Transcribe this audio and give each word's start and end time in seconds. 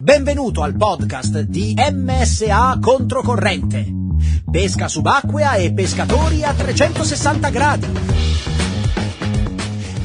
Benvenuto 0.00 0.62
al 0.62 0.76
podcast 0.76 1.40
di 1.40 1.74
MSA 1.76 2.78
Controcorrente. 2.80 3.84
Pesca 4.48 4.86
subacquea 4.86 5.54
e 5.54 5.72
pescatori 5.72 6.44
a 6.44 6.54
360 6.54 7.50
gradi. 7.50 7.88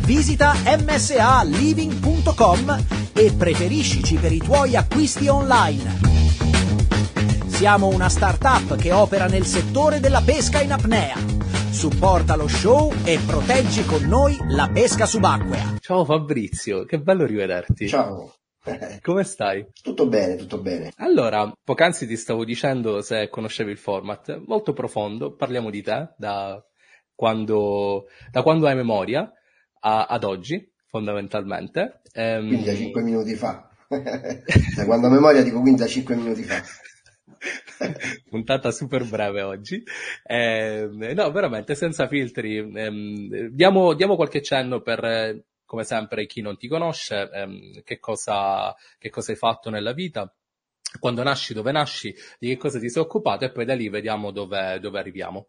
Visita 0.04 0.56
msaliving.com 0.80 2.86
e 3.14 3.34
preferiscici 3.38 4.16
per 4.16 4.32
i 4.32 4.40
tuoi 4.40 4.76
acquisti 4.76 5.28
online. 5.28 6.00
Siamo 7.46 7.90
una 7.90 8.10
startup 8.10 8.76
che 8.76 8.92
opera 8.92 9.28
nel 9.28 9.46
settore 9.46 10.00
della 10.00 10.22
pesca 10.22 10.60
in 10.60 10.72
apnea. 10.72 11.18
Supporta 11.70 12.36
lo 12.36 12.48
show 12.48 12.92
e 13.04 13.20
proteggi 13.24 13.86
con 13.86 14.08
noi 14.08 14.36
la 14.48 14.72
pesca 14.74 15.06
subacquea. 15.06 15.76
Ciao 15.80 16.04
Fabrizio, 16.04 16.84
che 16.84 17.00
bello 17.00 17.28
rivederti. 17.28 17.88
Ciao. 17.88 18.34
Come 19.02 19.24
stai? 19.24 19.66
Tutto 19.82 20.08
bene, 20.08 20.36
tutto 20.36 20.62
bene. 20.62 20.92
Allora, 20.98 21.52
poc'anzi 21.64 22.08
ti 22.08 22.16
stavo 22.16 22.46
dicendo 22.46 23.02
se 23.02 23.30
conoscevi 23.30 23.72
il 23.72 23.78
format, 23.78 24.42
molto 24.46 24.74
profondo, 24.74 25.36
parliamo 25.36 25.70
di 25.70 25.82
te 25.82 26.14
da 26.18 26.64
quando, 27.14 28.06
da 28.32 28.42
quando 28.42 28.68
hai 28.68 28.76
memoria 28.76 29.30
a, 29.82 30.06
ad 30.06 30.24
oggi, 30.24 30.72
fondamentalmente. 30.88 32.02
Ehm... 32.14 32.48
Quindi 32.48 32.66
da 32.66 32.74
5 32.74 33.02
minuti 33.02 33.36
fa. 33.36 33.70
da 33.90 34.86
quando 34.86 35.08
ho 35.08 35.12
memoria 35.12 35.44
dico 35.44 35.60
quindi 35.60 35.82
da 35.82 35.88
5 35.88 36.16
minuti 36.16 36.44
fa. 36.44 36.62
puntata 38.30 38.72
super 38.72 39.04
breve 39.06 39.42
oggi. 39.42 39.84
Eh, 40.24 40.90
no, 41.14 41.32
veramente 41.32 41.76
senza 41.76 42.08
filtri. 42.08 42.58
Eh, 42.58 43.50
diamo, 43.52 43.94
diamo, 43.94 44.16
qualche 44.16 44.42
cenno 44.42 44.82
per 44.82 45.44
come 45.74 45.86
sempre 45.86 46.28
chi 46.28 46.42
non 46.42 46.56
ti 46.56 46.68
conosce, 46.68 47.32
ehm, 47.34 47.82
che, 47.82 47.98
cosa, 47.98 48.76
che 49.00 49.10
cosa 49.10 49.32
hai 49.32 49.38
fatto 49.40 49.72
nella 49.72 49.92
vita, 49.92 50.32
quando 51.00 51.24
nasci, 51.24 51.56
dove 51.56 51.72
nasci, 51.72 52.14
di 52.38 52.50
che 52.50 52.58
cosa 52.58 52.78
ti 52.78 52.92
sei 52.92 53.02
occupato 53.02 53.46
e 53.46 53.52
poi 53.52 53.66
da 53.66 53.74
lì 53.74 53.90
vediamo 53.90 54.30
dove, 54.30 54.78
dove 54.80 55.00
arriviamo. 55.00 55.48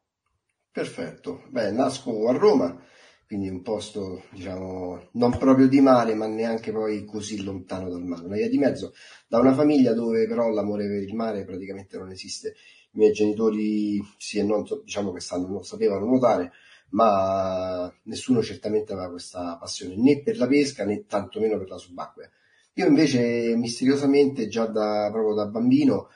Perfetto, 0.73 1.45
beh, 1.51 1.73
nasco 1.73 2.27
a 2.27 2.33
Roma, 2.33 2.83
quindi 3.27 3.51
un 3.51 3.61
posto, 3.61 4.23
diciamo, 4.31 5.11
non 5.13 5.37
proprio 5.37 5.69
di 5.69 5.83
mare, 5.83 6.15
ma 6.15 6.27
neanche 6.27 6.73
poi 6.73 7.05
così 7.05 7.43
lontano 7.43 7.91
dal 7.91 8.03
mare, 8.03 8.25
una 8.25 8.37
via 8.37 8.49
di 8.49 8.57
mezzo, 8.57 8.95
da 9.29 9.39
una 9.39 9.53
famiglia 9.53 9.93
dove 9.93 10.27
però 10.27 10.49
l'amore 10.49 10.87
per 10.87 11.03
il 11.03 11.15
mare 11.15 11.45
praticamente 11.45 11.99
non 11.99 12.11
esiste. 12.11 12.55
I 12.93 12.99
miei 12.99 13.13
genitori, 13.13 14.01
sì 14.17 14.39
e 14.39 14.43
non, 14.43 14.65
diciamo 14.83 15.13
che 15.13 15.21
stanno, 15.21 15.49
non 15.49 15.65
sapevano 15.65 16.07
nuotare, 16.07 16.53
ma 16.95 17.93
nessuno 18.05 18.43
certamente 18.43 18.93
aveva 18.93 19.11
questa 19.11 19.57
passione 19.59 19.97
né 19.97 20.23
per 20.23 20.39
la 20.39 20.47
pesca 20.47 20.85
né 20.85 21.05
tantomeno 21.07 21.59
per 21.59 21.69
la 21.69 21.79
subacquea. 21.79 22.31
Io 22.75 22.87
invece 22.87 23.55
misteriosamente 23.57 24.49
già 24.49 24.67
da, 24.67 25.09
proprio 25.13 25.35
da 25.35 25.47
bambino 25.47 26.09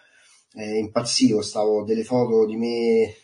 eh, 0.54 0.78
impazzivo, 0.78 1.42
stavo 1.42 1.84
delle 1.84 2.04
foto 2.04 2.46
di 2.46 2.56
me 2.56 3.14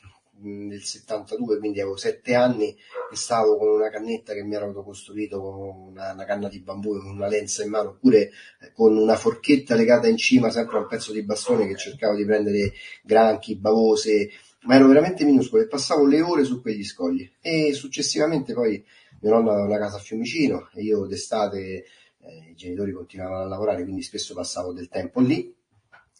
nel 0.44 0.82
72, 0.82 1.58
quindi 1.58 1.80
avevo 1.80 1.96
7 1.96 2.34
anni 2.34 2.68
e 2.68 3.16
stavo 3.16 3.56
con 3.56 3.68
una 3.68 3.88
cannetta 3.88 4.34
che 4.34 4.42
mi 4.42 4.54
ero 4.54 4.66
autocostruito 4.66 5.40
con 5.40 5.90
una, 5.90 6.12
una, 6.12 6.24
canna 6.24 6.48
di 6.48 6.60
bambù 6.60 6.94
e 6.94 6.98
una 6.98 7.28
lenza 7.28 7.62
in 7.62 7.70
mano, 7.70 7.90
oppure 7.90 8.30
eh, 8.60 8.72
con 8.72 8.96
una 8.96 9.16
forchetta 9.16 9.74
legata 9.74 10.08
in 10.08 10.16
cima 10.16 10.50
sempre 10.50 10.76
a 10.76 10.80
un 10.80 10.86
pezzo 10.86 11.12
di 11.12 11.22
bastone 11.22 11.66
che 11.66 11.76
cercavo 11.76 12.16
di 12.16 12.24
prendere 12.24 12.72
granchi, 13.02 13.56
bavose, 13.56 14.30
ma 14.64 14.74
ero 14.74 14.88
veramente 14.88 15.24
minuscolo 15.24 15.62
e 15.62 15.68
passavo 15.68 16.06
le 16.06 16.20
ore 16.20 16.44
su 16.44 16.60
quegli 16.60 16.84
scogli. 16.84 17.28
E 17.40 17.72
successivamente 17.72 18.52
poi 18.52 18.84
mio 19.20 19.32
nonno 19.32 19.50
aveva 19.50 19.66
una 19.66 19.78
casa 19.78 19.96
a 19.96 20.00
Fiumicino 20.00 20.68
e 20.74 20.82
io 20.82 21.06
d'estate 21.06 21.84
eh, 22.20 22.50
i 22.50 22.54
genitori 22.54 22.92
continuavano 22.92 23.44
a 23.44 23.48
lavorare, 23.48 23.82
quindi 23.82 24.02
spesso 24.02 24.34
passavo 24.34 24.72
del 24.72 24.88
tempo 24.88 25.20
lì. 25.20 25.54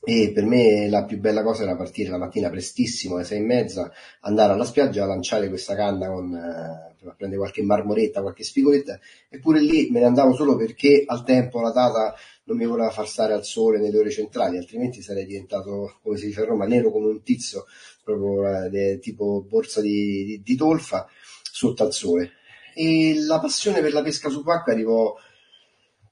E 0.06 0.32
per 0.34 0.44
me 0.44 0.86
la 0.90 1.04
più 1.04 1.18
bella 1.18 1.42
cosa 1.42 1.62
era 1.62 1.76
partire 1.76 2.10
la 2.10 2.18
mattina 2.18 2.50
prestissimo 2.50 3.14
alle 3.14 3.24
sei 3.24 3.38
e 3.38 3.42
mezza, 3.42 3.90
andare 4.20 4.52
alla 4.52 4.64
spiaggia, 4.64 5.06
lanciare 5.06 5.48
questa 5.48 5.74
canna 5.74 6.08
con, 6.08 6.34
eh, 6.34 7.08
a 7.08 7.14
prendere 7.14 7.40
qualche 7.40 7.62
marmoretta, 7.62 8.20
qualche 8.20 8.44
spigoletta, 8.44 8.98
eppure 9.30 9.60
lì 9.60 9.88
me 9.90 10.00
ne 10.00 10.06
andavo 10.06 10.34
solo 10.34 10.56
perché 10.56 11.04
al 11.06 11.24
tempo 11.24 11.62
la 11.62 11.72
tata 11.72 12.14
non 12.44 12.56
mi 12.56 12.66
voleva 12.66 12.90
far 12.90 13.08
stare 13.08 13.32
al 13.32 13.44
sole 13.44 13.78
nelle 13.78 13.98
ore 13.98 14.10
centrali, 14.10 14.58
altrimenti 14.58 15.02
sarei 15.02 15.24
diventato, 15.24 15.98
come 16.02 16.16
si 16.18 16.26
dice 16.26 16.42
a 16.42 16.44
Roma, 16.44 16.66
nero 16.66 16.90
come 16.90 17.08
un 17.08 17.22
tizio 17.22 17.66
proprio 18.02 18.70
eh, 18.70 18.98
tipo 18.98 19.44
borsa 19.48 19.80
di, 19.80 20.24
di, 20.24 20.42
di, 20.42 20.56
tolfa 20.56 21.08
sotto 21.42 21.84
al 21.84 21.92
sole. 21.92 22.32
E 22.74 23.14
la 23.26 23.40
passione 23.40 23.80
per 23.80 23.92
la 23.92 24.02
pesca 24.02 24.28
subacquea 24.28 24.74
arrivò, 24.74 25.14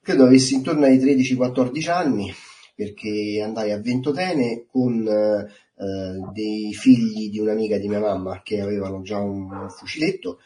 credo 0.00 0.24
avessi 0.24 0.54
intorno 0.54 0.86
ai 0.86 0.98
13-14 0.98 1.90
anni, 1.90 2.32
perché 2.74 3.42
andai 3.44 3.72
a 3.72 3.80
Ventotene 3.80 4.66
con 4.70 5.06
eh, 5.06 6.32
dei 6.32 6.72
figli 6.72 7.28
di 7.28 7.40
un'amica 7.40 7.76
di 7.76 7.88
mia 7.88 8.00
mamma 8.00 8.40
che 8.42 8.60
avevano 8.60 9.02
già 9.02 9.18
un 9.18 9.68
fuciletto. 9.68 10.38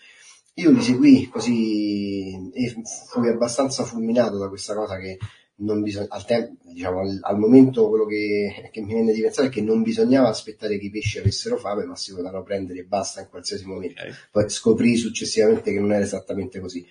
Io 0.54 0.70
li 0.70 0.80
seguì 0.80 1.28
così 1.28 2.50
e 2.54 2.74
fui 3.10 3.28
abbastanza 3.28 3.84
fulminato 3.84 4.38
da 4.38 4.48
questa 4.48 4.74
cosa 4.74 4.96
che 4.96 5.18
non 5.58 5.82
bisogna, 5.82 6.08
al, 6.10 6.24
tempo, 6.24 6.56
diciamo, 6.64 7.00
al, 7.00 7.18
al, 7.22 7.38
momento 7.38 7.88
quello 7.88 8.04
che, 8.04 8.68
che, 8.70 8.80
mi 8.82 8.92
viene 8.94 9.12
di 9.12 9.20
pensare 9.20 9.48
è 9.48 9.50
che 9.50 9.62
non 9.62 9.82
bisognava 9.82 10.28
aspettare 10.28 10.78
che 10.78 10.86
i 10.86 10.90
pesci 10.90 11.18
avessero 11.18 11.56
fame, 11.56 11.84
ma 11.84 11.96
si 11.96 12.10
potevano 12.10 12.42
prendere 12.42 12.80
e 12.80 12.84
basta 12.84 13.20
in 13.20 13.28
qualsiasi 13.28 13.64
momento. 13.64 14.02
Okay. 14.02 14.12
Poi 14.30 14.48
scoprì 14.50 14.96
successivamente 14.96 15.72
che 15.72 15.80
non 15.80 15.92
era 15.92 16.04
esattamente 16.04 16.60
così. 16.60 16.86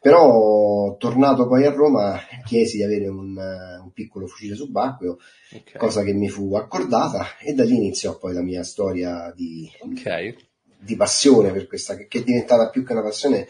Però, 0.00 0.96
tornato 0.96 1.48
poi 1.48 1.66
a 1.66 1.70
Roma, 1.70 2.18
chiesi 2.44 2.76
di 2.76 2.84
avere 2.84 3.08
un, 3.08 3.36
un 3.36 3.92
piccolo 3.92 4.26
fucile 4.26 4.54
subacqueo, 4.54 5.18
okay. 5.52 5.76
cosa 5.76 6.02
che 6.02 6.12
mi 6.12 6.28
fu 6.28 6.54
accordata, 6.54 7.36
e 7.40 7.52
da 7.52 7.64
lì 7.64 7.74
iniziò 7.74 8.16
poi 8.16 8.32
la 8.32 8.42
mia 8.42 8.62
storia 8.62 9.32
di, 9.34 9.68
okay. 9.80 10.36
di 10.78 10.94
passione 10.94 11.50
per 11.50 11.66
questa, 11.66 11.96
che 11.96 12.18
è 12.20 12.22
diventata 12.22 12.70
più 12.70 12.84
che 12.84 12.92
una 12.92 13.02
passione 13.02 13.48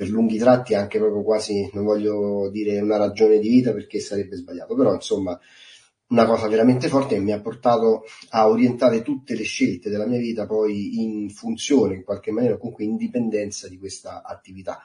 per 0.00 0.08
lunghi 0.08 0.38
tratti 0.38 0.72
anche 0.72 0.98
proprio 0.98 1.22
quasi, 1.22 1.68
non 1.74 1.84
voglio 1.84 2.48
dire 2.48 2.80
una 2.80 2.96
ragione 2.96 3.38
di 3.38 3.50
vita 3.50 3.70
perché 3.74 4.00
sarebbe 4.00 4.34
sbagliato, 4.34 4.74
però 4.74 4.94
insomma 4.94 5.38
una 6.06 6.24
cosa 6.24 6.48
veramente 6.48 6.88
forte 6.88 7.16
che 7.16 7.20
mi 7.20 7.32
ha 7.32 7.40
portato 7.42 8.04
a 8.30 8.48
orientare 8.48 9.02
tutte 9.02 9.36
le 9.36 9.42
scelte 9.42 9.90
della 9.90 10.06
mia 10.06 10.18
vita 10.18 10.46
poi 10.46 11.02
in 11.02 11.28
funzione, 11.28 11.96
in 11.96 12.02
qualche 12.02 12.30
maniera, 12.30 12.56
comunque 12.56 12.84
in 12.84 12.96
dipendenza 12.96 13.68
di 13.68 13.76
questa 13.76 14.22
attività, 14.22 14.80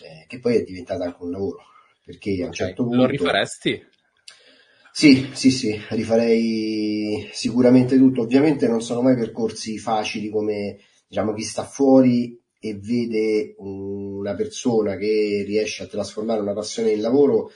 eh, 0.00 0.24
che 0.28 0.38
poi 0.38 0.54
è 0.54 0.62
diventata 0.62 1.02
anche 1.02 1.24
un 1.24 1.32
lavoro, 1.32 1.58
perché 2.04 2.40
a 2.44 2.46
un 2.46 2.52
certo 2.52 2.84
punto... 2.84 2.98
Lo 2.98 3.06
rifaresti? 3.06 3.84
Sì, 4.92 5.30
sì, 5.32 5.50
sì, 5.50 5.76
rifarei 5.88 7.28
sicuramente 7.32 7.96
tutto. 7.96 8.20
Ovviamente 8.20 8.68
non 8.68 8.80
sono 8.80 9.02
mai 9.02 9.16
percorsi 9.16 9.78
facili 9.78 10.30
come 10.30 10.78
diciamo 11.08 11.32
chi 11.32 11.42
sta 11.42 11.64
fuori 11.64 12.40
e 12.64 12.78
vede 12.80 13.56
una 13.58 14.34
persona 14.34 14.96
che 14.96 15.44
riesce 15.46 15.82
a 15.82 15.86
trasformare 15.86 16.40
una 16.40 16.54
passione 16.54 16.92
in 16.92 17.02
lavoro, 17.02 17.50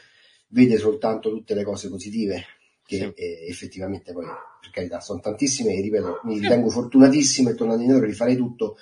vede 0.49 0.77
soltanto 0.77 1.31
tutte 1.31 1.55
le 1.55 1.65
cose 1.65 1.89
positive 1.89 2.45
che 2.85 2.97
sì. 2.99 3.13
eh, 3.15 3.47
effettivamente 3.49 4.13
poi, 4.13 4.27
per 4.27 4.71
carità, 4.71 5.01
sono 5.01 5.21
tantissime 5.21 5.73
e 5.73 5.81
ripeto, 5.81 6.21
mi 6.25 6.39
ritengo 6.39 6.69
fortunatissimo 6.69 7.49
e 7.49 7.55
tornando 7.55 7.81
indietro 7.81 8.05
rifarei 8.05 8.37
tutto 8.37 8.77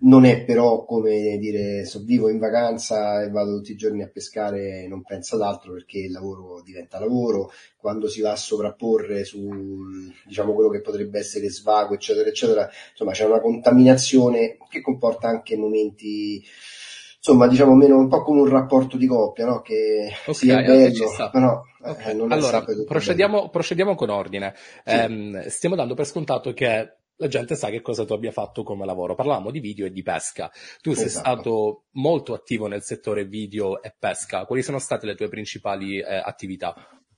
non 0.00 0.24
è 0.24 0.44
però 0.44 0.84
come 0.84 1.38
dire 1.38 1.84
so, 1.84 2.02
vivo 2.04 2.28
in 2.28 2.38
vacanza 2.38 3.22
e 3.22 3.30
vado 3.30 3.56
tutti 3.56 3.72
i 3.72 3.76
giorni 3.76 4.02
a 4.02 4.08
pescare 4.08 4.82
e 4.82 4.88
non 4.88 5.02
penso 5.02 5.36
ad 5.36 5.42
altro 5.42 5.72
perché 5.72 5.98
il 5.98 6.12
lavoro 6.12 6.60
diventa 6.62 6.98
lavoro, 6.98 7.50
quando 7.76 8.08
si 8.08 8.20
va 8.20 8.32
a 8.32 8.36
sovrapporre 8.36 9.24
su 9.24 9.48
diciamo 10.26 10.54
quello 10.54 10.70
che 10.70 10.80
potrebbe 10.80 11.18
essere 11.18 11.50
svago 11.50 11.94
eccetera 11.94 12.28
eccetera, 12.28 12.68
insomma 12.90 13.12
c'è 13.12 13.24
una 13.24 13.40
contaminazione 13.40 14.56
che 14.68 14.80
comporta 14.80 15.28
anche 15.28 15.56
momenti 15.56 16.42
insomma 17.16 17.46
diciamo 17.46 17.74
meno 17.74 17.98
un 17.98 18.08
po' 18.08 18.22
come 18.22 18.40
un 18.40 18.48
rapporto 18.48 18.96
di 18.96 19.06
coppia 19.06 19.46
no? 19.46 19.60
che 19.60 20.10
okay, 20.26 20.34
sia 20.34 20.62
bello 20.62 21.30
però 21.30 21.62
eh, 21.84 21.90
okay. 21.90 22.18
eh, 22.18 22.26
allora 22.28 22.64
procediamo, 22.84 23.48
procediamo, 23.48 23.94
con 23.94 24.10
ordine 24.10 24.54
sì. 24.84 24.90
eh, 24.90 25.44
stiamo 25.48 25.76
dando 25.76 25.94
per 25.94 26.06
scontato 26.06 26.52
che 26.52 26.96
la 27.16 27.28
gente 27.28 27.54
sa 27.54 27.68
che 27.70 27.80
cosa 27.80 28.04
tu 28.04 28.12
abbia 28.12 28.32
fatto 28.32 28.62
come 28.62 28.84
lavoro. 28.84 29.14
Parlavamo 29.14 29.50
di 29.50 29.60
video 29.60 29.86
e 29.86 29.92
di 29.92 30.02
pesca. 30.02 30.50
Tu 30.80 30.90
esatto. 30.90 31.08
sei 31.08 31.18
stato 31.18 31.84
molto 31.92 32.34
attivo 32.34 32.66
nel 32.66 32.82
settore 32.82 33.24
video 33.24 33.82
e 33.82 33.94
pesca. 33.96 34.44
Quali 34.44 34.62
sono 34.62 34.78
state 34.78 35.06
le 35.06 35.14
tue 35.14 35.28
principali 35.28 35.98
eh, 35.98 36.20
attività? 36.24 36.74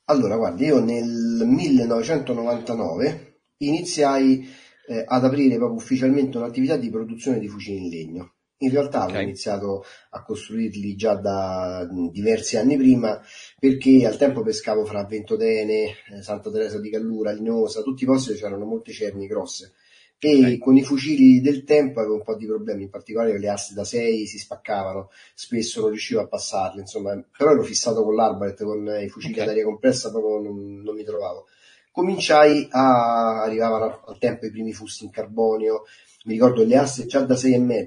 Allora, 0.07 0.37
guardi, 0.37 0.67
io 0.67 0.81
nel 0.81 1.43
1999 1.47 3.41
iniziai 3.59 4.47
eh, 4.87 5.05
ad 5.07 5.25
aprire 5.25 5.57
proprio 5.57 5.79
ufficialmente 5.79 6.37
un'attività 6.37 6.77
di 6.77 6.91
produzione 6.91 7.39
di 7.39 7.49
fucili 7.49 7.79
in 7.79 7.89
legno. 7.89 8.33
In 8.59 8.71
realtà 8.71 8.99
okay. 8.99 9.11
avevo 9.11 9.25
iniziato 9.25 9.85
a 10.11 10.23
costruirli 10.23 10.95
già 10.95 11.15
da 11.15 11.87
diversi 12.11 12.57
anni 12.57 12.77
prima 12.77 13.21
perché 13.59 14.07
al 14.07 14.17
tempo 14.17 14.43
pescavo 14.43 14.85
fra 14.85 15.05
Ventotene, 15.05 15.95
eh, 16.13 16.23
Santa 16.23 16.51
Teresa 16.51 16.79
di 16.79 16.89
Gallura, 16.89 17.33
Linosa, 17.33 17.83
tutti 17.83 18.05
i 18.05 18.07
posti 18.07 18.29
dove 18.29 18.41
c'erano 18.41 18.65
molte 18.65 18.93
cerni 18.93 19.27
grosse 19.27 19.73
e 20.19 20.59
con 20.59 20.77
i 20.77 20.83
fucili 20.83 21.41
del 21.41 21.65
tempo 21.65 22.01
avevo 22.01 22.15
un 22.15 22.23
po' 22.23 22.35
di 22.37 22.47
problemi, 22.47 22.85
in 22.85 22.91
particolare 22.91 23.39
le 23.39 23.49
aste 23.49 23.75
da 23.75 23.85
6 23.85 24.27
si 24.27 24.39
spaccavano, 24.39 25.11
spesso 25.35 25.81
non 25.81 25.91
riuscivo 25.91 26.21
a 26.21 26.27
passarle, 26.27 26.81
insomma, 26.81 27.23
però 27.37 27.53
ero 27.53 27.63
fissato 27.63 28.03
con 28.03 28.15
l'Arbalet, 28.15 28.65
con 28.65 28.99
i 29.03 29.09
fucili 29.09 29.33
okay. 29.33 29.45
ad 29.45 29.51
aria 29.51 29.65
compressa, 29.65 30.11
proprio 30.11 30.41
non, 30.41 30.81
non 30.83 30.95
mi 30.95 31.05
trovavo. 31.05 31.47
Cominciai 31.93 32.67
a, 32.71 33.43
arrivavano 33.43 34.03
al 34.07 34.19
tempo 34.19 34.47
i 34.47 34.51
primi 34.51 34.73
fusti 34.73 35.05
in 35.05 35.11
carbonio, 35.11 35.83
mi 36.25 36.33
ricordo 36.33 36.65
le 36.65 36.77
aste 36.77 37.07
già 37.07 37.21
da 37.21 37.35
6,5, 37.35 37.87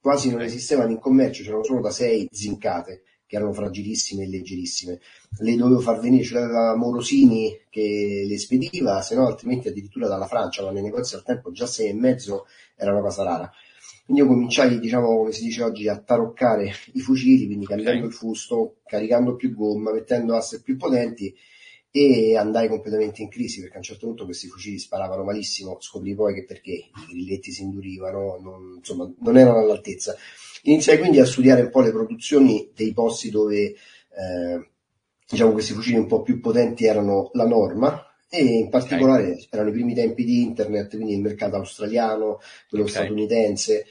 quasi 0.00 0.30
non 0.30 0.40
esistevano 0.40 0.90
in 0.90 0.98
commercio, 0.98 1.42
c'erano 1.42 1.62
solo 1.62 1.80
da 1.80 1.90
6 1.90 2.28
zincate 2.30 3.02
che 3.26 3.36
erano 3.36 3.52
fragilissime 3.52 4.24
e 4.24 4.28
leggerissime. 4.28 5.00
Le 5.38 5.56
dovevo 5.56 5.80
far 5.80 6.00
venire, 6.00 6.24
ce 6.24 6.34
l'aveva 6.34 6.76
Morosini 6.76 7.58
che 7.68 8.24
le 8.26 8.38
spediva, 8.38 9.02
se 9.02 9.14
no 9.14 9.26
altrimenti 9.26 9.68
addirittura 9.68 10.06
dalla 10.06 10.26
Francia, 10.26 10.62
ma 10.62 10.70
nei 10.70 10.82
negozi 10.82 11.14
al 11.14 11.24
tempo 11.24 11.50
già 11.50 11.66
sei 11.66 11.88
e 11.88 11.94
mezzo 11.94 12.46
era 12.76 12.92
una 12.92 13.00
cosa 13.00 13.24
rara. 13.24 13.52
Quindi 14.04 14.22
io 14.22 14.28
cominciai, 14.28 14.78
diciamo, 14.78 15.16
come 15.16 15.32
si 15.32 15.42
dice 15.42 15.64
oggi, 15.64 15.88
a 15.88 15.98
taroccare 15.98 16.72
i 16.92 17.00
fucili, 17.00 17.46
quindi 17.46 17.66
cambiando 17.66 18.04
okay. 18.04 18.08
il 18.08 18.14
fusto, 18.14 18.76
caricando 18.86 19.34
più 19.34 19.52
gomma, 19.52 19.92
mettendo 19.92 20.36
asse 20.36 20.62
più 20.62 20.76
potenti 20.76 21.34
e 21.90 22.36
andai 22.36 22.68
completamente 22.68 23.22
in 23.22 23.30
crisi 23.30 23.60
perché 23.60 23.76
a 23.76 23.78
un 23.78 23.84
certo 23.84 24.06
punto 24.06 24.26
questi 24.26 24.48
fucili 24.48 24.78
sparavano 24.78 25.24
malissimo, 25.24 25.78
scoprì 25.80 26.14
poi 26.14 26.34
che 26.34 26.44
perché 26.44 26.72
i 26.72 27.06
grilletti 27.08 27.50
si 27.50 27.62
indurivano, 27.62 28.38
non, 28.38 28.74
insomma, 28.76 29.10
non 29.20 29.38
erano 29.38 29.60
all'altezza. 29.60 30.14
Iniziai 30.66 30.98
quindi 30.98 31.20
a 31.20 31.26
studiare 31.26 31.62
un 31.62 31.70
po' 31.70 31.80
le 31.80 31.92
produzioni 31.92 32.70
dei 32.74 32.92
posti 32.92 33.30
dove 33.30 33.56
eh, 33.56 34.68
diciamo 35.28 35.52
questi 35.52 35.72
fucili 35.72 35.96
un 35.96 36.06
po' 36.06 36.22
più 36.22 36.40
potenti 36.40 36.86
erano 36.86 37.30
la 37.34 37.46
norma 37.46 38.04
e 38.28 38.42
in 38.42 38.68
particolare 38.68 39.30
okay. 39.30 39.46
erano 39.50 39.68
i 39.68 39.72
primi 39.72 39.94
tempi 39.94 40.24
di 40.24 40.42
internet, 40.42 40.96
quindi 40.96 41.14
il 41.14 41.20
mercato 41.20 41.56
australiano, 41.56 42.40
quello 42.68 42.84
okay. 42.84 42.96
statunitense 42.96 43.86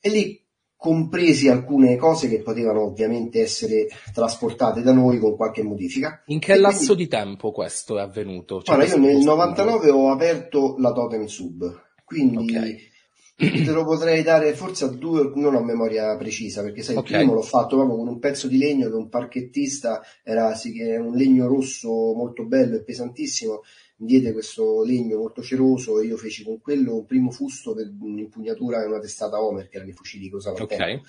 e 0.00 0.08
lì 0.10 0.40
compresi 0.76 1.48
alcune 1.48 1.96
cose 1.96 2.28
che 2.28 2.40
potevano 2.40 2.82
ovviamente 2.82 3.40
essere 3.40 3.88
trasportate 4.12 4.82
da 4.82 4.92
noi 4.92 5.18
con 5.18 5.36
qualche 5.36 5.62
modifica. 5.62 6.22
In 6.26 6.38
che 6.38 6.52
e 6.52 6.58
lasso 6.58 6.94
quindi... 6.94 7.04
di 7.04 7.08
tempo 7.08 7.50
questo 7.50 7.98
è 7.98 8.02
avvenuto? 8.02 8.62
Cioè, 8.62 8.76
allora, 8.76 8.90
io 8.90 8.98
nel 8.98 9.18
99 9.18 9.90
ho 9.90 10.10
aperto 10.10 10.76
la 10.78 10.92
Totem 10.92 11.26
Sub, 11.26 11.82
quindi 12.04 12.36
okay 12.36 12.90
te 13.34 13.72
lo 13.72 13.84
potrei 13.84 14.22
dare 14.22 14.52
forse 14.54 14.84
a 14.84 14.88
due, 14.88 15.32
non 15.34 15.54
ho 15.54 15.62
memoria 15.62 16.16
precisa, 16.16 16.62
perché 16.62 16.82
sai, 16.82 16.96
okay. 16.96 17.12
il 17.12 17.18
primo 17.18 17.34
l'ho 17.34 17.42
fatto 17.42 17.76
proprio 17.76 17.96
con 17.96 18.08
un 18.08 18.18
pezzo 18.18 18.46
di 18.46 18.58
legno 18.58 18.88
che 18.88 18.94
un 18.94 19.08
parchettista 19.08 20.02
era 20.22 20.54
sì, 20.54 20.80
un 20.80 21.14
legno 21.14 21.46
rosso 21.46 21.88
molto 21.88 22.44
bello 22.44 22.76
e 22.76 22.82
pesantissimo, 22.82 23.62
mi 23.96 24.06
diede 24.06 24.32
questo 24.32 24.82
legno 24.84 25.18
molto 25.18 25.42
ceroso 25.42 26.00
e 26.00 26.06
io 26.06 26.16
feci 26.16 26.44
con 26.44 26.60
quello 26.60 26.96
un 26.96 27.06
primo 27.06 27.30
fusto 27.30 27.74
per 27.74 27.90
un'impugnatura 28.00 28.82
e 28.82 28.86
una 28.86 29.00
testata 29.00 29.42
Homer, 29.42 29.68
che 29.68 29.76
erano 29.76 29.90
i 29.90 29.94
fucili 29.94 30.28
che 30.28 30.36
usavo 30.36 30.62
okay. 30.62 31.00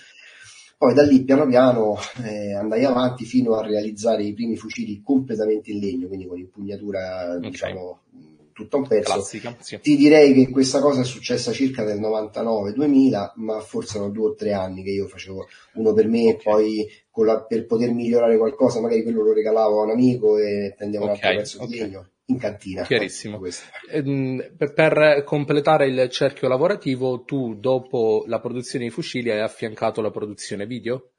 Poi 0.78 0.94
da 0.94 1.04
lì 1.04 1.24
piano 1.24 1.48
piano 1.48 1.96
eh, 2.26 2.56
andai 2.56 2.84
avanti 2.84 3.26
fino 3.26 3.56
a 3.56 3.66
realizzare 3.66 4.24
i 4.24 4.34
primi 4.34 4.58
fucili 4.58 5.02
completamente 5.02 5.72
in 5.72 5.80
legno, 5.80 6.08
quindi 6.08 6.28
con 6.28 6.38
impugnatura 6.38 7.36
okay. 7.38 7.50
diciamo 7.50 8.02
tutto 8.54 8.78
un 8.78 8.88
pezzo. 8.88 9.14
Classica, 9.14 9.56
sì. 9.60 9.80
Ti 9.80 9.96
direi 9.98 10.34
che 10.34 10.50
questa 10.50 10.80
cosa 10.80 11.02
è 11.02 11.06
successa 11.06 11.52
circa 11.52 11.84
nel 11.84 12.00
99-2000, 12.00 13.32
ma 13.36 13.60
forse 13.60 13.98
erano 13.98 14.12
due 14.12 14.30
o 14.30 14.34
tre 14.36 14.54
anni 14.54 14.84
che 14.84 14.92
io 14.92 15.08
facevo 15.08 15.48
uno 15.74 15.94
per 15.94 16.08
me 16.08 16.30
okay. 16.30 16.34
e 16.34 16.42
poi 16.42 17.26
la, 17.26 17.44
per 17.44 17.66
poter 17.66 17.92
migliorare 17.92 18.38
qualcosa, 18.38 18.80
magari 18.80 19.04
quello 19.04 19.24
lo 19.24 19.34
regalavo 19.34 19.82
a 19.82 19.84
un 19.84 19.92
amico 19.92 20.38
e 20.38 20.74
prendevo 20.78 21.06
okay. 21.06 21.16
un 21.16 21.26
altro 21.26 21.42
pezzo 21.42 21.58
okay. 21.58 21.70
di 21.70 21.80
legno 21.80 22.08
in 22.26 22.38
cantina. 22.38 22.84
Chiarissimo. 22.84 23.42
Ehm, 23.92 24.54
per, 24.58 24.74
per, 24.74 25.24
completare 25.26 25.88
il 25.88 26.10
cerchio 26.10 26.48
lavorativo, 26.48 27.24
tu 27.24 27.56
dopo 27.56 28.24
la 28.28 28.40
produzione 28.40 28.86
dei 28.86 28.94
fucili 28.94 29.30
hai 29.30 29.42
affiancato 29.42 30.02
la 30.02 30.12
produzione 30.12 30.66
video? 30.66 31.10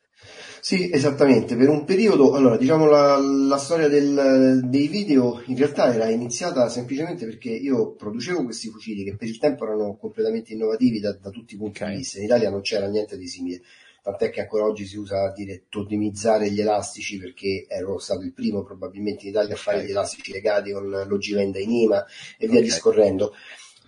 Sì, 0.65 0.91
esattamente. 0.91 1.57
Per 1.57 1.69
un 1.69 1.85
periodo, 1.85 2.33
allora, 2.33 2.57
diciamo 2.57 2.87
la, 2.87 3.19
la 3.19 3.59
storia 3.59 3.87
del, 3.87 4.63
dei 4.65 4.89
video 4.89 5.43
in 5.45 5.59
realtà 5.59 5.93
era 5.93 6.09
iniziata 6.09 6.71
semplicemente 6.71 7.27
perché 7.27 7.51
io 7.51 7.93
producevo 7.93 8.45
questi 8.45 8.71
fucili 8.71 9.05
che 9.05 9.15
per 9.15 9.29
il 9.29 9.37
tempo 9.37 9.65
erano 9.67 9.95
completamente 9.99 10.55
innovativi 10.55 11.01
da, 11.01 11.13
da 11.21 11.29
tutti 11.29 11.53
i 11.53 11.59
punti 11.59 11.83
okay. 11.83 11.93
di 11.93 11.99
vista. 11.99 12.17
In 12.17 12.25
Italia 12.25 12.49
non 12.49 12.63
c'era 12.63 12.89
niente 12.89 13.19
di 13.19 13.29
simile. 13.29 13.61
Tant'è 14.03 14.31
che 14.31 14.41
ancora 14.41 14.65
oggi 14.65 14.87
si 14.87 14.97
usa 14.97 15.25
a 15.25 15.33
dire 15.35 15.65
totemizzare 15.69 16.51
gli 16.51 16.63
elastici 16.63 17.19
perché 17.19 17.67
ero 17.69 17.99
stato 17.99 18.23
il 18.23 18.33
primo 18.33 18.63
probabilmente 18.63 19.25
in 19.25 19.33
Italia 19.33 19.53
a 19.53 19.59
fare 19.59 19.85
gli 19.85 19.91
elastici 19.91 20.33
legati 20.33 20.73
con 20.73 20.89
l'ogivenda 20.89 21.59
in 21.59 21.73
IMA 21.73 22.07
e 22.39 22.47
via 22.47 22.61
okay. 22.61 22.63
discorrendo 22.63 23.35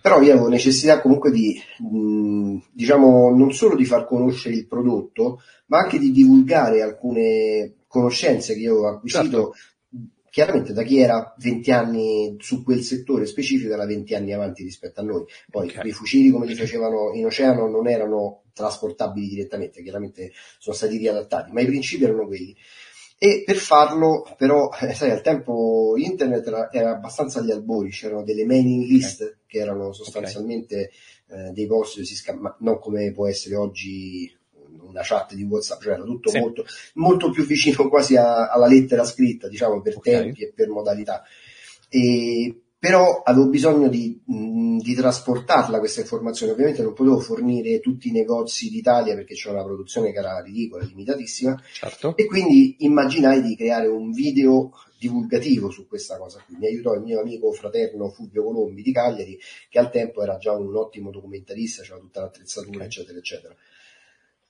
però 0.06 0.23
io 0.23 0.35
avevo 0.35 0.47
necessità 0.47 1.00
comunque 1.00 1.32
di, 1.32 1.61
mh, 1.79 2.58
diciamo, 2.70 3.35
non 3.35 3.53
solo 3.53 3.75
di 3.75 3.85
far 3.85 4.06
conoscere 4.06 4.55
il 4.55 4.69
prodotto, 4.69 5.41
ma 5.67 5.79
anche 5.79 5.99
di 5.99 6.12
divulgare 6.12 6.81
alcune 6.81 7.79
conoscenze 7.88 8.55
che 8.55 8.61
io 8.61 8.76
ho 8.76 8.87
acquisito 8.87 9.53
certo. 9.53 9.53
chiaramente 10.31 10.73
da 10.73 10.85
chi 10.85 11.00
era 11.00 11.35
20 11.37 11.73
anni 11.73 12.37
su 12.38 12.62
quel 12.62 12.82
settore 12.82 13.26
specifico 13.26 13.73
era 13.73 13.85
20 13.85 14.14
anni 14.14 14.32
avanti 14.32 14.62
rispetto 14.62 15.00
a 15.00 15.03
noi. 15.03 15.25
Poi 15.50 15.70
okay. 15.70 15.88
i 15.88 15.91
fucili 15.93 16.31
come 16.31 16.47
li 16.47 16.55
facevano 16.55 17.12
in 17.12 17.25
oceano 17.25 17.69
non 17.69 17.88
erano 17.88 18.44
trasportabili 18.52 19.26
direttamente, 19.26 19.82
chiaramente 19.82 20.31
sono 20.61 20.76
stati 20.76 20.99
riadattati, 20.99 21.50
ma 21.50 21.62
i 21.62 21.67
principi 21.67 22.05
erano 22.05 22.29
quelli. 22.29 22.55
E 23.19 23.44
per 23.47 23.56
farlo, 23.56 24.26
però, 24.37 24.69
sai, 24.93 25.11
al 25.11 25.23
tempo 25.23 25.94
internet 25.97 26.47
era, 26.47 26.70
era, 26.70 26.91
abbastanza 26.91 27.41
agli 27.41 27.50
albori, 27.50 27.91
c'erano 27.91 28.23
delle 28.23 28.44
mailing 28.44 28.85
list. 28.85 29.38
Che 29.47 29.59
erano 29.59 29.93
sostanzialmente 29.93 30.91
okay. 31.29 31.49
eh, 31.49 31.53
dei 31.53 31.67
post 31.67 31.95
dove 31.95 32.07
si 32.07 32.15
scamma, 32.15 32.57
non 32.61 32.79
come 32.79 33.13
può 33.13 33.27
essere 33.29 33.57
oggi 33.57 34.35
una 34.81 35.03
chat 35.03 35.35
di 35.35 35.43
WhatsApp, 35.43 35.83
cioè 35.83 35.95
era 35.95 36.05
tutto 36.05 36.31
sì. 36.31 36.39
molto, 36.39 36.65
molto, 36.95 37.31
più 37.31 37.45
vicino 37.45 37.89
quasi 37.89 38.17
a, 38.17 38.49
alla 38.49 38.67
lettera 38.67 39.05
scritta, 39.05 39.49
diciamo, 39.49 39.81
per 39.81 39.97
okay. 39.97 40.15
tempi 40.15 40.43
e 40.45 40.53
per 40.55 40.69
modalità. 40.69 41.23
E 41.89 42.66
però 42.87 43.23
avevo 43.25 43.49
bisogno 43.49 43.88
di, 43.88 44.23
mh, 44.25 44.77
di, 44.79 44.94
trasportarla 44.94 45.81
questa 45.81 46.03
informazione. 46.03 46.53
Ovviamente 46.53 46.83
non 46.83 46.93
potevo 46.93 47.19
fornire 47.19 47.81
tutti 47.81 48.06
i 48.06 48.12
negozi 48.12 48.71
d'Italia 48.71 49.17
perché 49.17 49.35
c'era 49.35 49.55
una 49.55 49.65
produzione 49.65 50.12
che 50.12 50.19
era 50.19 50.41
ridicola, 50.41 50.85
limitatissima. 50.85 51.61
Certo. 51.73 52.17
E 52.17 52.27
quindi 52.27 52.77
immaginai 52.79 53.43
di 53.43 53.56
creare 53.56 53.88
un 53.88 54.12
video 54.12 54.71
divulgativo 55.00 55.69
su 55.69 55.88
questa 55.88 56.17
cosa. 56.17 56.41
Qui 56.47 56.59
mi 56.61 56.67
aiutò 56.69 56.94
il 56.94 57.03
mio 57.03 57.19
amico 57.19 57.50
fraterno 57.50 58.09
Fulvio 58.11 58.44
Colombi 58.44 58.83
di 58.83 58.93
Cagliari, 58.93 59.37
che 59.69 59.81
al 59.81 59.91
tempo 59.91 60.23
era 60.23 60.37
già 60.37 60.53
un 60.53 60.77
ottimo 60.77 61.11
documentarista, 61.11 61.83
c'era 61.83 61.99
tutta 61.99 62.21
l'attrezzatura, 62.21 62.77
okay. 62.77 62.87
eccetera, 62.87 63.19
eccetera. 63.19 63.56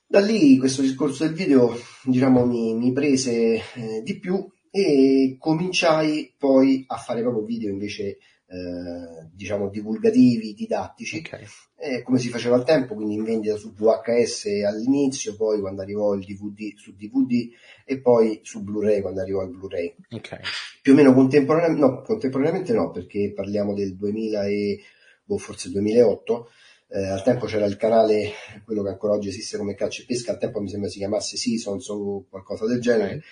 Da 0.06 0.20
lì 0.20 0.58
questo 0.58 0.82
discorso 0.82 1.24
del 1.24 1.32
video, 1.32 1.74
diciamo, 2.02 2.44
mi, 2.44 2.74
mi 2.74 2.92
prese 2.92 3.62
eh, 3.76 4.02
di 4.04 4.18
più 4.18 4.46
e 4.76 5.36
cominciai 5.38 6.34
poi 6.36 6.84
a 6.86 6.96
fare 6.96 7.22
proprio 7.22 7.44
video 7.44 7.70
invece 7.70 8.18
eh, 8.48 9.30
diciamo 9.32 9.70
divulgativi, 9.70 10.52
didattici, 10.52 11.22
okay. 11.24 11.44
eh, 11.78 12.02
come 12.02 12.18
si 12.18 12.28
faceva 12.28 12.56
al 12.56 12.64
tempo, 12.64 12.94
quindi 12.94 13.14
in 13.14 13.24
vendita 13.24 13.56
su 13.56 13.72
VHS 13.72 14.46
all'inizio, 14.66 15.34
poi 15.34 15.60
quando 15.60 15.80
arrivò 15.80 16.12
il 16.12 16.24
DVD 16.26 16.76
su 16.76 16.94
DVD 16.94 17.48
e 17.86 18.00
poi 18.00 18.40
su 18.42 18.62
Blu-ray 18.62 19.00
quando 19.00 19.22
arrivò 19.22 19.42
il 19.44 19.56
Blu-ray. 19.56 19.94
Okay. 20.10 20.40
Più 20.82 20.92
o 20.92 20.94
meno 20.96 21.14
contemporaneamente, 21.14 21.80
no, 21.80 22.02
contemporaneamente 22.02 22.72
no, 22.74 22.90
perché 22.90 23.32
parliamo 23.34 23.72
del 23.72 23.96
2000 23.96 24.46
e 24.46 24.80
boh, 25.24 25.38
forse 25.38 25.70
2008. 25.70 26.50
Eh, 26.88 27.08
al 27.08 27.22
tempo 27.22 27.46
c'era 27.46 27.64
il 27.64 27.76
canale, 27.76 28.30
quello 28.64 28.82
che 28.82 28.90
ancora 28.90 29.14
oggi 29.14 29.28
esiste 29.28 29.56
come 29.56 29.74
Caccia 29.74 30.02
e 30.02 30.04
Pesca, 30.04 30.32
al 30.32 30.38
tempo 30.38 30.60
mi 30.60 30.68
sembra 30.68 30.90
si 30.90 30.98
chiamasse 30.98 31.38
Seasons 31.38 31.88
o 31.88 32.26
qualcosa 32.28 32.66
del 32.66 32.80
genere. 32.80 33.14
Okay 33.14 33.22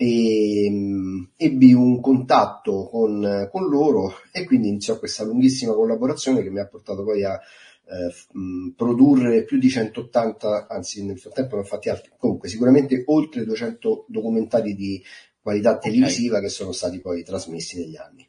e 0.00 0.70
mh, 0.70 1.30
ebbi 1.36 1.72
un 1.72 2.00
contatto 2.00 2.86
con, 2.88 3.48
con, 3.50 3.68
loro 3.68 4.14
e 4.30 4.44
quindi 4.44 4.68
iniziò 4.68 4.96
questa 4.96 5.24
lunghissima 5.24 5.74
collaborazione 5.74 6.40
che 6.40 6.50
mi 6.50 6.60
ha 6.60 6.68
portato 6.68 7.02
poi 7.02 7.24
a 7.24 7.32
eh, 7.34 8.38
mh, 8.38 8.68
produrre 8.76 9.42
più 9.42 9.58
di 9.58 9.68
180, 9.68 10.68
anzi 10.68 11.04
nel 11.04 11.18
frattempo 11.18 11.56
ne 11.56 11.62
ho 11.62 11.64
fatti 11.64 11.88
altri, 11.88 12.12
comunque 12.16 12.48
sicuramente 12.48 13.02
oltre 13.06 13.44
200 13.44 14.04
documentari 14.06 14.76
di 14.76 15.02
qualità 15.40 15.78
televisiva 15.78 16.36
okay. 16.36 16.46
che 16.46 16.54
sono 16.54 16.70
stati 16.70 17.00
poi 17.00 17.24
trasmessi 17.24 17.80
negli 17.80 17.96
anni. 17.96 18.28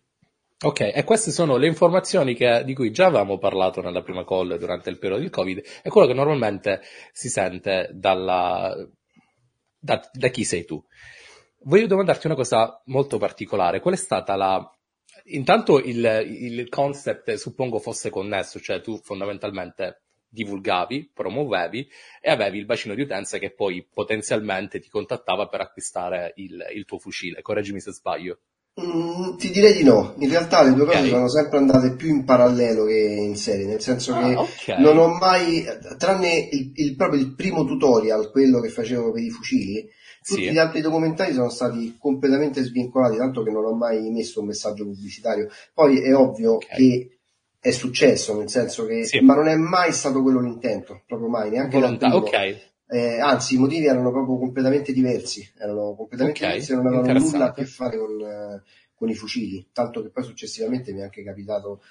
Ok, 0.62 0.92
e 0.94 1.04
queste 1.04 1.30
sono 1.30 1.56
le 1.58 1.68
informazioni 1.68 2.34
che, 2.34 2.64
di 2.66 2.74
cui 2.74 2.92
già 2.92 3.06
avevamo 3.06 3.38
parlato 3.38 3.80
nella 3.82 4.02
prima 4.02 4.26
call 4.26 4.58
durante 4.58 4.90
il 4.90 4.98
periodo 4.98 5.22
del 5.22 5.30
Covid 5.30 5.62
e 5.84 5.90
quello 5.90 6.08
che 6.08 6.14
normalmente 6.16 6.82
si 7.14 7.30
sente 7.30 7.92
dalla, 7.94 8.76
da, 9.78 10.10
da 10.12 10.28
chi 10.30 10.44
sei 10.44 10.66
tu. 10.66 10.84
Voglio 11.64 11.88
domandarti 11.88 12.28
una 12.28 12.36
cosa 12.36 12.82
molto 12.86 13.18
particolare. 13.18 13.80
Qual 13.80 13.94
è 13.94 13.98
stata 13.98 14.36
la... 14.36 14.74
Intanto 15.26 15.80
il, 15.80 16.04
il 16.26 16.70
concept 16.70 17.34
suppongo 17.34 17.80
fosse 17.80 18.10
connesso, 18.10 18.60
cioè 18.60 18.82
tu 18.82 18.98
fondamentalmente 18.98 20.04
divulgavi, 20.30 21.12
promuovevi 21.14 21.90
e 22.22 22.30
avevi 22.30 22.60
il 22.60 22.66
bacino 22.66 22.94
di 22.94 23.02
utenza 23.02 23.38
che 23.40 23.52
poi 23.52 23.86
potenzialmente 23.92 24.80
ti 24.80 24.88
contattava 24.88 25.48
per 25.48 25.62
acquistare 25.62 26.34
il, 26.36 26.66
il 26.74 26.86
tuo 26.86 27.00
fucile. 27.00 27.42
Correggimi 27.42 27.80
se 27.80 27.92
sbaglio. 27.92 28.40
Mm, 28.82 29.36
ti 29.36 29.52
direi 29.52 29.74
di 29.74 29.84
no, 29.84 30.14
in 30.20 30.30
realtà 30.30 30.64
le 30.64 30.74
due 30.74 30.84
okay. 30.84 30.98
cose 30.98 31.10
sono 31.10 31.30
sempre 31.30 31.58
andate 31.58 31.96
più 31.96 32.10
in 32.10 32.24
parallelo 32.24 32.86
che 32.86 32.98
in 32.98 33.36
serie, 33.36 33.66
nel 33.66 33.82
senso 33.82 34.14
ah, 34.14 34.20
che 34.20 34.36
okay. 34.36 34.82
non 34.82 34.98
ho 34.98 35.08
mai, 35.18 35.66
tranne 35.98 36.48
il, 36.52 36.72
il, 36.76 36.96
proprio 36.96 37.20
il 37.20 37.36
primo 37.36 37.66
tutorial, 37.66 38.32
quello 38.32 38.62
che 38.62 38.70
facevo 38.70 39.12
per 39.12 39.22
i 39.22 39.30
fucili, 39.30 39.90
tutti 40.24 40.44
sì. 40.44 40.52
gli 40.52 40.58
altri 40.58 40.82
documentari 40.82 41.34
sono 41.34 41.50
stati 41.50 41.98
completamente 42.00 42.64
svincolati, 42.64 43.18
tanto 43.18 43.44
che 43.44 43.52
non 43.52 43.66
ho 43.66 43.74
mai 43.74 44.10
messo 44.12 44.40
un 44.40 44.48
messaggio 44.48 44.86
pubblicitario. 44.86 45.50
Poi 45.74 46.02
è 46.02 46.16
ovvio 46.16 46.56
okay. 46.56 46.78
che 46.78 47.20
è 47.60 47.72
successo, 47.72 48.38
nel 48.38 48.50
senso 48.50 48.86
che, 48.86 49.06
sì. 49.06 49.20
ma 49.20 49.36
non 49.36 49.48
è 49.48 49.56
mai 49.56 49.92
stato 49.92 50.22
quello 50.22 50.40
l'intento, 50.40 51.02
proprio 51.06 51.30
mai, 51.30 51.50
neanche 51.50 51.78
Volontà, 51.80 52.16
ok. 52.16 52.68
Eh, 52.92 53.20
anzi, 53.20 53.54
i 53.54 53.58
motivi 53.60 53.86
erano 53.86 54.10
proprio 54.10 54.40
completamente 54.40 54.92
diversi, 54.92 55.48
erano 55.58 55.94
completamente 55.96 56.40
okay, 56.40 56.54
diversi 56.54 56.74
non 56.74 56.88
avevano 56.88 57.20
nulla 57.20 57.46
a 57.46 57.54
che 57.54 57.66
fare 57.66 58.00
con, 58.00 58.20
eh, 58.20 58.64
con, 58.96 59.10
i 59.10 59.14
fucili, 59.14 59.70
tanto 59.72 60.02
che 60.02 60.10
poi 60.10 60.24
successivamente 60.24 60.92
mi 60.92 61.02
è 61.02 61.04
anche 61.04 61.24
capitato 61.24 61.84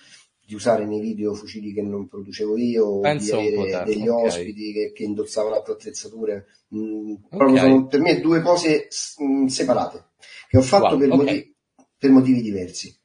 di 0.45 0.55
usare 0.55 0.87
nei 0.87 0.99
video 0.99 1.35
fucili 1.35 1.73
che 1.73 1.83
non 1.83 2.09
producevo 2.09 2.57
io, 2.57 2.99
Penso 2.99 3.39
di 3.39 3.47
avere 3.47 3.85
degli 3.85 4.09
okay. 4.09 4.27
ospiti 4.27 4.73
che, 4.73 4.93
che 4.93 5.05
indossavano 5.05 5.55
altre 5.55 5.75
attrezzature. 5.75 6.47
Mm, 6.75 7.15
okay. 7.31 7.59
sono 7.59 7.87
per 7.87 8.01
me 8.01 8.21
due 8.21 8.41
cose 8.41 8.89
mh, 9.19 9.25
mm, 9.25 9.47
separate, 9.47 10.07
che 10.49 10.57
ho 10.57 10.63
fatto 10.63 10.97
wow, 10.97 10.99
per, 10.99 11.09
motivi, 11.09 11.55
per 11.97 12.11
motivi 12.11 12.43
diversi. 12.43 12.98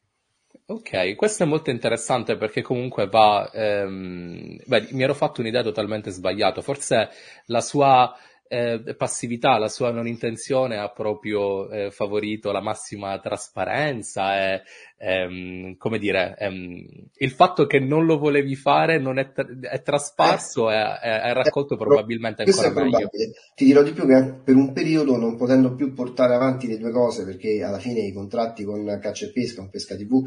Ok, 0.66 1.16
questo 1.16 1.44
è 1.44 1.46
molto 1.46 1.70
interessante 1.72 2.38
perché 2.38 2.62
comunque 2.62 3.08
va... 3.08 3.52
Ehm, 3.54 4.58
beh, 4.66 4.88
mi 4.92 5.04
ero 5.04 5.14
fatto 5.14 5.42
un'idea 5.42 5.62
totalmente 5.62 6.10
sbagliata. 6.10 6.62
Forse 6.62 7.10
la 7.48 7.60
sua 7.60 8.16
eh, 8.48 8.96
passività, 8.96 9.58
la 9.58 9.68
sua 9.68 9.92
non 9.92 10.08
intenzione 10.08 10.78
ha 10.78 10.90
proprio 10.90 11.70
eh, 11.70 11.92
favorito 11.92 12.52
la 12.52 12.62
massima 12.62 13.20
trasparenza 13.20 14.54
e, 14.54 14.62
ehm, 14.98 15.78
come 15.78 15.98
dire, 15.98 16.36
ehm, 16.38 16.86
il 17.16 17.32
fatto 17.32 17.66
che 17.66 17.80
non 17.80 18.06
lo 18.06 18.18
volevi 18.18 18.56
fare 18.56 19.00
non 19.00 19.18
è, 19.18 19.32
tra- 19.32 19.48
è 19.62 19.82
trasparso 19.82 20.70
e 20.70 20.76
è, 20.76 21.34
raccolto 21.34 21.76
probabilmente 21.76 22.44
ancora 22.44 22.70
meglio. 22.70 23.10
Ti 23.56 23.66
dirò 23.66 23.82
di 23.82 23.92
più 23.92 24.06
che 24.06 24.36
per 24.44 24.56
un 24.56 24.72
periodo 24.72 25.18
non 25.18 25.36
potendo 25.36 25.74
più 25.74 25.94
portare 25.94 26.36
avanti 26.36 26.68
le 26.68 26.78
due 26.78 26.92
cose 26.92 27.26
perché 27.26 27.64
alla 27.64 27.80
fine 27.80 28.02
i 28.02 28.14
contratti 28.14 28.64
con 28.64 29.00
Caccia 29.02 29.26
e 29.26 29.32
Pesca, 29.32 29.62
con 29.62 29.70
Pesca 29.70 29.96
TV 29.96 30.24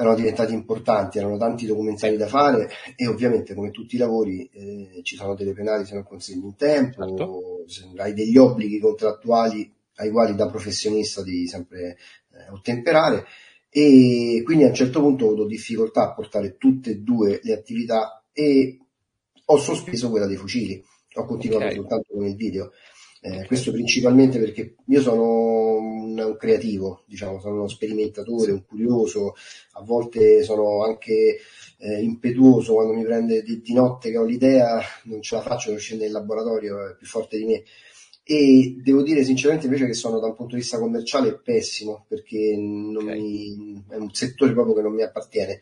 erano 0.00 0.16
diventati 0.16 0.54
importanti, 0.54 1.18
erano 1.18 1.36
tanti 1.36 1.66
documentari 1.66 2.16
da 2.16 2.26
fare 2.26 2.70
e 2.96 3.06
ovviamente 3.06 3.54
come 3.54 3.70
tutti 3.70 3.96
i 3.96 3.98
lavori 3.98 4.48
eh, 4.50 5.00
ci 5.02 5.14
sono 5.14 5.34
delle 5.34 5.52
penali 5.52 5.84
se 5.84 5.92
non 5.92 6.04
consegni 6.04 6.46
in 6.46 6.56
tempo, 6.56 7.64
certo. 7.66 8.00
hai 8.00 8.14
degli 8.14 8.38
obblighi 8.38 8.78
contrattuali 8.78 9.70
ai 9.96 10.10
quali 10.10 10.34
da 10.34 10.48
professionista 10.48 11.22
devi 11.22 11.46
sempre 11.46 11.98
eh, 12.32 12.50
ottemperare 12.50 13.26
e 13.68 14.40
quindi 14.42 14.64
a 14.64 14.68
un 14.68 14.74
certo 14.74 15.00
punto 15.00 15.26
ho 15.26 15.28
avuto 15.28 15.46
difficoltà 15.46 16.04
a 16.04 16.14
portare 16.14 16.56
tutte 16.56 16.92
e 16.92 16.96
due 17.00 17.38
le 17.42 17.52
attività 17.52 18.24
e 18.32 18.78
ho 19.44 19.56
sospeso 19.58 20.08
quella 20.08 20.26
dei 20.26 20.36
fucili, 20.36 20.82
ho 21.14 21.24
continuato 21.26 21.64
okay. 21.64 21.76
soltanto 21.76 22.14
con 22.14 22.24
il 22.24 22.36
video. 22.36 22.72
Eh, 23.22 23.44
questo 23.46 23.70
principalmente 23.70 24.38
perché 24.38 24.76
io 24.86 25.02
sono 25.02 25.76
un, 25.76 26.18
un, 26.18 26.36
creativo, 26.38 27.02
diciamo, 27.06 27.38
sono 27.38 27.56
uno 27.56 27.68
sperimentatore, 27.68 28.52
un 28.52 28.64
curioso, 28.64 29.34
a 29.72 29.82
volte 29.82 30.42
sono 30.42 30.82
anche 30.84 31.38
eh, 31.76 32.00
impetuoso 32.00 32.72
quando 32.72 32.94
mi 32.94 33.04
prende 33.04 33.42
di, 33.42 33.60
di, 33.60 33.74
notte 33.74 34.10
che 34.10 34.16
ho 34.16 34.24
l'idea, 34.24 34.80
non 35.04 35.20
ce 35.20 35.34
la 35.34 35.42
faccio, 35.42 35.70
non 35.70 35.78
scende 35.78 36.06
in 36.06 36.12
laboratorio, 36.12 36.92
è 36.92 36.96
più 36.96 37.06
forte 37.06 37.36
di 37.36 37.44
me. 37.44 37.62
E 38.22 38.76
devo 38.82 39.02
dire 39.02 39.22
sinceramente 39.22 39.66
invece 39.66 39.86
che 39.86 39.92
sono 39.92 40.18
da 40.18 40.26
un 40.26 40.36
punto 40.36 40.54
di 40.54 40.60
vista 40.60 40.78
commerciale 40.78 41.38
pessimo, 41.38 42.06
perché 42.08 42.54
okay. 42.54 43.20
mi, 43.20 43.84
è 43.88 43.96
un 43.96 44.14
settore 44.14 44.52
proprio 44.52 44.74
che 44.74 44.82
non 44.82 44.94
mi 44.94 45.02
appartiene. 45.02 45.60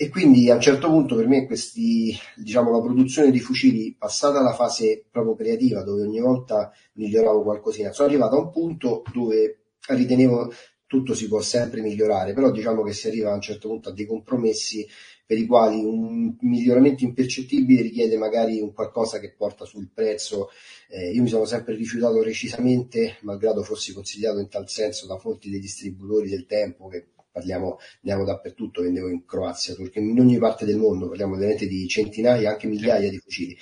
E 0.00 0.10
quindi 0.10 0.48
a 0.48 0.54
un 0.54 0.60
certo 0.60 0.86
punto 0.86 1.16
per 1.16 1.26
me 1.26 1.44
questi, 1.44 2.16
diciamo, 2.36 2.70
la 2.70 2.80
produzione 2.80 3.32
di 3.32 3.40
fucili, 3.40 3.96
passata 3.98 4.40
la 4.40 4.52
fase 4.52 5.04
proprio 5.10 5.34
creativa, 5.34 5.82
dove 5.82 6.02
ogni 6.02 6.20
volta 6.20 6.70
miglioravo 6.92 7.42
qualcosina, 7.42 7.90
sono 7.90 8.06
arrivato 8.06 8.36
a 8.36 8.42
un 8.42 8.50
punto 8.52 9.02
dove 9.12 9.72
ritenevo 9.88 10.52
tutto 10.86 11.14
si 11.14 11.26
può 11.26 11.40
sempre 11.40 11.80
migliorare, 11.80 12.32
però 12.32 12.52
diciamo 12.52 12.84
che 12.84 12.92
si 12.92 13.08
arriva 13.08 13.32
a 13.32 13.34
un 13.34 13.40
certo 13.40 13.66
punto 13.66 13.88
a 13.88 13.92
dei 13.92 14.06
compromessi 14.06 14.86
per 15.26 15.36
i 15.36 15.46
quali 15.46 15.84
un 15.84 16.36
miglioramento 16.42 17.02
impercettibile 17.02 17.82
richiede 17.82 18.16
magari 18.16 18.60
un 18.60 18.72
qualcosa 18.72 19.18
che 19.18 19.34
porta 19.36 19.64
sul 19.64 19.90
prezzo. 19.92 20.50
Eh, 20.88 21.10
io 21.10 21.22
mi 21.22 21.28
sono 21.28 21.44
sempre 21.44 21.74
rifiutato 21.74 22.22
recisamente, 22.22 23.16
malgrado 23.22 23.64
fossi 23.64 23.92
consigliato 23.92 24.38
in 24.38 24.48
tal 24.48 24.68
senso 24.68 25.08
da 25.08 25.18
fonti 25.18 25.50
dei 25.50 25.58
distributori 25.58 26.30
del 26.30 26.46
tempo 26.46 26.86
che 26.86 27.08
parliamo, 27.38 27.78
andiamo 28.02 28.24
dappertutto, 28.24 28.82
vendevo 28.82 29.08
in 29.08 29.24
Croazia, 29.24 29.74
perché 29.74 30.00
in 30.00 30.18
ogni 30.18 30.38
parte 30.38 30.64
del 30.64 30.76
mondo, 30.76 31.08
parliamo 31.08 31.34
ovviamente 31.34 31.66
di 31.66 31.86
centinaia, 31.88 32.50
anche 32.50 32.66
migliaia 32.66 33.08
di 33.08 33.18
fucili. 33.18 33.56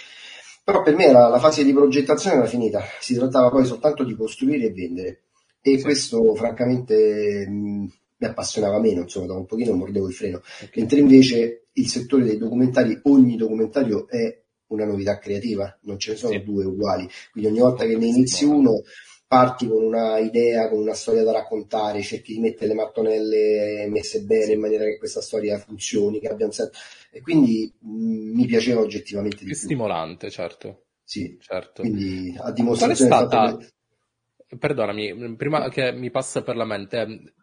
Però 0.64 0.83
per 0.83 0.97
me 0.97 1.04
era, 1.04 1.28
la 1.28 1.38
fase 1.38 1.62
di 1.62 1.73
progettazione 1.73 2.37
era 2.37 2.47
finita, 2.47 2.83
si 3.00 3.14
trattava 3.14 3.50
poi 3.50 3.64
soltanto 3.64 4.02
di 4.02 4.16
costruire 4.16 4.66
e 4.66 4.73
vendere. 4.73 5.21
E 5.61 5.76
sì. 5.76 5.83
questo 5.83 6.35
francamente 6.35 7.47
mh, 7.49 7.92
mi 8.18 8.26
appassionava 8.26 8.80
meno, 8.80 9.02
insomma, 9.02 9.26
da 9.26 9.35
un 9.35 9.47
pochino 9.47 9.75
mordevo 9.75 10.09
il 10.09 10.14
freno. 10.14 10.38
Okay. 10.38 10.71
Mentre 10.75 10.99
invece 10.99 11.66
il 11.73 11.88
settore 11.88 12.25
dei 12.25 12.38
documentari, 12.38 12.99
ogni 13.04 13.37
documentario 13.37 14.09
è 14.09 14.42
una 14.68 14.85
novità 14.85 15.18
creativa, 15.18 15.76
non 15.83 15.99
ce 15.99 16.12
ne 16.12 16.16
sono 16.16 16.33
sì. 16.33 16.42
due 16.42 16.64
uguali. 16.64 17.09
Quindi 17.30 17.50
ogni 17.50 17.61
volta 17.61 17.85
che 17.85 17.97
ne 17.97 18.06
inizi 18.06 18.45
uno 18.45 18.83
parti 19.26 19.66
con 19.66 19.83
una 19.83 20.18
idea, 20.18 20.68
con 20.68 20.78
una 20.78 20.95
storia 20.95 21.25
da 21.25 21.33
raccontare, 21.33 22.02
cerchi 22.02 22.35
di 22.35 22.40
mettere 22.40 22.68
le 22.68 22.75
mattonelle 22.75 23.87
messe 23.88 24.23
bene 24.23 24.52
in 24.52 24.61
maniera 24.61 24.85
che 24.85 24.99
questa 24.99 25.21
storia 25.21 25.59
funzioni, 25.59 26.21
che 26.21 26.28
abbia 26.28 26.47
un 26.47 26.52
senso. 26.52 26.73
E 27.11 27.21
quindi 27.21 27.73
mh, 27.78 27.88
mm, 27.88 28.35
mi 28.35 28.47
piaceva 28.47 28.80
oggettivamente 28.80 29.38
di 29.38 29.47
più. 29.47 29.54
stimolante, 29.54 30.30
certo. 30.30 30.85
Sì, 31.02 31.37
certo. 31.40 31.83
Quindi 31.83 32.37
a 32.38 32.50
dimostrazione 32.52 33.11
Qual 33.11 33.23
è 33.23 33.26
stata... 33.26 33.56
Che... 33.56 34.56
Perdonami, 34.59 35.35
prima 35.35 35.68
che 35.68 35.92
mi 35.92 36.11
passa 36.11 36.42
per 36.42 36.54
la 36.54 36.64
mente, 36.64 37.35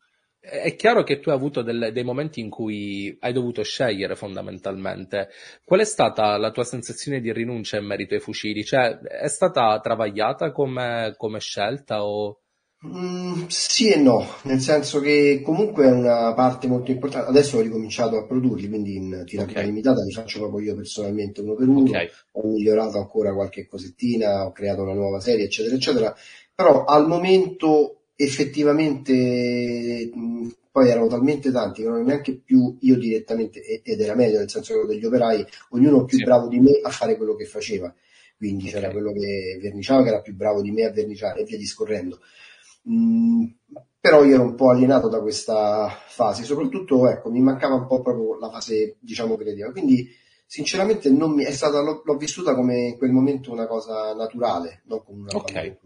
è 0.43 0.75
chiaro 0.75 1.03
che 1.03 1.21
tu 1.21 1.29
hai 1.29 1.35
avuto 1.35 1.61
delle, 1.61 1.93
dei 1.93 2.03
momenti 2.03 2.41
in 2.41 2.49
cui 2.49 3.15
hai 3.21 3.31
dovuto 3.31 3.63
scegliere 3.63 4.15
fondamentalmente. 4.15 5.29
Qual 5.63 5.79
è 5.79 5.85
stata 5.85 6.35
la 6.37 6.51
tua 6.51 6.65
sensazione 6.65 7.21
di 7.21 7.31
rinuncia 7.31 7.77
in 7.77 7.85
merito 7.85 8.13
ai 8.13 8.19
fucili? 8.19 8.65
Cioè, 8.65 8.97
è 8.99 9.29
stata 9.29 9.79
travagliata 9.79 10.51
come, 10.51 11.13
come 11.15 11.39
scelta 11.39 12.03
o... 12.03 12.39
Mm, 12.85 13.45
sì 13.47 13.93
e 13.93 13.95
no, 13.95 14.27
nel 14.41 14.59
senso 14.59 14.99
che 14.99 15.41
comunque 15.41 15.85
è 15.85 15.91
una 15.91 16.33
parte 16.33 16.67
molto 16.67 16.91
importante. 16.91 17.29
Adesso 17.29 17.57
ho 17.57 17.61
ricominciato 17.61 18.17
a 18.17 18.25
produrli, 18.25 18.67
quindi 18.67 18.97
in 18.97 19.23
tirata 19.25 19.51
okay. 19.51 19.63
limitata 19.63 20.03
li 20.03 20.11
faccio 20.11 20.39
proprio 20.39 20.71
io 20.71 20.75
personalmente 20.75 21.39
uno 21.39 21.55
per 21.55 21.69
uno. 21.69 21.87
Okay. 21.87 22.09
Ho 22.31 22.47
migliorato 22.49 22.97
ancora 22.97 23.33
qualche 23.33 23.65
cosettina, 23.65 24.45
ho 24.45 24.51
creato 24.51 24.81
una 24.81 24.93
nuova 24.93 25.21
serie, 25.21 25.45
eccetera, 25.45 25.73
eccetera. 25.73 26.13
Però 26.53 26.83
al 26.83 27.07
momento 27.07 28.02
effettivamente 28.15 30.11
mh, 30.13 30.49
poi 30.71 30.89
erano 30.89 31.07
talmente 31.07 31.51
tanti 31.51 31.81
che 31.81 31.87
non 31.87 31.97
ero 31.97 32.05
neanche 32.05 32.35
più 32.35 32.75
io 32.79 32.97
direttamente, 32.97 33.61
ed 33.61 34.01
era 34.01 34.15
meglio 34.15 34.39
nel 34.39 34.49
senso 34.49 34.81
che 34.81 34.87
degli 34.87 35.05
operai, 35.05 35.45
ognuno 35.69 36.03
più 36.03 36.17
sì. 36.17 36.23
bravo 36.23 36.47
di 36.47 36.59
me 36.59 36.79
a 36.81 36.89
fare 36.89 37.15
quello 37.15 37.35
che 37.35 37.45
faceva. 37.45 37.93
Quindi 38.35 38.67
okay. 38.67 38.73
c'era 38.73 38.91
quello 38.91 39.11
che 39.11 39.59
verniciava 39.61 40.01
che 40.01 40.09
era 40.09 40.21
più 40.21 40.35
bravo 40.35 40.61
di 40.61 40.71
me 40.71 40.83
a 40.85 40.91
verniciare 40.91 41.41
e 41.41 41.43
via 41.43 41.57
discorrendo. 41.57 42.19
Mm, 42.89 43.45
però 43.99 44.23
io 44.23 44.33
ero 44.33 44.43
un 44.43 44.55
po' 44.55 44.71
alienato 44.71 45.07
da 45.07 45.21
questa 45.21 45.87
fase, 46.07 46.43
soprattutto 46.43 47.07
ecco, 47.07 47.29
mi 47.29 47.39
mancava 47.39 47.75
un 47.75 47.85
po' 47.85 48.01
proprio 48.01 48.39
la 48.39 48.49
fase, 48.49 48.97
diciamo, 48.99 49.37
creativa. 49.37 49.71
Quindi 49.71 50.09
sinceramente 50.45 51.09
non 51.11 51.33
mi, 51.33 51.43
è 51.43 51.51
stata, 51.51 51.81
l'ho, 51.81 52.01
l'ho 52.03 52.17
vissuta 52.17 52.55
come 52.55 52.79
in 52.79 52.97
quel 52.97 53.11
momento 53.11 53.51
una 53.51 53.67
cosa 53.67 54.13
naturale, 54.13 54.81
non 54.85 55.03
come 55.03 55.21
una 55.21 55.35
okay. 55.35 55.67
Eh, 55.67 55.79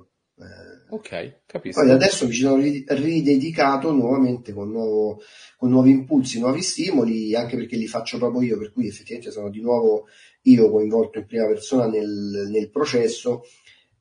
ok, 0.89 1.39
capisco. 1.45 1.81
Poi 1.81 1.91
adesso 1.91 2.27
mi 2.27 2.33
ci 2.33 2.41
sono 2.41 2.61
ridedicato 2.61 3.91
nuovamente 3.91 4.53
con, 4.53 4.69
nuovo, 4.69 5.21
con, 5.57 5.69
nuovi 5.69 5.91
impulsi, 5.91 6.39
nuovi 6.39 6.61
stimoli, 6.61 7.35
anche 7.35 7.55
perché 7.55 7.75
li 7.75 7.87
faccio 7.87 8.17
proprio 8.17 8.41
io, 8.41 8.57
per 8.57 8.71
cui 8.71 8.87
effettivamente 8.87 9.31
sono 9.31 9.49
di 9.49 9.61
nuovo 9.61 10.05
io 10.43 10.69
coinvolto 10.69 11.19
in 11.19 11.25
prima 11.25 11.47
persona 11.47 11.87
nel, 11.87 12.47
nel 12.49 12.69
processo 12.69 13.43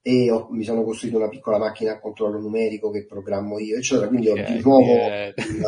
e 0.03 0.31
ho, 0.31 0.49
mi 0.51 0.63
sono 0.63 0.85
costruito 0.85 1.17
una 1.17 1.29
piccola 1.29 1.59
macchina 1.59 1.93
a 1.93 1.99
controllo 1.99 2.39
numerico 2.39 2.91
che 2.91 3.07
programmo 3.07 3.59
io, 3.59 3.77
eccetera, 3.77 4.07
quindi 4.07 4.29
yeah, 4.29 4.49
ho 4.49 4.55
di 4.55 4.63
nuovo 4.63 4.93
yeah. 4.93 5.27
il, 5.37 5.65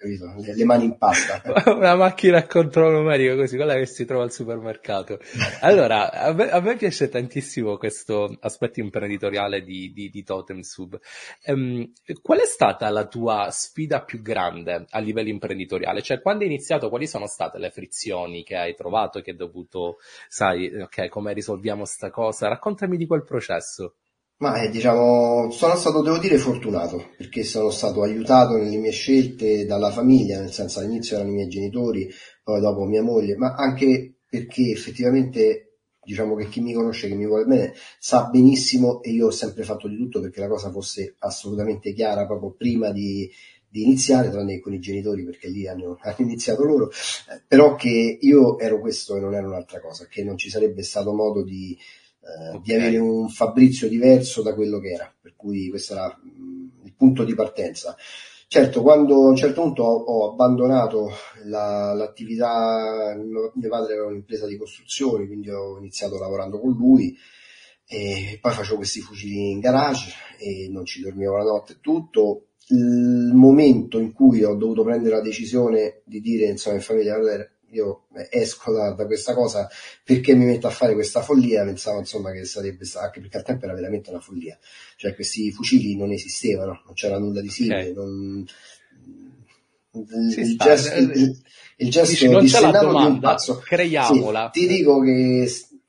le, 0.00 0.64
mani 0.64 0.84
in 0.84 0.96
pasta. 0.96 1.42
Una 1.74 1.96
macchina 1.96 2.38
a 2.38 2.46
controllo 2.46 2.98
numerico 2.98 3.34
così, 3.34 3.56
quella 3.56 3.74
che 3.74 3.86
si 3.86 4.04
trova 4.04 4.22
al 4.22 4.32
supermercato. 4.32 5.18
Allora, 5.60 6.12
a 6.12 6.32
me, 6.32 6.50
a 6.50 6.60
me 6.60 6.76
piace 6.76 7.08
tantissimo 7.08 7.76
questo 7.76 8.36
aspetto 8.40 8.80
imprenditoriale 8.80 9.62
di, 9.62 9.92
di, 9.92 10.08
di 10.08 10.22
Totem 10.22 10.60
Sub. 10.60 10.98
Um, 11.46 11.92
qual 12.22 12.38
è 12.38 12.46
stata 12.46 12.88
la 12.90 13.06
tua 13.06 13.48
sfida 13.50 14.04
più 14.04 14.22
grande 14.22 14.86
a 14.88 14.98
livello 15.00 15.30
imprenditoriale? 15.30 16.02
Cioè, 16.02 16.20
quando 16.20 16.44
hai 16.44 16.50
iniziato, 16.50 16.88
quali 16.88 17.08
sono 17.08 17.26
state 17.26 17.58
le 17.58 17.70
frizioni 17.70 18.44
che 18.44 18.56
hai 18.56 18.74
trovato, 18.74 19.20
che 19.20 19.32
hai 19.32 19.36
dovuto, 19.36 19.96
sai, 20.28 20.72
ok, 20.80 21.08
come 21.08 21.32
risolviamo 21.32 21.84
sta 21.84 22.10
cosa? 22.10 22.48
Raccontami 22.48 22.96
di 22.96 23.06
quel 23.06 23.24
processo. 23.24 23.94
Ma 24.40 24.62
eh, 24.62 24.70
diciamo, 24.70 25.50
sono 25.50 25.74
stato, 25.74 26.00
devo 26.00 26.18
dire, 26.18 26.38
fortunato 26.38 27.10
perché 27.16 27.42
sono 27.42 27.70
stato 27.70 28.02
aiutato 28.02 28.56
nelle 28.56 28.76
mie 28.76 28.92
scelte 28.92 29.66
dalla 29.66 29.90
famiglia, 29.90 30.38
nel 30.38 30.52
senso 30.52 30.78
all'inizio 30.78 31.16
erano 31.16 31.32
i 31.32 31.34
miei 31.34 31.48
genitori, 31.48 32.08
poi 32.44 32.60
dopo 32.60 32.84
mia 32.84 33.02
moglie, 33.02 33.36
ma 33.36 33.54
anche 33.54 34.18
perché 34.28 34.70
effettivamente 34.70 35.68
diciamo 36.08 36.36
che 36.36 36.48
chi 36.48 36.60
mi 36.60 36.72
conosce, 36.72 37.08
che 37.08 37.16
mi 37.16 37.26
vuole 37.26 37.46
bene, 37.46 37.74
sa 37.98 38.28
benissimo 38.30 39.02
e 39.02 39.10
io 39.10 39.26
ho 39.26 39.30
sempre 39.30 39.64
fatto 39.64 39.88
di 39.88 39.96
tutto 39.96 40.20
perché 40.20 40.40
la 40.40 40.48
cosa 40.48 40.70
fosse 40.70 41.16
assolutamente 41.18 41.92
chiara 41.92 42.24
proprio 42.24 42.54
prima 42.56 42.92
di, 42.92 43.28
di 43.68 43.82
iniziare, 43.82 44.30
tranne 44.30 44.60
con 44.60 44.72
i 44.72 44.78
genitori 44.78 45.24
perché 45.24 45.48
lì 45.48 45.66
hanno, 45.66 45.98
hanno 46.00 46.16
iniziato 46.18 46.64
loro, 46.64 46.90
eh, 46.90 47.42
però 47.46 47.74
che 47.74 48.18
io 48.20 48.56
ero 48.58 48.78
questo 48.80 49.16
e 49.16 49.20
non 49.20 49.34
ero 49.34 49.48
un'altra 49.48 49.80
cosa, 49.80 50.06
che 50.06 50.22
non 50.22 50.38
ci 50.38 50.48
sarebbe 50.48 50.82
stato 50.84 51.12
modo 51.12 51.42
di 51.42 51.76
eh, 52.28 52.48
okay. 52.48 52.60
di 52.62 52.74
avere 52.74 52.98
un 52.98 53.28
Fabrizio 53.28 53.88
diverso 53.88 54.42
da 54.42 54.54
quello 54.54 54.78
che 54.78 54.88
era, 54.88 55.12
per 55.20 55.34
cui 55.34 55.68
questo 55.70 55.94
era 55.94 56.08
mh, 56.08 56.84
il 56.84 56.94
punto 56.94 57.24
di 57.24 57.34
partenza. 57.34 57.96
Certo, 58.50 58.80
quando 58.80 59.14
a 59.24 59.28
un 59.28 59.36
certo 59.36 59.60
punto 59.62 59.82
ho, 59.82 60.04
ho 60.04 60.32
abbandonato 60.32 61.10
la, 61.44 61.92
l'attività, 61.92 63.14
mio, 63.14 63.52
mio 63.54 63.68
padre 63.68 63.92
aveva 63.92 64.08
un'impresa 64.08 64.46
di 64.46 64.56
costruzioni, 64.56 65.26
quindi 65.26 65.50
ho 65.50 65.76
iniziato 65.78 66.18
lavorando 66.18 66.58
con 66.58 66.72
lui 66.72 67.14
e 67.86 68.38
poi 68.40 68.52
facevo 68.52 68.76
questi 68.76 69.00
fucili 69.00 69.50
in 69.50 69.60
garage 69.60 70.12
e 70.38 70.68
non 70.70 70.84
ci 70.84 71.02
dormivo 71.02 71.36
la 71.36 71.44
notte 71.44 71.74
e 71.74 71.78
tutto. 71.80 72.44
Il 72.68 73.32
momento 73.34 73.98
in 73.98 74.12
cui 74.12 74.44
ho 74.44 74.54
dovuto 74.54 74.82
prendere 74.82 75.16
la 75.16 75.22
decisione 75.22 76.02
di 76.04 76.20
dire 76.20 76.46
insomma 76.46 76.76
in 76.76 76.82
famiglia 76.82 77.16
io 77.70 78.06
esco 78.30 78.72
da, 78.72 78.92
da, 78.92 79.06
questa 79.06 79.34
cosa 79.34 79.68
perché 80.02 80.34
mi 80.34 80.44
metto 80.44 80.66
a 80.66 80.70
fare 80.70 80.94
questa 80.94 81.22
follia, 81.22 81.64
pensavo 81.64 81.98
insomma 81.98 82.30
che 82.32 82.44
sarebbe 82.44 82.84
stato, 82.84 83.06
anche 83.06 83.20
perché 83.20 83.36
al 83.38 83.44
tempo 83.44 83.64
era 83.64 83.74
veramente 83.74 84.10
una 84.10 84.20
follia, 84.20 84.58
cioè 84.96 85.14
questi 85.14 85.50
fucili 85.52 85.96
non 85.96 86.10
esistevano, 86.10 86.82
non 86.84 86.94
c'era 86.94 87.18
nulla 87.18 87.40
di 87.40 87.50
simile, 87.50 87.90
okay. 87.90 87.94
non, 87.94 88.46
il, 89.92 90.56
gesto, 90.56 90.98
il, 90.98 91.42
il 91.76 91.90
gesto 91.90 92.10
Dici, 92.10 92.28
non 92.28 92.44
c'è 92.44 92.60
la 92.60 92.70
domanda, 92.70 93.36
creiamola. 93.64 94.50
Sì, 94.52 94.60
ti 94.60 94.66
dico 94.66 95.00
che 95.00 95.46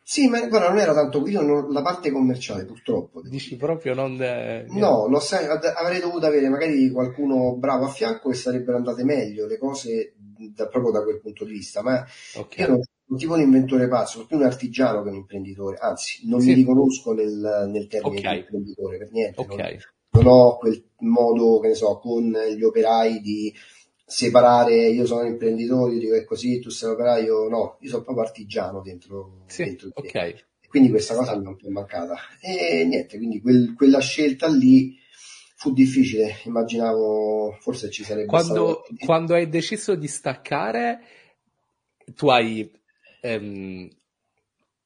sì, 0.10 0.28
ma 0.28 0.40
guarda, 0.48 0.70
non 0.70 0.80
era 0.80 0.92
tanto 0.96 1.24
io 1.28 1.42
non, 1.42 1.72
la 1.72 1.84
parte 1.84 2.10
commerciale, 2.10 2.66
purtroppo. 2.66 3.22
Dici 3.22 3.56
proprio 3.58 3.94
non. 3.94 4.20
Eh, 4.20 4.66
no, 4.70 5.08
lo 5.08 5.20
sai, 5.20 5.46
avrei 5.46 6.00
dovuto 6.00 6.26
avere 6.26 6.50
magari 6.50 6.90
qualcuno 6.90 7.56
bravo 7.58 7.86
a 7.86 7.90
fianco 7.90 8.32
e 8.32 8.34
sarebbero 8.34 8.78
andate 8.78 9.04
meglio 9.04 9.46
le 9.46 9.60
cose 9.60 10.16
da, 10.54 10.68
proprio 10.68 10.92
da 10.92 11.04
quel 11.04 11.20
punto 11.20 11.46
di 11.46 11.52
vista. 11.52 11.82
Ma 11.82 12.06
okay. 12.36 12.66
io 12.66 12.72
non 12.72 12.82
sono 12.82 13.20
tipo 13.20 13.34
un 13.34 13.42
inventore 13.42 13.88
pazzo, 13.88 14.12
sono 14.14 14.26
più 14.26 14.38
un 14.38 14.44
artigiano 14.44 15.04
che 15.04 15.10
un 15.10 15.16
imprenditore, 15.16 15.78
anzi, 15.78 16.28
non 16.28 16.42
sì. 16.42 16.48
mi 16.48 16.54
riconosco 16.54 17.14
nel, 17.14 17.68
nel 17.72 17.88
termine 17.88 18.20
okay. 18.20 18.34
di 18.34 18.40
imprenditore 18.40 18.98
per 18.98 19.12
niente. 19.12 19.42
Okay. 19.42 19.78
Non, 20.12 20.24
non 20.24 20.34
ho 20.34 20.58
quel 20.58 20.84
modo, 21.00 21.60
che 21.60 21.68
ne 21.70 21.76
so, 21.76 21.98
con 22.00 22.32
gli 22.32 22.64
operai 22.64 23.20
di 23.20 23.54
separare 24.10 24.88
io 24.88 25.06
sono 25.06 25.22
un 25.22 25.28
imprenditore, 25.28 25.94
io 25.94 26.00
dico 26.00 26.16
è 26.16 26.24
così, 26.24 26.60
tu 26.60 26.70
sei 26.70 26.90
operaio, 26.90 27.48
no, 27.48 27.78
io 27.82 27.90
sono 27.90 28.04
proprio 28.04 28.26
artigiano 28.26 28.82
dentro, 28.82 29.44
sì, 29.46 29.66
dentro. 29.66 29.92
Quindi 30.68 30.90
questa 30.90 31.16
cosa 31.16 31.36
mi 31.36 31.46
è 31.46 31.48
un 31.48 31.56
po' 31.56 31.70
mancata. 31.70 32.16
E 32.42 32.86
niente, 32.86 33.18
quindi 33.18 33.42
quel, 33.42 33.74
quella 33.76 34.00
scelta 34.00 34.48
lì 34.48 34.98
fu 35.60 35.74
difficile, 35.74 36.38
immaginavo 36.46 37.58
forse 37.60 37.92
ci 37.92 38.06
sarebbe 38.06 38.28
quando, 38.28 38.82
stato... 38.82 39.06
Quando 39.06 39.34
hai 39.34 39.50
deciso 39.50 39.94
di 39.96 40.08
staccare, 40.08 41.02
tu 42.16 42.30
hai 42.30 42.72
ehm, 43.20 43.90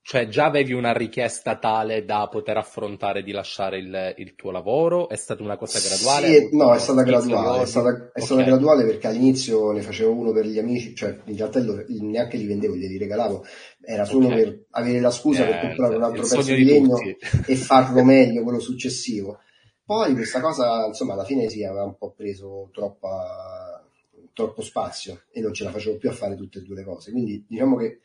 cioè 0.02 0.28
già 0.30 0.46
avevi 0.46 0.74
una 0.74 0.92
richiesta 0.92 1.60
tale 1.60 2.06
da 2.06 2.28
poter 2.28 2.58
affrontare 2.58 3.22
di 3.22 3.32
lasciare 3.32 3.78
il, 3.78 4.16
il 4.18 4.34
tuo 4.34 4.50
lavoro? 4.50 5.10
È 5.10 5.16
stata 5.16 5.44
una 5.44 5.58
cosa 5.58 5.78
graduale? 5.78 6.28
Sì, 6.28 6.58
no, 6.58 6.74
è 6.74 6.80
stata 6.80 7.04
graduale, 7.04 7.62
è 7.62 7.66
stata, 7.68 7.90
è 7.90 7.94
okay. 7.94 8.24
stata 8.24 8.42
graduale 8.42 8.84
perché 8.84 9.06
all'inizio 9.06 9.72
ne 9.74 9.82
facevo 9.82 10.12
uno 10.12 10.32
per 10.32 10.48
gli 10.48 10.58
amici, 10.58 10.96
cioè 10.96 11.16
in 11.26 11.38
realtà 11.38 11.60
lo, 11.60 11.86
neanche 11.88 12.38
li 12.38 12.48
vendevo, 12.48 12.76
glieli 12.76 12.98
regalavo, 12.98 13.46
era 13.80 14.06
solo 14.06 14.26
okay. 14.26 14.44
per 14.44 14.66
avere 14.72 15.00
la 15.00 15.12
scusa 15.12 15.46
eh, 15.46 15.50
per 15.50 15.60
comprare 15.60 15.96
un 15.98 16.04
altro 16.04 16.22
pezzo 16.24 16.52
di 16.52 16.66
legno 16.66 16.98
e 17.46 17.56
farlo 17.56 18.04
meglio 18.04 18.42
quello 18.42 18.60
successivo. 18.60 19.38
Poi 19.86 20.14
questa 20.14 20.40
cosa, 20.40 20.86
insomma, 20.86 21.14
alla 21.14 21.26
fine 21.26 21.50
sì, 21.50 21.64
aveva 21.64 21.84
un 21.84 21.98
po' 21.98 22.12
preso 22.12 22.70
troppa, 22.72 23.86
troppo 24.34 24.62
spazio 24.62 25.24
e 25.32 25.42
non 25.42 25.54
ce 25.54 25.66
la 25.66 25.72
facevo 25.72 25.98
più 25.98 26.10
a 26.10 26.14
fare 26.14 26.36
tutte 26.36 26.60
e 26.60 26.62
due 26.62 26.76
le 26.76 26.84
cose, 26.84 27.12
quindi 27.12 27.46
diciamo 27.48 27.76
che 27.76 28.00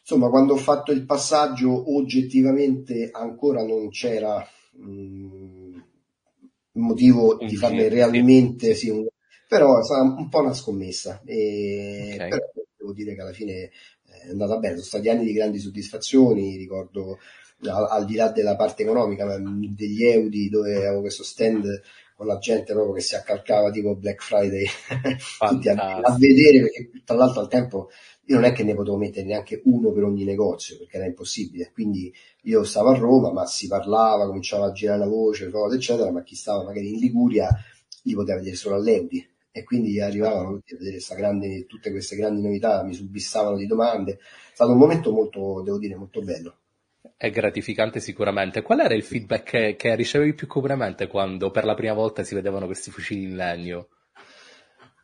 insomma, 0.00 0.28
quando 0.28 0.54
ho 0.54 0.58
fatto 0.58 0.92
il 0.92 1.04
passaggio, 1.04 1.94
oggettivamente 1.96 3.10
ancora 3.12 3.64
non 3.64 3.88
c'era 3.90 4.46
mh, 4.72 5.82
motivo 6.72 7.36
di 7.36 7.56
farne 7.56 7.88
realmente, 7.88 8.74
sì, 8.74 8.88
un, 8.88 9.06
però 9.48 9.78
è 9.80 9.84
stata 9.84 10.02
un 10.02 10.28
po' 10.28 10.40
una 10.40 10.54
scommessa. 10.54 11.22
E, 11.24 12.12
okay. 12.14 12.28
Però 12.28 12.44
devo 12.88 12.92
dire 12.92 13.14
che 13.14 13.20
alla 13.20 13.32
fine 13.32 13.70
è 14.04 14.30
andata 14.30 14.56
bene, 14.58 14.74
sono 14.74 14.86
stati 14.86 15.08
anni 15.08 15.24
di 15.24 15.32
grandi 15.32 15.58
soddisfazioni, 15.58 16.56
ricordo 16.56 17.18
al, 17.62 17.86
al 17.90 18.04
di 18.04 18.14
là 18.14 18.30
della 18.30 18.56
parte 18.56 18.82
economica, 18.82 19.38
degli 19.38 20.04
Eudi 20.04 20.48
dove 20.48 20.76
avevo 20.76 21.00
questo 21.00 21.24
stand 21.24 21.82
con 22.16 22.26
la 22.26 22.38
gente 22.38 22.72
proprio 22.72 22.94
che 22.94 23.00
si 23.00 23.14
accalcava 23.14 23.70
tipo 23.70 23.94
Black 23.94 24.22
Friday. 24.22 24.66
Tutti 25.38 25.68
a, 25.68 25.98
a, 25.98 26.16
vedere 26.18 26.60
perché 26.60 26.90
tra 27.04 27.16
l'altro 27.16 27.40
al 27.42 27.48
tempo 27.48 27.90
io 28.24 28.34
non 28.34 28.44
è 28.44 28.52
che 28.52 28.64
ne 28.64 28.74
potevo 28.74 28.96
mettere 28.96 29.24
neanche 29.24 29.60
uno 29.64 29.92
per 29.92 30.02
ogni 30.02 30.24
negozio 30.24 30.76
perché 30.78 30.96
era 30.96 31.06
impossibile, 31.06 31.70
quindi 31.72 32.12
io 32.42 32.64
stavo 32.64 32.90
a 32.90 32.96
Roma 32.96 33.32
ma 33.32 33.46
si 33.46 33.68
parlava, 33.68 34.26
cominciava 34.26 34.66
a 34.66 34.72
girare 34.72 34.98
la 34.98 35.06
voce, 35.06 35.50
cose 35.50 35.76
eccetera, 35.76 36.10
ma 36.10 36.22
chi 36.22 36.34
stava 36.34 36.64
magari 36.64 36.92
in 36.92 36.98
Liguria 36.98 37.48
li 38.02 38.14
poteva 38.14 38.38
vedere 38.38 38.56
solo 38.56 38.76
all'Eudi 38.76 39.26
e 39.58 39.64
quindi 39.64 40.00
arrivavano 40.00 40.54
tutti 40.54 40.74
a 40.74 40.78
vedere 40.78 40.98
grande, 41.16 41.66
tutte 41.66 41.90
queste 41.90 42.16
grandi 42.16 42.42
novità, 42.42 42.82
mi 42.84 42.94
subisstavano 42.94 43.56
di 43.56 43.66
domande, 43.66 44.12
è 44.12 44.54
stato 44.54 44.72
un 44.72 44.78
momento 44.78 45.12
molto, 45.12 45.62
devo 45.62 45.78
dire, 45.78 45.96
molto 45.96 46.22
bello. 46.22 46.56
È 47.16 47.30
gratificante 47.30 48.00
sicuramente. 48.00 48.62
Qual 48.62 48.80
era 48.80 48.94
il 48.94 49.02
feedback 49.02 49.50
che, 49.50 49.76
che 49.76 49.94
ricevevi 49.94 50.34
più 50.34 50.46
comunemente 50.46 51.08
quando 51.08 51.50
per 51.50 51.64
la 51.64 51.74
prima 51.74 51.94
volta 51.94 52.22
si 52.22 52.34
vedevano 52.34 52.66
questi 52.66 52.90
fucili 52.90 53.24
in 53.24 53.36
legno? 53.36 53.88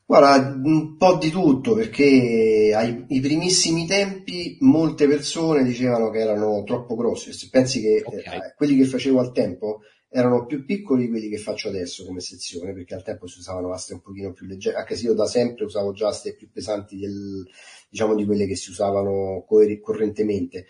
Guarda, 0.07 0.61
un 0.63 0.97
po' 0.97 1.17
di 1.17 1.31
tutto, 1.31 1.75
perché 1.75 2.73
ai, 2.75 3.07
ai 3.09 3.21
primissimi 3.21 3.87
tempi 3.87 4.59
molte 4.61 5.09
persone 5.09 5.65
dicevano 5.65 6.11
che 6.11 6.19
erano 6.19 6.63
troppo 6.63 6.95
grossi. 6.95 7.33
Se 7.33 7.49
pensi 7.51 7.81
che 7.81 8.03
okay. 8.05 8.37
eh, 8.37 8.55
quelli 8.55 8.77
che 8.77 8.85
facevo 8.85 9.19
al 9.19 9.33
tempo 9.33 9.81
erano 10.17 10.47
più 10.47 10.65
piccoli 10.65 11.03
di 11.03 11.09
quelli 11.09 11.29
che 11.29 11.39
faccio 11.39 11.67
adesso 11.67 12.05
come 12.05 12.21
sezione, 12.21 12.73
perché 12.73 12.95
al 12.95 13.03
tempo 13.03 13.27
si 13.27 13.41
usavano 13.41 13.73
aste 13.73 13.95
un 13.95 14.01
pochino 14.01 14.33
più 14.33 14.47
leggere, 14.47 14.77
anche 14.77 14.95
se 14.95 15.07
io 15.07 15.13
da 15.13 15.27
sempre 15.27 15.65
usavo 15.65 15.93
già 15.93 16.07
aste 16.07 16.37
più 16.37 16.49
pesanti 16.53 16.97
del, 16.97 17.45
diciamo 17.91 18.15
di 18.15 18.25
quelle 18.25 18.47
che 18.47 18.55
si 18.55 18.71
usavano 18.71 19.45
correntemente, 19.45 20.67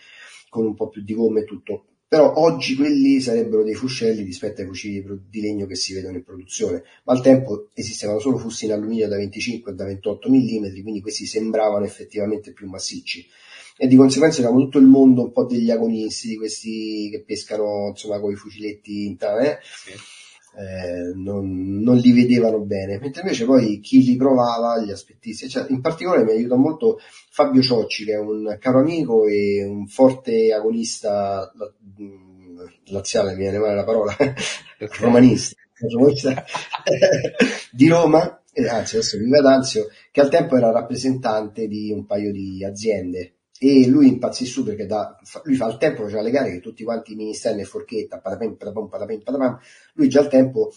con 0.49 0.65
un 0.65 0.73
po' 0.73 0.89
più 0.89 1.03
di 1.03 1.13
gomme 1.13 1.41
e 1.41 1.43
tutto. 1.45 1.85
Però 2.07 2.33
oggi 2.37 2.75
quelli 2.75 3.21
sarebbero 3.21 3.63
dei 3.63 3.75
fuscelli 3.75 4.23
rispetto 4.23 4.61
ai 4.61 4.67
fucili 4.67 5.05
di 5.29 5.41
legno 5.41 5.67
che 5.67 5.75
si 5.75 5.93
vedono 5.93 6.17
in 6.17 6.23
produzione, 6.23 6.81
ma 7.03 7.13
al 7.13 7.21
tempo 7.21 7.69
esistevano 7.75 8.17
solo 8.17 8.39
fusti 8.39 8.65
in 8.65 8.71
alluminio 8.71 9.07
da 9.07 9.17
25 9.17 9.71
e 9.71 9.75
da 9.75 9.85
28 9.85 10.27
mm, 10.27 10.81
quindi 10.81 11.01
questi 11.01 11.27
sembravano 11.27 11.85
effettivamente 11.85 12.51
più 12.51 12.67
massicci 12.67 13.27
e 13.77 13.87
di 13.87 13.95
conseguenza 13.95 14.39
eravamo 14.39 14.63
tutto 14.63 14.77
il 14.77 14.85
mondo 14.85 15.23
un 15.23 15.31
po' 15.31 15.45
degli 15.45 15.69
agonisti, 15.69 16.29
di 16.29 16.37
questi 16.37 17.09
che 17.11 17.23
pescano 17.23 17.89
insomma 17.89 18.19
con 18.19 18.31
i 18.31 18.35
fuciletti 18.35 19.05
in 19.05 19.17
tane. 19.17 19.59
Sì. 19.61 19.91
Eh, 20.57 21.11
non, 21.15 21.81
non, 21.81 21.97
li 21.97 22.13
vedevano 22.13 22.61
bene, 22.61 22.97
mentre 22.97 23.23
invece 23.23 23.43
poi 23.43 23.81
chi 23.81 24.01
li 24.01 24.15
provava, 24.15 24.79
gli 24.79 24.89
aspettisti, 24.89 25.49
cioè, 25.49 25.65
in 25.67 25.81
particolare 25.81 26.23
mi 26.23 26.31
aiuta 26.31 26.55
molto 26.55 26.97
Fabio 27.29 27.61
Ciocci, 27.61 28.05
che 28.05 28.13
è 28.13 28.17
un 28.17 28.55
caro 28.57 28.79
amico 28.79 29.27
e 29.27 29.65
un 29.65 29.85
forte 29.87 30.53
agonista 30.53 31.51
laziale, 32.85 33.31
mi 33.31 33.39
viene 33.39 33.57
male 33.57 33.75
la 33.75 33.83
parola, 33.83 34.15
romanista, 35.01 35.57
di 37.71 37.87
Roma, 37.89 38.41
anzi 38.69 38.95
adesso 38.95 39.17
vive 39.17 39.39
ad 39.39 39.45
Anzio, 39.47 39.87
che 40.09 40.21
al 40.21 40.29
tempo 40.29 40.55
era 40.55 40.71
rappresentante 40.71 41.67
di 41.67 41.91
un 41.91 42.05
paio 42.05 42.31
di 42.31 42.63
aziende 42.63 43.34
e 43.57 43.87
lui 43.87 44.07
impazzì 44.07 44.45
su 44.45 44.63
perché 44.63 44.85
da, 44.85 45.17
lui 45.43 45.55
fa 45.55 45.67
il 45.67 45.77
tempo 45.77 46.03
faceva 46.03 46.21
le 46.21 46.31
gare 46.31 46.51
che 46.51 46.59
tutti 46.59 46.83
quanti 46.83 47.13
i 47.13 47.15
ministeri 47.15 47.61
e 47.61 47.65
forchetta 47.65 48.19
patapim, 48.19 48.55
patapim, 48.55 48.87
patapim, 48.87 49.21
patapim, 49.21 49.59
lui 49.93 50.09
già 50.09 50.19
al 50.19 50.29
tempo 50.29 50.73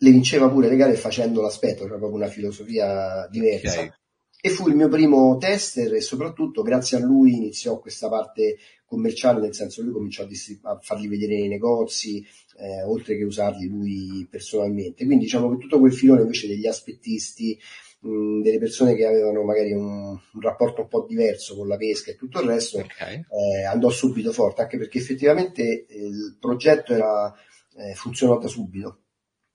le 0.00 0.10
vinceva 0.10 0.50
pure 0.50 0.68
le 0.68 0.76
gare 0.76 0.94
facendo 0.94 1.40
l'aspetto 1.40 1.84
c'era 1.84 1.96
proprio 1.96 2.18
una 2.18 2.28
filosofia 2.28 3.26
diversa 3.30 3.80
okay. 3.80 3.92
e 4.40 4.48
fu 4.50 4.68
il 4.68 4.76
mio 4.76 4.88
primo 4.88 5.36
tester 5.38 5.94
e 5.94 6.00
soprattutto 6.00 6.62
grazie 6.62 6.98
a 6.98 7.00
lui 7.00 7.34
iniziò 7.34 7.80
questa 7.80 8.08
parte 8.08 8.58
commerciale 8.84 9.40
nel 9.40 9.54
senso 9.54 9.82
lui 9.82 9.92
cominciò 9.92 10.22
a, 10.22 10.26
distrib- 10.26 10.64
a 10.66 10.78
farli 10.80 11.08
vedere 11.08 11.34
nei 11.34 11.48
negozi 11.48 12.24
eh, 12.58 12.82
oltre 12.84 13.16
che 13.16 13.24
usarli 13.24 13.66
lui 13.66 14.26
personalmente 14.30 15.04
quindi 15.04 15.24
diciamo 15.24 15.50
che 15.50 15.58
tutto 15.58 15.78
quel 15.78 15.92
filone 15.92 16.22
invece 16.22 16.46
degli 16.46 16.66
aspettisti 16.66 17.58
mh, 18.00 18.42
delle 18.42 18.58
persone 18.58 18.94
che 18.94 19.06
avevano 19.06 19.42
magari 19.42 19.72
un, 19.72 20.10
un, 20.10 20.40
rapporto 20.40 20.82
un 20.82 20.88
po' 20.88 21.04
diverso 21.06 21.56
con 21.56 21.68
la 21.68 21.76
pesca 21.76 22.10
e 22.10 22.16
tutto 22.16 22.40
il 22.40 22.48
resto, 22.48 22.78
okay. 22.78 23.24
eh, 23.30 23.64
andò 23.64 23.90
subito 23.90 24.32
forte, 24.32 24.62
anche 24.62 24.78
perché 24.78 24.98
effettivamente 24.98 25.86
il 25.88 26.36
progetto 26.38 26.94
era 26.94 27.32
eh, 27.76 27.94
funzionò 27.94 28.38
da 28.38 28.48
subito. 28.48 29.02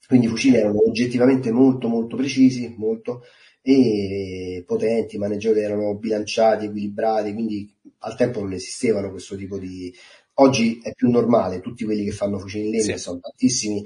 Quindi 0.06 0.28
i 0.28 0.30
fucili 0.30 0.58
erano 0.58 0.86
oggettivamente 0.86 1.52
molto 1.52 1.88
molto 1.88 2.16
precisi, 2.16 2.74
molto, 2.78 3.24
e 3.62 4.64
potenti, 4.68 5.16
i 5.16 5.20
maneggiatori 5.20 5.62
erano 5.62 5.96
bilanciati, 5.96 6.66
equilibrati, 6.66 7.34
quindi 7.34 7.74
al 8.00 8.16
tempo 8.18 8.42
non 8.42 8.54
esistevano 8.54 9.10
questo 9.10 9.36
tipo 9.36 9.58
di... 9.58 9.94
Oggi 10.38 10.80
è 10.82 10.94
più 10.94 11.10
normale, 11.10 11.62
tutti 11.62 11.86
quelli 11.86 12.04
che 12.04 12.12
fanno 12.12 12.40
fucili 12.40 12.66
in 12.66 12.72
legno, 12.72 12.84
sì. 12.84 12.98
sono 12.98 13.20
tantissimi, 13.20 13.86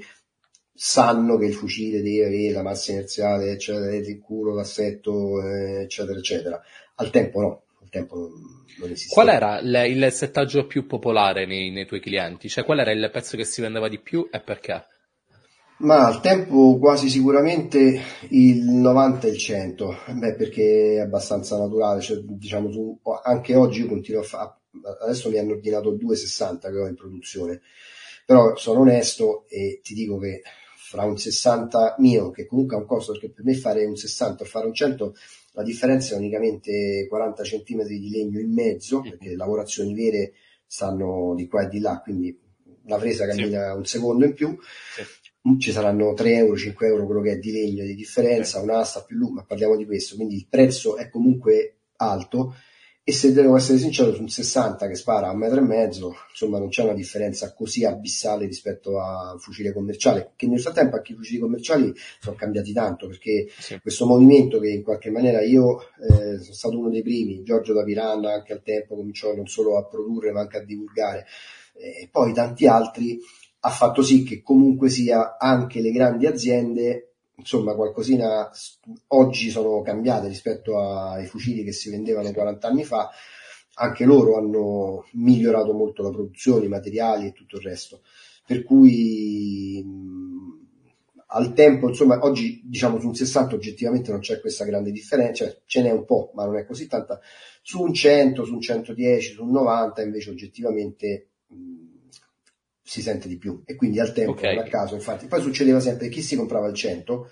sanno 0.80 1.36
che 1.38 1.46
il 1.46 1.54
fucile 1.54 2.02
deve 2.02 2.26
avere 2.26 2.52
la 2.52 2.62
massa 2.62 2.92
inerziale, 2.92 3.50
eccetera, 3.50 3.96
il 3.96 4.20
culo, 4.20 4.54
l'assetto, 4.54 5.42
eh, 5.42 5.82
eccetera, 5.82 6.18
eccetera. 6.20 6.62
Al 6.94 7.10
tempo 7.10 7.40
no, 7.40 7.62
al 7.82 7.88
tempo 7.88 8.16
non, 8.16 8.30
non 8.78 8.90
esisteva. 8.90 9.22
Qual 9.22 9.34
era 9.34 9.58
il, 9.58 9.96
il 9.96 10.12
settaggio 10.12 10.68
più 10.68 10.86
popolare 10.86 11.46
nei, 11.46 11.72
nei 11.72 11.84
tuoi 11.84 11.98
clienti? 11.98 12.48
Cioè 12.48 12.64
qual 12.64 12.78
era 12.78 12.92
il 12.92 13.10
pezzo 13.12 13.36
che 13.36 13.44
si 13.44 13.60
vendeva 13.60 13.88
di 13.88 13.98
più 13.98 14.28
e 14.30 14.40
perché? 14.40 14.86
Ma 15.78 16.06
al 16.06 16.20
tempo 16.20 16.78
quasi 16.78 17.08
sicuramente 17.08 18.00
il 18.28 18.62
90 18.62 19.26
e 19.26 19.30
il 19.30 19.36
100, 19.36 19.96
beh, 20.12 20.34
perché 20.34 20.94
è 20.94 21.00
abbastanza 21.00 21.58
naturale, 21.58 22.00
cioè, 22.00 22.18
diciamo, 22.18 22.70
su, 22.70 23.00
anche 23.24 23.56
oggi 23.56 23.80
io 23.80 23.88
continuo 23.88 24.20
a 24.20 24.24
fare, 24.24 24.54
adesso 25.02 25.28
mi 25.28 25.38
hanno 25.38 25.52
ordinato 25.52 25.92
2,60 25.92 26.60
che 26.70 26.78
ho 26.78 26.86
in 26.86 26.94
produzione, 26.94 27.62
però 28.24 28.54
sono 28.56 28.80
onesto 28.80 29.44
e 29.48 29.80
ti 29.82 29.94
dico 29.94 30.18
che 30.18 30.42
fra 30.88 31.04
un 31.04 31.18
60 31.18 31.96
mio, 31.98 32.30
che 32.30 32.46
comunque 32.46 32.74
ha 32.74 32.78
un 32.78 32.86
costo, 32.86 33.12
perché 33.12 33.28
per 33.28 33.44
me 33.44 33.54
fare 33.54 33.84
un 33.84 33.94
60 33.94 34.42
o 34.42 34.46
fare 34.46 34.64
un 34.64 34.72
100, 34.72 35.14
la 35.52 35.62
differenza 35.62 36.14
è 36.14 36.18
unicamente 36.18 37.06
40 37.06 37.42
cm 37.42 37.84
di 37.84 38.08
legno 38.08 38.40
in 38.40 38.50
mezzo, 38.54 39.02
perché 39.02 39.28
le 39.28 39.36
lavorazioni 39.36 39.92
vere 39.92 40.32
stanno 40.64 41.34
di 41.36 41.46
qua 41.46 41.64
e 41.64 41.68
di 41.68 41.80
là, 41.80 42.00
quindi 42.02 42.34
la 42.86 42.96
presa 42.96 43.26
cammina 43.26 43.72
sì. 43.72 43.76
un 43.76 43.84
secondo 43.84 44.24
in 44.24 44.32
più. 44.32 44.58
Sì 44.94 45.02
ci 45.58 45.72
saranno 45.72 46.12
3 46.12 46.34
euro, 46.34 46.56
5 46.56 46.86
euro 46.88 47.06
quello 47.06 47.22
che 47.22 47.32
è 47.32 47.38
di 47.38 47.52
legno 47.52 47.82
di 47.82 47.94
differenza, 47.94 48.60
un'asta 48.60 49.04
più 49.04 49.16
lunga, 49.16 49.40
ma 49.40 49.46
parliamo 49.46 49.76
di 49.76 49.86
questo, 49.86 50.16
quindi 50.16 50.34
il 50.34 50.46
prezzo 50.46 50.98
è 50.98 51.08
comunque 51.08 51.78
alto 51.96 52.54
e 53.08 53.12
se 53.12 53.32
devo 53.32 53.56
essere 53.56 53.78
sincero 53.78 54.12
su 54.12 54.20
un 54.20 54.28
60 54.28 54.86
che 54.86 54.94
spara 54.94 55.28
a 55.28 55.32
un 55.32 55.38
metro 55.38 55.60
e 55.60 55.62
mezzo, 55.62 56.14
insomma 56.28 56.58
non 56.58 56.68
c'è 56.68 56.82
una 56.82 56.92
differenza 56.92 57.54
così 57.54 57.86
abissale 57.86 58.44
rispetto 58.44 59.00
al 59.00 59.40
fucile 59.40 59.72
commerciale, 59.72 60.32
che 60.36 60.46
nel 60.46 60.60
frattempo 60.60 60.96
anche 60.96 61.12
i 61.12 61.14
fucili 61.14 61.38
commerciali 61.38 61.90
sono 62.20 62.36
cambiati 62.36 62.70
tanto 62.74 63.06
perché 63.06 63.48
sì. 63.58 63.80
questo 63.80 64.04
movimento 64.04 64.60
che 64.60 64.68
in 64.68 64.82
qualche 64.82 65.10
maniera 65.10 65.40
io 65.40 65.80
eh, 65.80 66.38
sono 66.38 66.52
stato 66.52 66.78
uno 66.78 66.90
dei 66.90 67.00
primi, 67.00 67.42
Giorgio 67.42 67.72
da 67.72 67.82
Piranha 67.82 68.34
anche 68.34 68.52
al 68.52 68.62
tempo 68.62 68.94
cominciò 68.94 69.34
non 69.34 69.46
solo 69.46 69.78
a 69.78 69.86
produrre 69.86 70.30
ma 70.30 70.40
anche 70.40 70.58
a 70.58 70.62
divulgare, 70.62 71.24
e 71.72 72.02
eh, 72.02 72.08
poi 72.12 72.34
tanti 72.34 72.66
altri 72.66 73.18
ha 73.60 73.70
fatto 73.70 74.02
sì 74.02 74.22
che 74.22 74.42
comunque 74.42 74.90
sia 74.90 75.38
anche 75.38 75.80
le 75.80 75.92
grandi 75.92 76.26
aziende, 76.26 77.14
insomma, 77.38 77.74
qualcosina 77.74 78.50
oggi 79.08 79.50
sono 79.50 79.80
cambiate 79.80 80.28
rispetto 80.28 80.78
ai 80.80 81.26
fucili 81.26 81.64
che 81.64 81.72
si 81.72 81.90
vendevano 81.90 82.32
40 82.32 82.68
anni 82.68 82.84
fa, 82.84 83.10
anche 83.74 84.04
loro 84.04 84.36
hanno 84.36 85.06
migliorato 85.12 85.72
molto 85.72 86.02
la 86.02 86.10
produzione, 86.10 86.66
i 86.66 86.68
materiali 86.68 87.26
e 87.28 87.32
tutto 87.32 87.56
il 87.56 87.62
resto. 87.62 88.02
Per 88.44 88.64
cui 88.64 89.84
al 91.30 91.52
tempo, 91.52 91.88
insomma, 91.88 92.18
oggi 92.22 92.62
diciamo 92.64 92.98
su 92.98 93.06
un 93.06 93.14
60 93.14 93.54
oggettivamente 93.54 94.10
non 94.10 94.20
c'è 94.20 94.40
questa 94.40 94.64
grande 94.64 94.90
differenza, 94.90 95.44
cioè 95.44 95.60
ce 95.66 95.82
n'è 95.82 95.90
un 95.90 96.04
po', 96.04 96.32
ma 96.34 96.44
non 96.44 96.56
è 96.56 96.64
così 96.64 96.86
tanta. 96.86 97.20
Su 97.62 97.82
un 97.82 97.92
100, 97.92 98.44
su 98.44 98.54
un 98.54 98.60
110, 98.60 99.34
su 99.34 99.44
un 99.44 99.50
90 99.50 100.02
invece 100.02 100.30
oggettivamente 100.30 101.28
si 102.88 103.02
sente 103.02 103.28
di 103.28 103.36
più 103.36 103.60
e 103.66 103.76
quindi 103.76 104.00
al 104.00 104.14
tempo 104.14 104.30
okay. 104.30 104.54
non 104.54 104.64
a 104.64 104.68
caso 104.68 104.94
infatti 104.94 105.26
poi 105.26 105.42
succedeva 105.42 105.78
sempre 105.78 106.08
che 106.08 106.14
chi 106.14 106.22
si 106.22 106.36
comprava 106.36 106.68
il 106.68 106.74
100 106.74 107.30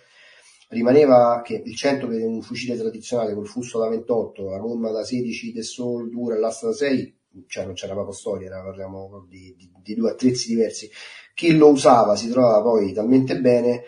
rimaneva 0.69 1.41
che 1.43 1.63
il 1.65 1.75
100 1.75 2.09
per 2.09 2.21
un 2.21 2.43
fucile 2.43 2.77
tradizionale 2.77 3.33
col 3.33 3.47
fusto 3.47 3.79
da 3.79 3.89
28 3.89 4.51
la 4.51 4.59
gomma 4.59 4.91
da 4.91 5.03
16 5.03 5.53
del 5.53 5.65
sol 5.65 6.11
dura 6.11 6.39
l'asta 6.39 6.67
da 6.67 6.73
6 6.75 7.19
cioè 7.47 7.65
non 7.65 7.73
c'era 7.73 7.95
proprio 7.95 8.15
storia 8.15 8.49
era, 8.49 8.63
parliamo 8.63 9.27
di, 9.31 9.55
di, 9.57 9.71
di, 9.83 9.95
due 9.95 10.11
attrezzi 10.11 10.49
diversi 10.49 10.91
chi 11.33 11.57
lo 11.57 11.71
usava 11.71 12.17
si 12.17 12.29
trovava 12.29 12.61
poi 12.61 12.93
talmente 12.93 13.41
bene 13.41 13.85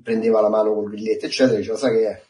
prendeva 0.00 0.40
la 0.40 0.48
mano 0.48 0.72
col 0.72 0.90
grilletto 0.90 1.26
eccetera 1.26 1.58
diceva 1.58 1.76
sai 1.76 1.96
che 1.96 2.08
è 2.08 2.22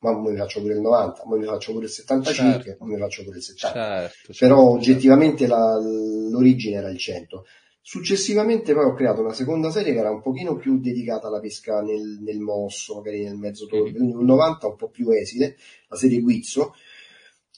ma 0.00 0.18
mi 0.18 0.36
faccio 0.36 0.60
pure 0.60 0.72
il 0.72 0.80
90, 0.80 1.24
ma 1.26 1.36
mi 1.36 1.44
faccio 1.44 1.72
pure 1.72 1.84
il 1.84 1.90
75, 1.90 2.62
certo. 2.64 2.84
mi 2.86 2.98
faccio 2.98 3.22
pure 3.22 3.36
il 3.36 3.42
70. 3.42 3.74
Certo, 3.74 4.14
certo, 4.14 4.32
Però 4.38 4.56
certo. 4.56 4.70
oggettivamente 4.70 5.46
la, 5.46 5.78
l'origine 5.78 6.76
era 6.76 6.88
il 6.88 6.98
100. 6.98 7.44
Successivamente 7.82 8.74
poi 8.74 8.84
ho 8.84 8.94
creato 8.94 9.22
una 9.22 9.32
seconda 9.32 9.70
serie 9.70 9.92
che 9.92 9.98
era 9.98 10.10
un 10.10 10.20
pochino 10.20 10.56
più 10.56 10.78
dedicata 10.78 11.28
alla 11.28 11.40
pesca 11.40 11.80
nel, 11.80 12.18
nel 12.20 12.38
mosso, 12.38 12.96
magari 12.96 13.24
nel 13.24 13.36
mezzo 13.36 13.66
torbe, 13.66 13.92
quindi 13.92 14.12
un 14.12 14.24
90 14.24 14.66
un 14.66 14.76
po' 14.76 14.88
più 14.90 15.10
esile, 15.10 15.56
la 15.88 15.96
serie 15.96 16.20
Guizzo, 16.20 16.74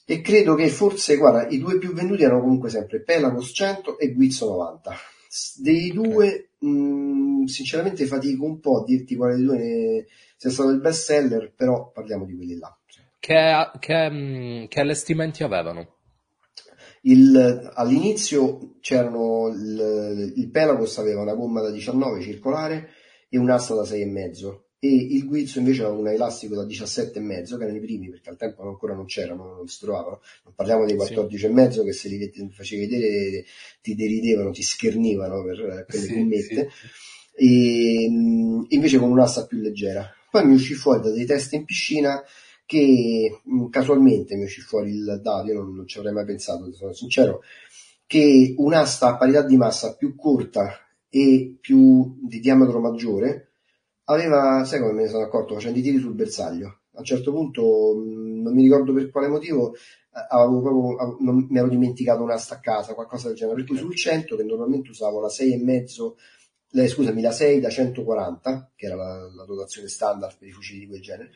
e 0.05 0.21
credo 0.21 0.55
che 0.55 0.69
forse, 0.69 1.17
guarda, 1.17 1.47
i 1.47 1.59
due 1.59 1.77
più 1.77 1.93
venduti 1.93 2.23
erano 2.23 2.41
comunque 2.41 2.69
sempre 2.69 3.01
Pelagos 3.01 3.51
100 3.53 3.99
e 3.99 4.13
Guizzo 4.13 4.49
90. 4.49 4.95
Dei 5.57 5.91
due, 5.91 6.51
okay. 6.59 6.69
mh, 6.69 7.45
sinceramente 7.45 8.05
fatico 8.05 8.45
un 8.45 8.59
po' 8.59 8.81
a 8.81 8.83
dirti 8.85 9.15
quale 9.15 9.35
dei 9.35 9.45
due 9.45 10.05
sia 10.37 10.49
stato 10.49 10.69
il 10.69 10.81
best 10.81 11.05
seller, 11.05 11.53
però 11.55 11.91
parliamo 11.91 12.25
di 12.25 12.35
quelli 12.35 12.57
là. 12.57 12.77
Che, 13.19 13.71
che, 13.79 14.67
che 14.67 14.79
allestimenti 14.79 15.43
avevano? 15.43 15.92
Il, 17.05 17.71
all'inizio 17.73 18.75
c'erano 18.79 19.47
il, 19.49 20.33
il 20.35 20.49
Pelagos 20.49 20.97
aveva 20.99 21.21
una 21.21 21.33
gomma 21.33 21.61
da 21.61 21.69
19 21.69 22.21
circolare 22.21 22.89
e 23.29 23.37
un'asta 23.37 23.75
da 23.75 23.81
6,5 23.81 24.59
e 24.79 24.89
il 24.89 25.25
Guizzo 25.25 25.59
invece 25.59 25.83
aveva 25.83 25.97
un 25.97 26.07
elastico 26.09 26.55
da 26.55 26.65
17,5 26.65 27.57
che 27.57 27.63
erano 27.63 27.77
i 27.77 27.79
primi 27.79 28.09
perché 28.09 28.29
al 28.29 28.37
tempo 28.37 28.67
ancora 28.67 28.93
non 28.93 29.05
c'erano, 29.05 29.55
non 29.55 29.67
si 29.67 29.79
trovavano 29.79 30.21
non 30.43 30.53
parliamo 30.53 30.85
dei 30.85 30.95
14,5 30.95 31.69
sì. 31.69 31.83
che 31.83 31.93
se 31.93 32.09
li 32.09 32.51
facevi 32.51 32.87
vedere 32.87 33.45
ti 33.81 33.95
deridevano, 33.95 34.51
ti 34.51 34.61
schernivano 34.61 35.43
per 35.43 35.85
quelle 35.87 36.05
sì, 36.05 36.13
gommette 36.13 36.69
sì. 36.69 37.45
e 37.45 38.03
invece 38.67 38.97
con 38.97 39.09
un'asta 39.09 39.45
più 39.45 39.59
leggera 39.59 40.09
poi 40.29 40.45
mi 40.45 40.55
uscì 40.55 40.73
fuori 40.73 41.01
da 41.01 41.11
dei 41.11 41.25
test 41.25 41.53
in 41.53 41.63
piscina 41.63 42.21
che 42.73 43.41
mh, 43.43 43.67
casualmente 43.67 44.35
mi 44.35 44.43
uscì 44.43 44.61
fuori 44.61 44.89
il 44.89 45.19
dato, 45.21 45.47
io 45.47 45.53
non, 45.53 45.75
non 45.75 45.87
ci 45.87 45.99
avrei 45.99 46.13
mai 46.13 46.25
pensato, 46.25 46.73
sono 46.73 46.91
sincero, 46.91 47.41
che 48.07 48.55
un'asta 48.57 49.09
a 49.09 49.17
parità 49.17 49.43
di 49.43 49.57
massa 49.57 49.95
più 49.95 50.15
corta 50.15 50.79
e 51.07 51.55
più 51.61 52.17
di 52.21 52.39
diametro 52.39 52.79
maggiore 52.79 53.51
aveva, 54.05 54.63
sai 54.65 54.79
come 54.79 54.93
me 54.93 55.03
ne 55.03 55.07
sono 55.07 55.23
accorto, 55.23 55.53
facendo 55.53 55.77
i 55.77 55.81
tiri 55.83 55.99
sul 55.99 56.15
bersaglio. 56.15 56.79
A 56.95 56.99
un 56.99 57.05
certo 57.05 57.31
punto, 57.31 57.95
mh, 57.95 58.41
non 58.41 58.53
mi 58.53 58.63
ricordo 58.63 58.91
per 58.91 59.09
quale 59.11 59.27
motivo, 59.27 59.75
avevo 60.29 60.61
proprio, 60.61 61.17
non, 61.19 61.47
mi 61.49 61.57
ero 61.57 61.69
dimenticato 61.69 62.23
un'asta 62.23 62.55
a 62.55 62.59
casa, 62.59 62.95
qualcosa 62.95 63.27
del 63.27 63.37
genere. 63.37 63.57
Per 63.57 63.65
cui 63.65 63.77
sul 63.77 63.95
100, 63.95 64.35
che 64.35 64.43
normalmente 64.43 64.89
usavo 64.89 65.19
la 65.21 65.27
6,5, 65.27 66.13
le, 66.69 66.87
scusami, 66.87 67.21
la 67.21 67.31
6 67.31 67.59
da 67.59 67.69
140, 67.69 68.71
che 68.75 68.85
era 68.87 68.95
la, 68.95 69.31
la 69.33 69.45
dotazione 69.45 69.87
standard 69.87 70.37
per 70.37 70.47
i 70.47 70.51
fucili 70.51 70.79
di 70.79 70.87
quel 70.87 71.01
genere, 71.01 71.31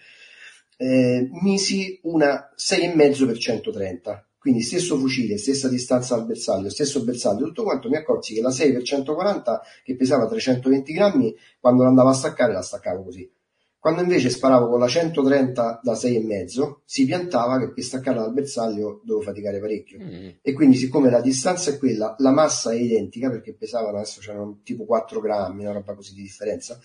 eh, 0.78 1.30
misi 1.42 2.00
una 2.04 2.54
6,5 2.56 3.26
per 3.26 3.38
130 3.38 4.28
quindi 4.48 4.64
stesso 4.64 4.98
fucile, 4.98 5.38
stessa 5.38 5.68
distanza 5.68 6.16
dal 6.16 6.26
bersaglio, 6.26 6.70
stesso 6.70 7.04
bersaglio, 7.04 7.48
tutto 7.48 7.64
quanto 7.64 7.90
mi 7.90 7.98
accorsi 7.98 8.34
che 8.34 8.40
la 8.40 8.50
6 8.50 8.72
per 8.72 8.82
140 8.82 9.62
che 9.84 9.96
pesava 9.98 10.26
320 10.26 10.94
grammi 10.94 11.36
quando 11.60 11.84
andavo 11.84 12.08
a 12.08 12.14
staccare 12.14 12.54
la 12.54 12.62
staccavo 12.62 13.04
così. 13.04 13.30
Quando 13.78 14.02
invece 14.02 14.30
sparavo 14.30 14.70
con 14.70 14.80
la 14.80 14.88
130 14.88 15.82
da 15.84 15.92
6,5 15.92 16.76
si 16.86 17.06
piantava 17.06 17.60
che 17.60 17.74
per 17.74 17.84
staccare 17.84 18.20
dal 18.20 18.32
bersaglio 18.32 19.02
dovevo 19.04 19.26
faticare 19.26 19.60
parecchio. 19.60 20.00
Mm. 20.02 20.30
e 20.42 20.54
quindi 20.54 20.78
siccome 20.78 21.10
la 21.10 21.20
distanza 21.20 21.72
è 21.72 21.78
quella 21.78 22.16
la 22.20 22.32
massa 22.32 22.72
è 22.72 22.76
identica 22.76 23.30
perché 23.30 23.54
pesavano 23.54 23.98
adesso 23.98 24.22
c'erano 24.22 24.60
tipo 24.64 24.86
4 24.86 25.20
grammi 25.20 25.64
una 25.64 25.74
roba 25.74 25.94
così 25.94 26.14
di 26.14 26.22
differenza 26.22 26.80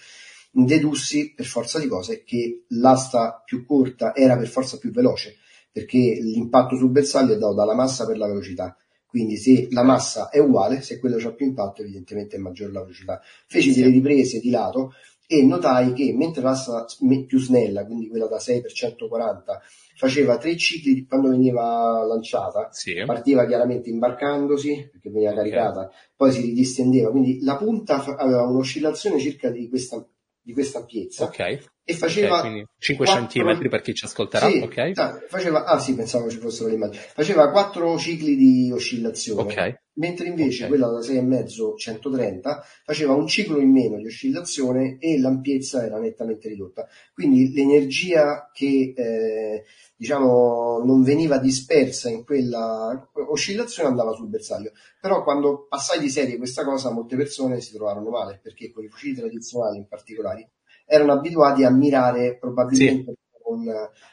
dedussi 0.53 1.33
per 1.35 1.47
forza 1.47 1.79
di 1.79 1.89
cose 1.89 2.23
che 2.23 2.65
l'asta 2.69 3.43
più 3.45 3.65
corta 3.65 4.15
era 4.15 4.37
per 4.37 4.49
forza 4.49 4.77
più 4.79 4.91
veloce, 4.91 5.37
perché 5.73 5.99
l'impatto 5.99 6.77
sul 6.77 6.91
bersaglio 6.91 7.35
è 7.35 7.39
dato 7.39 7.55
dalla 7.55 7.75
massa 7.75 8.07
per 8.07 8.19
la 8.19 8.27
velocità. 8.27 8.77
Quindi 9.07 9.37
se 9.37 9.69
la 9.71 9.83
massa 9.83 10.31
è 10.31 10.39
uguale, 10.39 10.81
se 10.81 10.99
quello 10.99 11.17
ha 11.17 11.33
più 11.33 11.47
impatto, 11.47 11.83
evidentemente 11.83 12.37
è 12.37 12.39
maggiore 12.39 12.73
la 12.73 12.81
velocità. 12.81 13.21
Feci 13.47 13.75
delle 13.75 13.91
riprese 13.91 14.41
di 14.41 14.51
lato 14.51 14.93
e 15.27 15.43
notai 15.45 15.93
che 15.93 16.13
mentre 16.15 16.43
l'asta 16.43 16.85
più 17.27 17.39
snella, 17.39 17.85
quindi 17.87 18.09
quella 18.09 18.27
da 18.27 18.39
6 18.39 18.61
per 18.61 18.73
140, 18.73 19.61
faceva 19.97 20.37
tre 20.37 20.57
cicli 20.57 21.07
quando 21.07 21.29
veniva 21.29 22.05
lanciata, 22.05 22.69
sì. 22.71 23.03
partiva 23.07 23.47
chiaramente 23.47 23.89
imbarcandosi 23.89 24.89
perché 24.91 25.11
veniva 25.11 25.33
okay. 25.33 25.43
caricata, 25.43 25.91
poi 26.17 26.33
si 26.33 26.41
ridistendeva, 26.43 27.11
quindi 27.11 27.41
la 27.43 27.57
punta 27.57 28.05
aveva 28.17 28.43
un'oscillazione 28.43 29.19
circa 29.19 29.51
di 29.51 29.69
questa 29.69 30.05
di 30.43 30.53
questa 30.53 30.79
ampiezza. 30.79 31.25
Okay. 31.25 31.63
E 31.85 31.95
faceva 31.95 32.39
okay, 32.39 32.65
5 32.79 33.07
4... 33.07 33.27
cm 33.27 33.69
per 33.69 33.81
chi 33.81 33.93
ci 33.93 34.05
ascolterà 34.05 34.47
sì, 34.47 34.59
ok 34.59 35.27
faceva 35.27 35.65
ah 35.65 35.81
sì 35.81 35.97
pensavo 35.97 36.31
ci 36.31 36.39
fossero 36.39 36.69
le 36.69 36.75
immagini 36.75 37.03
faceva 37.13 37.51
4 37.51 37.99
cicli 37.99 38.37
di 38.37 38.71
oscillazione 38.73 39.41
okay. 39.41 39.79
mentre 39.95 40.29
invece 40.29 40.67
okay. 40.67 40.69
quella 40.69 40.93
da 40.93 41.01
6,5 41.01 41.77
130 41.77 42.65
faceva 42.85 43.15
un 43.15 43.27
ciclo 43.27 43.59
in 43.59 43.73
meno 43.73 43.97
di 43.97 44.07
oscillazione 44.07 44.97
e 45.01 45.19
l'ampiezza 45.19 45.85
era 45.85 45.99
nettamente 45.99 46.49
ridotta 46.49 46.87
quindi 47.13 47.53
l'energia 47.53 48.49
che 48.53 48.95
eh, 48.97 49.65
diciamo 49.97 50.85
non 50.85 51.03
veniva 51.03 51.39
dispersa 51.39 52.09
in 52.11 52.25
quella 52.25 53.11
oscillazione 53.29 53.89
andava 53.89 54.13
sul 54.13 54.29
bersaglio 54.29 54.71
però 55.01 55.25
quando 55.25 55.67
passai 55.69 55.99
di 55.99 56.09
serie 56.09 56.37
questa 56.37 56.65
cosa 56.65 56.93
molte 56.93 57.17
persone 57.17 57.61
si 57.61 57.73
trovarono 57.73 58.11
male 58.11 58.39
perché 58.41 58.71
con 58.71 58.85
i 58.85 58.89
fucili 58.89 59.17
tradizionali 59.17 59.79
in 59.79 59.89
particolare 59.89 60.51
erano 60.87 61.13
abituati 61.13 61.65
a 61.65 61.71
mirare 61.71 62.37
probabilmente 62.39 63.13
sì. 63.13 63.41
con, 63.43 63.65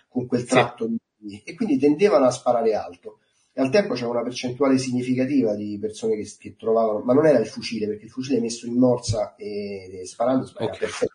con, 0.08 0.28
quel 0.28 0.46
tratto 0.46 0.88
sì. 0.88 0.98
di, 1.16 1.42
e 1.44 1.56
quindi 1.56 1.78
tendevano 1.78 2.26
a 2.26 2.32
sparare 2.32 2.74
alto. 2.76 3.20
E 3.52 3.62
al 3.62 3.70
tempo 3.70 3.94
c'era 3.94 4.10
una 4.10 4.24
percentuale 4.24 4.78
significativa 4.78 5.56
di 5.56 5.78
persone 5.80 6.16
che, 6.16 6.30
che, 6.38 6.56
trovavano, 6.56 7.00
ma 7.00 7.14
non 7.14 7.26
era 7.26 7.40
il 7.40 7.48
fucile, 7.48 7.88
perché 7.88 8.06
il 8.06 8.12
fucile 8.12 8.40
messo 8.40 8.68
in 8.68 8.78
morsa 8.78 9.36
e, 9.36 10.00
e 10.02 10.06
sparando 10.06 10.46
sparava 10.46 10.72
okay. 10.72 10.88
perfetto. 10.88 11.14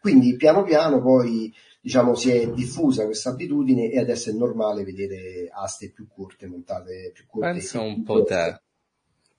Quindi 0.00 0.36
piano 0.36 0.64
piano 0.64 1.00
poi 1.00 1.52
diciamo, 1.84 2.14
si 2.14 2.30
è 2.30 2.50
diffusa 2.50 3.04
questa 3.04 3.30
abitudine 3.30 3.90
e 3.90 3.98
adesso 3.98 4.30
è 4.30 4.32
normale 4.32 4.84
vedere 4.84 5.50
aste 5.52 5.90
più 5.90 6.08
corte 6.08 6.46
montate 6.46 7.10
più 7.12 7.26
corte. 7.26 7.50
Pensa 7.50 7.80
un 7.80 8.02
po' 8.02 8.22
te. 8.22 8.62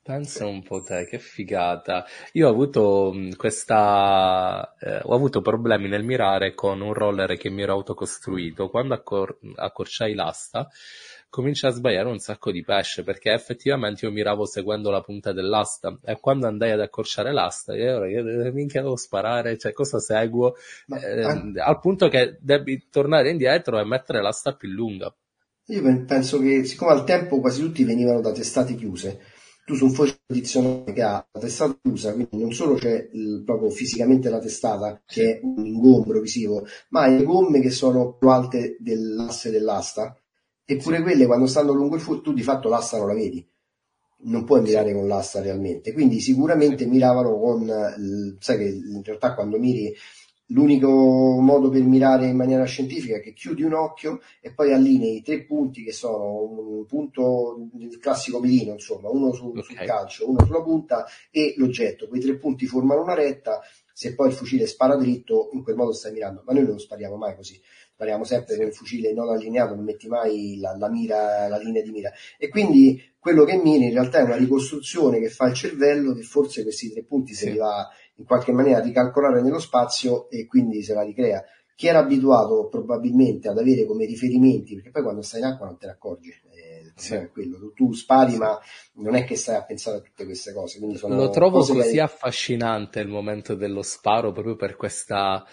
Pensa 0.06 0.46
un 0.46 0.62
po' 0.62 0.84
te, 0.84 1.06
che 1.06 1.18
figata. 1.18 2.06
Io 2.34 2.48
ho 2.48 2.52
avuto 2.52 3.12
questa, 3.36 4.76
eh, 4.80 5.00
ho 5.02 5.16
avuto 5.16 5.42
problemi 5.42 5.88
nel 5.88 6.04
mirare 6.04 6.54
con 6.54 6.82
un 6.82 6.94
roller 6.94 7.36
che 7.38 7.50
mi 7.50 7.64
ero 7.64 7.74
autocostruito. 7.74 8.70
Quando 8.70 8.94
accor- 8.94 9.40
accorciai 9.56 10.14
l'asta, 10.14 10.70
cominciai 11.28 11.72
a 11.72 11.74
sbagliare 11.74 12.08
un 12.08 12.20
sacco 12.20 12.52
di 12.52 12.64
pesce 12.64 13.02
perché 13.04 13.34
effettivamente 13.34 14.06
io 14.06 14.12
miravo 14.12 14.46
seguendo 14.46 14.92
la 14.92 15.02
punta 15.02 15.34
dell'asta 15.34 15.98
e 16.04 16.20
quando 16.20 16.46
andai 16.46 16.70
ad 16.70 16.82
accorciare 16.82 17.34
l'asta, 17.34 17.76
io, 17.76 18.06
io 18.06 18.54
minchia 18.54 18.84
devo 18.84 18.98
sparare, 18.98 19.58
cioè 19.58 19.74
cosa 19.74 19.98
seguo? 19.98 20.54
Ma, 20.86 21.00
eh, 21.00 21.24
an- 21.24 21.60
al 21.60 21.80
punto 21.80 22.10
che 22.10 22.38
devi 22.40 22.90
tornare 22.92 23.32
indietro 23.32 23.80
e 23.80 23.86
mettere 23.86 24.22
l'asta 24.22 24.54
più 24.54 24.70
lunga. 24.70 25.12
Io 25.70 25.82
penso 26.06 26.40
che 26.40 26.64
siccome 26.64 26.92
al 26.92 27.06
tempo 27.06 27.40
quasi 27.40 27.60
tutti 27.62 27.84
venivano 27.84 28.22
da 28.22 28.32
testate 28.32 28.76
chiuse, 28.76 29.20
tu 29.66 29.74
su 29.74 29.86
un 29.86 29.92
foglio 29.92 30.14
tradizionale 30.28 30.94
che 30.94 31.02
ha 31.02 31.28
la 31.32 31.40
testata 31.40 31.78
chiusa, 31.82 32.14
quindi 32.14 32.38
non 32.38 32.54
solo 32.54 32.76
c'è 32.76 33.10
il, 33.12 33.42
proprio 33.44 33.72
fisicamente 33.72 34.30
la 34.30 34.40
testata 34.40 35.02
che 35.04 35.24
è 35.24 35.40
un 35.42 35.66
ingombro 35.66 36.22
visivo, 36.22 36.66
ma 36.90 37.08
le 37.08 37.24
gomme 37.24 37.60
che 37.60 37.72
sono 37.72 38.14
più 38.14 38.30
alte 38.30 38.78
dell'asse 38.80 39.50
dell'asta, 39.50 40.16
eppure 40.64 41.02
quelle 41.02 41.26
quando 41.26 41.48
stanno 41.48 41.74
lungo 41.74 41.96
il 41.96 42.02
foglio 42.02 42.22
tu 42.22 42.34
di 42.34 42.44
fatto 42.44 42.70
l'asta 42.70 42.98
non 42.98 43.08
la 43.08 43.16
vedi, 43.16 43.46
non 44.26 44.44
puoi 44.44 44.62
mirare 44.62 44.94
con 44.94 45.08
l'asta 45.08 45.42
realmente, 45.42 45.94
quindi 45.94 46.20
sicuramente 46.20 46.86
miravano 46.86 47.36
con, 47.40 47.66
sai 48.40 48.58
che 48.58 48.66
in 48.66 49.02
realtà 49.04 49.34
quando 49.34 49.58
miri 49.58 49.92
L'unico 50.50 50.88
modo 51.42 51.70
per 51.70 51.82
mirare 51.82 52.28
in 52.28 52.36
maniera 52.36 52.66
scientifica 52.66 53.16
è 53.16 53.22
che 53.22 53.34
chiudi 53.34 53.64
un 53.64 53.74
occhio 53.74 54.20
e 54.40 54.54
poi 54.54 54.74
allinei 54.74 55.24
tre 55.24 55.44
punti 55.44 55.84
che 55.84 55.92
sono 55.92 56.44
un 56.44 56.86
punto 56.86 57.70
il 57.80 57.98
classico 57.98 58.40
mirino, 58.40 58.74
insomma, 58.74 59.10
uno 59.10 59.34
su, 59.34 59.48
okay. 59.48 59.64
sul 59.64 59.76
calcio, 59.76 60.30
uno 60.30 60.46
sulla 60.46 60.62
punta 60.62 61.06
e 61.32 61.56
l'oggetto. 61.58 62.08
Quei 62.08 62.22
tre 62.22 62.38
punti 62.38 62.68
formano 62.68 63.02
una 63.02 63.16
retta, 63.16 63.60
se 63.92 64.14
poi 64.14 64.28
il 64.28 64.34
fucile 64.34 64.68
spara 64.68 64.96
dritto, 64.98 65.50
in 65.54 65.64
quel 65.64 65.76
modo 65.76 65.94
stai 65.94 66.12
mirando, 66.12 66.44
ma 66.46 66.54
noi 66.54 66.66
non 66.66 66.78
spariamo 66.78 67.16
mai 67.16 67.36
così. 67.36 67.60
Spariamo 67.94 68.24
sempre 68.26 68.58
con 68.58 68.66
il 68.66 68.74
fucile 68.74 69.14
non 69.14 69.30
allineato, 69.30 69.74
non 69.74 69.86
metti 69.86 70.08
mai 70.08 70.58
la, 70.60 70.76
la, 70.78 70.90
mira, 70.90 71.48
la 71.48 71.58
linea 71.58 71.82
di 71.82 71.92
mira. 71.92 72.12
E 72.38 72.50
quindi 72.50 73.02
quello 73.18 73.46
che 73.46 73.56
miri 73.58 73.86
in 73.86 73.94
realtà 73.94 74.20
è 74.20 74.24
una 74.24 74.36
ricostruzione 74.36 75.20
che 75.20 75.30
fa 75.30 75.48
il 75.48 75.56
cervello 75.56 76.14
che 76.14 76.22
forse 76.22 76.62
questi 76.62 76.92
tre 76.92 77.04
punti 77.04 77.34
sì. 77.34 77.46
se 77.46 77.52
li 77.52 77.58
va 77.58 77.90
in 78.18 78.26
qualche 78.26 78.52
maniera 78.52 78.80
ricalcolare 78.80 79.42
nello 79.42 79.60
spazio 79.60 80.30
e 80.30 80.46
quindi 80.46 80.84
se 80.84 80.94
la 80.94 81.04
ricrea. 81.04 81.44
Chi 81.76 81.88
era 81.88 82.00
abituato 82.00 82.70
probabilmente 82.70 83.50
ad 83.50 83.58
avere 83.58 83.86
come 83.86 84.06
riferimenti, 84.06 84.76
perché 84.76 84.92
poi 84.92 85.04
quando 85.04 85.22
stai 85.22 85.42
in 85.42 85.48
acqua 85.48 85.66
non 85.66 85.78
te 85.78 85.88
ne 85.88 85.92
accorgi, 85.92 86.30
eh, 86.30 86.94
sì. 86.96 87.30
tu, 87.34 87.74
tu 87.74 87.92
spari 87.92 88.32
sì. 88.32 88.38
ma 88.38 88.58
non 88.94 89.16
è 89.16 89.26
che 89.26 89.36
stai 89.36 89.56
a 89.58 89.66
pensare 89.66 89.98
a 89.98 90.00
tutte 90.00 90.24
queste 90.24 90.54
cose. 90.54 90.80
Lo 90.80 91.30
trovo 91.32 91.60
così 91.60 91.92
che... 91.92 92.00
affascinante 92.00 93.02
il 93.02 93.10
momento 93.10 93.56
dello 93.56 93.82
sparo 93.82 94.32
proprio 94.32 94.56
per 94.56 94.76
questa... 94.78 95.46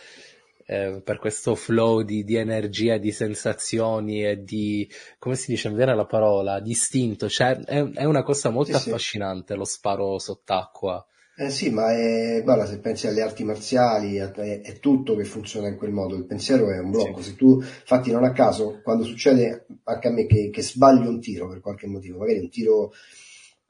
Eh, 0.65 1.03
per 1.05 1.19
questo 1.19 1.57
flow 1.57 2.03
di, 2.03 2.23
di, 2.23 2.37
energia, 2.37 2.97
di 2.97 3.11
sensazioni 3.11 4.25
e 4.25 4.45
di, 4.45 4.89
come 5.19 5.35
si 5.35 5.51
dice, 5.51 5.69
mi 5.69 5.75
viene 5.75 5.97
la 5.97 6.07
parola, 6.07 6.61
di 6.61 6.71
istinto, 6.71 7.29
cioè 7.29 7.59
è, 7.65 7.83
è 7.83 8.05
una 8.05 8.23
cosa 8.23 8.49
molto 8.49 8.79
sì, 8.79 8.89
affascinante 8.89 9.57
lo 9.57 9.65
sparo 9.65 10.21
sott'acqua. 10.21 11.05
Eh 11.35 11.49
sì, 11.49 11.71
ma 11.71 11.93
è, 11.93 12.43
guarda, 12.45 12.67
se 12.67 12.79
pensi 12.79 13.07
alle 13.07 13.23
arti 13.23 13.43
marziali 13.43 14.17
è, 14.17 14.31
è, 14.31 14.79
tutto 14.81 15.17
che 15.17 15.25
funziona 15.25 15.69
in 15.69 15.77
quel 15.77 15.91
modo, 15.91 16.15
il 16.15 16.27
pensiero 16.27 16.71
è 16.71 16.79
un 16.79 16.91
blocco, 16.91 17.23
sì. 17.23 17.31
se 17.31 17.37
tu, 17.37 17.55
infatti 17.59 18.13
non 18.13 18.25
a 18.25 18.33
caso, 18.33 18.81
quando 18.83 19.05
succede 19.05 19.67
anche 19.85 20.09
a 20.09 20.11
me 20.11 20.27
che, 20.27 20.51
che 20.51 20.63
sbaglio 20.63 21.09
un 21.09 21.21
tiro 21.21 21.49
per 21.49 21.61
qualche 21.61 21.87
motivo, 21.87 22.19
magari 22.19 22.41
un 22.41 22.51
tiro 22.51 22.93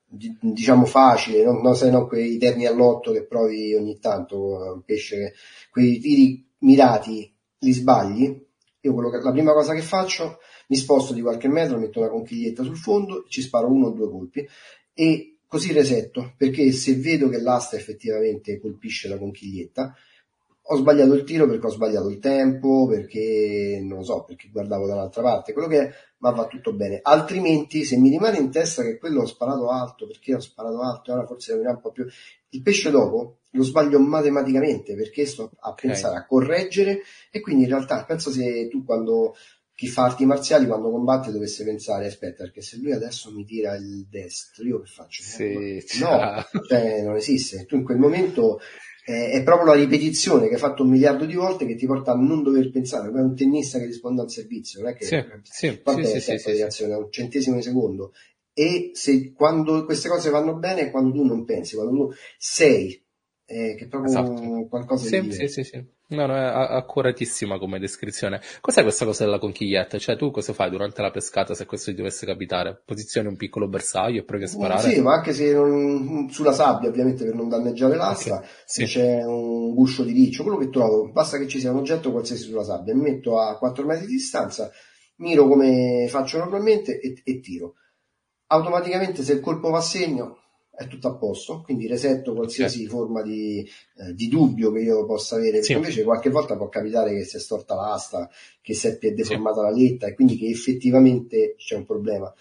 diciamo 0.08 0.84
facile, 0.84 1.44
non, 1.44 1.60
non, 1.62 1.74
non 1.90 2.08
quei 2.08 2.36
terni 2.36 2.66
all'otto 2.66 3.12
che 3.12 3.24
provi 3.24 3.74
ogni 3.74 3.98
tanto, 4.00 4.72
un 4.74 4.82
pesce, 4.84 5.34
quei 5.70 6.00
tiri 6.00 6.44
mirati 6.58 7.32
li 7.58 7.72
sbagli, 7.72 8.44
io 8.80 8.92
quello 8.92 9.08
che, 9.08 9.18
la 9.18 9.30
prima 9.30 9.52
cosa 9.52 9.72
che 9.72 9.82
faccio, 9.82 10.38
mi 10.68 10.76
sposto 10.76 11.12
di 11.12 11.22
qualche 11.22 11.48
metro, 11.48 11.78
metto 11.78 12.00
una 12.00 12.08
conchiglietta 12.08 12.64
sul 12.64 12.76
fondo, 12.76 13.24
ci 13.28 13.40
sparo 13.40 13.70
uno 13.70 13.86
o 13.86 13.90
due 13.90 14.10
colpi 14.10 14.46
e 14.92 15.31
Così 15.52 15.70
resetto, 15.74 16.32
perché 16.38 16.72
se 16.72 16.94
vedo 16.94 17.28
che 17.28 17.38
l'asta 17.38 17.76
effettivamente 17.76 18.58
colpisce 18.58 19.06
la 19.06 19.18
conchiglietta, 19.18 19.94
ho 20.62 20.76
sbagliato 20.76 21.12
il 21.12 21.24
tiro 21.24 21.46
perché 21.46 21.66
ho 21.66 21.70
sbagliato 21.70 22.08
il 22.08 22.18
tempo, 22.20 22.86
perché 22.88 23.78
non 23.82 23.98
lo 23.98 24.02
so, 24.02 24.24
perché 24.24 24.48
guardavo 24.50 24.86
dall'altra 24.86 25.20
parte, 25.20 25.52
quello 25.52 25.68
che 25.68 25.78
è, 25.78 25.92
ma 26.20 26.30
va 26.30 26.46
tutto 26.46 26.72
bene. 26.72 27.00
Altrimenti, 27.02 27.84
se 27.84 27.98
mi 27.98 28.08
rimane 28.08 28.38
in 28.38 28.50
testa 28.50 28.82
che 28.82 28.96
quello 28.96 29.20
ho 29.20 29.26
sparato 29.26 29.68
alto, 29.68 30.06
perché 30.06 30.34
ho 30.34 30.40
sparato 30.40 30.80
alto, 30.80 31.10
e 31.10 31.14
ora 31.16 31.26
forse 31.26 31.52
un 31.52 31.80
po' 31.82 31.92
più. 31.92 32.06
Il 32.48 32.62
pesce 32.62 32.90
dopo 32.90 33.40
lo 33.50 33.62
sbaglio 33.62 33.98
matematicamente 33.98 34.94
perché 34.94 35.26
sto 35.26 35.50
a 35.60 35.68
okay. 35.68 35.90
pensare 35.90 36.16
a 36.16 36.24
correggere 36.24 37.00
e 37.30 37.40
quindi 37.40 37.64
in 37.64 37.68
realtà 37.68 38.02
penso 38.06 38.30
se 38.30 38.68
tu 38.68 38.84
quando 38.84 39.34
chi 39.82 39.88
fa 39.88 40.04
arti 40.04 40.24
marziali 40.24 40.66
quando 40.66 40.92
combatte 40.92 41.32
dovesse 41.32 41.64
pensare 41.64 42.06
aspetta 42.06 42.44
perché 42.44 42.60
se 42.60 42.76
lui 42.76 42.92
adesso 42.92 43.32
mi 43.32 43.44
tira 43.44 43.74
il 43.74 44.06
destro 44.08 44.62
io 44.64 44.80
che 44.80 44.86
faccio? 44.86 45.24
Sì, 45.24 45.82
no, 45.98 46.46
cioè, 46.68 47.02
non 47.02 47.16
esiste 47.16 47.66
tu 47.66 47.74
in 47.74 47.82
quel 47.82 47.98
momento 47.98 48.60
eh, 49.04 49.30
è 49.32 49.42
proprio 49.42 49.74
la 49.74 49.80
ripetizione 49.80 50.46
che 50.46 50.54
hai 50.54 50.60
fatto 50.60 50.84
un 50.84 50.90
miliardo 50.90 51.24
di 51.24 51.34
volte 51.34 51.66
che 51.66 51.74
ti 51.74 51.86
porta 51.86 52.12
a 52.12 52.14
non 52.14 52.44
dover 52.44 52.70
pensare 52.70 53.08
come 53.08 53.22
un 53.22 53.34
tennista 53.34 53.80
che 53.80 53.86
risponde 53.86 54.22
al 54.22 54.30
servizio 54.30 54.82
non 54.82 54.90
è 54.90 54.94
che 54.94 55.04
sì, 55.04 55.20
sì, 55.42 55.82
quanto 55.82 56.06
sì, 56.06 56.14
è 56.14 56.20
sì, 56.20 56.38
sì, 56.38 56.52
reazione? 56.52 56.94
un 56.94 57.10
centesimo 57.10 57.56
di 57.56 57.62
secondo 57.62 58.12
e 58.52 58.92
se 58.92 59.32
quando 59.32 59.84
queste 59.84 60.08
cose 60.08 60.30
vanno 60.30 60.54
bene 60.54 60.82
è 60.82 60.90
quando 60.92 61.10
tu 61.10 61.24
non 61.24 61.44
pensi 61.44 61.74
quando 61.74 62.06
tu 62.06 62.14
sei 62.38 63.04
eh, 63.46 63.74
che 63.74 63.84
è 63.84 63.88
proprio 63.88 64.12
esatto. 64.12 64.66
qualcosa 64.68 65.06
sì, 65.06 65.20
di. 65.20 65.32
Sì, 65.32 65.48
sì, 65.48 65.64
sì. 65.64 65.84
No, 66.12 66.26
no, 66.26 66.36
è 66.36 66.42
accuratissima 66.42 67.58
come 67.58 67.78
descrizione. 67.78 68.40
Cos'è 68.60 68.82
questa 68.82 69.04
cosa 69.06 69.24
della 69.24 69.38
conchiglietta? 69.38 69.98
Cioè, 69.98 70.16
tu 70.16 70.30
cosa 70.30 70.52
fai 70.52 70.70
durante 70.70 71.00
la 71.00 71.10
pescata 71.10 71.54
se 71.54 71.64
questo 71.64 71.90
ti 71.90 71.96
dovesse 71.96 72.26
capitare? 72.26 72.82
Posizioni 72.84 73.28
un 73.28 73.36
piccolo 73.36 73.66
bersaglio 73.66 74.20
e 74.20 74.24
provi 74.24 74.44
a 74.44 74.48
sparare? 74.48 74.90
Sì, 74.90 75.00
ma 75.00 75.14
anche 75.14 75.32
se 75.32 75.52
non, 75.54 76.28
sulla 76.30 76.52
sabbia, 76.52 76.90
ovviamente, 76.90 77.24
per 77.24 77.34
non 77.34 77.48
danneggiare 77.48 77.96
l'asta, 77.96 78.36
okay. 78.36 78.48
se 78.66 78.86
sì. 78.86 78.98
c'è 78.98 79.24
un 79.24 79.74
guscio 79.74 80.04
di 80.04 80.12
riccio, 80.12 80.42
quello 80.42 80.58
che 80.58 80.68
trovo, 80.68 81.10
basta 81.10 81.38
che 81.38 81.48
ci 81.48 81.58
sia 81.58 81.70
un 81.70 81.78
oggetto 81.78 82.10
qualsiasi 82.10 82.42
sulla 82.42 82.64
sabbia, 82.64 82.94
mi 82.94 83.02
metto 83.02 83.38
a 83.38 83.56
4 83.56 83.84
metri 83.86 84.06
di 84.06 84.12
distanza, 84.12 84.70
miro 85.16 85.48
come 85.48 86.06
faccio 86.08 86.38
normalmente 86.38 87.00
e, 87.00 87.20
e 87.24 87.40
tiro. 87.40 87.74
Automaticamente, 88.48 89.22
se 89.22 89.32
il 89.32 89.40
colpo 89.40 89.70
va 89.70 89.78
a 89.78 89.82
segno, 89.82 90.41
è 90.74 90.86
tutto 90.86 91.08
a 91.08 91.16
posto, 91.16 91.60
quindi 91.60 91.86
resetto 91.86 92.32
qualsiasi 92.32 92.80
sì. 92.80 92.86
forma 92.86 93.20
di, 93.22 93.68
eh, 93.98 94.14
di, 94.14 94.28
dubbio 94.28 94.72
che 94.72 94.80
io 94.80 95.04
possa 95.04 95.36
avere, 95.36 95.62
sì. 95.62 95.72
invece 95.72 96.02
qualche 96.02 96.30
volta 96.30 96.56
può 96.56 96.68
capitare 96.68 97.14
che 97.14 97.24
si 97.24 97.36
è 97.36 97.40
storta 97.40 97.74
l'asta, 97.74 98.30
che 98.62 98.72
si 98.72 98.86
è 98.86 98.98
deformata 99.12 99.56
sì. 99.56 99.62
la 99.62 99.70
letta 99.70 100.06
e 100.06 100.14
quindi 100.14 100.38
che 100.38 100.48
effettivamente 100.48 101.54
c'è 101.58 101.76
un 101.76 101.84
problema. 101.84 102.32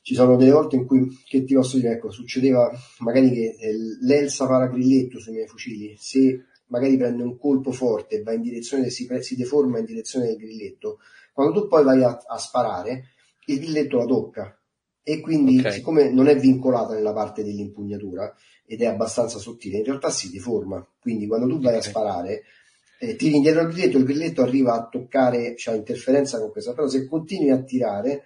Ci 0.00 0.14
sono 0.14 0.36
delle 0.36 0.52
volte 0.52 0.76
in 0.76 0.86
cui, 0.86 1.08
che 1.26 1.42
ti 1.42 1.54
posso 1.54 1.76
dire, 1.78 1.94
ecco, 1.94 2.10
succedeva 2.12 2.70
magari 3.00 3.32
che 3.32 3.56
eh, 3.58 3.74
l'Elsa 4.00 4.46
paragrilletto 4.46 5.18
sui 5.18 5.32
miei 5.32 5.48
fucili, 5.48 5.96
se 5.98 6.44
magari 6.68 6.96
prende 6.96 7.24
un 7.24 7.36
colpo 7.36 7.72
forte 7.72 8.16
e 8.16 8.22
va 8.22 8.32
in 8.32 8.42
direzione, 8.42 8.90
si, 8.90 9.08
si 9.20 9.34
deforma 9.34 9.80
in 9.80 9.84
direzione 9.84 10.26
del 10.26 10.36
grilletto, 10.36 10.98
quando 11.32 11.60
tu 11.60 11.66
poi 11.66 11.82
vai 11.82 12.02
a, 12.04 12.16
a 12.26 12.38
sparare, 12.38 13.08
il 13.46 13.58
grilletto 13.58 13.96
la 13.98 14.04
tocca, 14.04 14.55
e 15.08 15.20
quindi 15.20 15.60
okay. 15.60 15.70
siccome 15.70 16.10
non 16.10 16.26
è 16.26 16.36
vincolata 16.36 16.92
nella 16.92 17.12
parte 17.12 17.44
dell'impugnatura 17.44 18.34
ed 18.66 18.82
è 18.82 18.86
abbastanza 18.86 19.38
sottile, 19.38 19.76
in 19.78 19.84
realtà 19.84 20.10
si 20.10 20.32
deforma. 20.32 20.84
Quindi 20.98 21.28
quando 21.28 21.46
tu 21.46 21.60
vai 21.60 21.76
a 21.76 21.80
sparare, 21.80 22.42
eh, 22.98 23.14
tiri 23.14 23.36
indietro 23.36 23.60
il 23.60 23.68
grilletto, 23.68 23.98
il 23.98 24.04
grilletto 24.04 24.42
arriva 24.42 24.72
a 24.72 24.88
toccare, 24.88 25.50
c'è 25.50 25.54
cioè 25.54 25.76
interferenza 25.76 26.40
con 26.40 26.50
questa, 26.50 26.72
però 26.72 26.88
se 26.88 27.06
continui 27.06 27.50
a 27.50 27.62
tirare, 27.62 28.24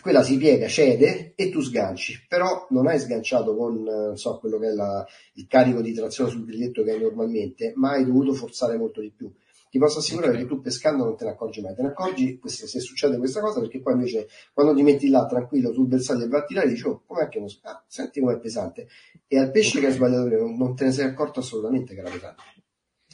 quella 0.00 0.24
si 0.24 0.36
piega, 0.36 0.66
cede 0.66 1.32
e 1.36 1.48
tu 1.48 1.60
sganci, 1.60 2.26
però 2.28 2.66
non 2.70 2.88
hai 2.88 2.98
sganciato 2.98 3.54
con 3.54 3.80
non 3.80 4.16
so, 4.16 4.38
quello 4.38 4.58
che 4.58 4.66
è 4.66 4.72
la, 4.72 5.06
il 5.34 5.46
carico 5.46 5.80
di 5.80 5.92
trazione 5.92 6.30
sul 6.30 6.44
grilletto 6.44 6.82
che 6.82 6.90
hai 6.90 7.00
normalmente, 7.00 7.72
ma 7.76 7.90
hai 7.90 8.04
dovuto 8.04 8.32
forzare 8.32 8.76
molto 8.76 9.00
di 9.00 9.12
più. 9.14 9.32
Ti 9.70 9.78
posso 9.78 10.00
assicurare 10.00 10.32
okay. 10.32 10.42
che 10.42 10.48
tu 10.48 10.60
pescando 10.60 11.04
non 11.04 11.16
te 11.16 11.24
ne 11.24 11.30
accorgi 11.30 11.60
mai, 11.60 11.74
te 11.76 11.82
ne 11.82 11.88
accorgi 11.88 12.40
se 12.44 12.80
succede 12.80 13.18
questa 13.18 13.40
cosa 13.40 13.60
perché 13.60 13.80
poi 13.80 13.94
invece 13.94 14.26
quando 14.52 14.74
ti 14.74 14.82
metti 14.82 15.08
là 15.08 15.24
tranquillo 15.26 15.72
sul 15.72 15.86
bersaglio 15.86 16.24
e 16.24 16.28
vai 16.28 16.40
a 16.40 16.44
tirare 16.44 16.68
dici 16.68 16.86
oh 16.86 17.02
com'è 17.06 17.28
che 17.28 17.38
non 17.38 17.48
ah, 17.62 17.84
senti 17.86 18.20
com'è 18.20 18.38
pesante 18.38 18.88
e 19.28 19.38
al 19.38 19.52
pesce 19.52 19.78
okay. 19.78 19.82
che 19.82 19.86
hai 19.86 19.92
sbagliato 19.92 20.28
non, 20.28 20.56
non 20.56 20.74
te 20.74 20.86
ne 20.86 20.90
sei 20.90 21.06
accorto 21.06 21.38
assolutamente 21.38 21.94
che 21.94 22.00
era 22.00 22.10
pesante. 22.10 22.42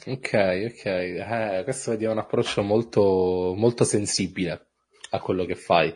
Ok, 0.05 0.33
ok, 0.71 0.85
eh, 0.85 1.61
questo 1.63 1.91
è 1.91 2.09
un 2.09 2.17
approccio 2.17 2.61
molto, 2.63 3.53
molto 3.55 3.83
sensibile 3.83 4.67
a 5.11 5.19
quello 5.19 5.45
che 5.45 5.55
fai 5.55 5.95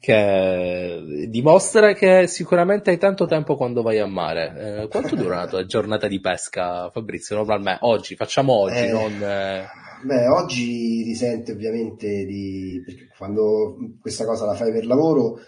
che 0.00 1.26
dimostra 1.28 1.92
che 1.92 2.26
sicuramente 2.26 2.90
hai 2.90 2.98
tanto 2.98 3.26
tempo 3.26 3.56
quando 3.56 3.82
vai 3.82 3.98
a 3.98 4.06
mare. 4.06 4.82
Eh, 4.82 4.88
quanto 4.88 5.16
dura 5.16 5.36
la 5.36 5.46
tua 5.46 5.64
giornata 5.64 6.06
di 6.06 6.20
pesca, 6.20 6.90
Fabrizio? 6.90 7.36
Normalmente 7.36 7.80
oggi, 7.82 8.14
facciamo 8.14 8.52
oggi, 8.52 8.84
eh, 8.84 8.92
non... 8.92 9.22
Eh... 9.22 9.66
Beh, 10.04 10.28
oggi 10.28 11.02
risente 11.02 11.52
ovviamente 11.52 12.24
di... 12.24 12.80
perché 12.84 13.08
quando 13.16 13.76
questa 14.00 14.24
cosa 14.24 14.46
la 14.46 14.54
fai 14.54 14.70
per 14.70 14.86
lavoro 14.86 15.38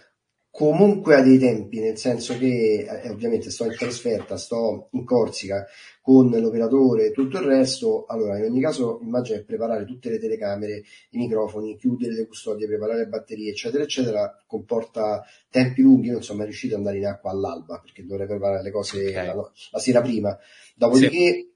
comunque 0.51 1.15
ha 1.15 1.23
dei 1.23 1.39
tempi, 1.39 1.81
nel 1.81 1.97
senso 1.97 2.37
che 2.37 2.87
eh, 3.03 3.09
ovviamente 3.09 3.51
sto 3.51 3.65
in 3.65 3.77
trasferta, 3.77 4.37
sto 4.37 4.89
in 4.93 5.05
Corsica 5.05 5.65
con 6.03 6.29
l'operatore 6.29 7.07
e 7.07 7.13
tutto 7.13 7.39
il 7.39 7.45
resto, 7.45 8.05
allora 8.07 8.37
in 8.39 8.45
ogni 8.45 8.61
caso 8.61 8.99
immagino 9.03 9.39
che 9.39 9.45
preparare 9.45 9.85
tutte 9.85 10.11
le 10.11 10.19
telecamere, 10.19 10.83
i 11.11 11.19
microfoni, 11.19 11.77
chiudere 11.77 12.15
le 12.15 12.27
custodie, 12.27 12.67
preparare 12.67 13.01
le 13.01 13.07
batterie, 13.07 13.51
eccetera, 13.51 13.85
eccetera, 13.85 14.43
comporta 14.47 15.25
tempi 15.51 15.83
lunghi, 15.83 16.09
io 16.09 16.15
non 16.15 16.23
sono 16.23 16.39
mai 16.39 16.47
riuscito 16.47 16.75
ad 16.75 16.81
andare 16.81 16.99
in 16.99 17.07
acqua 17.07 17.31
all'alba, 17.31 17.79
perché 17.79 18.05
dovrei 18.05 18.27
preparare 18.27 18.63
le 18.63 18.71
cose 18.71 19.09
okay. 19.09 19.27
la, 19.27 19.35
la, 19.35 19.79
sera 19.79 20.01
prima. 20.01 20.37
Dopodiché 20.75 21.33
sì. 21.33 21.50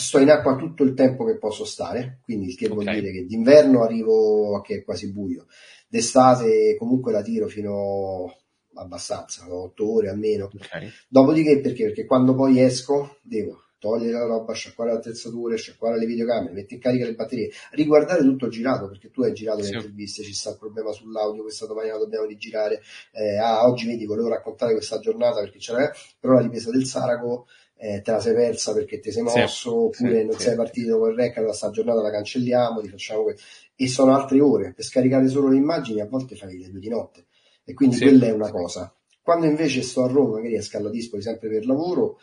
Sto 0.00 0.18
in 0.18 0.30
acqua 0.30 0.56
tutto 0.56 0.82
il 0.84 0.94
tempo 0.94 1.24
che 1.24 1.38
posso 1.38 1.64
stare, 1.64 2.20
quindi 2.22 2.48
il 2.48 2.56
che 2.56 2.66
okay. 2.66 2.76
vuol 2.76 2.94
dire 2.94 3.12
che 3.12 3.24
d'inverno 3.26 3.82
arrivo 3.82 4.56
a 4.56 4.62
che 4.62 4.76
è 4.76 4.84
quasi 4.84 5.12
buio 5.12 5.46
d'estate 5.92 6.74
comunque 6.78 7.12
la 7.12 7.20
tiro 7.20 7.48
fino 7.48 8.34
abbastanza, 8.74 9.44
8 9.54 9.92
ore 9.92 10.08
almeno. 10.08 10.50
Okay. 10.54 10.88
Dopodiché 11.06 11.60
perché? 11.60 11.84
Perché 11.84 12.06
quando 12.06 12.34
poi 12.34 12.60
esco 12.60 13.18
devo 13.20 13.64
togliere 13.78 14.12
la 14.12 14.26
roba, 14.26 14.54
sciacquare 14.54 14.92
le 14.92 14.96
attrezzature, 14.98 15.56
sciacquare 15.56 15.98
le 15.98 16.06
videocamere, 16.06 16.54
mettere 16.54 16.76
in 16.76 16.80
carica 16.80 17.04
le 17.04 17.14
batterie, 17.14 17.50
riguardare 17.72 18.22
tutto 18.22 18.48
girato, 18.48 18.86
perché 18.86 19.10
tu 19.10 19.22
hai 19.22 19.32
girato 19.32 19.60
sì. 19.62 19.72
le 19.72 19.78
interviste, 19.78 20.22
ci 20.22 20.32
sta 20.32 20.50
il 20.50 20.56
problema 20.56 20.92
sull'audio, 20.92 21.42
questa 21.42 21.66
domani 21.66 21.88
la 21.88 21.98
dobbiamo 21.98 22.24
rigirare, 22.24 22.80
eh, 23.10 23.38
ah, 23.38 23.66
oggi 23.68 23.86
vedi, 23.86 24.06
volevo 24.06 24.28
raccontare 24.28 24.72
questa 24.72 25.00
giornata 25.00 25.40
perché 25.40 25.58
c'era, 25.58 25.90
però 26.18 26.34
la 26.34 26.42
ripresa 26.42 26.70
del 26.70 26.86
Saraco 26.86 27.48
eh, 27.82 28.00
te 28.00 28.12
la 28.12 28.20
sei 28.20 28.34
persa 28.34 28.72
perché 28.72 29.00
ti 29.00 29.10
sei 29.10 29.24
mosso, 29.24 29.90
sì, 29.92 30.04
oppure 30.04 30.20
sì, 30.20 30.26
non 30.26 30.38
sei 30.38 30.54
partito 30.54 30.98
con 31.00 31.10
il 31.10 31.16
rec, 31.16 31.36
allora 31.36 31.52
sta 31.52 31.70
giornata 31.70 32.00
la 32.00 32.12
cancelliamo, 32.12 32.80
ti 32.80 32.88
facciamo 32.88 33.24
questo 33.24 33.42
e 33.74 33.88
sono 33.88 34.14
altre 34.14 34.40
ore 34.40 34.72
per 34.72 34.84
scaricare 34.84 35.26
solo 35.26 35.48
le 35.48 35.56
immagini 35.56 36.00
a 36.00 36.06
volte 36.06 36.36
fai 36.36 36.56
le 36.56 36.70
due 36.70 36.78
di 36.78 36.88
notte 36.88 37.26
e 37.64 37.74
quindi 37.74 37.96
sì. 37.96 38.02
quella 38.04 38.26
è 38.26 38.30
una 38.30 38.50
cosa 38.50 38.94
quando 39.20 39.46
invece 39.46 39.82
sto 39.82 40.04
a 40.04 40.08
Roma 40.08 40.36
magari 40.36 40.54
esco 40.54 40.76
alla 40.76 40.90
Dispoli 40.90 41.22
sempre 41.22 41.48
per 41.48 41.66
lavoro 41.66 42.18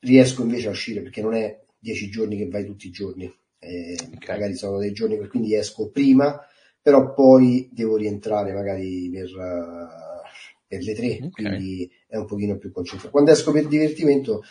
riesco 0.00 0.42
invece 0.42 0.68
a 0.68 0.70
uscire 0.70 1.02
perché 1.02 1.20
non 1.20 1.34
è 1.34 1.62
dieci 1.78 2.08
giorni 2.08 2.38
che 2.38 2.48
vai 2.48 2.64
tutti 2.64 2.86
i 2.86 2.90
giorni 2.90 3.30
eh, 3.58 3.98
okay. 4.14 4.36
magari 4.36 4.54
sono 4.54 4.78
dei 4.78 4.92
giorni 4.92 5.18
per 5.18 5.28
quindi 5.28 5.54
esco 5.54 5.90
prima 5.90 6.40
però 6.80 7.12
poi 7.12 7.68
devo 7.70 7.96
rientrare 7.96 8.54
magari 8.54 9.10
per, 9.12 9.26
uh, 9.26 10.26
per 10.66 10.82
le 10.82 10.94
tre 10.94 11.18
okay. 11.22 11.30
quindi 11.30 11.90
è 12.06 12.16
un 12.16 12.24
pochino 12.24 12.56
più 12.56 12.72
concentrato 12.72 13.10
quando 13.10 13.32
esco 13.32 13.52
per 13.52 13.66
divertimento 13.66 14.42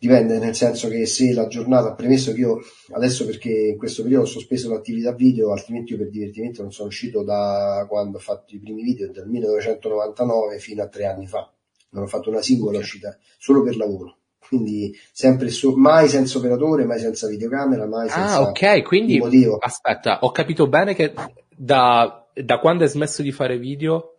Dipende, 0.00 0.38
nel 0.38 0.54
senso 0.54 0.88
che 0.88 1.06
se 1.06 1.32
la 1.32 1.48
giornata, 1.48 1.92
premesso 1.92 2.32
che 2.32 2.38
io 2.40 2.60
adesso 2.92 3.24
perché 3.24 3.50
in 3.50 3.76
questo 3.76 4.02
periodo 4.02 4.24
ho 4.24 4.28
sospeso 4.28 4.70
l'attività 4.70 5.12
video, 5.12 5.50
altrimenti 5.50 5.92
io 5.92 5.98
per 5.98 6.08
divertimento 6.10 6.62
non 6.62 6.70
sono 6.70 6.86
uscito 6.88 7.24
da 7.24 7.84
quando 7.88 8.18
ho 8.18 8.20
fatto 8.20 8.54
i 8.54 8.60
primi 8.60 8.82
video, 8.82 9.10
dal 9.10 9.26
1999 9.28 10.58
fino 10.60 10.82
a 10.84 10.86
tre 10.86 11.06
anni 11.06 11.26
fa. 11.26 11.52
Non 11.90 12.04
ho 12.04 12.06
fatto 12.06 12.30
una 12.30 12.42
singola 12.42 12.78
uscita, 12.78 13.18
solo 13.38 13.62
per 13.64 13.76
lavoro. 13.76 14.18
Quindi 14.38 14.94
sempre 15.12 15.48
su, 15.48 15.72
mai 15.72 16.08
senza 16.08 16.38
operatore, 16.38 16.84
mai 16.84 17.00
senza 17.00 17.26
videocamera, 17.26 17.86
mai 17.86 18.06
ah, 18.06 18.10
senza 18.10 18.34
Ah, 18.36 18.42
ok, 18.42 18.82
quindi 18.82 19.18
motivo. 19.18 19.56
aspetta, 19.56 20.20
ho 20.20 20.30
capito 20.30 20.68
bene 20.68 20.94
che 20.94 21.12
da, 21.54 22.24
da 22.32 22.58
quando 22.60 22.84
hai 22.84 22.88
smesso 22.88 23.20
di 23.20 23.32
fare 23.32 23.58
video 23.58 24.17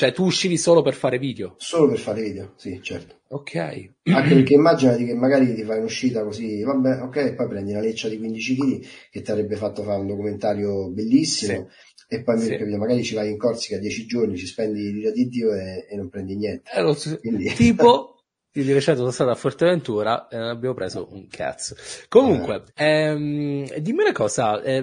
cioè, 0.00 0.12
tu 0.12 0.24
uscivi 0.24 0.56
solo 0.56 0.80
per 0.80 0.94
fare 0.94 1.18
video? 1.18 1.56
Solo 1.58 1.88
per 1.88 1.98
fare 1.98 2.22
video, 2.22 2.54
sì, 2.56 2.80
certo. 2.82 3.16
Ok. 3.28 3.54
Anche 3.56 4.34
perché 4.34 4.54
immaginati 4.54 5.04
che 5.04 5.12
magari 5.12 5.54
ti 5.54 5.62
fai 5.62 5.76
un'uscita 5.76 6.24
così, 6.24 6.62
vabbè, 6.62 7.02
ok, 7.02 7.34
poi 7.34 7.48
prendi 7.48 7.72
una 7.72 7.82
leccia 7.82 8.08
di 8.08 8.16
15 8.16 8.56
kg 8.56 8.86
che 9.10 9.20
ti 9.20 9.30
avrebbe 9.30 9.56
fatto 9.56 9.82
fare 9.82 10.00
un 10.00 10.06
documentario 10.06 10.88
bellissimo. 10.88 11.68
Sì. 11.68 12.14
E 12.16 12.22
poi 12.22 12.38
sì. 12.38 12.56
magari 12.78 13.04
ci 13.04 13.14
vai 13.14 13.28
in 13.28 13.36
Corsica 13.36 13.76
10 13.76 14.06
giorni, 14.06 14.38
ci 14.38 14.46
spendi 14.46 14.90
l'ira 14.90 15.10
di 15.10 15.28
Dio 15.28 15.52
e, 15.52 15.86
e 15.90 15.96
non 15.96 16.08
prendi 16.08 16.34
niente. 16.34 16.70
Eh, 16.74 16.94
so, 16.94 17.18
Quindi... 17.18 17.52
Tipo, 17.52 18.24
di 18.50 18.72
recente 18.72 19.00
sono 19.00 19.10
stato 19.10 19.28
a 19.28 19.34
Forteventura 19.34 20.28
e 20.28 20.38
non 20.38 20.48
abbiamo 20.48 20.74
preso 20.74 21.08
un 21.12 21.28
cazzo. 21.28 21.76
Comunque, 22.08 22.64
eh. 22.74 22.86
ehm, 22.86 23.76
dimmi 23.80 24.00
una 24.00 24.12
cosa, 24.12 24.62
eh, 24.62 24.82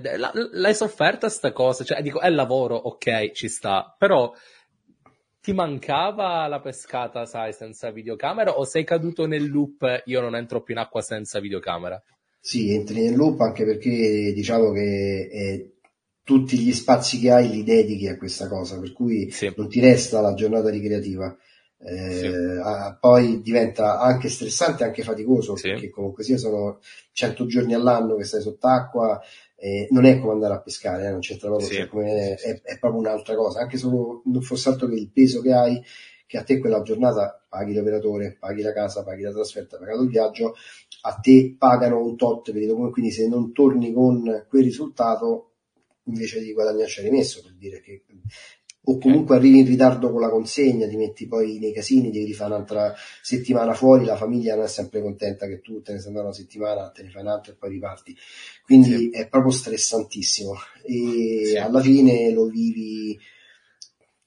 l'hai 0.51 0.75
sofferta 0.75 1.27
sta 1.27 1.51
cosa? 1.53 1.83
Cioè, 1.83 2.03
dico, 2.03 2.19
è 2.19 2.29
lavoro, 2.29 2.75
ok, 2.75 3.31
ci 3.31 3.47
sta, 3.47 3.95
però 3.97 4.31
ti 5.47 5.53
mancava 5.53 6.45
la 6.47 6.59
pescata, 6.59 7.25
sai, 7.25 7.53
senza 7.53 7.89
videocamera 7.89 8.57
o 8.57 8.65
sei 8.65 8.83
caduto 8.83 9.25
nel 9.25 9.47
loop 9.49 10.03
io 10.03 10.19
non 10.19 10.35
entro 10.35 10.61
più 10.61 10.73
in 10.73 10.81
acqua 10.81 10.99
senza 10.99 11.39
videocamera? 11.39 12.03
Sì, 12.37 12.73
entri 12.73 13.01
nel 13.01 13.15
loop 13.15 13.39
anche 13.39 13.63
perché 13.63 14.33
diciamo 14.35 14.73
che 14.73 15.29
eh, 15.31 15.75
tutti 16.21 16.57
gli 16.57 16.73
spazi 16.73 17.17
che 17.17 17.31
hai 17.31 17.47
li 17.47 17.63
dedichi 17.63 18.09
a 18.09 18.17
questa 18.17 18.49
cosa, 18.49 18.77
per 18.77 18.91
cui 18.91 19.31
sì. 19.31 19.49
non 19.55 19.69
ti 19.69 19.79
resta 19.79 20.19
la 20.19 20.33
giornata 20.33 20.69
ricreativa. 20.69 21.33
Eh, 21.79 22.11
sì. 22.11 22.25
ah, 22.25 22.97
poi 22.99 23.41
diventa 23.41 24.01
anche 24.01 24.27
stressante, 24.27 24.83
anche 24.83 25.03
faticoso, 25.03 25.55
sì. 25.55 25.69
perché 25.69 25.89
comunque 25.89 26.25
sia 26.25 26.37
sono 26.37 26.79
100 27.13 27.45
giorni 27.45 27.73
all'anno 27.73 28.17
che 28.17 28.25
stai 28.25 28.41
sott'acqua, 28.41 29.21
eh, 29.59 29.87
non 29.89 30.05
è 30.05 30.19
come 30.19 30.33
andare 30.33 30.53
a 30.53 30.61
pescare, 30.61 31.07
eh, 31.07 31.09
non 31.11 31.19
c'entra 31.19 31.47
proprio, 31.49 31.67
sì. 31.67 31.75
cioè, 31.75 31.87
come, 31.87 32.35
è, 32.35 32.61
è, 32.61 32.77
proprio 32.79 33.01
un'altra 33.01 33.35
cosa, 33.35 33.59
anche 33.59 33.77
solo 33.77 34.21
non 34.25 34.41
fosse 34.41 34.69
altro 34.69 34.87
che 34.87 34.95
il 34.95 35.09
peso 35.11 35.41
che 35.41 35.51
hai, 35.51 35.83
che 36.27 36.37
a 36.37 36.43
te 36.43 36.59
quella 36.59 36.81
giornata 36.83 37.43
paghi 37.49 37.73
l'operatore, 37.73 38.37
paghi 38.39 38.61
la 38.61 38.73
casa, 38.73 39.03
paghi 39.03 39.23
la 39.23 39.31
trasferta, 39.31 39.77
pagato 39.77 40.03
il 40.03 40.09
viaggio, 40.09 40.55
a 41.01 41.15
te 41.15 41.55
pagano 41.57 42.03
un 42.03 42.15
tot 42.15 42.51
quindi 42.51 43.11
se 43.11 43.27
non 43.27 43.51
torni 43.51 43.91
con 43.93 44.45
quel 44.47 44.63
risultato 44.63 45.53
invece 46.03 46.41
di 46.41 46.53
guadagnarci 46.53 47.01
rimesso 47.01 47.41
per 47.41 47.53
dire 47.55 47.81
che 47.81 48.03
o 48.89 48.97
comunque 48.99 49.35
arrivi 49.35 49.59
in 49.59 49.65
ritardo 49.65 50.11
con 50.11 50.21
la 50.21 50.29
consegna, 50.29 50.87
ti 50.87 50.95
metti 50.95 51.27
poi 51.27 51.59
nei 51.59 51.73
casini, 51.73 52.09
devi 52.09 52.33
fare 52.33 52.53
un'altra 52.53 52.93
settimana 53.21 53.73
fuori, 53.73 54.05
la 54.05 54.15
famiglia 54.15 54.55
non 54.55 54.63
è 54.63 54.67
sempre 54.67 55.01
contenta 55.01 55.45
che 55.45 55.59
tu 55.59 55.81
te 55.81 55.91
ne 55.91 55.99
sei 55.99 56.07
andato 56.07 56.27
una 56.27 56.35
settimana, 56.35 56.89
te 56.89 57.03
ne 57.03 57.09
fai 57.09 57.21
un'altra 57.21 57.51
e 57.51 57.55
poi 57.55 57.69
riparti. 57.71 58.15
Quindi 58.63 58.89
sì. 58.89 59.09
è 59.09 59.27
proprio 59.27 59.51
stressantissimo 59.51 60.53
e 60.83 61.41
sì. 61.47 61.57
alla 61.57 61.81
fine 61.81 62.31
lo 62.31 62.45
vivi, 62.45 63.19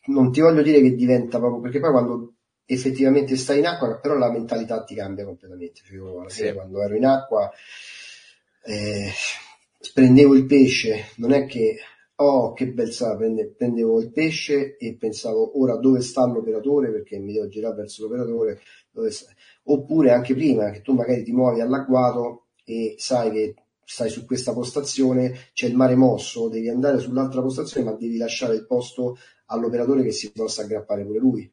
non 0.07 0.31
ti 0.31 0.43
voglio 0.43 0.61
dire 0.61 0.83
che 0.83 0.95
diventa 0.95 1.39
proprio, 1.39 1.63
perché 1.63 1.81
poi 1.81 1.93
quando 1.93 2.35
effettivamente 2.67 3.37
stai 3.37 3.61
in 3.61 3.67
acqua, 3.67 3.99
però 3.99 4.15
la 4.15 4.31
mentalità 4.31 4.85
ti 4.85 4.95
cambia 4.95 5.25
completamente. 5.25 5.81
Cioè, 5.87 5.97
io 5.97 6.21
alla 6.21 6.29
fine 6.29 6.53
quando 6.53 6.83
ero 6.83 6.97
in 6.97 7.07
acqua 7.07 7.51
eh, 8.63 9.11
prendevo 9.95 10.35
il 10.35 10.45
pesce, 10.45 11.13
non 11.17 11.33
è 11.33 11.47
che 11.47 11.79
oh 12.23 12.53
che 12.53 12.69
bel 12.69 12.93
sa, 12.93 13.17
prendevo 13.17 14.01
il 14.01 14.11
pesce 14.11 14.77
e 14.77 14.97
pensavo 14.97 15.59
ora 15.61 15.77
dove 15.77 16.01
sta 16.03 16.27
l'operatore 16.27 16.91
perché 16.91 17.19
mi 17.19 17.33
devo 17.33 17.49
girare 17.49 17.77
verso 17.77 18.03
l'operatore, 18.03 18.61
oppure 19.65 20.11
anche 20.11 20.35
prima 20.35 20.71
che 20.71 20.83
tu 20.83 20.93
magari 20.93 21.23
ti 21.23 21.33
muovi 21.33 21.61
all'agguato 21.61 22.49
e 22.65 22.95
sai 22.99 23.31
che 23.31 23.55
stai 23.83 24.11
su 24.11 24.25
questa 24.25 24.53
postazione, 24.53 25.49
c'è 25.53 25.67
il 25.67 25.75
mare 25.75 25.97
mosso, 25.97 26.49
devi 26.49 26.69
andare 26.69 26.99
sull'altra 26.99 27.41
postazione 27.41 27.91
ma 27.91 27.97
devi 27.97 28.19
lasciare 28.19 28.55
il 28.55 28.67
posto 28.67 29.17
all'operatore 29.47 30.03
che 30.03 30.13
si 30.13 30.31
possa 30.31 30.63
aggrappare 30.63 31.05
pure 31.05 31.19
lui. 31.19 31.51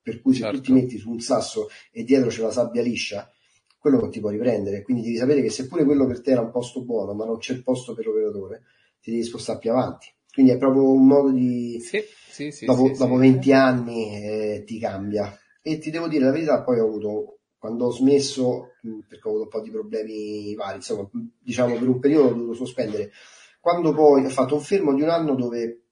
Per 0.00 0.20
cui 0.20 0.34
se 0.34 0.40
certo. 0.40 0.58
tu 0.58 0.62
ti 0.62 0.72
metti 0.72 0.96
su 0.96 1.10
un 1.10 1.20
sasso 1.20 1.68
e 1.90 2.04
dietro 2.04 2.28
c'è 2.28 2.42
la 2.42 2.50
sabbia 2.50 2.82
liscia, 2.82 3.30
quello 3.78 3.98
non 3.98 4.10
ti 4.10 4.20
può 4.20 4.30
riprendere. 4.30 4.82
Quindi 4.82 5.02
devi 5.02 5.16
sapere 5.16 5.42
che 5.42 5.50
seppure 5.50 5.84
quello 5.84 6.06
per 6.06 6.20
te 6.22 6.30
era 6.30 6.40
un 6.40 6.50
posto 6.50 6.82
buono, 6.84 7.14
ma 7.14 7.24
non 7.24 7.38
c'è 7.38 7.52
il 7.52 7.62
posto 7.62 7.94
per 7.94 8.06
l'operatore, 8.06 8.62
ti 9.04 9.10
devi 9.10 9.22
spostare 9.22 9.58
più 9.58 9.70
avanti. 9.70 10.10
Quindi 10.32 10.52
è 10.52 10.56
proprio 10.56 10.90
un 10.90 11.06
modo 11.06 11.30
di... 11.30 11.78
Sì, 11.78 12.50
sì, 12.50 12.64
dopo, 12.64 12.90
dopo 12.96 13.16
20 13.16 13.52
anni 13.52 14.14
eh, 14.16 14.64
ti 14.66 14.78
cambia. 14.78 15.38
E 15.60 15.78
ti 15.78 15.90
devo 15.90 16.08
dire 16.08 16.24
la 16.24 16.32
verità, 16.32 16.62
poi 16.62 16.80
ho 16.80 16.86
avuto 16.86 17.38
quando 17.58 17.86
ho 17.86 17.90
smesso, 17.90 18.72
perché 19.06 19.28
ho 19.28 19.30
avuto 19.30 19.44
un 19.44 19.48
po' 19.48 19.60
di 19.60 19.70
problemi 19.70 20.54
vari, 20.54 20.76
insomma, 20.76 21.08
diciamo 21.38 21.78
per 21.78 21.88
un 21.88 22.00
periodo 22.00 22.28
ho 22.28 22.32
dovuto 22.34 22.54
sospendere. 22.54 23.12
Quando 23.60 23.92
poi 23.92 24.24
ho 24.24 24.30
fatto 24.30 24.54
un 24.54 24.62
fermo 24.62 24.94
di 24.94 25.02
un 25.02 25.10
anno 25.10 25.34
dove 25.34 25.84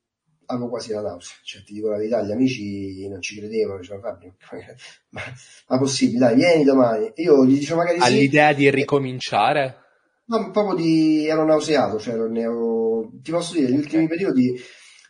avevo 0.47 0.69
quasi 0.69 0.93
la 0.93 1.03
nausea, 1.03 1.37
cioè 1.43 1.63
ti 1.63 1.75
dico 1.75 1.89
la 1.89 1.99
verità, 1.99 2.23
gli 2.23 2.33
amici 2.33 3.07
non 3.09 3.21
ci 3.21 3.39
credevano, 3.39 3.79
dicevano 3.79 4.03
Fabio, 4.03 4.35
ma, 5.11 5.21
ma 5.69 5.79
possibile, 5.79 6.19
dai, 6.19 6.35
vieni 6.35 6.65
domani. 6.65 7.13
Io 7.17 7.45
gli 7.45 7.59
dicevo 7.59 7.79
magari 7.79 7.99
All'idea 8.01 8.51
sì. 8.51 8.57
di 8.57 8.71
ricominciare? 8.71 9.77
No, 10.25 10.51
proprio 10.51 10.77
di, 10.77 11.27
ero 11.27 11.45
nauseato, 11.45 11.99
cioè 11.99 12.15
non 12.15 12.33
ne 12.33 12.41
ero, 12.43 13.11
ti 13.23 13.31
posso 13.31 13.55
dire, 13.55 13.67
negli 13.67 13.79
okay. 13.79 13.85
ultimi 13.85 14.09
periodi 14.09 14.61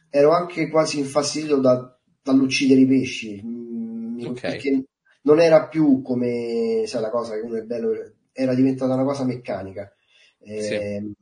ero 0.08 0.32
anche 0.32 0.68
quasi 0.68 0.98
infastidito 0.98 1.60
da, 1.60 1.98
dall'uccidere 2.22 2.80
i 2.80 2.86
pesci, 2.86 3.42
mm, 3.44 4.20
okay. 4.26 4.52
perché 4.52 4.84
non 5.22 5.38
era 5.38 5.68
più 5.68 6.02
come, 6.02 6.84
sai 6.86 7.02
la 7.02 7.10
cosa 7.10 7.34
che 7.34 7.40
uno 7.40 7.56
è 7.56 7.62
bello, 7.62 7.90
era 8.32 8.54
diventata 8.54 8.94
una 8.94 9.04
cosa 9.04 9.24
meccanica. 9.24 9.92
Sì. 10.38 10.74
Eh, 10.74 11.14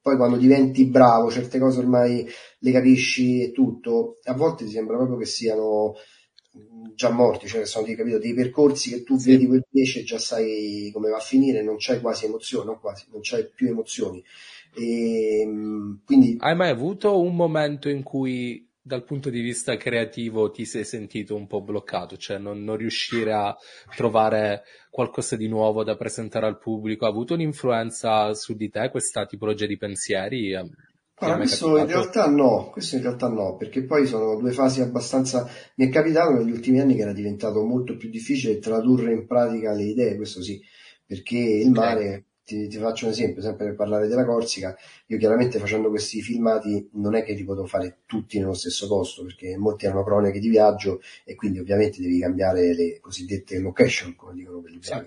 poi 0.00 0.16
quando 0.16 0.36
diventi 0.36 0.84
bravo, 0.86 1.30
certe 1.30 1.58
cose 1.58 1.78
ormai 1.78 2.26
le 2.58 2.72
capisci 2.72 3.42
e 3.42 3.52
tutto, 3.52 4.18
a 4.24 4.34
volte 4.34 4.66
ti 4.66 4.70
sembra 4.70 4.96
proprio 4.96 5.16
che 5.16 5.24
siano 5.24 5.94
già 6.94 7.10
morti, 7.10 7.48
cioè 7.48 7.66
sono 7.66 7.86
dei, 7.86 7.96
capito, 7.96 8.18
dei 8.18 8.34
percorsi 8.34 8.90
che 8.90 9.02
tu 9.02 9.16
sì. 9.18 9.30
vedi 9.30 9.46
quel 9.46 9.66
pesce 9.70 10.00
e 10.00 10.04
già 10.04 10.18
sai 10.18 10.90
come 10.92 11.10
va 11.10 11.16
a 11.16 11.20
finire, 11.20 11.62
non 11.62 11.76
c'hai 11.78 12.00
quasi 12.00 12.26
emozioni, 12.26 12.66
non 12.66 12.80
quasi, 12.80 13.06
non 13.10 13.20
c'hai 13.22 13.48
più 13.52 13.68
emozioni. 13.68 14.22
E, 14.74 15.40
ehm, 15.40 16.02
quindi... 16.04 16.36
Hai 16.38 16.54
mai 16.54 16.70
avuto 16.70 17.20
un 17.20 17.34
momento 17.34 17.88
in 17.88 18.02
cui 18.02 18.68
dal 18.86 19.04
punto 19.04 19.30
di 19.30 19.40
vista 19.40 19.76
creativo 19.76 20.50
ti 20.50 20.66
sei 20.66 20.84
sentito 20.84 21.34
un 21.34 21.46
po' 21.46 21.62
bloccato, 21.62 22.16
cioè 22.16 22.38
non, 22.38 22.62
non, 22.62 22.76
riuscire 22.76 23.32
a 23.32 23.56
trovare 23.96 24.62
qualcosa 24.90 25.36
di 25.36 25.48
nuovo 25.48 25.84
da 25.84 25.96
presentare 25.96 26.46
al 26.46 26.58
pubblico? 26.58 27.06
Ha 27.06 27.08
avuto 27.08 27.34
un'influenza 27.34 28.34
su 28.34 28.54
di 28.54 28.68
te 28.68 28.90
questa 28.90 29.24
tipologia 29.24 29.66
di 29.66 29.78
pensieri? 29.78 30.54
Allora, 31.16 31.36
questo 31.38 31.78
in 31.78 31.86
realtà 31.86 32.26
no, 32.28 32.70
questo 32.70 32.96
in 32.96 33.02
realtà 33.02 33.28
no, 33.28 33.56
perché 33.56 33.84
poi 33.84 34.06
sono 34.06 34.36
due 34.36 34.50
fasi 34.50 34.80
abbastanza... 34.80 35.48
Mi 35.76 35.86
è 35.86 35.88
capitato 35.88 36.32
negli 36.32 36.50
ultimi 36.50 36.80
anni 36.80 36.96
che 36.96 37.02
era 37.02 37.12
diventato 37.12 37.62
molto 37.62 37.96
più 37.96 38.10
difficile 38.10 38.58
tradurre 38.58 39.12
in 39.12 39.26
pratica 39.26 39.72
le 39.72 39.84
idee, 39.84 40.16
questo 40.16 40.42
sì, 40.42 40.60
perché 41.06 41.38
il 41.38 41.70
mare 41.70 42.24
ti, 42.44 42.66
ti, 42.68 42.76
faccio 42.78 43.06
un 43.06 43.12
esempio, 43.12 43.42
sempre 43.42 43.66
per 43.66 43.76
parlare 43.76 44.06
della 44.06 44.24
Corsica, 44.24 44.76
io 45.06 45.18
chiaramente 45.18 45.58
facendo 45.58 45.88
questi 45.88 46.20
filmati 46.20 46.90
non 46.94 47.14
è 47.14 47.24
che 47.24 47.32
li 47.32 47.44
potevo 47.44 47.66
fare 47.66 48.00
tutti 48.06 48.38
nello 48.38 48.52
stesso 48.52 48.86
posto, 48.86 49.24
perché 49.24 49.56
molti 49.56 49.86
erano 49.86 50.04
cronache 50.04 50.40
di 50.40 50.48
viaggio 50.48 51.00
e 51.24 51.34
quindi 51.36 51.58
ovviamente 51.58 52.02
devi 52.02 52.18
cambiare 52.18 52.74
le 52.74 52.98
cosiddette 53.00 53.60
location, 53.60 54.14
come 54.14 54.34
dicono 54.34 54.60
quelli 54.60 54.78
bravi. 54.78 55.06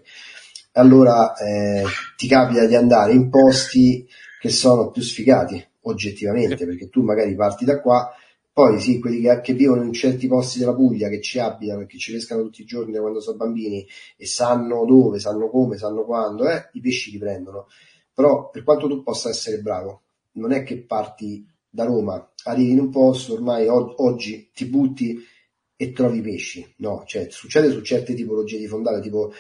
Allora 0.71 1.33
eh, 1.35 1.83
ti 2.15 2.27
capita 2.27 2.65
di 2.65 2.75
andare 2.75 3.11
in 3.11 3.29
posti 3.29 4.07
che 4.39 4.49
sono 4.49 4.89
più 4.91 5.01
sfigati, 5.01 5.66
oggettivamente, 5.89 6.65
perché 6.65 6.89
tu 6.89 7.01
magari 7.01 7.35
parti 7.35 7.65
da 7.65 7.81
qua 7.81 8.11
poi 8.57 8.79
sì, 8.79 8.97
quelli 8.97 9.21
che, 9.21 9.39
che, 9.41 9.53
vivono 9.53 9.83
in 9.83 9.93
certi 9.93 10.25
posti 10.25 10.57
della 10.57 10.73
Puglia, 10.73 11.09
che 11.09 11.21
ci 11.21 11.37
abitano 11.37 11.81
e 11.81 11.85
che 11.85 11.99
ci 11.99 12.11
pescano 12.11 12.41
tutti 12.41 12.63
i 12.63 12.65
giorni 12.65 12.91
da 12.91 13.01
quando 13.01 13.19
sono 13.19 13.37
bambini 13.37 13.85
e 14.17 14.25
sanno 14.25 14.83
dove, 14.83 15.19
sanno 15.19 15.47
come, 15.51 15.77
sanno 15.77 16.03
quando, 16.05 16.49
eh, 16.49 16.67
i 16.71 16.81
pesci 16.81 17.11
li 17.11 17.19
prendono. 17.19 17.67
Però 18.11 18.49
per 18.49 18.63
quanto 18.63 18.87
tu 18.87 19.03
possa 19.03 19.29
essere 19.29 19.59
bravo, 19.59 20.05
non 20.37 20.53
è 20.53 20.63
che 20.63 20.81
parti 20.81 21.45
da 21.69 21.83
Roma, 21.83 22.33
arrivi 22.45 22.71
in 22.71 22.79
un 22.79 22.89
posto, 22.89 23.33
ormai 23.33 23.67
o- 23.67 23.93
oggi 23.97 24.49
ti 24.51 24.65
butti 24.65 25.23
e 25.75 25.91
trovi 25.91 26.21
pesci. 26.21 26.73
No, 26.77 27.03
cioè 27.05 27.27
succede 27.29 27.69
su 27.69 27.81
certe 27.81 28.15
tipologie 28.15 28.57
di 28.57 28.65
fondale, 28.65 29.01
tipo 29.01 29.33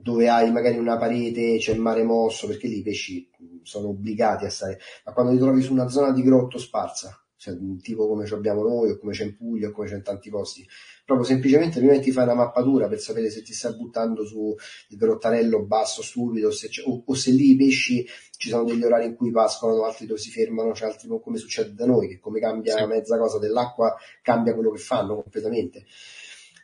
dove 0.00 0.30
hai 0.30 0.50
magari 0.50 0.78
una 0.78 0.96
parete, 0.96 1.58
c'è 1.58 1.74
il 1.74 1.80
mare 1.80 2.04
mosso, 2.04 2.46
perché 2.46 2.68
lì 2.68 2.78
i 2.78 2.82
pesci 2.82 3.28
sono 3.64 3.88
obbligati 3.88 4.44
a 4.44 4.50
stare, 4.50 4.78
ma 5.04 5.12
quando 5.12 5.32
ti 5.32 5.38
trovi 5.38 5.62
su 5.62 5.72
una 5.72 5.88
zona 5.88 6.12
di 6.12 6.22
grotto 6.22 6.58
sparsa, 6.58 7.22
cioè, 7.42 7.56
tipo 7.80 8.06
come 8.06 8.24
ci 8.24 8.34
abbiamo 8.34 8.62
noi 8.62 8.90
o 8.90 8.98
come 8.98 9.12
c'è 9.12 9.24
in 9.24 9.36
Puglia 9.36 9.66
o 9.66 9.72
come 9.72 9.88
c'è 9.88 9.96
in 9.96 10.04
tanti 10.04 10.30
posti. 10.30 10.64
Proprio 11.04 11.26
semplicemente 11.26 11.80
prima 11.80 11.98
ti 11.98 12.12
fai 12.12 12.22
una 12.22 12.34
mappatura 12.34 12.86
per 12.86 13.00
sapere 13.00 13.30
se 13.30 13.42
ti 13.42 13.52
stai 13.52 13.74
buttando 13.74 14.24
su 14.24 14.54
il 14.90 14.96
grottarello 14.96 15.64
basso, 15.64 16.02
stupido, 16.02 16.46
o 16.46 16.50
se, 16.52 16.68
o, 16.84 17.02
o 17.04 17.14
se 17.14 17.32
lì 17.32 17.50
i 17.50 17.56
pesci 17.56 18.06
ci 18.36 18.48
sono 18.48 18.62
degli 18.62 18.84
orari 18.84 19.06
in 19.06 19.16
cui 19.16 19.32
pascolano, 19.32 19.84
altri 19.84 20.06
dove 20.06 20.20
si 20.20 20.30
fermano, 20.30 20.70
c'è 20.70 20.86
altri 20.86 21.08
come 21.20 21.36
succede 21.36 21.74
da 21.74 21.84
noi, 21.84 22.06
che 22.06 22.20
come 22.20 22.38
cambia 22.38 22.76
sì. 22.76 22.86
mezza 22.86 23.18
cosa 23.18 23.40
dell'acqua, 23.40 23.96
cambia 24.22 24.54
quello 24.54 24.70
che 24.70 24.78
fanno 24.78 25.16
completamente. 25.16 25.84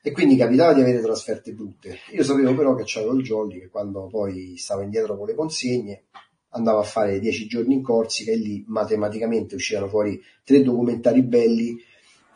E 0.00 0.12
quindi 0.12 0.36
capitava 0.36 0.74
di 0.74 0.80
avere 0.80 1.00
trasferte 1.00 1.52
brutte. 1.54 1.98
Io 2.12 2.22
sapevo 2.22 2.54
però 2.54 2.76
che 2.76 2.84
c'avevo 2.86 3.14
il 3.14 3.24
jolly, 3.24 3.58
che 3.58 3.68
quando 3.68 4.06
poi 4.06 4.56
stavo 4.56 4.82
indietro 4.82 5.16
con 5.16 5.26
le 5.26 5.34
consegne, 5.34 6.04
andavo 6.50 6.78
a 6.78 6.84
fare 6.84 7.18
dieci 7.20 7.46
giorni 7.46 7.74
in 7.74 7.82
Corsica 7.82 8.32
e 8.32 8.36
lì 8.36 8.64
matematicamente 8.66 9.54
uscivano 9.54 9.88
fuori 9.88 10.22
tre 10.44 10.62
documentari 10.62 11.22
belli 11.22 11.76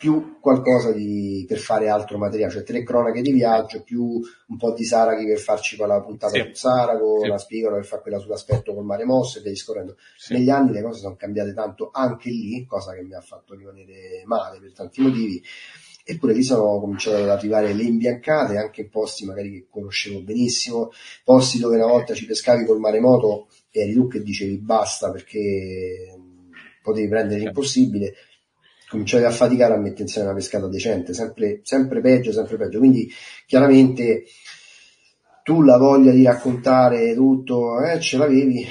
più 0.02 0.40
qualcosa 0.40 0.90
di, 0.90 1.44
per 1.46 1.58
fare 1.58 1.88
altro 1.88 2.18
materiale, 2.18 2.50
cioè 2.50 2.64
tre 2.64 2.82
cronache 2.82 3.22
di 3.22 3.30
viaggio, 3.30 3.84
più 3.84 4.20
un 4.48 4.56
po' 4.56 4.72
di 4.72 4.82
Saraghi 4.82 5.24
per 5.26 5.38
farci 5.38 5.76
quella 5.76 6.02
puntata 6.02 6.32
sì. 6.32 6.40
su 6.40 6.54
Sarago, 6.54 7.20
sì. 7.22 7.28
la 7.28 7.38
Spigola 7.38 7.76
per 7.76 7.84
fare 7.84 8.02
quella 8.02 8.18
sull'aspetto 8.18 8.74
col 8.74 8.84
mare 8.84 9.04
mosso 9.04 9.38
e 9.38 9.42
via 9.42 9.52
discorrendo. 9.52 9.96
Sì. 10.16 10.32
Negli 10.32 10.50
anni 10.50 10.72
le 10.72 10.82
cose 10.82 10.98
sono 10.98 11.14
cambiate 11.14 11.54
tanto 11.54 11.90
anche 11.92 12.30
lì, 12.30 12.66
cosa 12.66 12.94
che 12.94 13.02
mi 13.02 13.14
ha 13.14 13.20
fatto 13.20 13.54
rimanere 13.54 14.22
male 14.24 14.58
per 14.58 14.72
tanti 14.72 15.02
motivi. 15.02 15.40
Eppure 16.04 16.34
lì 16.34 16.42
sono 16.42 16.80
cominciate 16.80 17.22
ad 17.22 17.28
arrivare 17.28 17.72
le 17.72 17.82
imbiancate, 17.82 18.56
anche 18.56 18.82
in 18.82 18.90
posti 18.90 19.24
magari 19.24 19.50
che 19.50 19.66
conoscevo 19.70 20.22
benissimo, 20.22 20.90
posti 21.24 21.58
dove 21.58 21.76
una 21.76 21.86
volta 21.86 22.14
ci 22.14 22.26
pescavi 22.26 22.64
col 22.64 22.80
maremoto 22.80 23.48
eri 23.70 23.94
tu 23.94 24.06
che 24.08 24.22
dicevi 24.22 24.58
basta 24.58 25.10
perché 25.10 26.14
potevi 26.82 27.08
prendere 27.08 27.40
l'impossibile, 27.40 28.14
cominciavi 28.88 29.24
a 29.24 29.30
faticare 29.30 29.74
a 29.74 29.78
mettere 29.78 30.02
insieme 30.02 30.28
una 30.28 30.36
pescata 30.36 30.66
decente, 30.66 31.14
sempre, 31.14 31.60
sempre 31.62 32.00
peggio, 32.00 32.32
sempre 32.32 32.56
peggio. 32.56 32.78
Quindi 32.78 33.10
chiaramente 33.46 34.24
tu 35.42 35.62
la 35.62 35.78
voglia 35.78 36.12
di 36.12 36.24
raccontare 36.24 37.14
tutto 37.14 37.82
eh, 37.82 38.00
ce 38.00 38.18
l'avevi, 38.18 38.66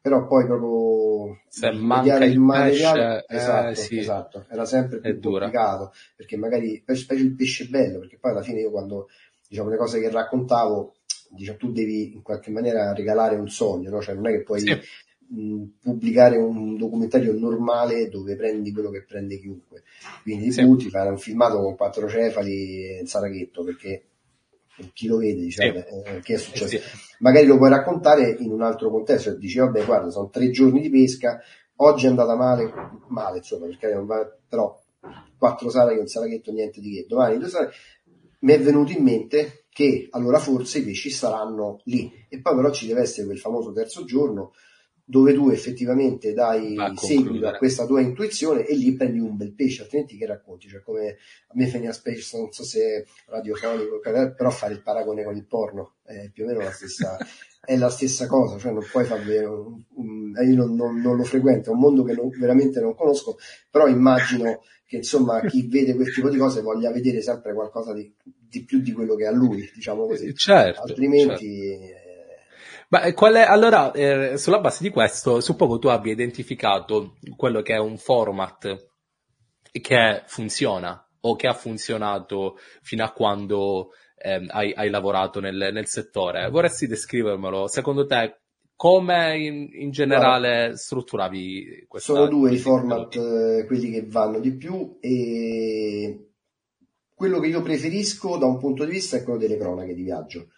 però 0.00 0.26
poi 0.26 0.46
proprio 0.46 1.05
se 1.48 1.70
manca 1.72 2.24
il, 2.24 2.38
materiale, 2.38 3.24
pesce, 3.26 3.36
esatto, 3.36 3.68
eh, 3.68 3.74
sì. 3.74 3.98
esatto, 3.98 4.46
era 4.48 4.64
sempre 4.64 5.00
più 5.00 5.20
complicato, 5.20 5.92
perché 6.14 6.36
magari 6.36 6.82
specie 6.92 7.22
il 7.22 7.34
pesce 7.34 7.66
bello, 7.66 8.00
perché 8.00 8.18
poi 8.18 8.32
alla 8.32 8.42
fine 8.42 8.60
io 8.60 8.70
quando 8.70 9.08
diciamo 9.48 9.70
le 9.70 9.76
cose 9.76 10.00
che 10.00 10.10
raccontavo 10.10 10.94
diciamo, 11.30 11.58
tu 11.58 11.72
devi 11.72 12.14
in 12.14 12.22
qualche 12.22 12.50
maniera 12.50 12.92
regalare 12.92 13.36
un 13.36 13.48
sogno, 13.48 13.90
no? 13.90 14.00
cioè 14.00 14.14
non 14.14 14.28
è 14.28 14.32
che 14.32 14.42
puoi 14.42 14.60
sì. 14.60 14.76
mh, 15.28 15.64
pubblicare 15.82 16.36
un 16.36 16.76
documentario 16.76 17.32
normale 17.32 18.08
dove 18.08 18.36
prendi 18.36 18.72
quello 18.72 18.90
che 18.90 19.02
prende 19.02 19.38
chiunque. 19.38 19.82
Quindi 20.22 20.52
sì. 20.52 20.62
tu 20.62 20.76
ti 20.76 20.88
fai 20.88 21.08
un 21.08 21.18
filmato 21.18 21.60
con 21.60 21.76
quattro 21.76 22.08
cefali 22.08 22.86
e 22.86 23.00
il 23.02 23.08
saraghetto 23.08 23.64
perché 23.64 24.02
chi 24.92 25.06
lo 25.06 25.18
vede 25.18 25.40
dice 25.40 25.62
sì. 25.62 26.04
eh, 26.08 26.20
che 26.20 26.34
è 26.34 26.38
successo. 26.38 26.78
Magari 27.20 27.46
lo 27.46 27.56
puoi 27.56 27.70
raccontare 27.70 28.36
in 28.38 28.50
un 28.50 28.62
altro 28.62 28.90
contesto, 28.90 29.34
dici 29.34 29.58
vabbè 29.58 29.84
guarda 29.84 30.10
sono 30.10 30.28
tre 30.28 30.50
giorni 30.50 30.80
di 30.80 30.90
pesca, 30.90 31.40
oggi 31.76 32.06
è 32.06 32.08
andata 32.08 32.36
male, 32.36 32.72
male 33.08 33.38
insomma 33.38 33.66
perché 33.66 33.92
non 33.92 34.06
va, 34.06 34.26
però 34.48 34.78
quattro 35.38 35.70
saraghi, 35.70 35.98
un 35.98 36.06
saraghetto, 36.06 36.52
niente 36.52 36.80
di 36.80 36.92
che, 36.92 37.06
domani 37.08 37.38
due 37.38 37.48
saraghi, 37.48 37.74
mi 38.40 38.52
è 38.52 38.60
venuto 38.60 38.92
in 38.92 39.02
mente 39.02 39.66
che 39.70 40.08
allora 40.10 40.38
forse 40.38 40.78
i 40.78 40.84
pesci 40.84 41.10
saranno 41.10 41.80
lì. 41.84 42.10
E 42.28 42.40
poi 42.40 42.56
però 42.56 42.70
ci 42.70 42.86
deve 42.86 43.02
essere 43.02 43.26
quel 43.26 43.38
famoso 43.38 43.72
terzo 43.72 44.04
giorno 44.04 44.52
dove 45.08 45.32
tu 45.34 45.50
effettivamente 45.50 46.32
dai 46.32 46.74
seguito 46.96 47.46
a 47.46 47.56
questa 47.56 47.86
tua 47.86 48.00
intuizione 48.00 48.66
e 48.66 48.74
lì 48.74 48.92
prendi 48.96 49.20
un 49.20 49.36
bel 49.36 49.54
pesce, 49.54 49.82
altrimenti 49.82 50.16
che 50.16 50.26
racconti? 50.26 50.68
Cioè 50.68 50.82
come 50.82 51.16
a 51.46 51.52
me 51.54 51.68
Phineas 51.68 51.98
Space, 51.98 52.36
non 52.36 52.50
so 52.50 52.64
se 52.64 53.06
radiofonico, 53.26 54.00
però 54.00 54.50
fare 54.50 54.74
il 54.74 54.82
paragone 54.82 55.22
con 55.22 55.36
il 55.36 55.46
porno 55.46 55.94
è 56.02 56.28
più 56.32 56.42
o 56.42 56.48
meno 56.48 56.58
la 56.58 56.72
stessa, 56.72 57.16
è 57.64 57.76
la 57.76 57.88
stessa 57.88 58.26
cosa, 58.26 58.58
cioè 58.58 58.72
non 58.72 58.84
puoi 58.90 59.04
far 59.04 59.22
vedere, 59.22 59.46
un, 59.46 59.80
un, 59.94 60.32
io 60.44 60.56
non, 60.56 60.74
non, 60.74 61.00
non, 61.00 61.16
lo 61.16 61.24
frequento, 61.24 61.70
è 61.70 61.72
un 61.72 61.78
mondo 61.78 62.02
che 62.02 62.12
non, 62.12 62.28
veramente 62.30 62.80
non 62.80 62.96
conosco, 62.96 63.36
però 63.70 63.86
immagino 63.86 64.62
che 64.84 64.96
insomma 64.96 65.40
chi 65.40 65.68
vede 65.68 65.94
quel 65.94 66.12
tipo 66.12 66.28
di 66.28 66.36
cose 66.36 66.62
voglia 66.62 66.90
vedere 66.90 67.22
sempre 67.22 67.54
qualcosa 67.54 67.92
di, 67.92 68.12
di 68.22 68.64
più 68.64 68.80
di 68.80 68.90
quello 68.90 69.14
che 69.14 69.26
ha 69.26 69.32
lui, 69.32 69.70
diciamo 69.72 70.06
così. 70.06 70.34
Certo, 70.34 70.80
altrimenti... 70.80 71.78
Certo. 71.78 71.95
Ma 72.88 73.00
è, 73.00 73.14
allora, 73.40 73.90
eh, 73.92 74.38
sulla 74.38 74.60
base 74.60 74.82
di 74.82 74.90
questo, 74.90 75.40
suppongo 75.40 75.78
tu 75.78 75.88
abbia 75.88 76.12
identificato 76.12 77.16
quello 77.36 77.62
che 77.62 77.74
è 77.74 77.78
un 77.78 77.98
format 77.98 78.90
che 79.70 80.22
funziona 80.26 81.06
o 81.20 81.34
che 81.34 81.48
ha 81.48 81.54
funzionato 81.54 82.56
fino 82.82 83.04
a 83.04 83.10
quando 83.10 83.90
eh, 84.16 84.44
hai, 84.48 84.72
hai, 84.72 84.88
lavorato 84.88 85.40
nel, 85.40 85.70
nel, 85.72 85.86
settore. 85.86 86.48
Vorresti 86.48 86.86
descrivermelo? 86.86 87.66
Secondo 87.66 88.06
te, 88.06 88.40
come 88.76 89.36
in, 89.38 89.68
in 89.72 89.90
generale 89.90 90.58
Guarda, 90.58 90.76
strutturavi 90.76 91.86
questo? 91.88 92.14
Sono 92.14 92.28
due 92.28 92.52
i 92.52 92.58
format, 92.58 93.14
eh, 93.16 93.64
quelli 93.66 93.90
che 93.90 94.04
vanno 94.06 94.38
di 94.38 94.52
più 94.52 94.96
e 95.00 96.30
quello 97.12 97.40
che 97.40 97.48
io 97.48 97.62
preferisco 97.62 98.36
da 98.36 98.46
un 98.46 98.58
punto 98.58 98.84
di 98.84 98.92
vista 98.92 99.16
è 99.16 99.22
quello 99.22 99.38
delle 99.38 99.56
cronache 99.56 99.94
di 99.94 100.02
viaggio. 100.02 100.48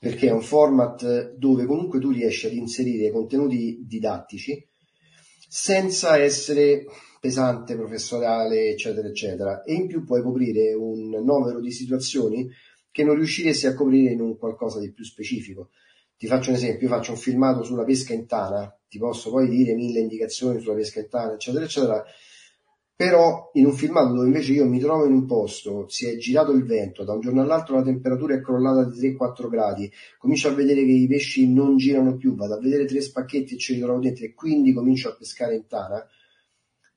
Perché 0.00 0.28
è 0.28 0.32
un 0.32 0.40
format 0.40 1.34
dove 1.34 1.66
comunque 1.66 2.00
tu 2.00 2.10
riesci 2.10 2.46
ad 2.46 2.54
inserire 2.54 3.12
contenuti 3.12 3.84
didattici 3.86 4.66
senza 5.46 6.16
essere 6.16 6.86
pesante, 7.20 7.76
professorale, 7.76 8.70
eccetera, 8.70 9.08
eccetera. 9.08 9.62
E 9.62 9.74
in 9.74 9.88
più 9.88 10.04
puoi 10.04 10.22
coprire 10.22 10.72
un 10.72 11.10
novero 11.22 11.60
di 11.60 11.70
situazioni 11.70 12.48
che 12.90 13.04
non 13.04 13.14
riusciresti 13.16 13.66
a 13.66 13.74
coprire 13.74 14.12
in 14.12 14.22
un 14.22 14.38
qualcosa 14.38 14.80
di 14.80 14.90
più 14.90 15.04
specifico. 15.04 15.68
Ti 16.16 16.26
faccio 16.26 16.48
un 16.48 16.56
esempio, 16.56 16.88
io 16.88 16.94
faccio 16.94 17.10
un 17.10 17.18
filmato 17.18 17.62
sulla 17.62 17.84
pesca 17.84 18.14
in 18.14 18.26
tana, 18.26 18.74
ti 18.88 18.98
posso 18.98 19.30
poi 19.30 19.50
dire 19.50 19.74
mille 19.74 20.00
indicazioni 20.00 20.60
sulla 20.60 20.76
pesca 20.76 21.00
in 21.00 21.08
tana, 21.10 21.34
eccetera, 21.34 21.64
eccetera, 21.64 22.04
però 23.00 23.48
in 23.54 23.64
un 23.64 23.72
filmato 23.72 24.12
dove 24.12 24.26
invece 24.26 24.52
io 24.52 24.66
mi 24.66 24.78
trovo 24.78 25.06
in 25.06 25.14
un 25.14 25.24
posto, 25.24 25.88
si 25.88 26.06
è 26.06 26.18
girato 26.18 26.52
il 26.52 26.66
vento, 26.66 27.02
da 27.02 27.14
un 27.14 27.20
giorno 27.20 27.40
all'altro 27.40 27.76
la 27.76 27.82
temperatura 27.82 28.34
è 28.34 28.42
crollata 28.42 28.84
di 28.84 29.16
3-4 29.16 29.48
gradi, 29.48 29.90
comincio 30.18 30.48
a 30.48 30.52
vedere 30.52 30.84
che 30.84 30.90
i 30.90 31.06
pesci 31.06 31.50
non 31.50 31.78
girano 31.78 32.18
più, 32.18 32.34
vado 32.34 32.56
a 32.56 32.60
vedere 32.60 32.84
tre 32.84 33.00
spacchetti 33.00 33.54
e 33.54 33.58
ce 33.58 33.72
li 33.72 33.80
trovo 33.80 34.00
dentro 34.00 34.26
e 34.26 34.34
quindi 34.34 34.74
comincio 34.74 35.08
a 35.08 35.16
pescare 35.16 35.54
in 35.54 35.66
tana, 35.66 36.06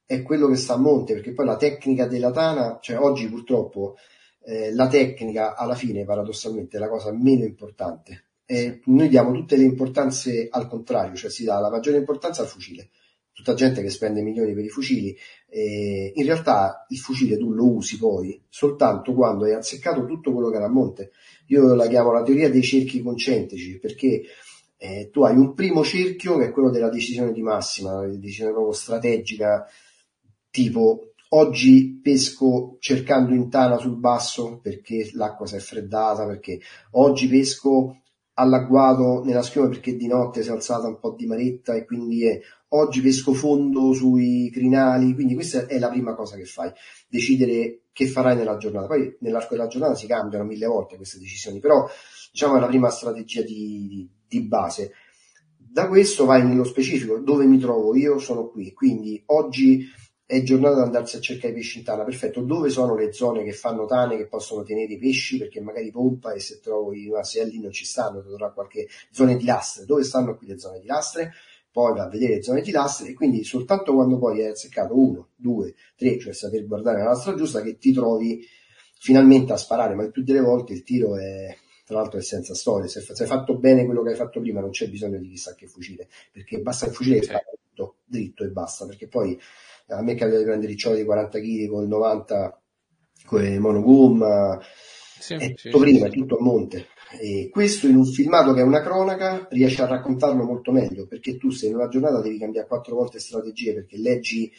è 0.05 0.21
quello 0.23 0.49
che 0.49 0.57
sta 0.57 0.73
a 0.73 0.77
monte, 0.77 1.13
perché 1.13 1.31
poi 1.31 1.45
la 1.45 1.55
tecnica 1.55 2.05
della 2.05 2.31
tana, 2.31 2.79
cioè 2.81 2.99
oggi 2.99 3.29
purtroppo 3.29 3.95
eh, 4.43 4.73
la 4.73 4.89
tecnica 4.89 5.55
alla 5.55 5.75
fine 5.75 6.03
paradossalmente 6.03 6.75
è 6.75 6.79
la 6.81 6.89
cosa 6.89 7.13
meno 7.13 7.45
importante. 7.45 8.25
E 8.45 8.81
noi 8.87 9.07
diamo 9.07 9.31
tutte 9.31 9.55
le 9.55 9.63
importanze 9.63 10.49
al 10.51 10.67
contrario, 10.67 11.15
cioè 11.15 11.29
si 11.29 11.45
dà 11.45 11.59
la 11.59 11.69
maggiore 11.69 11.95
importanza 11.95 12.41
al 12.41 12.49
fucile 12.49 12.89
tutta 13.33 13.55
gente 13.55 13.81
che 13.81 13.89
spende 13.89 14.21
milioni 14.21 14.53
per 14.53 14.63
i 14.63 14.69
fucili, 14.69 15.17
eh, 15.49 16.11
in 16.15 16.25
realtà 16.25 16.85
il 16.89 16.97
fucile 16.97 17.37
tu 17.37 17.51
lo 17.51 17.67
usi 17.67 17.97
poi 17.97 18.41
soltanto 18.47 19.13
quando 19.13 19.45
hai 19.45 19.53
azzeccato 19.53 20.05
tutto 20.05 20.31
quello 20.31 20.49
che 20.49 20.57
era 20.57 20.65
a 20.65 20.69
monte. 20.69 21.11
Io 21.47 21.73
la 21.73 21.87
chiamo 21.87 22.11
la 22.11 22.23
teoria 22.23 22.49
dei 22.49 22.63
cerchi 22.63 23.01
concentrici 23.01 23.79
perché 23.79 24.21
eh, 24.77 25.09
tu 25.11 25.23
hai 25.23 25.35
un 25.35 25.53
primo 25.53 25.83
cerchio 25.83 26.37
che 26.37 26.45
è 26.45 26.51
quello 26.51 26.69
della 26.69 26.89
decisione 26.89 27.31
di 27.31 27.41
massima, 27.41 28.01
la 28.01 28.07
decisione 28.07 28.51
proprio 28.51 28.73
strategica, 28.73 29.65
tipo 30.49 31.13
oggi 31.29 31.99
pesco 32.01 32.77
cercando 32.79 33.33
in 33.33 33.49
tana 33.49 33.77
sul 33.77 33.97
basso 33.97 34.59
perché 34.61 35.09
l'acqua 35.13 35.47
si 35.47 35.55
è 35.55 35.59
freddata, 35.59 36.25
perché 36.25 36.59
oggi 36.91 37.27
pesco 37.27 37.97
all'agguato 38.35 39.23
nella 39.23 39.41
schiuma 39.41 39.67
perché 39.67 39.95
di 39.95 40.07
notte 40.07 40.41
si 40.41 40.49
è 40.49 40.51
alzata 40.51 40.87
un 40.87 40.99
po' 40.99 41.11
di 41.11 41.25
maretta 41.25 41.75
e 41.75 41.85
quindi 41.85 42.25
è 42.25 42.39
oggi 42.75 43.01
pesco 43.01 43.33
fondo 43.33 43.93
sui 43.93 44.49
crinali, 44.51 45.13
quindi 45.13 45.33
questa 45.33 45.65
è 45.67 45.77
la 45.79 45.89
prima 45.89 46.15
cosa 46.15 46.35
che 46.35 46.45
fai, 46.45 46.71
decidere 47.07 47.83
che 47.91 48.07
farai 48.07 48.35
nella 48.35 48.57
giornata. 48.57 48.87
Poi 48.87 49.17
nell'arco 49.19 49.55
della 49.55 49.67
giornata 49.67 49.95
si 49.95 50.07
cambiano 50.07 50.43
mille 50.43 50.65
volte 50.65 50.95
queste 50.95 51.19
decisioni, 51.19 51.59
però 51.59 51.87
diciamo 52.31 52.57
è 52.57 52.59
la 52.59 52.67
prima 52.67 52.89
strategia 52.89 53.41
di, 53.41 54.09
di, 54.27 54.41
base. 54.41 54.91
Da 55.57 55.87
questo 55.87 56.25
vai 56.25 56.45
nello 56.45 56.63
specifico, 56.63 57.19
dove 57.19 57.45
mi 57.45 57.59
trovo 57.59 57.95
io 57.95 58.17
sono 58.17 58.47
qui, 58.47 58.73
quindi 58.73 59.21
oggi 59.27 59.87
è 60.25 60.41
giornata 60.41 60.77
da 60.77 60.83
andarsi 60.83 61.17
a 61.17 61.19
cercare 61.19 61.53
i 61.53 61.55
pesci 61.55 61.79
in 61.79 61.83
tana, 61.83 62.03
perfetto, 62.03 62.41
dove 62.41 62.69
sono 62.69 62.95
le 62.95 63.11
zone 63.11 63.43
che 63.43 63.51
fanno 63.51 63.85
tane 63.85 64.17
che 64.17 64.27
possono 64.27 64.63
tenere 64.63 64.93
i 64.93 64.97
pesci 64.97 65.37
perché 65.37 65.61
magari 65.61 65.91
pompa 65.91 66.33
e 66.33 66.39
se 66.39 66.59
trovo 66.59 66.93
i 66.93 67.07
maselli 67.07 67.59
non 67.59 67.71
ci 67.71 67.85
stanno, 67.85 68.21
troverà 68.21 68.51
qualche 68.51 68.87
zone 69.11 69.35
di 69.35 69.45
lastre, 69.45 69.85
dove 69.85 70.03
stanno 70.03 70.35
qui 70.35 70.47
le 70.47 70.57
zone 70.57 70.79
di 70.79 70.87
lastre? 70.87 71.33
Poi 71.73 71.93
va 71.95 72.03
a 72.03 72.07
vedere 72.07 72.35
le 72.35 72.43
zone 72.43 72.61
di 72.61 72.69
lastre 72.69 73.09
e 73.09 73.13
quindi 73.13 73.43
soltanto 73.43 73.95
quando 73.95 74.19
poi 74.19 74.41
hai 74.41 74.51
azzeccato 74.51 74.95
uno, 74.95 75.29
due, 75.35 75.73
tre, 75.95 76.19
cioè 76.19 76.31
saper 76.31 76.67
guardare 76.67 76.99
la 76.99 77.05
lastra 77.05 77.33
giusta 77.33 77.61
che 77.61 77.79
ti 77.79 77.91
trovi 77.91 78.45
finalmente 78.99 79.53
a 79.53 79.57
sparare, 79.57 79.95
ma 79.95 80.03
il 80.03 80.11
più 80.11 80.23
delle 80.23 80.39
volte 80.39 80.73
il 80.73 80.83
tiro 80.83 81.17
è 81.17 81.53
tra 81.83 81.97
l'altro 81.97 82.19
è 82.19 82.21
senza 82.21 82.53
storia, 82.53 82.87
se, 82.87 83.03
hai 83.17 83.27
fatto 83.27 83.57
bene 83.57 83.85
quello 83.85 84.03
che 84.03 84.11
hai 84.11 84.15
fatto 84.15 84.39
prima 84.39 84.61
non 84.61 84.69
c'è 84.69 84.87
bisogno 84.87 85.17
di 85.17 85.29
chissà 85.29 85.55
che 85.55 85.67
fucile, 85.67 86.07
perché 86.31 86.59
basta 86.59 86.85
il 86.85 86.93
fucile 86.93 87.17
che 87.17 87.23
spara 87.23 87.43
dritto, 87.51 87.95
dritto 88.05 88.43
e 88.43 88.49
basta, 88.49 88.85
perché 88.85 89.07
poi 89.07 89.37
a 89.87 90.01
me 90.01 90.13
capita 90.15 90.37
di 90.37 90.43
prendere 90.43 90.71
riccioli 90.71 90.99
di 90.99 91.05
40 91.05 91.39
kg 91.39 91.67
con 91.67 91.81
il 91.81 91.89
90 91.89 92.61
con 93.25 93.57
monogomma, 93.57 94.61
sì, 95.23 95.33
è 95.35 95.53
tutto 95.53 95.77
sì, 95.77 95.83
prima, 95.83 96.07
è 96.07 96.09
tutto 96.09 96.37
a 96.37 96.41
monte, 96.41 96.87
e 97.19 97.49
questo 97.49 97.87
in 97.87 97.95
un 97.95 98.05
filmato 98.05 98.53
che 98.53 98.59
è 98.59 98.63
una 98.63 98.81
cronaca 98.81 99.47
riesce 99.51 99.81
a 99.81 99.87
raccontarlo 99.87 100.43
molto 100.43 100.71
meglio 100.71 101.05
perché 101.07 101.37
tu 101.37 101.49
se 101.49 101.67
in 101.67 101.75
una 101.75 101.87
giornata 101.87 102.19
devi 102.19 102.37
cambiare 102.37 102.67
quattro 102.67 102.95
volte 102.95 103.19
strategie 103.19 103.73
perché 103.73 103.97
leggi 103.97 104.51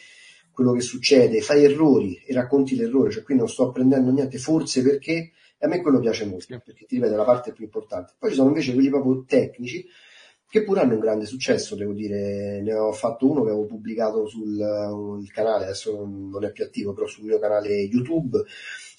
quello 0.51 0.71
che 0.71 0.81
succede, 0.81 1.41
fai 1.41 1.65
errori 1.65 2.21
e 2.25 2.33
racconti 2.33 2.75
l'errore, 2.77 3.11
cioè 3.11 3.23
qui 3.23 3.35
non 3.35 3.49
sto 3.49 3.67
apprendendo 3.67 4.09
niente, 4.09 4.37
forse 4.37 4.81
perché 4.81 5.33
a 5.59 5.67
me 5.67 5.81
quello 5.81 5.99
piace 5.99 6.25
molto, 6.25 6.61
perché 6.63 6.85
ti 6.85 6.95
ripete 6.95 7.15
la 7.15 7.25
parte 7.25 7.51
più 7.51 7.65
importante. 7.65 8.13
Poi 8.17 8.29
ci 8.29 8.37
sono 8.37 8.47
invece 8.47 8.73
quelli 8.73 8.89
proprio 8.89 9.25
tecnici 9.27 9.85
che 10.47 10.63
pure 10.63 10.79
hanno 10.79 10.93
un 10.93 11.01
grande 11.01 11.25
successo, 11.25 11.75
devo 11.75 11.91
dire, 11.91 12.61
ne 12.61 12.73
ho 12.73 12.93
fatto 12.93 13.29
uno 13.29 13.43
che 13.43 13.49
avevo 13.49 13.65
pubblicato 13.65 14.25
sul 14.27 14.57
uh, 14.57 15.21
canale, 15.33 15.65
adesso 15.65 16.05
non 16.05 16.45
è 16.45 16.51
più 16.53 16.63
attivo, 16.63 16.93
però 16.93 17.05
sul 17.05 17.25
mio 17.25 17.37
canale 17.39 17.73
YouTube, 17.73 18.41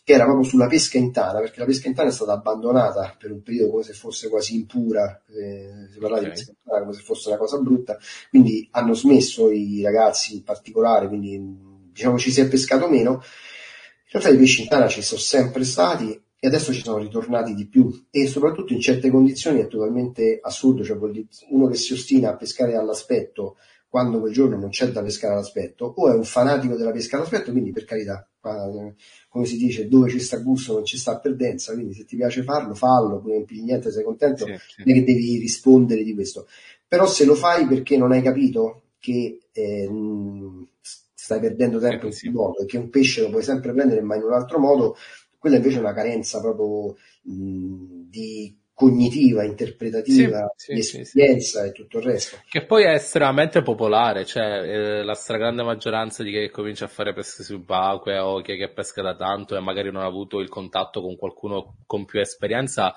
che 0.06 0.12
era 0.12 0.22
proprio 0.22 0.44
sulla 0.44 0.68
pesca 0.68 0.98
in 0.98 1.10
tana, 1.10 1.40
perché 1.40 1.58
la 1.58 1.66
pesca 1.66 1.88
in 1.88 1.94
tana 1.94 2.10
è 2.10 2.12
stata 2.12 2.30
abbandonata 2.30 3.16
per 3.18 3.32
un 3.32 3.42
periodo 3.42 3.72
come 3.72 3.82
se 3.82 3.92
fosse 3.92 4.28
quasi 4.28 4.54
impura, 4.54 5.20
eh, 5.30 5.88
si 5.90 5.98
parlava 5.98 6.20
okay. 6.20 6.30
di 6.30 6.36
pesca 6.36 6.50
in 6.52 6.56
tana 6.62 6.80
come 6.82 6.92
se 6.92 7.02
fosse 7.02 7.28
una 7.28 7.38
cosa 7.38 7.58
brutta, 7.58 7.98
quindi 8.30 8.68
hanno 8.70 8.94
smesso 8.94 9.50
i 9.50 9.82
ragazzi 9.82 10.36
in 10.36 10.44
particolare, 10.44 11.08
quindi 11.08 11.90
diciamo 11.90 12.18
ci 12.18 12.30
si 12.30 12.40
è 12.40 12.46
pescato 12.46 12.88
meno. 12.88 13.14
In 13.14 14.20
realtà 14.20 14.28
i 14.30 14.38
pesci 14.38 14.62
in 14.62 14.68
tana 14.68 14.86
ci 14.86 15.02
sono 15.02 15.20
sempre 15.20 15.64
stati 15.64 16.12
e 16.38 16.46
adesso 16.46 16.72
ci 16.72 16.82
sono 16.82 16.98
ritornati 16.98 17.52
di 17.52 17.66
più 17.66 18.06
e 18.08 18.28
soprattutto 18.28 18.74
in 18.74 18.80
certe 18.80 19.10
condizioni 19.10 19.58
è 19.58 19.66
totalmente 19.66 20.38
assurdo, 20.40 20.84
cioè 20.84 20.96
uno 21.48 21.66
che 21.66 21.74
si 21.74 21.94
ostina 21.94 22.30
a 22.30 22.36
pescare 22.36 22.76
all'aspetto 22.76 23.56
quando 23.96 24.20
quel 24.20 24.32
giorno 24.34 24.58
non 24.58 24.68
c'è 24.68 24.88
da 24.88 25.02
pescare 25.02 25.32
all'aspetto, 25.32 25.86
o 25.96 26.12
è 26.12 26.14
un 26.14 26.22
fanatico 26.22 26.76
della 26.76 26.90
pesca 26.90 27.16
all'aspetto, 27.16 27.50
quindi 27.50 27.72
per 27.72 27.86
carità, 27.86 28.28
come 28.40 29.46
si 29.46 29.56
dice, 29.56 29.88
dove 29.88 30.10
ci 30.10 30.20
sta 30.20 30.36
gusto 30.36 30.74
non 30.74 30.84
ci 30.84 30.98
sta 30.98 31.18
perdenza, 31.18 31.72
quindi 31.72 31.94
se 31.94 32.04
ti 32.04 32.14
piace 32.14 32.42
farlo, 32.42 32.74
fallo, 32.74 33.22
poi 33.22 33.32
non 33.32 33.46
pigli 33.46 33.62
niente, 33.62 33.90
sei 33.90 34.04
contento, 34.04 34.44
sì, 34.44 34.52
sì. 34.52 34.82
non 34.84 34.94
è 34.94 34.98
che 34.98 35.04
devi 35.04 35.38
rispondere 35.38 36.02
di 36.02 36.12
questo. 36.12 36.46
Però 36.86 37.06
se 37.06 37.24
lo 37.24 37.34
fai 37.34 37.66
perché 37.66 37.96
non 37.96 38.12
hai 38.12 38.20
capito 38.20 38.82
che 38.98 39.38
eh, 39.50 39.90
stai 40.82 41.40
perdendo 41.40 41.78
tempo 41.78 42.04
in 42.04 42.12
quel 42.12 42.32
modo 42.32 42.58
e 42.58 42.66
che 42.66 42.76
un 42.76 42.90
pesce 42.90 43.22
lo 43.22 43.30
puoi 43.30 43.42
sempre 43.42 43.72
prendere 43.72 44.02
ma 44.02 44.16
in 44.16 44.24
un 44.24 44.34
altro 44.34 44.58
modo, 44.58 44.94
quella 45.38 45.56
invece 45.56 45.78
è 45.78 45.80
una 45.80 45.94
carenza 45.94 46.38
proprio 46.42 46.96
mh, 47.22 48.10
di 48.10 48.54
cognitiva, 48.76 49.42
interpretativa, 49.42 50.52
sì, 50.54 50.74
di 50.74 50.82
sì, 50.82 51.00
esperienza 51.00 51.62
sì, 51.62 51.68
e 51.68 51.72
tutto 51.72 51.96
il 51.96 52.04
resto. 52.04 52.36
Che 52.46 52.66
poi 52.66 52.82
è 52.82 52.90
estremamente 52.90 53.62
popolare, 53.62 54.26
cioè 54.26 54.42
eh, 54.44 55.02
la 55.02 55.14
stragrande 55.14 55.62
maggioranza 55.62 56.22
di 56.22 56.30
chi 56.30 56.40
che 56.40 56.50
comincia 56.50 56.84
a 56.84 56.88
fare 56.88 57.14
pesca 57.14 57.42
subacquee 57.42 58.18
o 58.18 58.42
chi 58.42 58.54
che 58.58 58.68
pesca 58.68 59.00
da 59.00 59.16
tanto 59.16 59.56
e 59.56 59.60
magari 59.60 59.90
non 59.90 60.02
ha 60.02 60.06
avuto 60.06 60.40
il 60.40 60.50
contatto 60.50 61.00
con 61.00 61.16
qualcuno 61.16 61.76
con 61.86 62.04
più 62.04 62.20
esperienza, 62.20 62.92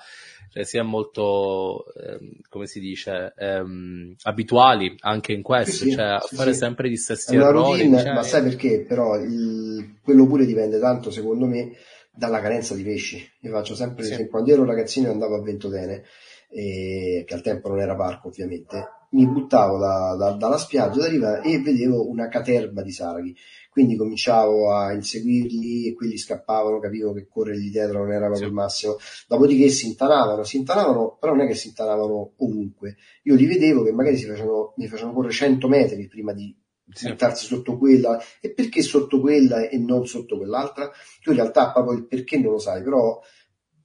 cioè 0.52 0.64
si 0.64 0.76
è 0.76 0.82
molto, 0.82 1.86
eh, 1.94 2.42
come 2.50 2.66
si 2.66 2.78
dice, 2.78 3.32
ehm, 3.38 4.16
abituali 4.24 4.94
anche 5.00 5.32
in 5.32 5.40
questo, 5.40 5.88
cioè 5.88 6.04
a 6.04 6.20
fare 6.20 6.52
sempre 6.52 6.90
gli 6.90 6.96
stessi 6.96 7.36
errori. 7.36 7.80
Routine, 7.80 8.02
cioè... 8.02 8.12
Ma 8.12 8.22
sai 8.22 8.42
perché? 8.42 8.84
Però 8.86 9.16
il, 9.16 9.96
quello 10.02 10.26
pure 10.26 10.44
dipende 10.44 10.78
tanto, 10.78 11.10
secondo 11.10 11.46
me, 11.46 11.72
dalla 12.10 12.40
carenza 12.40 12.74
di 12.74 12.82
pesci. 12.82 13.24
Io 13.40 13.50
faccio 13.52 13.74
sempre 13.74 14.04
sì. 14.04 14.28
quando 14.28 14.52
ero 14.52 14.64
ragazzino 14.64 15.10
andavo 15.10 15.36
a 15.36 15.42
Ventotene, 15.42 16.02
eh, 16.50 17.24
che 17.26 17.34
al 17.34 17.42
tempo 17.42 17.68
non 17.68 17.80
era 17.80 17.94
parco 17.94 18.28
ovviamente, 18.28 18.88
mi 19.10 19.26
buttavo 19.26 19.78
da, 19.78 20.14
da, 20.16 20.32
dalla 20.32 20.58
spiaggia 20.58 21.00
da 21.00 21.08
riva 21.08 21.40
e 21.40 21.60
vedevo 21.60 22.08
una 22.08 22.28
caterba 22.28 22.82
di 22.82 22.92
saraghi. 22.92 23.36
Quindi 23.70 23.96
cominciavo 23.96 24.72
a 24.72 24.92
inseguirli 24.92 25.86
e 25.86 25.94
quelli 25.94 26.18
scappavano, 26.18 26.80
capivo 26.80 27.12
che 27.12 27.26
corrergli 27.28 27.70
dietro 27.70 28.00
non 28.00 28.12
era 28.12 28.26
proprio 28.26 28.48
il 28.48 28.52
massimo. 28.52 28.96
Dopodiché 29.28 29.68
si 29.68 29.86
intanavano, 29.86 30.42
si 30.42 30.56
intanavano, 30.56 31.16
però 31.18 31.34
non 31.34 31.44
è 31.44 31.48
che 31.48 31.54
si 31.54 31.68
intanavano 31.68 32.32
ovunque. 32.36 32.96
Io 33.22 33.34
li 33.36 33.46
vedevo 33.46 33.84
che 33.84 33.92
magari 33.92 34.16
si 34.16 34.26
facevano, 34.26 34.74
mi 34.76 34.88
facevano 34.88 35.14
correre 35.14 35.32
100 35.32 35.68
metri 35.68 36.08
prima 36.08 36.32
di 36.32 36.54
buttarsi 36.98 37.46
sotto 37.46 37.76
quella 37.76 38.20
e 38.40 38.52
perché 38.52 38.82
sotto 38.82 39.20
quella 39.20 39.68
e 39.68 39.78
non 39.78 40.06
sotto 40.06 40.36
quell'altra 40.36 40.90
tu 41.22 41.30
in 41.30 41.36
realtà 41.36 41.72
proprio 41.72 41.96
il 41.96 42.06
perché 42.06 42.38
non 42.38 42.52
lo 42.52 42.58
sai 42.58 42.82
però 42.82 43.20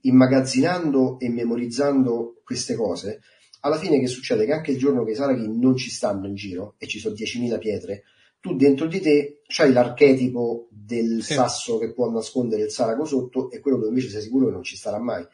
immagazzinando 0.02 1.20
e 1.20 1.30
memorizzando 1.30 2.42
queste 2.44 2.76
cose 2.76 3.22
alla 3.62 3.78
fine 3.78 4.00
che 4.00 4.06
succede? 4.06 4.46
Che 4.46 4.54
anche 4.54 4.72
il 4.72 4.78
giorno 4.78 5.04
che 5.04 5.12
i 5.12 5.16
saraghi 5.16 5.48
non 5.48 5.76
ci 5.76 5.90
stanno 5.90 6.28
in 6.28 6.36
giro 6.36 6.76
e 6.78 6.88
ci 6.88 7.00
sono 7.00 7.16
10.000 7.16 7.58
pietre 7.58 8.04
tu 8.40 8.56
dentro 8.56 8.86
di 8.86 9.00
te 9.00 9.42
c'hai 9.48 9.74
l'archetipo 9.74 10.68
del 10.70 11.24
sì. 11.24 11.34
sasso 11.34 11.80
che 11.80 11.92
può 11.94 12.12
nascondere 12.12 12.62
il 12.62 12.70
sarago 12.70 13.04
sotto 13.04 13.50
e 13.50 13.60
quello 13.60 13.78
dove 13.78 13.90
invece 13.90 14.10
sei 14.10 14.22
sicuro 14.22 14.46
che 14.46 14.52
non 14.52 14.62
ci 14.62 14.78
starà 14.78 15.00
mai 15.00 15.26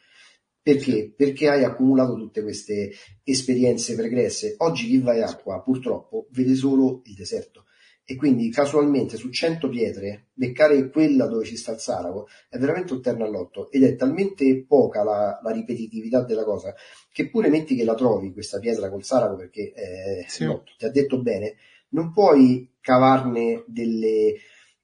perché? 0.62 1.12
Perché 1.16 1.48
hai 1.48 1.64
accumulato 1.64 2.14
tutte 2.14 2.42
queste 2.42 2.92
esperienze 3.24 3.96
pregresse. 3.96 4.54
Oggi 4.58 4.86
chi 4.86 4.98
va 4.98 5.16
in 5.16 5.24
acqua 5.24 5.60
purtroppo 5.60 6.28
vede 6.30 6.54
solo 6.54 7.02
il 7.04 7.14
deserto 7.14 7.64
e 8.04 8.16
quindi 8.16 8.50
casualmente 8.50 9.16
su 9.16 9.30
100 9.30 9.68
pietre 9.68 10.26
beccare 10.32 10.90
quella 10.90 11.26
dove 11.26 11.44
ci 11.44 11.56
sta 11.56 11.72
il 11.72 11.78
Saraco 11.78 12.26
è 12.48 12.58
veramente 12.58 12.92
un 12.92 13.00
terno 13.00 13.24
all'otto 13.24 13.70
ed 13.70 13.84
è 13.84 13.94
talmente 13.94 14.64
poca 14.66 15.04
la, 15.04 15.38
la, 15.40 15.50
ripetitività 15.52 16.24
della 16.24 16.42
cosa 16.42 16.74
che 17.12 17.30
pure 17.30 17.48
metti 17.48 17.76
che 17.76 17.84
la 17.84 17.94
trovi 17.94 18.32
questa 18.32 18.58
pietra 18.58 18.90
col 18.90 19.04
Saraco 19.04 19.36
perché 19.36 19.72
eh, 19.72 20.24
sì. 20.26 20.44
no, 20.44 20.64
ti 20.76 20.84
ha 20.84 20.90
detto 20.90 21.22
bene, 21.22 21.54
non 21.90 22.12
puoi 22.12 22.72
cavarne 22.80 23.62
delle, 23.68 24.34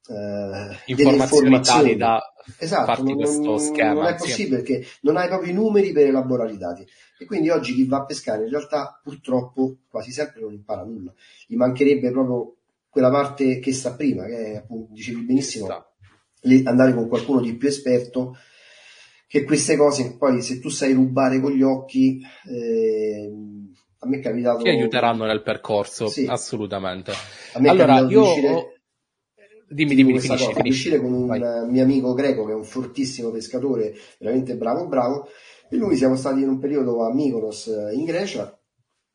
uh, 0.09 0.74
informazioni, 0.86 1.46
informazioni. 1.46 1.96
da 1.96 2.20
esatto, 2.59 3.02
non, 3.02 3.16
questo 3.16 3.59
schema. 3.59 3.92
Non 3.92 4.06
è 4.06 4.14
possibile 4.16 4.59
sì. 4.59 4.62
perché 4.62 4.86
non 5.02 5.16
hai 5.16 5.28
proprio 5.28 5.50
i 5.50 5.54
numeri 5.54 5.92
per 5.92 6.06
elaborare 6.06 6.52
i 6.52 6.59
dati. 6.59 6.86
E 7.18 7.24
quindi 7.24 7.50
oggi 7.50 7.74
chi 7.74 7.86
va 7.86 7.98
a 7.98 8.04
pescare 8.04 8.44
in 8.44 8.50
realtà 8.50 9.00
purtroppo 9.02 9.76
quasi 9.88 10.11
sempre 10.12 10.40
non 10.40 10.52
impara 10.52 10.84
nulla. 10.84 11.12
Gli 11.46 11.56
mancherebbe 11.56 12.11
proprio 12.11 12.56
quella 12.88 13.11
parte 13.11 13.59
che 13.59 13.72
sta 13.72 13.94
prima, 13.94 14.24
che 14.24 14.52
è, 14.52 14.56
appunto, 14.56 14.92
dicevi 14.92 15.22
benissimo, 15.22 15.68
andare 16.64 16.94
con 16.94 17.09
qualcuno 17.09 17.40
di 17.40 17.56
più 17.56 17.68
esperto 17.68 18.36
che 19.26 19.44
queste 19.44 19.76
cose 19.76 20.16
poi 20.16 20.40
se 20.40 20.59
tu 20.59 20.70
sai 20.70 20.94
rubare 20.94 21.38
con 21.38 21.52
gli 21.52 21.62
occhi 21.62 22.18
eh, 22.48 23.30
a 23.98 24.09
me 24.09 24.16
è 24.16 24.20
capitato 24.20 24.62
ti 24.62 24.70
aiuteranno 24.70 25.26
nel 25.26 25.42
percorso 25.42 26.06
sì. 26.06 26.24
assolutamente 26.26 27.12
a 27.52 27.61
me 27.61 27.68
allora 27.68 27.98
io 27.98 28.22
uscire, 28.22 28.78
dimmi 29.69 29.95
dimmi 29.95 30.12
di 30.12 30.21
finisci, 30.21 30.45
cosa, 30.47 30.57
finisci. 30.57 30.89
uscire 30.89 31.01
con 31.01 31.12
un 31.12 31.27
Vai. 31.27 31.41
mio 31.69 31.83
amico 31.83 32.14
greco 32.14 32.45
che 32.45 32.53
è 32.53 32.55
un 32.55 32.64
fortissimo 32.64 33.31
pescatore 33.31 33.95
veramente 34.19 34.57
bravo 34.57 34.87
bravo. 34.87 35.29
E 35.71 35.77
lui 35.77 35.97
siamo 35.97 36.16
stati 36.16 36.41
in 36.41 36.49
un 36.49 36.59
periodo 36.59 37.05
a 37.05 37.12
Mykonos 37.12 37.66
in 37.93 38.05
Grecia. 38.05 38.59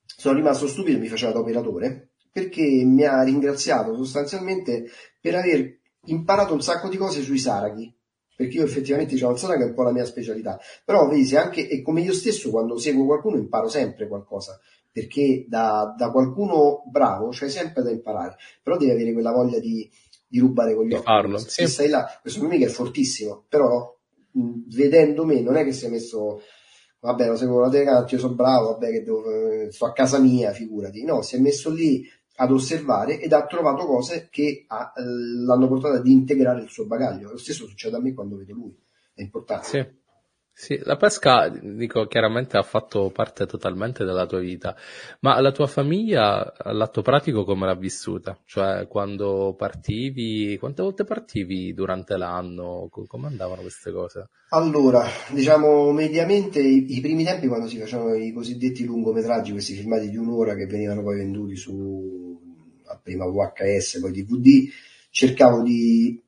Sono 0.05 0.35
rimasto 0.35 0.67
stupido 0.67 0.99
mi 0.99 1.07
faceva 1.07 1.31
da 1.31 1.39
operatore 1.39 2.11
perché 2.31 2.61
mi 2.83 3.03
ha 3.03 3.23
ringraziato 3.23 3.95
sostanzialmente 3.95 4.89
per 5.19 5.35
aver 5.35 5.79
imparato 6.05 6.53
un 6.53 6.61
sacco 6.61 6.89
di 6.89 6.97
cose 6.97 7.21
sui 7.21 7.37
saraghi. 7.37 7.95
Perché 8.35 8.57
io 8.57 8.63
effettivamente 8.63 9.13
diciamo 9.13 9.33
il 9.33 9.37
sarago 9.37 9.63
è 9.63 9.67
un 9.67 9.75
po' 9.75 9.83
la 9.83 9.91
mia 9.91 10.05
specialità. 10.05 10.59
Però 10.83 11.07
vedi 11.07 11.23
se 11.23 11.37
anche 11.37 11.69
e 11.69 11.83
come 11.83 12.01
io 12.01 12.13
stesso 12.13 12.49
quando 12.49 12.77
seguo 12.77 13.05
qualcuno 13.05 13.37
imparo 13.37 13.67
sempre 13.67 14.07
qualcosa. 14.07 14.59
Perché 14.91 15.45
da, 15.47 15.93
da 15.95 16.09
qualcuno 16.11 16.83
bravo 16.89 17.29
c'è 17.29 17.47
sempre 17.47 17.83
da 17.83 17.91
imparare. 17.91 18.35
Però 18.63 18.75
devi 18.77 18.91
avere 18.91 19.13
quella 19.13 19.31
voglia 19.31 19.59
di, 19.59 19.89
di 20.33 20.39
rubare 20.39 20.73
con 20.73 20.87
gli 20.87 20.93
occhi 20.93 21.03
farlo, 21.03 21.37
sì. 21.37 21.67
stai 21.67 21.89
là 21.89 22.07
questo 22.19 22.39
mio 22.39 22.49
amico 22.49 22.65
è 22.65 22.69
fortissimo 22.69 23.45
però 23.47 23.95
mh, 24.31 24.75
vedendo 24.75 25.25
me 25.25 25.41
non 25.41 25.57
è 25.57 25.63
che 25.63 25.71
si 25.71 25.85
è 25.85 25.89
messo 25.89 26.41
vabbè 27.01 27.27
lo 27.27 27.35
seguo 27.35 27.59
la 27.59 27.69
telecamera 27.69 28.07
io 28.09 28.17
sono 28.17 28.33
bravo 28.33 28.71
vabbè 28.71 28.89
che 28.89 29.03
devo, 29.03 29.23
eh, 29.29 29.71
sto 29.71 29.85
a 29.85 29.93
casa 29.93 30.17
mia 30.17 30.51
figurati 30.51 31.03
no 31.03 31.21
si 31.21 31.35
è 31.35 31.39
messo 31.39 31.69
lì 31.69 32.03
ad 32.37 32.51
osservare 32.51 33.19
ed 33.19 33.31
ha 33.31 33.45
trovato 33.45 33.85
cose 33.85 34.27
che 34.31 34.65
ha, 34.67 34.91
eh, 34.95 35.03
l'hanno 35.45 35.67
portato 35.67 35.97
ad 35.97 36.07
integrare 36.07 36.63
il 36.63 36.69
suo 36.69 36.87
bagaglio. 36.87 37.29
Lo 37.29 37.37
stesso 37.37 37.67
succede 37.67 37.97
a 37.97 37.99
me 37.99 38.15
quando 38.15 38.37
vedo 38.37 38.53
lui, 38.53 38.75
è 39.13 39.21
importante. 39.21 39.67
Sì. 39.67 40.01
Sì, 40.55 40.79
la 40.83 40.97
pesca, 40.97 41.49
dico, 41.49 42.05
chiaramente 42.05 42.57
ha 42.57 42.63
fatto 42.63 43.09
parte 43.09 43.47
totalmente 43.47 44.05
della 44.05 44.27
tua 44.27 44.39
vita, 44.39 44.75
ma 45.21 45.39
la 45.41 45.51
tua 45.51 45.65
famiglia, 45.65 46.53
all'atto 46.55 47.01
pratico, 47.01 47.43
come 47.43 47.65
l'ha 47.65 47.75
vissuta? 47.75 48.37
Cioè, 48.45 48.87
quando 48.87 49.55
partivi, 49.57 50.55
quante 50.59 50.83
volte 50.83 51.05
partivi 51.05 51.73
durante 51.73 52.17
l'anno? 52.17 52.87
Come 53.07 53.27
andavano 53.27 53.61
queste 53.61 53.91
cose? 53.91 54.29
Allora, 54.49 55.03
diciamo, 55.31 55.91
mediamente 55.91 56.61
i, 56.61 56.97
i 56.97 57.01
primi 57.01 57.23
tempi 57.23 57.47
quando 57.47 57.67
si 57.67 57.79
facevano 57.79 58.13
i 58.13 58.31
cosiddetti 58.31 58.85
lungometraggi, 58.85 59.51
questi 59.51 59.73
filmati 59.73 60.11
di 60.11 60.17
un'ora 60.17 60.53
che 60.55 60.67
venivano 60.67 61.01
poi 61.01 61.17
venduti 61.17 61.55
su, 61.55 62.39
prima 63.01 63.25
VHS, 63.25 63.99
poi 63.99 64.11
DVD, 64.11 64.69
cercavo 65.09 65.63
di 65.63 66.21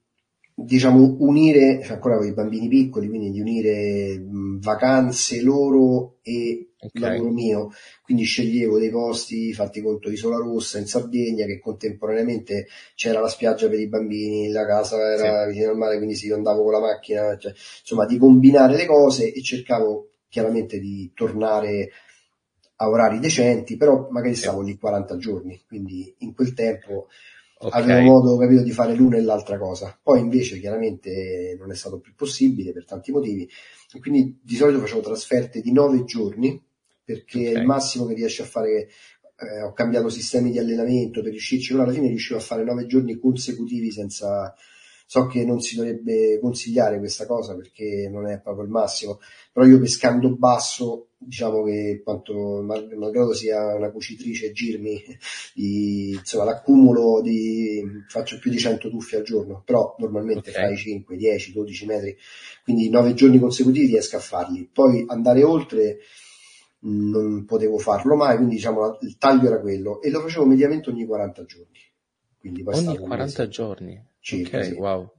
diciamo, 0.57 1.17
unire, 1.19 1.81
cioè 1.83 1.95
ancora 1.95 2.17
con 2.17 2.27
i 2.27 2.33
bambini 2.33 2.69
piccoli, 2.69 3.09
quindi 3.09 3.29
di 3.29 3.41
unire 3.41 4.23
vacanze 4.57 5.41
loro 5.41 6.15
e 6.21 6.69
okay. 6.79 7.01
lavoro 7.01 7.29
mio. 7.29 7.71
Quindi 8.01 8.23
sceglievo 8.23 8.79
dei 8.79 8.89
posti, 8.89 9.53
fatti 9.53 9.81
conto, 9.81 10.09
Isola 10.09 10.37
Rossa 10.37 10.79
in 10.79 10.87
Sardegna, 10.87 11.45
che 11.45 11.59
contemporaneamente 11.59 12.67
c'era 12.95 13.19
la 13.19 13.27
spiaggia 13.27 13.67
per 13.67 13.79
i 13.79 13.87
bambini, 13.87 14.49
la 14.49 14.65
casa 14.65 14.97
era 15.11 15.43
sì. 15.43 15.51
vicino 15.51 15.71
al 15.71 15.77
mare, 15.77 15.97
quindi 15.97 16.15
si 16.15 16.31
andavo 16.31 16.63
con 16.63 16.71
la 16.71 16.79
macchina, 16.79 17.37
cioè, 17.37 17.51
insomma, 17.51 18.05
di 18.05 18.17
combinare 18.17 18.77
le 18.77 18.85
cose 18.85 19.33
e 19.33 19.41
cercavo 19.43 20.11
chiaramente 20.29 20.79
di 20.79 21.11
tornare 21.13 21.89
a 22.77 22.89
orari 22.89 23.19
decenti, 23.19 23.77
però 23.77 24.07
magari 24.09 24.35
stavo 24.35 24.61
lì 24.61 24.77
40 24.77 25.17
giorni, 25.17 25.61
quindi 25.67 26.13
in 26.19 26.33
quel 26.33 26.53
tempo 26.53 27.07
okay. 27.59 27.81
avevo 27.81 28.01
modo 28.01 28.37
capito, 28.37 28.63
di 28.63 28.71
fare 28.71 28.95
l'una 28.95 29.17
e 29.17 29.21
l'altra 29.21 29.57
cosa. 29.57 29.97
Poi 30.01 30.19
invece 30.19 30.59
chiaramente 30.59 31.55
non 31.59 31.71
è 31.71 31.75
stato 31.75 31.99
più 31.99 32.13
possibile 32.15 32.71
per 32.71 32.85
tanti 32.85 33.11
motivi 33.11 33.49
e 33.93 33.99
quindi 33.99 34.39
di 34.41 34.55
solito 34.55 34.79
facevo 34.79 35.01
trasferte 35.01 35.61
di 35.61 35.71
nove 35.71 36.03
giorni 36.03 36.61
perché 37.03 37.39
okay. 37.39 37.53
è 37.53 37.59
il 37.59 37.65
massimo 37.65 38.05
che 38.05 38.13
riesci 38.13 38.41
a 38.41 38.45
fare. 38.45 38.89
Eh, 39.37 39.63
ho 39.63 39.73
cambiato 39.73 40.07
sistemi 40.07 40.49
di 40.49 40.59
allenamento 40.59 41.21
per 41.21 41.31
riuscirci, 41.31 41.71
però 41.71 41.83
alla 41.83 41.91
fine 41.91 42.07
riuscivo 42.07 42.39
a 42.39 42.41
fare 42.41 42.63
nove 42.63 42.85
giorni 42.85 43.19
consecutivi 43.19 43.91
senza, 43.91 44.53
so 45.05 45.27
che 45.27 45.43
non 45.43 45.59
si 45.59 45.75
dovrebbe 45.75 46.39
consigliare 46.39 46.99
questa 46.99 47.25
cosa 47.25 47.53
perché 47.53 48.07
non 48.09 48.27
è 48.27 48.39
proprio 48.39 48.63
il 48.63 48.71
massimo, 48.71 49.19
però 49.51 49.65
io 49.65 49.77
pescando 49.77 50.33
basso 50.37 51.09
diciamo 51.25 51.63
che 51.63 52.01
quanto 52.03 52.61
malgrado 52.61 53.33
sia 53.33 53.75
una 53.75 53.91
cucitrice 53.91 54.51
girmi 54.51 55.01
di, 55.53 56.11
insomma 56.11 56.45
l'accumulo 56.45 57.21
di 57.21 57.83
faccio 58.07 58.39
più 58.39 58.51
di 58.51 58.57
100 58.57 58.89
tuffi 58.89 59.15
al 59.15 59.23
giorno 59.23 59.61
però 59.65 59.95
normalmente 59.99 60.51
okay. 60.51 60.67
fai 60.67 60.77
5, 60.77 61.17
10, 61.17 61.53
12 61.53 61.85
metri 61.85 62.17
quindi 62.63 62.89
9 62.89 63.13
giorni 63.13 63.39
consecutivi 63.39 63.87
riesco 63.87 64.15
a 64.17 64.19
farli. 64.19 64.69
Poi 64.71 65.05
andare 65.07 65.43
oltre 65.43 65.97
non 66.79 67.45
potevo 67.45 67.77
farlo 67.77 68.15
mai 68.15 68.35
quindi 68.35 68.55
diciamo 68.55 68.97
il 69.01 69.17
taglio 69.17 69.47
era 69.47 69.59
quello 69.59 70.01
e 70.01 70.09
lo 70.09 70.21
facevo 70.21 70.45
mediamente 70.45 70.89
ogni 70.89 71.05
40 71.05 71.45
giorni. 71.45 71.79
Quindi 72.39 72.63
ogni 72.65 72.97
40 72.97 73.47
giorni? 73.47 74.03
Circa 74.19 74.57
okay, 74.57 74.69
sì. 74.69 74.75
wow 74.75 75.11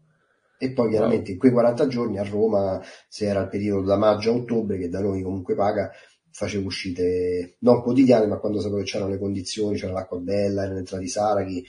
e 0.58 0.72
poi 0.72 0.90
chiaramente 0.90 1.32
in 1.32 1.38
quei 1.38 1.52
40 1.52 1.86
giorni 1.86 2.18
a 2.18 2.24
Roma, 2.24 2.82
se 3.08 3.26
era 3.26 3.42
il 3.42 3.48
periodo 3.48 3.86
da 3.86 3.96
maggio 3.96 4.32
a 4.32 4.34
ottobre, 4.34 4.78
che 4.78 4.88
da 4.88 5.00
noi 5.00 5.22
comunque 5.22 5.54
paga, 5.54 5.90
facevo 6.30 6.66
uscite 6.66 7.56
non 7.60 7.82
quotidiane, 7.82 8.26
ma 8.26 8.38
quando 8.38 8.60
sapevo 8.60 8.78
che 8.78 8.84
c'erano 8.84 9.10
le 9.10 9.18
condizioni, 9.18 9.76
c'era 9.76 9.92
l'acqua 9.92 10.18
bella, 10.18 10.64
erano 10.64 10.78
entrati 10.78 11.04
i 11.04 11.08
saraghi, 11.08 11.64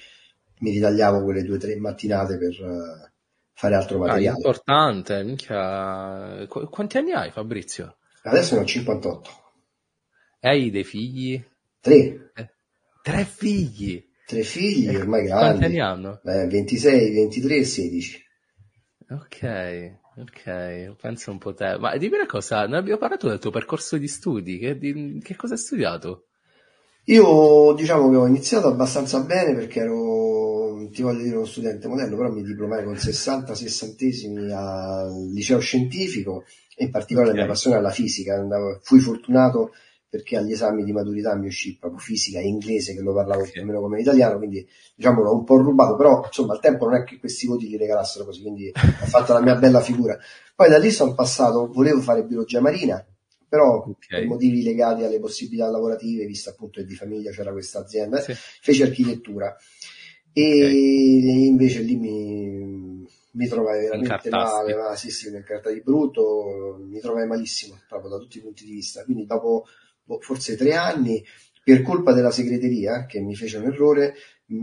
mi 0.60 0.72
ritagliavo 0.72 1.24
quelle 1.24 1.44
due 1.44 1.56
o 1.56 1.60
tre 1.60 1.76
mattinate 1.78 2.38
per 2.38 2.62
uh, 2.62 3.10
fare 3.54 3.76
altro 3.76 3.98
ah, 3.98 4.08
materiale. 4.08 4.36
Ah, 4.36 4.38
importante, 4.38 5.24
minchia. 5.24 6.46
Qu- 6.48 6.70
quanti 6.70 6.98
anni 6.98 7.12
hai 7.12 7.32
Fabrizio? 7.32 7.98
Adesso 8.24 8.56
ne 8.56 8.62
ho 8.62 8.66
58. 8.66 9.30
E 10.40 10.50
hai 10.50 10.70
dei 10.70 10.84
figli? 10.84 11.44
Tre. 11.80 12.32
Eh, 12.34 12.50
tre 13.02 13.26
figli? 13.26 14.06
Tre 14.26 14.44
figli, 14.44 14.94
ormai 14.94 15.24
grandi. 15.24 15.46
Quanti 15.46 15.66
anni 15.66 15.80
hanno? 15.80 16.22
Eh, 16.26 16.48
26, 16.48 17.14
23 17.14 17.56
e 17.56 17.64
16. 17.64 18.27
Ok, 19.10 19.94
ok, 20.18 20.96
penso 21.00 21.32
un 21.32 21.38
po' 21.38 21.54
te. 21.54 21.78
Ma 21.78 21.96
dimmi 21.96 22.16
una 22.16 22.26
cosa, 22.26 22.66
non 22.66 22.76
abbiamo 22.76 23.00
parlato 23.00 23.30
del 23.30 23.40
tuo 23.40 23.52
percorso 23.52 23.98
di 23.98 24.08
studi, 24.08 24.58
che, 24.58 24.78
di, 24.78 25.22
che 25.24 25.36
cosa 25.36 25.54
hai 25.54 25.60
studiato? 25.60 26.26
Io 27.06 27.74
diciamo 27.74 28.10
che 28.10 28.18
ho 28.18 28.28
iniziato 28.28 28.68
abbastanza 28.68 29.22
bene 29.22 29.56
perché 29.56 29.80
ero, 29.80 30.90
ti 30.92 31.02
voglio 31.02 31.24
dire, 31.24 31.36
uno 31.38 31.46
studente 31.46 31.88
modello, 31.88 32.18
però 32.18 32.30
mi 32.30 32.44
diplomai 32.44 32.84
con 32.84 32.98
60 32.98 33.56
sessantesimi 33.56 34.52
al 34.52 35.32
liceo 35.32 35.60
scientifico 35.60 36.44
e 36.76 36.84
in 36.84 36.92
particolare 36.92 37.30
okay. 37.30 37.40
la 37.40 37.46
mia 37.46 37.56
passione 37.56 37.78
alla 37.78 37.92
fisica. 37.92 38.36
Andavo, 38.36 38.80
fui 38.82 39.00
fortunato 39.00 39.72
perché 40.10 40.38
agli 40.38 40.54
esami 40.54 40.84
di 40.84 40.92
maturità 40.94 41.36
mi 41.36 41.48
uscì 41.48 41.78
proprio 41.78 42.00
fisica 42.00 42.40
e 42.40 42.48
inglese 42.48 42.94
che 42.94 43.02
lo 43.02 43.14
parlavo 43.14 43.44
più 43.44 43.62
o 43.62 43.66
meno 43.66 43.82
come 43.82 44.00
italiano, 44.00 44.38
quindi 44.38 44.66
diciamo 44.96 45.22
l'ho 45.22 45.34
un 45.34 45.44
po' 45.44 45.58
rubato, 45.58 45.96
però 45.96 46.24
insomma 46.26 46.54
al 46.54 46.60
tempo 46.60 46.86
non 46.86 46.96
è 46.96 47.04
che 47.04 47.20
questi 47.20 47.46
voti 47.46 47.68
li 47.68 47.78
regalassero 47.78 48.26
così, 48.26 48.42
quindi 48.42 48.72
ho 48.74 49.06
fatto 49.06 49.34
la 49.34 49.42
mia 49.42 49.56
bella 49.56 49.82
figura. 49.82 50.18
Poi 50.56 50.70
da 50.70 50.78
lì 50.78 50.92
sono 50.92 51.14
passato, 51.14 51.68
volevo 51.68 52.00
fare 52.02 52.24
biologia 52.24 52.62
marina, 52.62 53.06
però 53.48 53.78
okay. 53.78 54.20
per 54.20 54.28
motivi 54.28 54.64
legati 54.64 55.04
alle 55.04 55.20
possibilità 55.20 55.70
lavorative, 55.70 56.26
visto 56.26 56.50
appunto 56.50 56.80
che 56.80 56.86
di 56.86 56.96
famiglia 56.96 57.32
c'era 57.32 57.52
questa 57.52 57.80
azienda, 57.80 58.20
sì. 58.20 58.34
feci 58.34 58.84
architettura. 58.84 59.56
E 60.32 60.66
okay. 60.66 61.46
invece 61.48 61.82
lì 61.82 61.96
mi, 61.96 63.06
mi 63.32 63.48
trovai 63.48 63.82
veramente 63.82 64.30
male, 64.30 64.76
ma 64.76 64.96
sì, 64.96 65.10
sì, 65.10 65.30
mi 65.30 65.38
incartati 65.38 65.82
brutto, 65.82 66.78
mi 66.88 67.00
trovai 67.00 67.26
malissimo 67.28 67.80
proprio 67.88 68.12
da 68.12 68.18
tutti 68.18 68.38
i 68.38 68.42
punti 68.42 68.66
di 68.66 68.72
vista. 68.72 69.04
Quindi 69.04 69.26
dopo 69.26 69.66
boh, 70.08 70.20
forse 70.22 70.56
tre 70.56 70.74
anni, 70.74 71.24
per 71.64 71.82
colpa 71.82 72.14
della 72.14 72.32
segreteria 72.32 73.06
che 73.06 73.20
mi 73.20 73.36
fece 73.36 73.58
un 73.58 73.66
errore, 73.66 74.16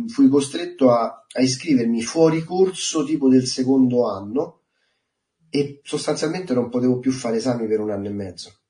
fui 0.09 0.29
costretto 0.29 0.91
a, 0.91 1.27
a 1.31 1.43
iscrivermi 1.43 2.03
fuori 2.03 2.43
corso 2.43 3.05
tipo 3.05 3.29
del 3.29 3.47
secondo 3.47 4.09
anno 4.09 4.63
e 5.51 5.81
sostanzialmente 5.85 6.55
non 6.55 6.71
potevo 6.71 6.99
più 6.99 7.13
fare 7.13 7.37
esami 7.37 7.67
per 7.67 7.81
un 7.81 7.91
anno 7.91 8.07
e 8.07 8.11
mezzo. 8.11 8.61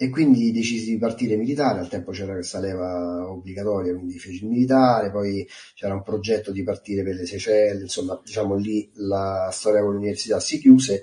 e 0.00 0.10
quindi 0.10 0.52
decisi 0.52 0.92
di 0.92 0.96
partire 0.96 1.34
militare, 1.34 1.80
al 1.80 1.88
tempo 1.88 2.12
c'era 2.12 2.32
questa 2.32 2.60
leva 2.60 3.28
obbligatoria, 3.28 3.92
quindi 3.94 4.16
feci 4.16 4.44
il 4.44 4.48
militare, 4.48 5.10
poi 5.10 5.44
c'era 5.74 5.92
un 5.94 6.04
progetto 6.04 6.52
di 6.52 6.62
partire 6.62 7.02
per 7.02 7.16
le 7.16 7.26
Seychelles, 7.26 7.82
insomma 7.82 8.20
diciamo 8.24 8.54
lì 8.54 8.88
la 8.94 9.48
storia 9.50 9.82
con 9.82 9.94
l'università 9.94 10.38
si 10.38 10.60
chiuse 10.60 11.02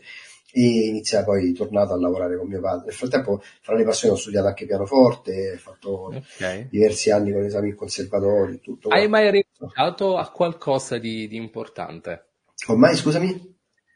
e 0.57 0.87
iniziai 0.87 1.25
poi 1.25 1.51
tornato 1.51 1.91
a 1.91 1.99
lavorare 1.99 2.37
con 2.37 2.47
mio 2.47 2.61
padre. 2.61 2.85
Nel 2.85 2.93
frattempo, 2.93 3.41
fra 3.61 3.75
le 3.75 3.83
passioni, 3.83 4.13
ho 4.13 4.17
studiato 4.17 4.47
anche 4.47 4.65
pianoforte, 4.65 5.51
ho 5.53 5.57
fatto 5.57 6.05
okay. 6.05 6.69
diversi 6.69 7.11
anni 7.11 7.33
con 7.33 7.43
esami 7.43 7.69
in 7.69 7.75
conservatori. 7.75 8.61
Tutto 8.61 8.87
Hai 8.87 9.09
mai 9.09 9.29
rinunciato 9.31 10.15
a 10.15 10.29
qualcosa 10.29 10.97
di, 10.97 11.27
di 11.27 11.35
importante? 11.35 12.27
Ormai, 12.67 12.95
scusami? 12.95 13.53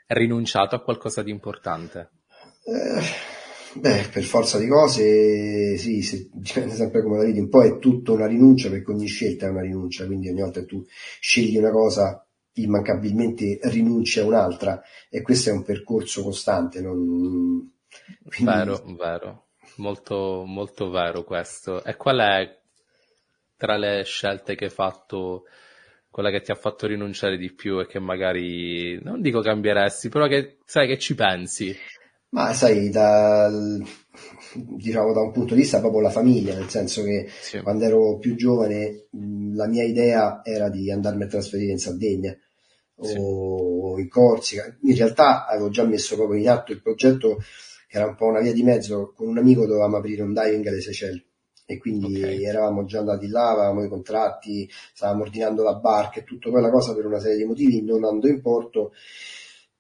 Rinunciato 0.08 0.76
a 0.76 0.82
qualcosa 0.82 1.24
di 1.24 1.32
importante? 1.32 2.10
Eh, 2.66 3.80
beh, 3.80 4.10
per 4.12 4.24
forza 4.24 4.60
di 4.60 4.68
cose, 4.68 5.78
sì, 5.78 6.02
se, 6.02 6.30
dipende 6.34 6.76
sempre 6.76 7.02
come 7.02 7.20
la 7.20 7.24
vedi. 7.24 7.40
Un 7.40 7.48
po' 7.48 7.64
è 7.64 7.80
tutto 7.80 8.16
una 8.16 8.28
rinuncia, 8.28 8.70
perché 8.70 8.92
ogni 8.92 9.08
scelta 9.08 9.46
è 9.46 9.50
una 9.50 9.62
rinuncia, 9.62 10.06
quindi 10.06 10.28
ogni 10.28 10.42
volta 10.42 10.60
che 10.60 10.66
tu 10.66 10.86
scegli 11.22 11.56
una 11.56 11.72
cosa 11.72 12.22
immancabilmente 12.54 13.60
rinunci 13.64 14.20
a 14.20 14.26
un'altra 14.26 14.82
e 15.10 15.22
questo 15.22 15.50
è 15.50 15.54
un 15.54 15.64
percorso 15.64 16.24
costante. 16.24 16.82
Non... 16.82 17.72
Quindi... 18.26 18.54
Vero, 18.54 18.84
vero, 18.98 19.46
molto, 19.78 20.44
molto 20.46 20.90
vero 20.90 21.24
questo. 21.24 21.84
E 21.84 21.96
qual 21.96 22.20
è 22.20 22.60
tra 23.56 23.78
le 23.78 24.04
scelte 24.04 24.56
che 24.56 24.66
hai 24.66 24.72
fatto 24.72 25.44
quella 26.10 26.32
che 26.32 26.42
ti 26.42 26.52
ha 26.52 26.56
fatto 26.56 26.88
rinunciare 26.88 27.38
di 27.38 27.54
più 27.54 27.80
e 27.80 27.86
che 27.86 28.00
magari 28.00 29.00
non 29.04 29.22
dico 29.22 29.42
cambieresti, 29.42 30.10
però 30.10 30.28
che 30.28 30.58
sai 30.66 30.88
che 30.88 30.98
ci 30.98 31.14
pensi? 31.14 31.76
Ma 32.32 32.54
sai, 32.54 32.90
da, 32.90 33.50
diciamo, 34.54 35.14
da 35.14 35.22
un 35.22 35.32
punto 35.32 35.56
di 35.56 35.62
vista 35.62 35.80
proprio 35.80 36.02
la 36.02 36.10
famiglia, 36.10 36.56
nel 36.56 36.70
senso 36.70 37.04
che 37.04 37.28
sì. 37.42 37.60
quando 37.62 37.86
ero 37.86 38.18
più 38.18 38.36
giovane 38.36 39.08
la 39.54 39.68
mia 39.68 39.84
idea 39.84 40.42
era 40.44 40.70
di 40.70 40.92
andarmi 40.92 41.24
a 41.24 41.28
trasferire 41.28 41.72
in 41.72 41.80
Sardegna 41.80 42.38
sì. 43.00 43.16
o 43.18 44.00
in 44.00 44.10
Corsica. 44.10 44.78
In 44.84 44.96
realtà 44.96 45.48
avevo 45.48 45.70
già 45.70 45.84
messo 45.86 46.16
proprio 46.16 46.40
in 46.40 46.50
atto 46.50 46.72
il 46.72 46.82
progetto, 46.82 47.38
che 47.88 47.98
era 47.98 48.06
un 48.06 48.16
po' 48.16 48.28
una 48.28 48.42
via 48.42 48.54
di 48.54 48.64
mezzo, 48.64 49.12
con 49.16 49.28
un 49.28 49.38
amico 49.38 49.66
dovevamo 49.66 49.98
aprire 49.98 50.22
un 50.22 50.34
diving 50.34 50.68
alle 50.68 50.82
Seychelles 50.82 51.24
e 51.66 51.78
quindi 51.78 52.18
okay. 52.18 52.44
eravamo 52.44 52.84
già 52.86 52.98
andati 52.98 53.28
là, 53.28 53.52
avevamo 53.52 53.84
i 53.84 53.90
contratti, 53.90 54.68
stavamo 54.94 55.22
ordinando 55.22 55.62
la 55.62 55.76
barca 55.76 56.20
e 56.20 56.24
tutto, 56.24 56.50
poi 56.50 56.62
la 56.62 56.72
cosa 56.72 56.96
per 56.96 57.06
una 57.06 57.20
serie 57.20 57.38
di 57.38 57.46
motivi 57.46 57.84
non 57.84 58.04
andò 58.06 58.28
in 58.28 58.42
porto 58.42 58.92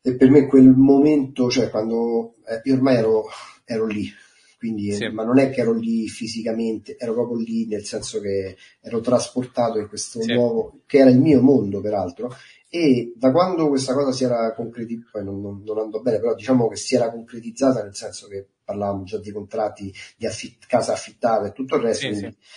e 0.01 0.15
per 0.15 0.29
me 0.29 0.47
quel 0.47 0.69
momento, 0.69 1.49
cioè 1.49 1.69
quando 1.69 2.35
eh, 2.47 2.61
io 2.63 2.75
ormai 2.75 2.95
ero, 2.95 3.25
ero 3.65 3.85
lì, 3.85 4.09
quindi, 4.57 4.91
sì. 4.91 5.07
ma 5.07 5.23
non 5.23 5.39
è 5.39 5.49
che 5.49 5.61
ero 5.61 5.73
lì 5.73 6.07
fisicamente, 6.07 6.97
ero 6.97 7.13
proprio 7.13 7.37
lì 7.37 7.65
nel 7.67 7.85
senso 7.85 8.19
che 8.19 8.57
ero 8.81 8.99
trasportato 8.99 9.79
in 9.79 9.87
questo 9.87 10.21
sì. 10.21 10.33
nuovo, 10.33 10.81
che 10.85 10.99
era 10.99 11.09
il 11.09 11.19
mio 11.19 11.41
mondo 11.41 11.81
peraltro, 11.81 12.33
e 12.69 13.13
da 13.15 13.31
quando 13.31 13.67
questa 13.67 13.93
cosa 13.93 14.11
si 14.11 14.23
era 14.23 14.53
concretizzata, 14.53 15.09
poi 15.11 15.23
non, 15.23 15.41
non, 15.41 15.63
non, 15.65 15.79
andò 15.79 16.01
bene, 16.01 16.19
però 16.19 16.35
diciamo 16.35 16.67
che 16.67 16.75
si 16.75 16.95
era 16.95 17.09
concretizzata 17.09 17.81
nel 17.81 17.95
senso 17.95 18.27
che 18.27 18.45
parlavamo 18.63 19.03
già 19.03 19.17
di 19.17 19.31
contratti 19.31 19.93
di 20.15 20.27
affitt- 20.27 20.67
casa 20.67 20.93
affittata 20.93 21.47
e 21.47 21.51
tutto 21.51 21.75
il 21.75 21.81
resto. 21.81 22.05
Sì, 22.05 22.11
quindi, 22.11 22.37
sì. 22.39 22.47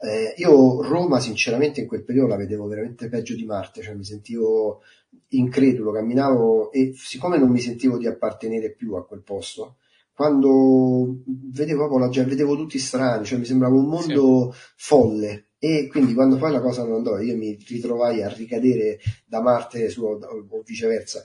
Eh, 0.00 0.34
io 0.36 0.80
Roma 0.82 1.18
sinceramente 1.18 1.80
in 1.80 1.88
quel 1.88 2.04
periodo 2.04 2.28
la 2.28 2.36
vedevo 2.36 2.66
veramente 2.66 3.08
peggio 3.08 3.34
di 3.34 3.44
Marte, 3.44 3.82
cioè 3.82 3.94
mi 3.94 4.04
sentivo 4.04 4.82
incredulo, 5.30 5.90
camminavo 5.90 6.70
e 6.70 6.92
siccome 6.94 7.36
non 7.36 7.50
mi 7.50 7.58
sentivo 7.58 7.98
di 7.98 8.06
appartenere 8.06 8.70
più 8.70 8.94
a 8.94 9.04
quel 9.04 9.22
posto, 9.22 9.76
quando 10.12 11.16
vedevo 11.26 11.86
proprio 11.86 11.98
la 11.98 12.08
gente, 12.10 12.30
vedevo 12.30 12.56
tutti 12.56 12.78
strani, 12.78 13.24
cioè 13.24 13.38
mi 13.38 13.44
sembrava 13.44 13.74
un 13.74 13.86
mondo 13.86 14.52
sì. 14.52 14.58
folle 14.76 15.48
e 15.58 15.88
quindi 15.88 16.14
quando 16.14 16.36
poi 16.36 16.52
la 16.52 16.60
cosa 16.60 16.84
non 16.84 16.94
andò, 16.94 17.18
io 17.18 17.36
mi 17.36 17.58
ritrovai 17.66 18.22
a 18.22 18.28
ricadere 18.28 18.98
da 19.26 19.40
Marte 19.40 19.88
su, 19.90 20.04
o 20.04 20.62
viceversa 20.64 21.24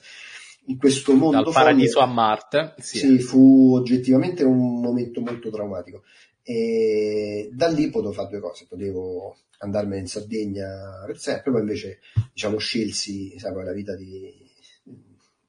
in 0.67 0.77
questo 0.77 1.13
mondo 1.13 1.43
dal 1.43 1.53
paradiso 1.53 1.99
folle, 1.99 2.11
a 2.11 2.13
Marte 2.13 2.73
sì. 2.77 2.97
sì. 2.97 3.19
fu 3.19 3.75
oggettivamente 3.75 4.43
un 4.43 4.79
momento 4.79 5.21
molto 5.21 5.49
traumatico 5.49 6.03
e 6.43 7.49
da 7.53 7.67
lì 7.67 7.89
potevo 7.89 8.11
fare 8.11 8.29
due 8.29 8.39
cose 8.39 8.65
potevo 8.67 9.37
andarmene 9.59 10.01
in 10.01 10.07
Sardegna 10.07 11.03
per 11.05 11.17
sempre 11.17 11.51
poi 11.51 11.61
invece 11.61 11.99
diciamo 12.33 12.57
scelsi 12.57 13.39
sai 13.39 13.53
la 13.53 13.71
vita 13.71 13.95
ti, 13.95 14.51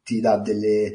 ti 0.04 0.20
dà 0.20 0.38
delle, 0.38 0.92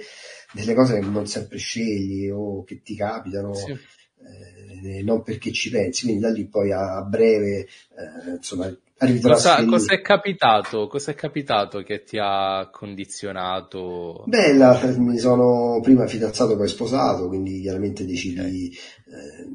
delle 0.54 0.74
cose 0.74 1.00
che 1.00 1.06
non 1.06 1.28
sempre 1.28 1.58
scegli 1.58 2.30
o 2.30 2.64
che 2.64 2.82
ti 2.82 2.96
capitano 2.96 3.54
sì 3.54 3.78
eh, 4.22 5.02
non 5.04 5.24
perché 5.24 5.52
ci 5.52 5.70
pensi, 5.70 6.04
quindi 6.04 6.22
da 6.22 6.30
lì 6.30 6.48
poi 6.48 6.72
a 6.72 7.02
breve, 7.04 7.60
eh, 7.60 8.32
insomma, 8.36 8.74
Cosa, 9.22 9.64
cosa, 9.64 9.94
è 9.94 10.02
capitato? 10.02 10.88
Cosa 10.88 11.12
è 11.12 11.16
capitato 11.16 11.82
che 11.84 12.04
ti 12.04 12.18
ha 12.22 12.68
condizionato? 12.70 14.26
Beh, 14.28 14.54
la, 14.56 14.78
mi 14.98 15.18
sono 15.18 15.80
prima 15.82 16.06
fidanzato, 16.06 16.58
poi 16.58 16.68
sposato, 16.68 17.30
quindi 17.30 17.62
chiaramente 17.62 18.06
decidi. 18.06 18.40
Okay. 18.40 18.68
Eh, 18.68 19.49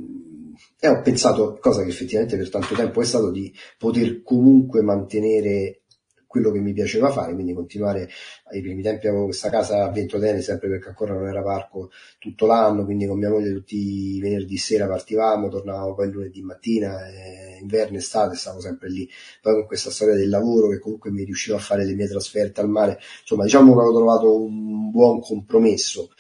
e 0.85 0.89
ho 0.89 1.01
pensato, 1.01 1.57
cosa 1.62 1.82
che 1.82 1.89
effettivamente 1.89 2.37
per 2.37 2.51
tanto 2.51 2.74
tempo 2.74 3.01
è 3.01 3.05
stato, 3.07 3.30
di 3.30 3.51
poter 3.78 4.22
comunque 4.22 4.82
mantenere 4.82 5.85
quello 6.26 6.51
che 6.51 6.59
mi 6.59 6.74
piaceva 6.74 7.11
fare, 7.11 7.32
quindi 7.32 7.55
continuare 7.55 8.07
ai 8.51 8.61
primi 8.61 8.82
tempi 8.82 9.07
avevo 9.07 9.24
questa 9.24 9.49
casa 9.49 9.85
a 9.85 9.91
Ventotene 9.91 10.43
sempre 10.43 10.68
perché 10.68 10.89
ancora 10.89 11.14
non 11.14 11.26
era 11.26 11.43
parco 11.43 11.91
tutto 12.18 12.45
l'anno, 12.45 12.85
quindi 12.85 13.07
con 13.07 13.18
mia 13.18 13.30
moglie 13.30 13.53
tutti 13.53 14.16
i 14.16 14.20
venerdì 14.20 14.59
sera 14.59 14.87
partivamo, 14.87 15.49
tornavamo 15.49 15.95
poi 15.95 16.11
lunedì 16.11 16.43
mattina, 16.43 17.09
eh, 17.09 17.61
inverno, 17.62 17.97
estate, 17.97 18.37
stavo 18.37 18.61
sempre 18.61 18.91
lì, 18.91 19.09
poi 19.41 19.55
con 19.55 19.66
questa 19.66 19.91
storia 19.91 20.16
del 20.16 20.28
lavoro 20.28 20.68
che 20.68 20.80
comunque 20.80 21.11
mi 21.11 21.24
riuscivo 21.24 21.57
a 21.57 21.61
fare 21.61 21.87
le 21.87 21.95
mie 21.95 22.09
trasferte 22.09 22.61
al 22.61 22.68
mare, 22.68 22.99
insomma 23.20 23.45
diciamo 23.45 23.72
che 23.72 23.80
avevo 23.80 23.97
trovato 23.97 24.39
un 24.39 24.91
buon 24.91 25.20
compromesso 25.20 26.11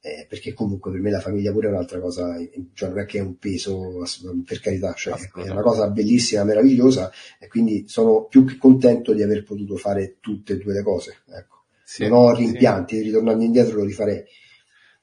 eh, 0.00 0.26
perché 0.28 0.52
comunque 0.52 0.90
per 0.92 1.00
me 1.00 1.10
la 1.10 1.20
famiglia 1.20 1.52
pure 1.52 1.68
è 1.68 1.70
un'altra 1.70 1.98
cosa, 2.00 2.36
cioè 2.72 2.88
non 2.88 3.00
è 3.00 3.04
che 3.04 3.18
è 3.18 3.20
un 3.20 3.36
peso, 3.36 4.02
per 4.44 4.60
carità, 4.60 4.92
cioè 4.94 5.14
è 5.14 5.50
una 5.50 5.62
cosa 5.62 5.88
bellissima, 5.90 6.44
meravigliosa 6.44 7.10
e 7.38 7.48
quindi 7.48 7.84
sono 7.88 8.26
più 8.26 8.44
che 8.44 8.56
contento 8.56 9.12
di 9.12 9.22
aver 9.22 9.42
potuto 9.42 9.76
fare 9.76 10.16
tutte 10.20 10.54
e 10.54 10.56
due 10.58 10.72
le 10.72 10.82
cose. 10.82 11.22
Ecco. 11.28 11.64
Sì, 11.82 12.06
non 12.06 12.18
ho 12.18 12.34
rimpianti, 12.34 12.96
sì. 12.96 13.02
ritornando 13.02 13.42
indietro 13.42 13.78
lo 13.78 13.84
rifarei. 13.84 14.22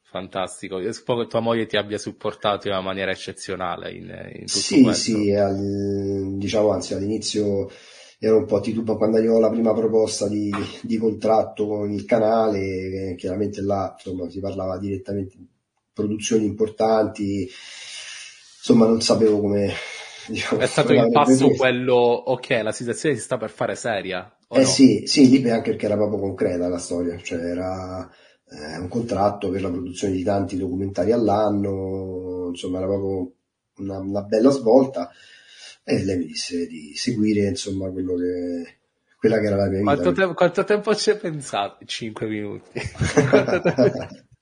Fantastico, 0.04 0.80
io 0.80 0.94
spero 0.94 1.22
che 1.22 1.28
tua 1.28 1.42
moglie 1.42 1.66
ti 1.66 1.76
abbia 1.76 1.98
supportato 1.98 2.68
in 2.68 2.74
una 2.74 2.82
maniera 2.82 3.12
eccezionale 3.12 3.92
in, 3.92 4.06
in 4.34 4.46
tutto 4.46 4.60
sì, 4.60 4.82
questo. 4.82 5.12
Sì, 5.12 5.34
sì, 5.34 6.38
diciamo 6.38 6.70
anzi 6.70 6.94
all'inizio 6.94 7.70
ero 8.20 8.38
un 8.38 8.46
po' 8.46 8.60
titubato 8.60 8.98
quando 8.98 9.18
arrivò 9.18 9.40
la 9.40 9.50
prima 9.50 9.74
proposta 9.74 10.28
di, 10.28 10.52
di 10.82 10.98
contratto 10.98 11.68
con 11.68 11.92
il 11.92 12.06
canale, 12.06 12.60
eh, 13.12 13.16
chiaramente 13.16 13.62
là 13.62 13.94
insomma, 13.96 14.30
si 14.30 14.40
parlava 14.40 14.78
direttamente 14.78 15.36
di 15.38 15.48
produzioni 15.94 16.46
importanti, 16.46 17.48
insomma 18.58 18.88
non 18.88 19.02
sapevo 19.02 19.40
come... 19.40 19.74
Diciamo, 20.28 20.60
è 20.60 20.66
stato 20.66 20.92
il 20.92 21.12
passo 21.12 21.46
preso. 21.46 21.50
quello, 21.50 21.94
ok, 21.94 22.60
la 22.64 22.72
situazione 22.72 23.14
si 23.14 23.22
sta 23.22 23.38
per 23.38 23.52
fare 23.52 23.76
seria. 23.76 24.36
Eh 24.50 24.62
no? 24.62 24.66
sì, 24.66 25.04
sì, 25.06 25.30
lì 25.30 25.48
anche 25.52 25.70
perché 25.70 25.86
era 25.86 25.96
proprio 25.96 26.18
concreta 26.18 26.68
la 26.68 26.80
storia, 26.80 27.16
cioè 27.22 27.38
era 27.42 28.10
eh, 28.50 28.80
un 28.80 28.88
contratto 28.88 29.52
per 29.52 29.62
la 29.62 29.70
produzione 29.70 30.16
di 30.16 30.24
tanti 30.24 30.58
documentari 30.58 31.12
all'anno, 31.12 32.48
insomma 32.50 32.80
era 32.80 32.88
proprio 32.88 33.34
una, 33.78 34.00
una 34.00 34.22
bella 34.24 34.50
svolta 34.50 35.12
e 35.86 36.04
lei 36.04 36.18
mi 36.18 36.26
disse 36.26 36.68
di 36.68 36.94
seguire 36.96 37.48
insomma 37.48 37.90
quello 37.92 38.16
che 38.16 38.78
quella 39.20 39.40
che 39.40 39.46
era 39.46 39.56
la 39.56 39.70
mia 39.70 39.80
vita. 39.80 39.94
Quanto, 39.94 40.12
te- 40.12 40.34
quanto 40.34 40.64
tempo 40.64 40.96
ci 40.96 41.12
hai 41.12 41.18
pensato? 41.18 41.86
5 41.86 42.28
minuti. 42.28 42.70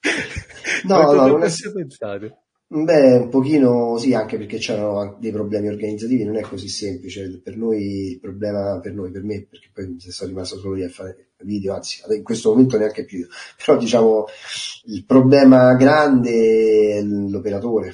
no, 0.83 0.95
quanto 0.95 1.13
no, 1.13 1.27
non 1.27 1.43
è... 1.43 1.49
ci 1.49 1.67
hai 1.67 1.73
pensato? 1.73 2.37
Beh, 2.67 3.17
un 3.17 3.29
pochino 3.29 3.97
sì, 3.97 4.15
anche 4.15 4.35
perché 4.37 4.57
c'erano 4.57 5.17
dei 5.19 5.31
problemi 5.31 5.67
organizzativi, 5.67 6.23
non 6.23 6.37
è 6.37 6.41
così 6.41 6.67
semplice. 6.67 7.39
Per 7.43 7.55
noi, 7.55 8.13
il 8.13 8.19
problema, 8.19 8.79
per 8.79 8.93
noi, 8.93 9.11
per 9.11 9.21
me, 9.23 9.45
perché 9.47 9.69
poi 9.71 9.95
se 9.99 10.11
sono 10.11 10.29
rimasto 10.29 10.57
solo 10.57 10.73
lì 10.73 10.83
a 10.83 10.89
fare 10.89 11.33
video, 11.43 11.75
anzi, 11.75 12.01
in 12.09 12.23
questo 12.23 12.49
momento 12.49 12.77
neanche 12.77 13.05
più. 13.05 13.27
Però 13.63 13.77
diciamo, 13.77 14.25
il 14.85 15.05
problema 15.05 15.75
grande 15.75 16.97
è 16.97 17.01
l'operatore, 17.03 17.93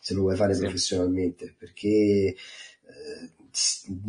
se 0.00 0.14
lo 0.14 0.20
vuoi 0.20 0.36
fare 0.36 0.54
sì. 0.54 0.60
professionalmente, 0.60 1.52
perché 1.58 2.36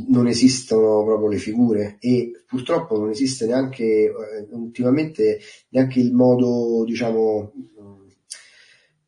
non 0.09 0.27
esistono 0.27 1.03
proprio 1.03 1.27
le 1.27 1.37
figure 1.37 1.97
e 1.99 2.43
purtroppo 2.45 2.97
non 2.97 3.09
esiste 3.09 3.47
neanche 3.47 3.83
eh, 3.83 4.13
ultimamente 4.51 5.39
neanche 5.69 5.99
il 5.99 6.13
modo 6.13 6.83
diciamo 6.85 7.51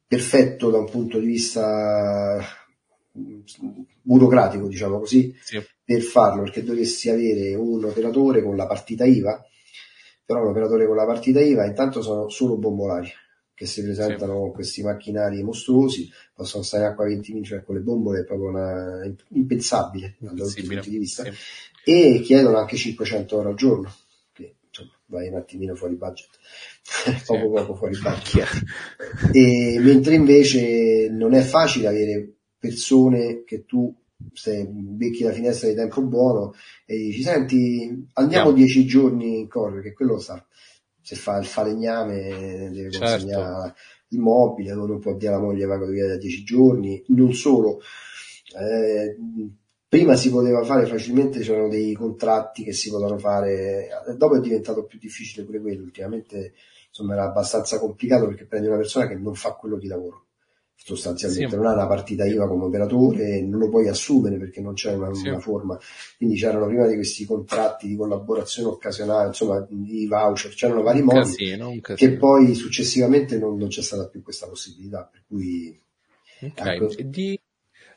perfetto 0.07 0.71
da 0.71 0.79
un 0.79 0.89
punto 0.89 1.19
di 1.19 1.27
vista 1.27 2.41
burocratico 4.01 4.67
diciamo 4.67 4.99
così 4.99 5.35
sì. 5.39 5.61
per 5.83 6.01
farlo 6.01 6.41
perché 6.41 6.63
dovresti 6.63 7.09
avere 7.09 7.53
un 7.53 7.83
operatore 7.83 8.41
con 8.41 8.55
la 8.55 8.65
partita 8.65 9.05
IVA 9.05 9.43
però 10.25 10.41
un 10.41 10.49
operatore 10.49 10.87
con 10.87 10.95
la 10.95 11.05
partita 11.05 11.41
IVA 11.41 11.65
intanto 11.65 12.01
sono 12.01 12.27
solo 12.29 12.57
bombolari 12.57 13.11
che 13.63 13.69
si 13.69 13.81
presentano 13.81 14.37
con 14.39 14.51
questi 14.51 14.83
macchinari 14.83 15.41
mostruosi, 15.41 16.11
possono 16.35 16.63
stare 16.63 16.85
acqua 16.85 17.05
20 17.05 17.31
minuti, 17.31 17.49
cioè 17.49 17.63
con 17.63 17.75
le 17.75 17.81
bombole 17.81 18.19
è 18.19 18.25
proprio 18.25 18.49
una, 18.49 19.01
impensabile 19.29 20.17
da 20.19 20.33
tutti 20.33 20.59
i 20.59 20.67
punti 20.67 20.89
di 20.89 20.97
vista, 20.97 21.23
sì. 21.23 21.31
e 21.85 22.19
chiedono 22.21 22.57
anche 22.57 22.75
500 22.75 23.37
euro 23.37 23.49
al 23.49 23.55
giorno, 23.55 23.93
che 24.33 24.55
insomma 24.67 24.91
vai 25.05 25.29
un 25.29 25.35
attimino 25.35 25.75
fuori 25.75 25.95
budget, 25.95 26.29
poco 27.25 27.49
poco 27.51 27.75
fuori 27.75 27.97
budget. 27.97 28.63
e, 29.31 29.77
mentre 29.79 30.15
invece 30.15 31.07
non 31.09 31.33
è 31.33 31.41
facile 31.41 31.87
avere 31.87 32.33
persone 32.57 33.43
che 33.45 33.65
tu 33.65 33.95
se 34.33 34.65
becchi 34.67 35.23
la 35.23 35.31
finestra 35.31 35.69
di 35.69 35.75
tempo 35.75 36.01
buono 36.01 36.53
e 36.85 36.95
dici 36.95 37.21
senti 37.21 38.07
andiamo 38.13 38.51
no. 38.51 38.55
dieci 38.55 38.85
giorni 38.85 39.39
in 39.39 39.49
corso 39.49 39.75
perché 39.75 39.91
quello 39.91 40.17
sa 40.17 40.45
se 41.03 41.15
fa 41.15 41.37
il 41.37 41.45
falegname 41.45 42.69
deve 42.71 42.89
certo. 42.89 43.07
consegnare 43.07 43.75
il 44.07 44.19
mobile 44.19 44.73
non 44.73 44.99
può 44.99 45.15
dire 45.15 45.33
alla 45.33 45.43
moglie 45.43 45.65
vado 45.65 45.87
via 45.87 46.07
da 46.07 46.17
dieci 46.17 46.43
giorni. 46.43 47.03
Non 47.07 47.33
solo. 47.33 47.81
Eh, 48.57 49.17
prima 49.87 50.15
si 50.15 50.29
poteva 50.29 50.63
fare 50.63 50.85
facilmente 50.85 51.41
c'erano 51.41 51.67
dei 51.67 51.93
contratti 51.93 52.63
che 52.63 52.73
si 52.73 52.89
potevano 52.89 53.17
fare 53.17 53.89
dopo 54.17 54.37
è 54.37 54.39
diventato 54.39 54.85
più 54.85 54.97
difficile 54.97 55.45
pure 55.45 55.59
quello 55.59 55.83
ultimamente 55.83 56.53
insomma 56.87 57.13
era 57.13 57.25
abbastanza 57.25 57.79
complicato 57.79 58.25
perché 58.25 58.45
prendi 58.45 58.67
una 58.67 58.77
persona 58.77 59.07
che 59.07 59.15
non 59.15 59.35
fa 59.35 59.53
quello 59.53 59.77
di 59.77 59.87
lavoro 59.87 60.22
sostanzialmente 60.85 61.51
sì. 61.51 61.55
non 61.55 61.65
ha 61.65 61.73
una 61.73 61.87
partita 61.87 62.25
IVA 62.25 62.45
come 62.45 62.65
operatore 62.65 63.41
non 63.41 63.57
lo 63.57 63.69
puoi 63.69 63.87
assumere 63.87 64.37
perché 64.37 64.59
non 64.59 64.73
c'è 64.73 64.93
una, 64.93 65.13
sì. 65.13 65.29
una, 65.29 65.39
forma 65.39 65.79
quindi 66.17 66.35
c'erano 66.35 66.65
prima 66.65 66.85
di 66.87 66.95
questi 66.95 67.23
contratti 67.23 67.87
di 67.87 67.95
collaborazione 67.95 68.67
occasionale 68.67 69.27
insomma 69.27 69.65
i 69.69 70.05
voucher 70.07 70.53
c'erano 70.53 70.81
vari 70.81 71.01
modi 71.01 71.19
casino, 71.19 71.73
che 71.81 72.17
poi 72.17 72.53
successivamente 72.53 73.37
non, 73.37 73.55
non, 73.57 73.69
c'è 73.69 73.81
stata 73.81 74.09
più 74.09 74.21
questa 74.21 74.45
possibilità 74.47 75.07
per 75.09 75.23
cui 75.25 75.79
okay. 76.41 76.75
ecco. 76.75 76.93
di, 77.01 77.39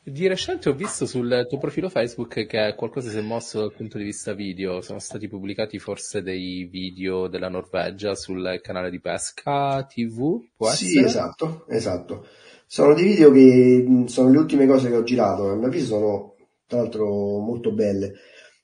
di 0.01 0.27
recente 0.27 0.69
ho 0.69 0.73
visto 0.73 1.05
sul 1.05 1.45
tuo 1.49 1.57
profilo 1.57 1.89
Facebook 1.89 2.45
che 2.45 2.73
qualcosa 2.77 3.09
si 3.09 3.17
è 3.17 3.21
mosso 3.21 3.59
dal 3.59 3.73
punto 3.73 3.97
di 3.97 4.05
vista 4.05 4.31
video, 4.31 4.79
sono 4.79 4.99
stati 4.99 5.27
pubblicati 5.27 5.77
forse 5.77 6.21
dei 6.21 6.63
video 6.63 7.27
della 7.27 7.49
Norvegia 7.49 8.15
sul 8.15 8.61
canale 8.61 8.89
di 8.89 9.01
pesca 9.01 9.83
TV, 9.83 10.41
può 10.55 10.69
sì, 10.71 10.85
essere? 10.85 11.05
esatto, 11.05 11.65
esatto. 11.67 12.25
Sono 12.69 12.93
dei 12.93 13.05
video 13.05 13.31
che 13.31 14.03
sono 14.07 14.29
le 14.29 14.37
ultime 14.37 14.67
cose 14.67 14.89
che 14.89 14.97
ho 14.97 15.03
girato, 15.03 15.49
a 15.49 15.55
mio 15.55 15.67
avviso 15.67 15.85
sono 15.85 16.35
tra 16.67 16.79
l'altro 16.79 17.05
molto 17.39 17.71
belle. 17.71 18.11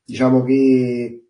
Diciamo 0.03 0.43
che 0.43 1.29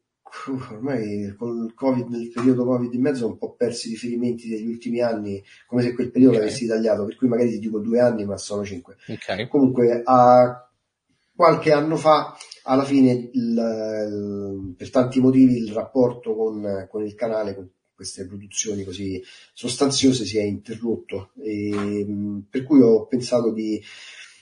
ormai 0.72 1.36
col 1.38 1.72
Covid, 1.76 2.08
nel 2.08 2.32
periodo 2.32 2.66
Covid 2.66 2.92
in 2.92 3.02
mezzo, 3.02 3.26
ho 3.26 3.30
un 3.30 3.38
po' 3.38 3.54
persi 3.54 3.90
i 3.90 3.92
riferimenti 3.92 4.50
degli 4.50 4.68
ultimi 4.68 5.02
anni, 5.02 5.42
come 5.68 5.84
se 5.84 5.94
quel 5.94 6.10
periodo 6.10 6.34
okay. 6.36 6.46
l'avessi 6.46 6.66
tagliato, 6.66 7.06
per 7.06 7.16
cui 7.16 7.28
magari 7.28 7.52
ti 7.52 7.60
dico 7.60 7.78
due 7.78 8.00
anni, 8.00 8.26
ma 8.26 8.38
sono 8.38 8.66
cinque. 8.66 8.96
Okay. 9.08 9.48
Comunque, 9.48 10.02
a 10.04 10.68
qualche 11.36 11.72
anno 11.72 11.96
fa, 11.96 12.36
alla 12.64 12.84
fine, 12.84 13.12
il, 13.12 13.30
il, 13.34 14.74
per 14.76 14.90
tanti 14.90 15.20
motivi, 15.20 15.58
il 15.58 15.72
rapporto 15.72 16.36
con, 16.36 16.88
con 16.90 17.06
il 17.06 17.14
canale, 17.14 17.54
con 17.54 17.70
queste 18.04 18.28
produzioni 18.28 18.84
così 18.84 19.24
sostanziose 19.54 20.26
si 20.26 20.38
è 20.38 20.44
interrotto 20.44 21.32
e, 21.42 22.06
per 22.50 22.64
cui 22.64 22.82
ho 22.82 23.06
pensato 23.08 23.52
di 23.52 23.82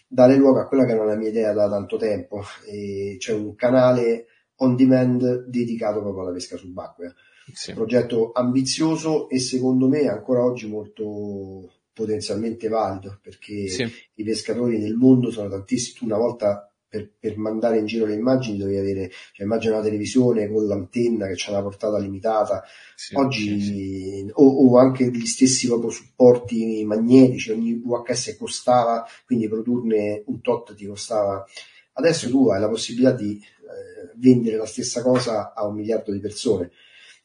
dare 0.08 0.36
luogo 0.36 0.60
a 0.60 0.68
quella 0.68 0.86
che 0.86 0.92
era 0.92 1.06
la 1.06 1.16
mia 1.16 1.30
idea 1.30 1.54
da 1.54 1.70
tanto 1.70 1.96
tempo, 1.96 2.42
e 2.68 3.18
cioè 3.20 3.36
un 3.36 3.56
canale 3.56 4.26
on 4.58 4.76
demand 4.76 5.46
dedicato 5.46 6.02
proprio 6.02 6.24
alla 6.24 6.34
pesca 6.34 6.58
subacquea. 6.58 7.14
Sì. 7.54 7.72
Un 7.72 7.76
progetto 7.78 8.32
ambizioso 8.34 9.30
e 9.30 9.40
secondo 9.40 9.88
me 9.88 10.08
ancora 10.08 10.44
oggi 10.44 10.68
molto 10.68 11.72
potenzialmente 11.94 12.68
valido 12.68 13.20
perché 13.22 13.68
sì. 13.68 13.86
i 14.16 14.24
pescatori 14.24 14.78
nel 14.78 14.96
mondo 14.96 15.32
sono 15.32 15.50
tantissimi. 15.50 15.98
Tu 15.98 16.06
una 16.06 16.18
volta 16.18 16.71
per, 16.92 17.10
per, 17.18 17.38
mandare 17.38 17.78
in 17.78 17.86
giro 17.86 18.06
le 18.06 18.16
immagini 18.16 18.58
dovevi 18.58 18.78
avere, 18.78 19.12
cioè 19.32 19.46
immagina 19.46 19.76
una 19.76 19.84
televisione 19.84 20.52
con 20.52 20.68
l'antenna 20.68 21.26
che 21.28 21.36
c'ha 21.38 21.52
una 21.52 21.62
portata 21.62 21.98
limitata, 21.98 22.66
sì, 22.96 23.16
oggi 23.16 23.62
sì, 23.62 23.62
sì. 23.62 24.32
O, 24.34 24.46
o, 24.46 24.78
anche 24.78 25.10
gli 25.10 25.26
stessi 25.26 25.68
proprio 25.68 25.90
supporti 25.90 26.84
magnetici, 26.84 27.52
ogni 27.52 27.76
VHS 27.76 28.36
costava, 28.38 29.06
quindi 29.26 29.48
produrne 29.48 30.24
un 30.26 30.42
tot 30.42 30.76
ti 30.76 30.86
costava. 30.86 31.46
Adesso 31.94 32.28
tu 32.30 32.50
hai 32.50 32.60
la 32.60 32.68
possibilità 32.68 33.14
di 33.14 33.40
eh, 33.40 34.12
vendere 34.18 34.58
la 34.58 34.66
stessa 34.66 35.02
cosa 35.02 35.54
a 35.54 35.66
un 35.66 35.76
miliardo 35.76 36.12
di 36.12 36.20
persone, 36.20 36.72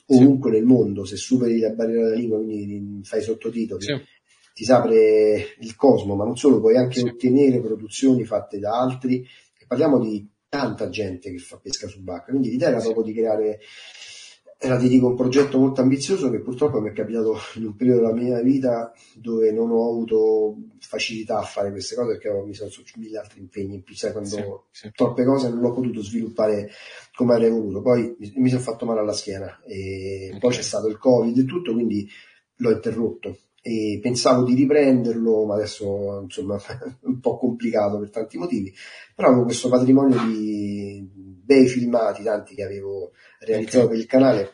ovunque 0.06 0.52
nel 0.52 0.64
mondo, 0.64 1.04
se 1.04 1.16
superi 1.16 1.58
la 1.58 1.70
barriera 1.70 2.04
della 2.04 2.14
lingua, 2.14 2.38
quindi 2.38 3.00
fai 3.02 3.20
sottotitoli 3.20 3.84
ti 4.56 4.64
si 4.64 4.72
apre 4.72 5.54
il 5.58 5.76
cosmo, 5.76 6.14
ma 6.14 6.24
non 6.24 6.34
solo, 6.34 6.60
puoi 6.60 6.78
anche 6.78 7.00
sì. 7.00 7.04
ottenere 7.04 7.60
produzioni 7.60 8.24
fatte 8.24 8.58
da 8.58 8.80
altri 8.80 9.22
parliamo 9.66 9.98
di 9.98 10.28
tanta 10.48 10.88
gente 10.88 11.30
che 11.30 11.38
fa 11.38 11.58
pesca 11.58 11.88
subacquea, 11.88 12.30
quindi 12.30 12.50
l'idea 12.50 12.68
era 12.68 12.80
proprio 12.80 13.04
di 13.04 13.12
creare, 13.12 13.58
era 14.58 14.76
ti 14.78 14.88
dico 14.88 15.08
un 15.08 15.16
progetto 15.16 15.58
molto 15.58 15.80
ambizioso 15.82 16.30
che 16.30 16.40
purtroppo 16.40 16.80
mi 16.80 16.88
è 16.88 16.92
capitato 16.92 17.36
in 17.56 17.66
un 17.66 17.76
periodo 17.76 18.00
della 18.00 18.14
mia 18.14 18.40
vita 18.40 18.92
dove 19.14 19.52
non 19.52 19.70
ho 19.70 19.90
avuto 19.90 20.56
facilità 20.80 21.38
a 21.38 21.42
fare 21.42 21.70
queste 21.70 21.94
cose 21.94 22.16
perché 22.16 22.30
mi 22.44 22.54
sono 22.54 22.70
successi 22.70 22.98
mille 22.98 23.18
altri 23.18 23.40
impegni 23.40 23.74
in 23.74 23.82
più, 23.82 23.94
sai, 23.94 24.12
quando 24.12 24.68
sì, 24.70 24.86
sì. 24.86 24.92
troppe 24.94 25.24
cose 25.24 25.48
non 25.50 25.64
ho 25.64 25.72
potuto 25.72 26.02
sviluppare 26.02 26.70
come 27.14 27.34
avrei 27.34 27.50
voluto, 27.50 27.82
poi 27.82 28.14
mi, 28.18 28.32
mi 28.36 28.48
sono 28.48 28.62
fatto 28.62 28.86
male 28.86 29.00
alla 29.00 29.12
schiena 29.12 29.62
e 29.66 30.28
okay. 30.28 30.40
poi 30.40 30.52
c'è 30.52 30.62
stato 30.62 30.86
il 30.86 30.98
covid 30.98 31.36
e 31.36 31.44
tutto, 31.44 31.72
quindi 31.72 32.08
l'ho 32.58 32.70
interrotto 32.70 33.36
e 33.66 33.98
pensavo 34.00 34.44
di 34.44 34.54
riprenderlo, 34.54 35.44
ma 35.44 35.54
adesso 35.54 36.20
insomma 36.22 36.54
è 36.68 37.06
un 37.06 37.18
po' 37.18 37.36
complicato 37.36 37.98
per 37.98 38.10
tanti 38.10 38.38
motivi, 38.38 38.72
però 39.12 39.28
avevo 39.28 39.42
questo 39.42 39.68
patrimonio 39.68 40.24
di 40.24 41.04
bei 41.12 41.66
filmati, 41.66 42.22
tanti 42.22 42.54
che 42.54 42.62
avevo 42.62 43.10
realizzato 43.40 43.86
okay. 43.86 43.88
per 43.88 43.98
il 43.98 44.06
canale, 44.06 44.50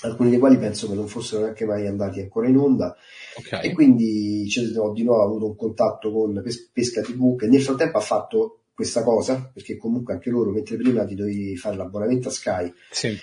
alcuni 0.00 0.30
dei 0.30 0.38
quali 0.38 0.56
penso 0.56 0.88
che 0.88 0.94
non 0.94 1.08
fossero 1.08 1.42
neanche 1.42 1.66
mai 1.66 1.86
andati 1.86 2.20
ancora 2.20 2.48
in 2.48 2.56
onda 2.56 2.96
okay. 3.36 3.68
e 3.68 3.74
quindi 3.74 4.50
ho 4.78 4.92
di 4.92 5.04
nuovo 5.04 5.24
avuto 5.24 5.46
un 5.48 5.56
contatto 5.56 6.10
con 6.10 6.42
Pesca 6.72 7.02
TV 7.02 7.36
che 7.36 7.48
nel 7.48 7.60
frattempo 7.60 7.98
ha 7.98 8.02
fatto 8.02 8.60
questa 8.72 9.02
cosa, 9.02 9.50
perché 9.52 9.76
comunque 9.76 10.14
anche 10.14 10.30
loro, 10.30 10.52
mentre 10.52 10.76
prima 10.76 11.04
ti 11.04 11.14
dovevi 11.14 11.54
fare 11.56 11.76
l'abbonamento 11.76 12.28
a 12.28 12.30
Sky, 12.30 12.72
sì. 12.90 13.14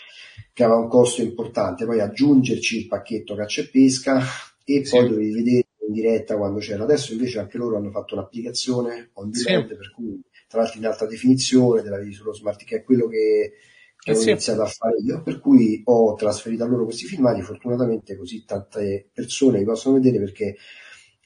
che 0.54 0.64
aveva 0.64 0.82
un 0.82 0.88
costo 0.88 1.24
importante, 1.24 1.86
poi 1.86 2.00
aggiungerci 2.00 2.82
il 2.82 2.88
pacchetto 2.88 3.34
caccia 3.36 3.62
e 3.62 3.70
pesca, 3.70 4.22
e 4.66 4.84
sì. 4.84 4.98
poi 4.98 5.08
dovevi 5.08 5.32
vedere 5.32 5.68
in 5.88 5.94
diretta 5.94 6.36
quando 6.36 6.60
c'era. 6.60 6.84
Adesso 6.84 7.14
invece 7.14 7.40
anche 7.40 7.58
loro 7.58 7.78
hanno 7.78 7.92
fatto 7.92 8.16
un'applicazione 8.16 9.12
on 9.14 9.30
demand, 9.30 9.70
sì. 9.70 9.76
per 9.76 9.92
cui 9.94 10.22
tra 10.48 10.62
l'altro 10.62 10.80
in 10.80 10.86
alta 10.86 11.06
definizione, 11.06 11.82
te 11.82 11.90
la 11.90 11.98
vedi 11.98 12.14
sullo 12.14 12.34
smart, 12.34 12.64
che 12.64 12.78
è 12.78 12.84
quello 12.84 13.08
che, 13.08 13.54
che 13.98 14.12
eh 14.12 14.14
ho 14.14 14.18
sì. 14.18 14.30
iniziato 14.30 14.62
a 14.62 14.68
fare 14.68 14.98
io, 15.00 15.22
per 15.22 15.40
cui 15.40 15.82
ho 15.86 16.14
trasferito 16.16 16.64
a 16.64 16.68
loro 16.68 16.86
questi 16.86 17.06
filmati, 17.06 17.42
fortunatamente 17.42 18.18
così 18.18 18.44
tante 18.46 19.10
persone 19.14 19.60
li 19.60 19.66
possono 19.66 19.96
vedere 19.96 20.20
perché, 20.20 20.56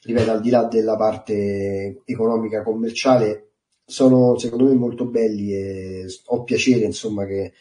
ripeto, 0.02 0.32
al 0.32 0.42
di 0.42 0.50
là 0.50 0.66
della 0.66 0.96
parte 0.96 2.02
economica 2.06 2.64
commerciale, 2.64 3.46
sono 3.86 4.38
secondo 4.38 4.66
me 4.66 4.76
molto 4.76 5.06
belli 5.06 5.54
e 5.54 6.06
ho 6.26 6.44
piacere 6.44 6.86
insomma 6.86 7.26
che, 7.26 7.54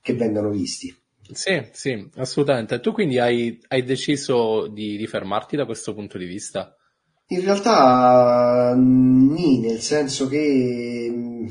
che 0.00 0.14
vengano 0.14 0.50
visti. 0.50 0.94
Sì, 1.32 1.68
sì, 1.72 2.08
assolutamente. 2.16 2.80
Tu 2.80 2.92
quindi 2.92 3.18
hai, 3.18 3.60
hai 3.68 3.82
deciso 3.82 4.66
di, 4.68 4.96
di, 4.96 5.06
fermarti 5.06 5.56
da 5.56 5.64
questo 5.64 5.94
punto 5.94 6.18
di 6.18 6.26
vista? 6.26 6.74
In 7.28 7.42
realtà, 7.42 8.74
nì, 8.76 9.60
nel 9.60 9.80
senso 9.80 10.26
che, 10.28 11.08
mm, 11.10 11.46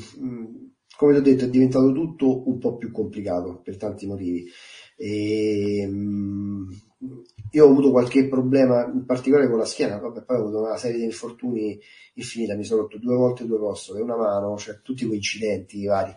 come 0.97 1.13
ti 1.13 1.17
ho 1.17 1.21
detto, 1.21 1.45
è 1.45 1.49
diventato 1.49 1.91
tutto 1.91 2.47
un 2.49 2.57
po' 2.59 2.77
più 2.77 2.91
complicato 2.91 3.61
per 3.63 3.77
tanti 3.77 4.05
motivi. 4.05 4.45
E, 4.97 5.86
mm, 5.88 6.71
io 7.51 7.65
ho 7.65 7.69
avuto 7.69 7.91
qualche 7.91 8.27
problema, 8.27 8.86
in 8.86 9.05
particolare 9.05 9.49
con 9.49 9.57
la 9.57 9.65
schiena, 9.65 9.97
vabbè, 9.97 10.23
poi 10.23 10.38
ho 10.38 10.41
avuto 10.41 10.59
una 10.59 10.77
serie 10.77 10.97
di 10.97 11.05
infortuni 11.05 11.80
infinita, 12.15 12.55
mi 12.55 12.65
sono 12.65 12.82
rotto 12.82 12.97
due 12.97 13.15
volte 13.15 13.45
due 13.45 13.57
costole, 13.57 14.01
una 14.01 14.17
mano, 14.17 14.57
cioè 14.57 14.82
tutti 14.82 15.05
quei 15.05 15.17
incidenti 15.17 15.86
vari 15.86 16.13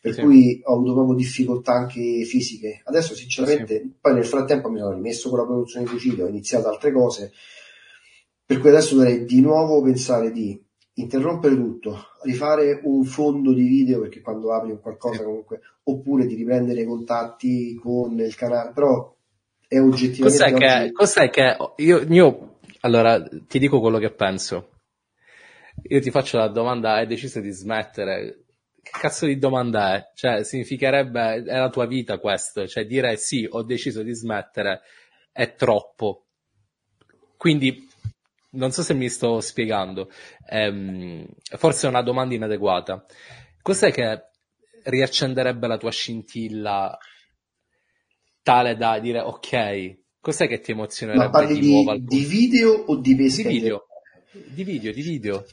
per 0.00 0.14
sì. 0.14 0.22
cui 0.22 0.60
ho 0.64 0.74
avuto 0.74 0.94
proprio 0.94 1.14
difficoltà 1.14 1.72
anche 1.72 2.24
fisiche. 2.24 2.80
Adesso 2.84 3.14
sinceramente, 3.14 3.80
sì. 3.80 3.94
poi 4.00 4.14
nel 4.14 4.24
frattempo 4.24 4.70
mi 4.70 4.78
sono 4.78 4.94
rimesso 4.94 5.28
con 5.28 5.38
la 5.38 5.44
produzione 5.44 5.84
di 5.84 5.90
cucito, 5.90 6.24
ho 6.24 6.28
iniziato 6.28 6.68
altre 6.68 6.90
cose, 6.90 7.32
per 8.44 8.58
cui 8.58 8.70
adesso 8.70 8.94
dovrei 8.94 9.24
di 9.24 9.40
nuovo 9.40 9.82
pensare 9.82 10.32
di 10.32 10.58
interrompere 10.94 11.54
tutto, 11.54 11.98
rifare 12.22 12.80
un 12.82 13.04
fondo 13.04 13.52
di 13.52 13.66
video 13.66 14.00
perché 14.00 14.20
quando 14.20 14.52
apri 14.54 14.70
un 14.70 14.80
qualcosa 14.80 15.18
sì. 15.18 15.24
comunque, 15.24 15.60
oppure 15.84 16.26
di 16.26 16.34
riprendere 16.34 16.84
contatti 16.84 17.74
con 17.74 18.18
il 18.18 18.34
canale, 18.34 18.72
però 18.72 19.14
è 19.68 19.78
oggettivamente... 19.78 20.38
Cos'è, 20.38 20.54
oggi... 20.54 20.86
che, 20.86 20.92
cos'è 20.92 21.30
che 21.30 21.56
io, 21.76 21.98
io, 22.08 22.58
allora 22.80 23.22
ti 23.22 23.58
dico 23.58 23.80
quello 23.80 23.98
che 23.98 24.12
penso. 24.12 24.70
Io 25.84 26.00
ti 26.00 26.10
faccio 26.10 26.36
la 26.36 26.48
domanda, 26.48 26.94
hai 26.94 27.06
deciso 27.06 27.40
di 27.40 27.50
smettere 27.50 28.44
che 28.82 28.90
cazzo 28.92 29.26
di 29.26 29.38
domanda 29.38 29.94
è? 29.94 30.10
Cioè, 30.14 30.44
significherebbe, 30.44 31.42
è 31.44 31.58
la 31.58 31.70
tua 31.70 31.86
vita 31.86 32.18
questo, 32.18 32.66
cioè 32.66 32.86
dire 32.86 33.16
sì, 33.16 33.46
ho 33.48 33.62
deciso 33.62 34.02
di 34.02 34.14
smettere 34.14 34.80
è 35.32 35.54
troppo. 35.54 36.26
Quindi 37.36 37.88
non 38.52 38.72
so 38.72 38.82
se 38.82 38.94
mi 38.94 39.08
sto 39.08 39.40
spiegando, 39.40 40.10
ehm, 40.48 41.24
forse 41.56 41.86
è 41.86 41.90
una 41.90 42.02
domanda 42.02 42.34
inadeguata. 42.34 43.04
Cos'è 43.62 43.90
che 43.92 44.30
riaccenderebbe 44.84 45.66
la 45.66 45.76
tua 45.76 45.90
scintilla 45.90 46.98
tale 48.42 48.76
da 48.76 48.98
dire 48.98 49.20
ok, 49.20 49.98
cos'è 50.20 50.48
che 50.48 50.60
ti 50.60 50.72
emozionerebbe 50.72 51.24
Ma 51.24 51.30
parli 51.30 51.54
di, 51.54 51.60
di, 51.60 51.70
nuovo? 51.70 51.98
di 51.98 52.24
video 52.24 52.72
o 52.72 52.96
di 53.00 53.14
pesca? 53.14 53.48
Di 53.48 53.58
video. 53.58 53.86
Di 54.32 54.62
video, 54.62 54.92
di 54.92 55.02
video. 55.02 55.44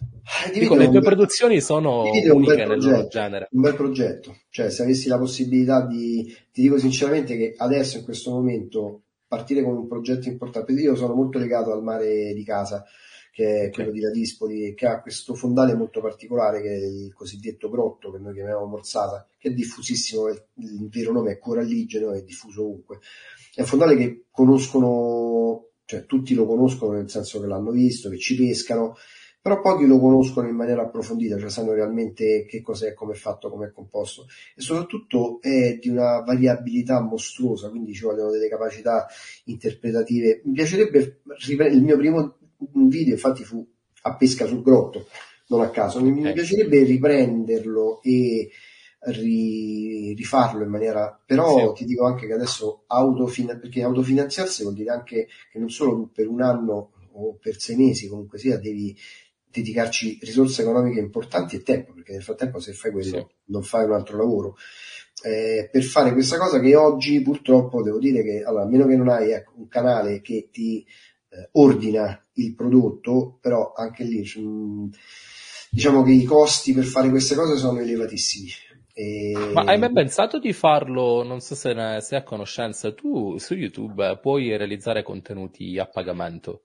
Eh, 0.46 0.52
di 0.52 0.60
Dico, 0.60 0.76
video 0.76 0.92
le 0.92 1.00
tue 1.00 1.02
produzioni 1.02 1.62
sono 1.62 2.04
uniche 2.04 2.28
bel 2.28 2.38
nel 2.58 2.68
loro 2.68 2.80
progetto, 2.80 3.08
genere. 3.08 3.48
un 3.52 3.62
bel 3.62 3.76
progetto. 3.76 4.38
Cioè, 4.52 4.70
se 4.70 4.84
avessi 4.84 5.08
la 5.08 5.18
possibilità 5.18 5.84
di, 5.84 6.24
ti 6.52 6.62
dico 6.62 6.78
sinceramente 6.78 7.36
che 7.38 7.56
adesso 7.58 7.98
in 7.98 8.04
questo 8.04 8.30
momento 8.30 9.02
partire 9.28 9.64
con 9.64 9.76
un 9.76 9.88
progetto 9.88 10.28
importante, 10.28 10.74
io 10.74 10.96
sono 10.96 11.16
molto 11.16 11.40
legato 11.40 11.72
al 11.72 11.82
mare 11.82 12.34
di 12.36 12.44
casa, 12.44 12.86
che 13.32 13.66
è 13.66 13.70
quello 13.72 13.90
di 13.90 14.00
Ladispoli, 14.00 14.76
che 14.76 14.86
ha 14.86 15.02
questo 15.02 15.34
fondale 15.34 15.74
molto 15.74 16.00
particolare 16.00 16.62
che 16.62 16.70
è 16.70 16.86
il 16.86 17.14
cosiddetto 17.16 17.72
grotto, 17.72 18.12
che 18.12 18.20
noi 18.20 18.36
chiamiamo 18.36 18.66
morzata, 18.66 19.28
che 19.40 19.50
è 19.50 19.54
diffusissimo, 19.54 20.28
il 20.28 20.88
vero 20.92 21.14
nome 21.14 21.32
è 21.32 21.40
coralligeno, 21.40 22.14
è 22.14 22.22
diffuso 22.22 22.62
ovunque. 22.62 23.00
È 23.56 23.62
un 23.62 23.68
fondale 23.68 23.96
che 23.96 24.26
conoscono, 24.30 25.67
cioè 25.88 26.06
tutti 26.06 26.34
lo 26.34 26.46
conoscono 26.46 26.98
nel 26.98 27.10
senso 27.10 27.40
che 27.40 27.48
l'hanno 27.48 27.72
visto, 27.72 28.10
che 28.10 28.18
ci 28.18 28.36
pescano, 28.36 28.98
però 29.42 29.62
pochi 29.62 29.88
lo 29.88 30.00
conoscono 30.00 30.50
in 30.50 30.56
maniera 30.56 30.82
approfondita, 30.82 31.40
cioè 31.40 31.50
sanno 31.50 31.72
realmente 31.72 32.46
che 32.46 32.62
cos'è, 32.62 32.94
come 32.94 33.14
è 33.14 33.16
fatto, 33.16 33.50
come 33.50 33.68
è 33.68 33.72
composto 33.72 34.26
e 34.54 34.62
soprattutto 34.62 35.40
è 35.42 35.78
di 35.80 35.88
una 35.88 36.20
variabilità 36.20 37.00
mostruosa, 37.00 37.70
quindi 37.70 37.94
ci 37.94 38.04
vogliono 38.04 38.30
delle 38.30 38.50
capacità 38.50 39.08
interpretative. 39.46 40.42
Mi 40.44 40.52
piacerebbe 40.52 41.22
riprendere 41.46 41.80
il 41.80 41.86
mio 41.86 41.96
primo 41.96 42.38
video, 42.90 43.14
infatti 43.14 43.46
fu 43.46 43.66
a 44.02 44.16
pesca 44.18 44.46
sul 44.46 44.62
grotto, 44.62 45.08
non 45.48 45.62
a 45.62 45.70
caso, 45.70 46.02
mi, 46.04 46.12
mi 46.12 46.28
Ok. 46.28 46.34
piacerebbe 46.34 46.84
riprenderlo 46.84 48.02
e 48.02 48.50
ri- 49.00 50.14
rifarlo 50.16 50.64
in 50.64 50.70
maniera, 50.70 51.22
però 51.26 51.74
Sì. 51.76 51.84
ti 51.84 51.86
dico 51.86 52.06
anche 52.06 52.28
che 52.28 52.34
adesso 52.34 52.84
autofin- 52.88 53.60
perché 53.60 53.84
autofinanziarsi 53.84 54.64
vuol 54.64 54.76
dire 54.76 54.92
anche 54.92 55.28
che 55.52 55.60
non 55.60 55.70
solo 55.70 56.10
per 56.14 56.28
un 56.28 56.42
anno 56.42 56.92
o 57.14 57.38
per 57.42 57.60
sei 57.60 57.76
mesi 57.76 58.08
comunque 58.08 58.38
sia 58.38 58.58
devi 58.58 58.96
dedicarci 59.50 60.20
risorse 60.22 60.62
economiche 60.62 61.00
importanti 61.00 61.56
e 61.56 61.64
tempo, 61.64 61.94
perché 61.94 62.12
nel 62.14 62.22
frattempo 62.24 62.60
se 62.60 62.74
fai 62.74 62.92
quello 62.92 63.08
Sì. 63.08 63.26
non 63.46 63.64
fai 63.64 63.86
un 63.86 63.94
altro 63.94 64.18
lavoro. 64.18 64.56
Eh, 65.24 65.68
per 65.72 65.82
fare 65.84 66.14
questa 66.14 66.38
cosa 66.38 66.60
che 66.60 66.76
oggi 66.76 67.22
purtroppo 67.22 67.82
devo 67.82 67.98
dire 67.98 68.22
che 68.22 68.44
allora, 68.44 68.64
a 68.64 68.68
meno 68.68 68.86
che 68.86 68.96
non 68.96 69.08
hai 69.10 69.32
ecco, 69.32 69.54
un 69.56 69.68
canale 69.68 70.22
che 70.22 70.50
ti 70.52 70.86
eh, 71.30 71.50
ordina 71.54 72.24
il 72.34 72.54
prodotto, 72.54 73.40
però 73.42 73.74
anche 73.76 74.04
lì 74.04 74.22
mh, 74.22 74.90
diciamo 75.72 76.04
che 76.04 76.12
i 76.12 76.24
costi 76.24 76.74
per 76.74 76.84
fare 76.86 77.10
queste 77.10 77.34
cose 77.34 77.58
sono 77.58 77.80
elevatissimi. 77.80 78.50
E- 79.00 79.52
Ma 79.54 79.62
hai 79.62 79.78
mai 79.78 79.92
pensato 79.92 80.40
di 80.40 80.54
farlo? 80.54 81.22
Non 81.24 81.40
so 81.40 81.54
se 81.54 81.72
ne 81.74 82.02
sei 82.02 82.18
a 82.18 82.24
conoscenza. 82.24 82.92
Tu 82.94 83.38
su 83.38 83.54
YouTube 83.54 84.18
puoi 84.20 84.58
realizzare 84.58 85.04
contenuti 85.04 85.78
a 85.78 85.86
pagamento 85.86 86.64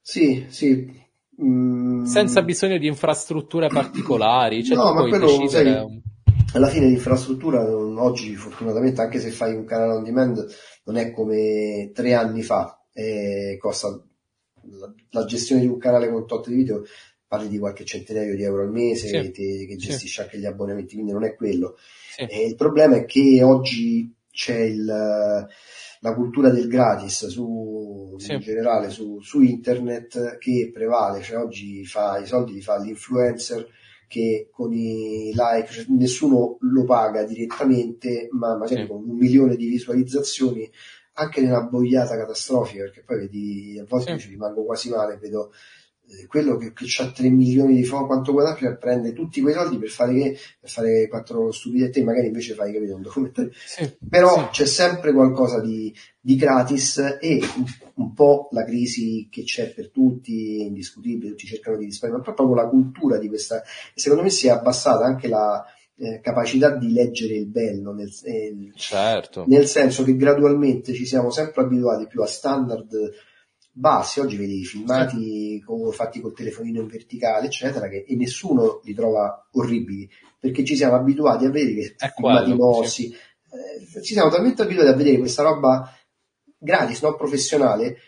Sì, 0.00 0.46
sì. 0.48 1.06
Mm, 1.42 2.04
senza 2.04 2.42
bisogno 2.42 2.78
di 2.78 2.86
infrastrutture 2.86 3.68
particolari. 3.68 4.64
Cioè, 4.64 4.76
No, 4.76 4.94
ma 4.94 5.06
quello, 5.06 5.26
decidere. 5.26 5.48
sai, 5.48 6.02
alla 6.54 6.68
fine 6.68 6.86
l'infrastruttura 6.86 7.62
oggi 7.70 8.34
fortunatamente 8.34 9.02
anche 9.02 9.20
se 9.20 9.28
fai 9.30 9.54
un 9.54 9.64
canale 9.66 9.92
on 9.92 10.02
demand 10.02 10.46
non 10.84 10.96
è 10.96 11.12
come 11.12 11.90
tre 11.92 12.14
anni 12.14 12.42
fa 12.42 12.82
eh, 12.94 13.56
costa 13.60 13.88
la, 13.88 14.92
la 15.10 15.24
gestione 15.26 15.60
di 15.60 15.66
un 15.66 15.76
canale 15.78 16.10
con 16.10 16.26
tot 16.26 16.48
di 16.48 16.54
video 16.54 16.82
parli 17.28 17.48
di 17.48 17.58
qualche 17.58 17.84
centinaio 17.84 18.34
di 18.34 18.42
euro 18.42 18.62
al 18.62 18.70
mese 18.72 19.06
Sì, 19.08 19.20
che, 19.20 19.30
ti- 19.30 19.66
che 19.66 19.78
sì. 19.78 19.86
gestisci 19.88 20.20
anche 20.22 20.38
gli 20.38 20.46
abbonamenti 20.46 20.94
quindi 20.94 21.12
non 21.12 21.24
è 21.24 21.34
quello 21.34 21.76
Sì. 22.16 22.22
e 22.22 22.46
il 22.46 22.54
problema 22.56 22.96
è 22.96 23.04
che 23.04 23.42
oggi 23.42 24.12
c'è 24.32 24.58
il, 24.60 24.84
la 24.84 26.14
cultura 26.14 26.48
del 26.50 26.68
gratis 26.68 27.26
su, 27.26 28.14
Sì. 28.18 28.32
in 28.32 28.38
generale 28.40 28.88
su, 28.88 29.20
su 29.20 29.40
internet 29.42 30.38
che 30.38 30.70
prevale, 30.72 31.22
cioè 31.22 31.38
oggi 31.38 31.84
fa, 31.84 32.18
i 32.18 32.26
soldi 32.26 32.52
li 32.54 32.62
fa 32.62 32.78
l'influencer 32.78 33.66
che 34.06 34.48
con 34.50 34.72
i 34.72 35.32
like, 35.34 35.70
cioè 35.70 35.84
nessuno 35.88 36.56
lo 36.60 36.84
paga 36.84 37.24
direttamente, 37.24 38.28
ma 38.30 38.56
magari 38.56 38.82
Sì. 38.82 38.86
con 38.86 39.02
un 39.08 39.16
milione 39.16 39.54
di 39.56 39.66
visualizzazioni 39.66 40.70
anche 41.14 41.40
nella 41.42 41.62
boiata 41.64 42.16
catastrofica, 42.16 42.84
perché 42.84 43.02
poi 43.04 43.18
vedi, 43.18 43.78
a 43.80 43.84
volte 43.88 44.12
Sì. 44.12 44.18
ci 44.20 44.28
rimango 44.30 44.64
quasi 44.64 44.88
male, 44.88 45.18
vedo 45.20 45.50
eh, 45.50 45.56
quello 46.26 46.56
che, 46.56 46.72
che 46.72 46.86
ha 47.02 47.10
3 47.10 47.28
milioni 47.28 47.74
di 47.76 47.84
follower, 47.84 48.06
quanto 48.08 48.32
guadagna, 48.32 48.74
prende 48.76 49.12
tutti 49.12 49.40
quei 49.40 49.54
soldi 49.54 49.76
per 49.78 49.88
fare 49.88 50.12
che? 50.14 50.38
Per 50.60 50.70
fare 50.70 51.08
quattro 51.08 51.52
stupidette, 51.52 52.02
magari 52.02 52.26
invece 52.28 52.54
fai, 52.54 52.72
capito, 52.72 52.94
un 52.94 53.02
documentario. 53.02 53.50
Sì. 53.54 53.96
Però 54.08 54.44
Sì. 54.44 54.48
c'è 54.50 54.66
sempre 54.66 55.12
qualcosa 55.12 55.60
di, 55.60 55.94
di 56.20 56.36
gratis 56.36 57.18
e 57.20 57.40
un, 57.56 57.64
un 57.94 58.14
po' 58.14 58.48
la 58.52 58.64
crisi 58.64 59.28
che 59.30 59.42
c'è 59.42 59.72
per 59.74 59.90
tutti, 59.90 60.62
indiscutibile, 60.62 61.30
tutti 61.30 61.46
cercano 61.46 61.76
di 61.76 61.84
risparmiare, 61.84 62.24
ma 62.26 62.32
proprio 62.34 62.56
la 62.56 62.68
cultura 62.68 63.18
di 63.18 63.28
questa, 63.28 63.62
secondo 63.94 64.24
me 64.24 64.30
si 64.30 64.46
è 64.46 64.50
abbassata 64.50 65.04
anche 65.04 65.28
la 65.28 65.64
eh, 66.00 66.20
capacità 66.20 66.76
di 66.76 66.92
leggere 66.92 67.34
il 67.34 67.46
bello, 67.48 67.92
nel, 67.92 68.10
eh, 68.22 68.70
Certo. 68.74 69.44
nel 69.46 69.66
senso 69.66 70.04
che 70.04 70.16
gradualmente 70.16 70.92
ci 70.94 71.04
siamo 71.04 71.30
sempre 71.30 71.62
abituati 71.62 72.06
più 72.06 72.22
a 72.22 72.26
standard 72.26 72.88
bassi, 73.78 74.18
oggi 74.18 74.36
vedi 74.36 74.60
i 74.60 74.64
filmati 74.64 75.62
con- 75.64 75.92
fatti 75.92 76.20
col 76.20 76.34
telefonino 76.34 76.80
in 76.80 76.88
verticale, 76.88 77.46
eccetera, 77.46 77.88
che, 77.88 78.04
e 78.08 78.16
nessuno 78.16 78.80
li 78.82 78.92
trova 78.92 79.46
orribili, 79.52 80.08
perché 80.38 80.64
ci 80.64 80.74
siamo 80.74 80.96
abituati 80.96 81.44
a 81.44 81.50
vedere 81.50 81.74
che 81.74 81.94
È 81.96 82.12
filmati 82.14 82.54
mossi, 82.54 83.10
eh, 83.12 84.02
ci 84.02 84.14
siamo 84.14 84.30
talmente 84.30 84.62
abituati 84.62 84.88
a 84.88 84.96
vedere 84.96 85.18
questa 85.18 85.42
roba 85.42 85.92
gratis, 86.58 87.00
non 87.02 87.16
professionale, 87.16 87.98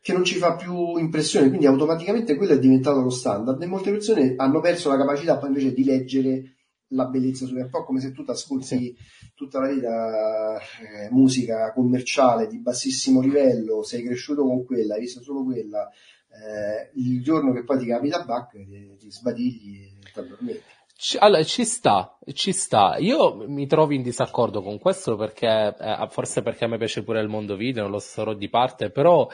che 0.00 0.12
non 0.12 0.24
ci 0.24 0.36
fa 0.36 0.56
più 0.56 0.96
impressione, 0.96 1.48
quindi 1.48 1.66
automaticamente 1.66 2.34
quello 2.34 2.54
è 2.54 2.58
diventato 2.58 3.00
lo 3.00 3.10
standard 3.10 3.62
e 3.62 3.66
molte 3.66 3.90
persone 3.90 4.34
hanno 4.36 4.60
perso 4.60 4.88
la 4.88 4.96
capacità 4.96 5.36
poi 5.36 5.48
invece 5.48 5.72
di 5.72 5.84
leggere 5.84 6.56
la 6.92 7.06
bellezza 7.06 7.46
su 7.46 7.54
è 7.56 7.62
un 7.62 7.70
po' 7.70 7.84
come 7.84 8.00
se 8.00 8.12
tu 8.12 8.24
ti 8.24 8.30
ascolti 8.30 8.96
tutta 9.34 9.60
la 9.60 9.68
vita 9.68 10.58
eh, 10.58 11.10
musica 11.10 11.72
commerciale 11.72 12.46
di 12.46 12.58
bassissimo 12.58 13.20
livello, 13.20 13.82
sei 13.82 14.02
cresciuto 14.02 14.44
con 14.44 14.64
quella, 14.64 14.94
hai 14.94 15.00
visto 15.00 15.22
solo 15.22 15.44
quella, 15.44 15.88
eh, 16.28 16.90
il 16.94 17.22
giorno 17.22 17.52
che 17.52 17.64
poi 17.64 17.78
ti 17.78 17.86
capita 17.86 18.24
back 18.24 18.52
ti, 18.52 18.96
ti 18.98 19.10
sbadigli 19.10 19.96
e 20.04 20.10
ti 20.12 20.18
addormenti. 20.18 20.62
Ci, 20.94 21.16
allora, 21.18 21.42
ci 21.42 21.64
sta, 21.64 22.16
ci 22.32 22.52
sta. 22.52 22.96
Io 22.98 23.44
mi 23.48 23.66
trovo 23.66 23.92
in 23.92 24.02
disaccordo 24.02 24.62
con 24.62 24.78
questo 24.78 25.16
perché, 25.16 25.74
eh, 25.76 26.06
forse 26.08 26.42
perché 26.42 26.64
a 26.64 26.68
me 26.68 26.78
piace 26.78 27.02
pure 27.02 27.20
il 27.20 27.28
mondo 27.28 27.56
video, 27.56 27.82
non 27.82 27.90
lo 27.90 27.98
sarò 27.98 28.34
di 28.34 28.48
parte, 28.48 28.90
però 28.90 29.28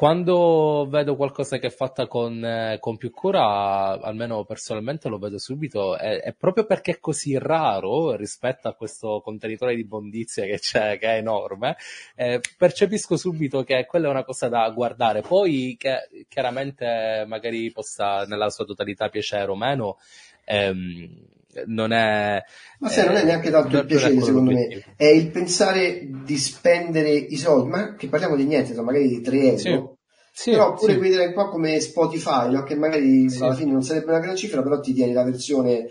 quando 0.00 0.86
vedo 0.88 1.14
qualcosa 1.14 1.58
che 1.58 1.66
è 1.66 1.70
fatta 1.70 2.06
con, 2.06 2.42
eh, 2.42 2.78
con 2.80 2.96
più 2.96 3.10
cura, 3.10 4.00
almeno 4.00 4.46
personalmente 4.46 5.10
lo 5.10 5.18
vedo 5.18 5.36
subito, 5.36 5.94
è, 5.98 6.22
è 6.22 6.32
proprio 6.32 6.64
perché 6.64 6.92
è 6.92 7.00
così 7.00 7.36
raro 7.36 8.16
rispetto 8.16 8.66
a 8.66 8.72
questo 8.72 9.20
contenitore 9.22 9.76
di 9.76 9.84
bondizia 9.84 10.46
che 10.46 10.58
c'è, 10.58 10.96
che 10.98 11.06
è 11.06 11.16
enorme, 11.18 11.76
eh, 12.16 12.40
percepisco 12.56 13.18
subito 13.18 13.62
che 13.62 13.84
quella 13.84 14.06
è 14.06 14.10
una 14.10 14.24
cosa 14.24 14.48
da 14.48 14.66
guardare. 14.70 15.20
Poi 15.20 15.76
che 15.78 16.08
chiaramente 16.30 17.26
magari 17.26 17.70
possa 17.70 18.24
nella 18.24 18.48
sua 18.48 18.64
totalità 18.64 19.10
piacere 19.10 19.50
o 19.50 19.54
meno, 19.54 19.98
ehm, 20.44 21.39
non 21.66 21.92
è... 21.92 22.42
Ma 22.78 22.88
sai, 22.88 23.06
non 23.06 23.16
è 23.16 23.24
neanche 23.24 23.50
tanto 23.50 23.78
il 23.78 23.86
piacere, 23.86 24.20
secondo 24.20 24.52
me, 24.52 24.84
è 24.96 25.06
il 25.06 25.30
pensare 25.30 26.08
di 26.24 26.36
spendere 26.36 27.10
i 27.10 27.36
soldi, 27.36 27.68
ma 27.68 27.94
che 27.94 28.08
parliamo 28.08 28.36
di 28.36 28.44
niente, 28.44 28.70
insomma, 28.70 28.92
magari 28.92 29.08
di 29.08 29.20
3 29.20 29.40
euro. 29.40 29.58
Sì. 29.58 29.98
Sì, 30.32 30.52
però 30.52 30.74
pure 30.74 30.92
sì. 30.92 30.98
quei 30.98 31.10
tre 31.10 31.32
qua 31.32 31.48
come 31.50 31.80
Spotify, 31.80 32.50
no? 32.50 32.62
che 32.62 32.76
magari 32.76 33.28
Sì. 33.28 33.42
alla 33.42 33.54
fine 33.54 33.72
non 33.72 33.82
sarebbe 33.82 34.10
una 34.10 34.20
gran 34.20 34.36
cifra, 34.36 34.62
però 34.62 34.78
ti 34.80 34.94
tieni 34.94 35.12
la 35.12 35.24
versione 35.24 35.88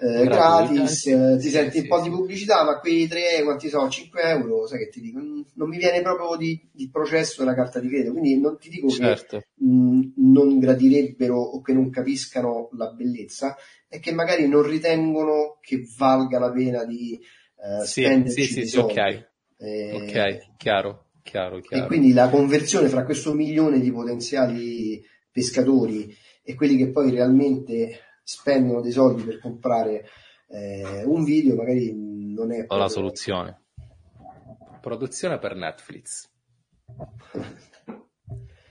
eh, 0.00 0.24
gratis, 0.24 1.06
eh, 1.06 1.36
ti 1.38 1.48
senti 1.50 1.78
un 1.80 1.86
po' 1.86 2.00
di 2.00 2.08
pubblicità, 2.08 2.64
ma 2.64 2.78
quei 2.80 3.06
3, 3.06 3.42
quanti 3.44 3.68
sono? 3.68 3.88
5 3.90 4.22
euro, 4.22 4.66
sai 4.66 4.78
che 4.78 4.88
ti 4.88 5.00
dico? 5.00 5.20
Mm, 5.20 5.40
Non 5.54 5.68
mi 5.68 5.76
viene 5.76 6.00
proprio 6.02 6.36
di, 6.36 6.68
di 6.72 6.88
processo 6.90 7.44
la 7.44 7.54
carta 7.54 7.80
di 7.80 7.88
credito, 7.88 8.12
quindi 8.12 8.40
non 8.40 8.56
ti 8.58 8.68
dico 8.70 8.88
Certo. 8.88 9.38
che 9.38 9.64
mh, 9.64 10.12
non 10.16 10.58
gradirebbero 10.58 11.36
o 11.38 11.60
che 11.60 11.72
non 11.72 11.90
capiscano 11.90 12.70
la 12.72 12.90
bellezza, 12.92 13.56
è 13.88 14.00
che 14.00 14.12
magari 14.12 14.48
non 14.48 14.62
ritengono 14.62 15.58
che 15.60 15.82
valga 15.98 16.38
la 16.38 16.50
pena 16.50 16.84
di 16.84 17.14
eh, 17.14 17.84
Sì, 17.84 18.02
spenderci 18.02 18.42
sì, 18.44 18.52
sì, 18.62 18.66
sì, 18.66 18.78
ok. 18.78 19.28
Eh, 19.58 19.92
Ok, 19.94 20.56
chiaro, 20.56 21.10
chiaro, 21.22 21.58
e 21.58 21.60
chiaro. 21.60 21.86
quindi 21.86 22.12
la 22.14 22.30
conversione 22.30 22.88
fra 22.88 23.04
questo 23.04 23.34
milione 23.34 23.78
di 23.80 23.92
potenziali 23.92 25.02
pescatori 25.30 26.10
e 26.42 26.54
quelli 26.54 26.76
che 26.78 26.90
poi 26.90 27.10
realmente 27.10 28.00
spendono 28.30 28.80
dei 28.80 28.92
soldi 28.92 29.24
per 29.24 29.40
comprare 29.40 30.08
eh, 30.46 31.02
un 31.04 31.24
video 31.24 31.56
magari 31.56 31.92
non 31.92 32.52
è 32.52 32.64
Ho 32.68 32.76
la 32.76 32.88
soluzione. 32.88 33.62
Produzione 34.80 35.38
per 35.38 35.56
Netflix. 35.56 36.30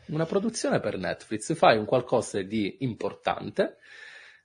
una 0.07 0.26
produzione 0.26 0.80
per 0.80 0.97
Netflix, 0.97 1.53
fai 1.55 1.78
un 1.78 1.84
qualcosa 1.84 2.41
di 2.41 2.78
importante 2.80 3.78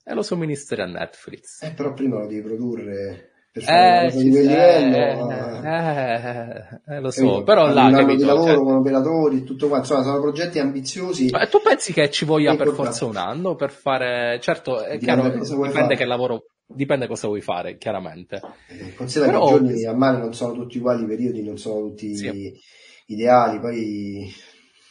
e 0.02 0.14
lo 0.14 0.22
somministri 0.22 0.82
a 0.82 0.86
Netflix. 0.86 1.62
Eh, 1.62 1.72
però 1.74 1.94
prima 1.94 2.18
lo 2.18 2.26
devi 2.26 2.42
produrre 2.42 3.30
per 3.52 3.62
fare 3.62 3.78
eh, 3.78 4.00
una 4.00 4.22
di 4.22 4.30
quel 4.30 4.46
livello. 4.46 5.30
Eh, 5.30 5.53
eh, 5.64 7.00
lo 7.00 7.10
so, 7.10 7.42
però 7.42 7.72
là, 7.72 7.90
capito, 7.90 8.16
di 8.16 8.24
lavoro 8.24 8.52
cioè... 8.52 8.62
con 8.62 8.74
operatori, 8.76 9.44
tutto 9.44 9.68
quanto, 9.68 9.86
insomma, 9.86 10.02
sono 10.02 10.20
progetti 10.20 10.58
ambiziosi. 10.58 11.30
Ma 11.30 11.46
tu 11.46 11.60
pensi 11.62 11.92
che 11.92 12.10
ci 12.10 12.24
voglia 12.24 12.54
per 12.54 12.72
forza 12.72 13.06
un 13.06 13.16
anno 13.16 13.54
per 13.54 13.70
fare, 13.70 14.38
certo, 14.40 14.82
è 14.82 14.98
chiaro, 14.98 15.22
dipende 15.30 15.70
fare. 15.70 15.96
che 15.96 16.04
lavoro 16.04 16.44
dipende 16.66 17.06
cosa 17.06 17.26
vuoi 17.26 17.40
fare, 17.40 17.76
chiaramente. 17.78 18.40
Eh, 18.68 18.94
considera 18.94 19.32
Però... 19.32 19.46
che 19.46 19.54
i 19.54 19.58
giorni 19.58 19.84
a 19.84 19.94
mare 19.94 20.18
non 20.18 20.34
sono 20.34 20.52
tutti 20.52 20.78
uguali, 20.78 21.04
i 21.04 21.06
periodi 21.06 21.42
non 21.42 21.56
sono 21.56 21.88
tutti 21.88 22.16
sì. 22.16 22.52
ideali, 23.06 23.58
poi 23.60 24.30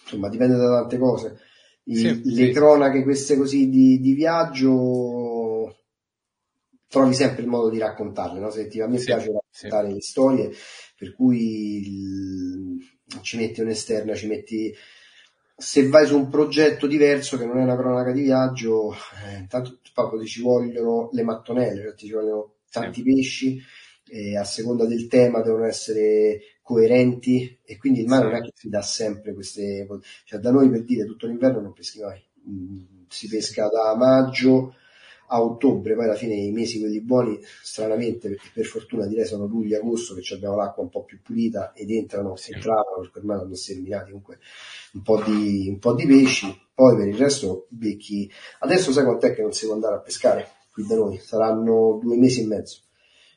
insomma 0.04 0.30
dipende 0.30 0.56
da 0.56 0.80
tante 0.80 0.98
cose. 0.98 1.40
I, 1.86 1.96
sì, 1.96 2.22
le 2.24 2.46
sì. 2.46 2.52
cronache 2.52 3.04
queste 3.04 3.36
così 3.36 3.70
di, 3.70 4.00
di, 4.00 4.14
viaggio 4.14 4.72
trovi 6.94 7.16
sempre 7.16 7.42
il 7.42 7.48
modo 7.48 7.72
di 7.72 7.80
raccontarle, 7.80 8.40
no? 8.40 8.52
Se 8.52 8.68
ti, 8.68 8.80
a 8.80 8.88
me 8.88 9.00
piace 9.00 9.32
raccontare 9.32 9.92
le 9.92 10.02
storie, 10.02 10.52
per 10.96 11.16
cui 11.16 11.80
il, 11.80 12.78
ci 13.24 13.38
metti 13.38 13.62
un'esterna, 13.62 14.14
ci 14.14 14.28
metti 14.28 14.72
se 15.58 15.88
vai 15.90 16.06
su 16.06 16.16
un 16.16 16.30
progetto 16.30 16.86
diverso 16.86 17.36
che 17.36 17.46
non 17.46 17.58
è 17.58 17.64
una 17.64 17.76
cronaca 17.76 18.12
di 18.12 18.22
viaggio, 18.22 18.94
eh, 19.26 19.40
intanto 19.40 19.80
proprio 19.92 20.24
ci 20.24 20.44
vogliono 20.44 21.10
le 21.14 21.24
mattonelle, 21.24 21.82
cioè 21.82 21.96
ci 21.96 22.12
vogliono 22.12 22.58
tanti 22.70 23.02
sì. 23.02 23.04
pesci, 23.04 23.62
e 24.08 24.38
a 24.38 24.44
seconda 24.44 24.86
del 24.86 25.08
tema 25.08 25.42
devono 25.42 25.66
essere 25.66 26.60
coerenti 26.62 27.60
e 27.66 27.76
quindi 27.78 28.02
il 28.02 28.08
mare 28.08 28.26
sì. 28.26 28.30
non 28.30 28.40
è 28.40 28.44
che 28.44 28.52
ti 28.52 28.70
dà 28.70 28.84
sempre 28.84 29.34
queste... 29.34 29.88
Cioè 30.26 30.40
da 30.40 30.52
noi 30.52 30.70
per 30.70 30.84
dire 30.84 31.06
tutto 31.06 31.26
l'inverno 31.26 31.60
non 31.60 31.74
peschi 31.74 32.02
mai, 32.02 32.24
mm, 32.48 33.06
si 33.08 33.28
pesca 33.28 33.68
da 33.68 33.96
maggio 33.96 34.76
a 35.34 35.42
ottobre, 35.42 35.96
poi 35.96 36.06
alla 36.06 36.16
fine 36.16 36.36
i 36.36 36.52
mesi 36.52 36.80
quelli 36.80 37.02
buoni, 37.02 37.40
stranamente, 37.64 38.30
perché 38.30 38.50
per 38.54 38.66
fortuna 38.66 39.08
direi 39.08 39.26
sono 39.26 39.48
luglio 39.48 39.76
e 39.76 39.80
agosto 39.80 40.14
che 40.14 40.34
abbiamo 40.36 40.56
l'acqua 40.56 40.84
un 40.84 40.90
po' 40.90 41.04
più 41.04 41.20
pulita 41.24 41.74
ed 41.74 41.90
entrano, 41.90 42.36
sì. 42.36 42.54
entravano, 42.54 43.00
perché 43.02 43.18
ormai 43.18 43.40
hanno 43.40 43.56
sterminati 43.56 44.12
comunque 44.12 44.38
un 44.94 45.02
po, 45.02 45.22
di, 45.24 45.68
un 45.70 45.80
po' 45.80 45.96
di 45.96 46.06
pesci, 46.06 46.56
poi 46.76 46.96
per 46.96 47.08
il 47.08 47.16
resto 47.16 47.66
becchi. 47.70 48.32
Adesso 48.60 48.92
sai 48.92 49.04
quant'è 49.04 49.34
che 49.34 49.42
non 49.42 49.54
si 49.54 49.66
può 49.66 49.74
andare 49.74 49.96
a 49.96 50.00
pescare 50.02 50.48
qui 50.72 50.86
da 50.86 50.96
noi? 50.96 51.18
Saranno 51.18 52.00
due 52.00 52.16
mesi 52.16 52.44
e 52.44 52.46
mezzo. 52.46 52.82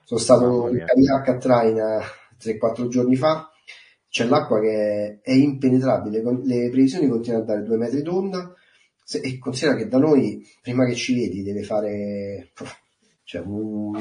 Sono 0.05 0.21
stato 0.21 0.69
in 0.69 0.85
Cariacca 0.85 1.33
a 1.33 1.37
Traina 1.39 2.01
3-4 2.39 2.89
giorni 2.89 3.17
fa, 3.17 3.51
c'è 4.11 4.27
l'acqua 4.27 4.61
che 4.61 5.21
è 5.23 5.33
impenetrabile, 5.33 6.23
le 6.23 6.69
previsioni 6.71 7.09
continuano 7.09 7.43
a 7.45 7.47
dare 7.47 7.63
due 7.63 7.77
metri 7.79 8.03
d'onda 8.03 8.55
e 9.09 9.39
considera 9.39 9.77
che 9.77 9.89
da 9.89 9.99
noi, 9.99 10.45
prima 10.61 10.85
che 10.87 10.95
ci 10.95 11.15
vedi, 11.15 11.43
deve 11.43 11.63
fare... 11.63 12.53
Cioè, 13.23 13.41
un, 13.43 13.93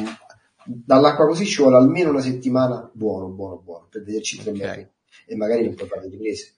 dall'acqua 0.65 1.25
così 1.25 1.45
ci 1.45 1.61
vuole 1.61 1.77
almeno 1.77 2.09
una 2.09 2.21
settimana 2.21 2.89
buono, 2.93 3.29
buono, 3.29 3.57
buono, 3.57 3.87
per 3.89 4.03
vederci 4.03 4.37
tre 4.37 4.51
okay. 4.51 4.67
metri 4.67 4.89
e 5.27 5.35
magari 5.35 5.63
non 5.63 5.75
puoi 5.75 5.87
fare 5.87 6.07
riprese 6.09 6.53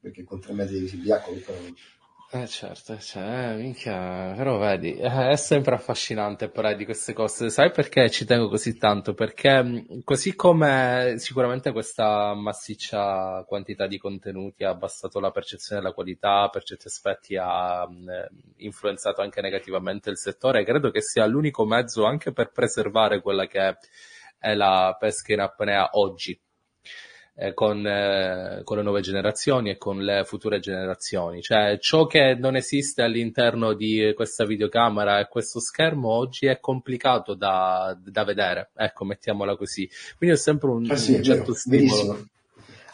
perché 0.00 0.24
con 0.24 0.40
tre 0.40 0.52
metri 0.52 0.74
di 0.74 0.80
visibilità 0.80 1.20
comunque 1.20 1.54
non... 1.54 1.74
Eh 2.34 2.46
certo, 2.46 2.98
cioè, 2.98 3.56
minchia, 3.56 4.32
però 4.34 4.56
vedi, 4.56 4.94
è 4.94 5.36
sempre 5.36 5.74
affascinante 5.74 6.48
parlare 6.48 6.76
di 6.76 6.86
queste 6.86 7.12
cose. 7.12 7.50
Sai 7.50 7.70
perché 7.70 8.08
ci 8.08 8.24
tengo 8.24 8.48
così 8.48 8.78
tanto? 8.78 9.12
Perché 9.12 9.84
così 10.02 10.34
come 10.34 11.16
sicuramente 11.18 11.72
questa 11.72 12.32
massiccia 12.32 13.44
quantità 13.46 13.86
di 13.86 13.98
contenuti 13.98 14.64
ha 14.64 14.70
abbassato 14.70 15.20
la 15.20 15.30
percezione 15.30 15.82
della 15.82 15.92
qualità, 15.92 16.48
per 16.48 16.62
certi 16.62 16.86
aspetti 16.86 17.36
ha 17.36 17.82
eh, 17.82 18.30
influenzato 18.64 19.20
anche 19.20 19.42
negativamente 19.42 20.08
il 20.08 20.16
settore, 20.16 20.64
credo 20.64 20.90
che 20.90 21.02
sia 21.02 21.26
l'unico 21.26 21.66
mezzo 21.66 22.06
anche 22.06 22.32
per 22.32 22.50
preservare 22.50 23.20
quella 23.20 23.46
che 23.46 23.76
è 24.38 24.54
la 24.54 24.96
pesca 24.98 25.34
in 25.34 25.40
apnea 25.40 25.90
oggi 25.92 26.40
eh, 27.34 27.54
con, 27.54 27.86
eh, 27.86 28.60
con, 28.64 28.76
le 28.76 28.82
nuove 28.82 29.00
generazioni 29.00 29.70
e 29.70 29.78
con 29.78 30.02
le 30.02 30.24
future 30.24 30.60
generazioni. 30.60 31.40
Cioè, 31.40 31.78
ciò 31.80 32.06
che 32.06 32.34
non 32.34 32.56
esiste 32.56 33.02
all'interno 33.02 33.74
di 33.74 34.12
questa 34.14 34.44
videocamera 34.44 35.20
e 35.20 35.28
questo 35.28 35.60
schermo 35.60 36.10
oggi 36.10 36.46
è 36.46 36.60
complicato 36.60 37.34
da, 37.34 37.96
da 38.04 38.24
vedere. 38.24 38.70
Ecco, 38.76 39.04
mettiamola 39.04 39.56
così. 39.56 39.88
Quindi 40.16 40.36
è 40.36 40.38
sempre 40.38 40.70
un, 40.70 40.90
ah, 40.90 40.96
sì, 40.96 41.14
un 41.14 41.22
certo 41.22 41.54
vero, 41.66 41.86
stimolo. 41.86 42.26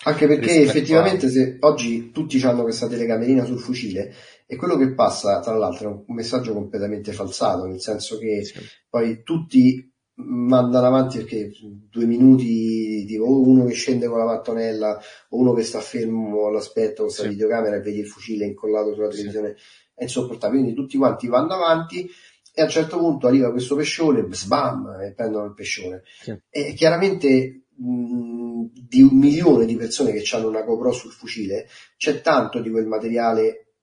Anche 0.05 0.26
perché 0.26 0.62
effettivamente 0.62 1.26
a... 1.26 1.28
se 1.28 1.57
oggi 1.61 2.12
tutti 2.12 2.41
hanno 2.43 2.62
questa 2.62 2.86
telecamerina 2.86 3.45
sul 3.45 3.59
fucile 3.59 4.14
e 4.47 4.57
quello 4.57 4.76
che 4.76 4.95
passa, 4.95 5.41
tra 5.41 5.57
l'altro, 5.57 5.91
è 5.91 6.05
un 6.07 6.14
messaggio 6.14 6.55
completamente 6.55 7.12
falsato, 7.12 7.66
nel 7.66 7.80
senso 7.80 8.16
che 8.18 8.45
sì. 8.45 8.59
poi 8.89 9.22
tutti 9.22 9.93
mandano 10.19 10.87
avanti 10.87 11.19
perché 11.19 11.51
due 11.91 12.05
minuti 12.05 13.05
tipo 13.07 13.41
uno 13.41 13.64
che 13.64 13.73
scende 13.73 14.09
con 14.09 14.19
la 14.19 14.25
mattonella 14.25 15.01
o 15.29 15.39
uno 15.39 15.53
che 15.53 15.62
sta 15.62 15.81
fermo 15.81 16.47
all'aspetto 16.47 17.03
con 17.03 17.12
sì. 17.12 17.29
videocamera 17.29 17.77
e 17.77 17.81
vedi 17.81 18.01
il 18.01 18.07
fucile 18.07 18.45
incollato 18.45 18.95
sulla 18.95 19.09
televisione 19.09 19.55
sì. 19.57 19.64
è 19.95 20.03
insopportabile 20.03 20.62
quindi 20.62 20.81
tutti 20.81 20.97
quanti 20.97 21.29
vanno 21.29 21.55
avanti 21.55 22.09
e 22.53 22.61
a 22.61 22.64
un 22.64 22.71
certo 22.71 22.99
punto 22.99 23.29
arriva 23.29 23.53
questo 23.53 23.77
pescione 23.77 24.27
sbam 24.29 24.99
e 25.03 25.12
prendono 25.14 25.47
il 25.47 25.55
pescione 25.55 26.03
sì. 26.21 26.37
e 26.51 26.75
chiaramente 26.75 27.66
mh, 27.77 28.64
di 28.73 29.03
un 29.03 29.16
milione 29.16 29.66
di 29.66 29.77
persone 29.77 30.12
che 30.12 30.25
hanno 30.35 30.49
una 30.49 30.62
GoPro 30.62 30.91
sul 30.91 31.12
fucile 31.12 31.69
c'è 31.97 32.21
tanto 32.21 32.61
di 32.61 32.71
quel 32.71 32.87
materiale 32.87 33.75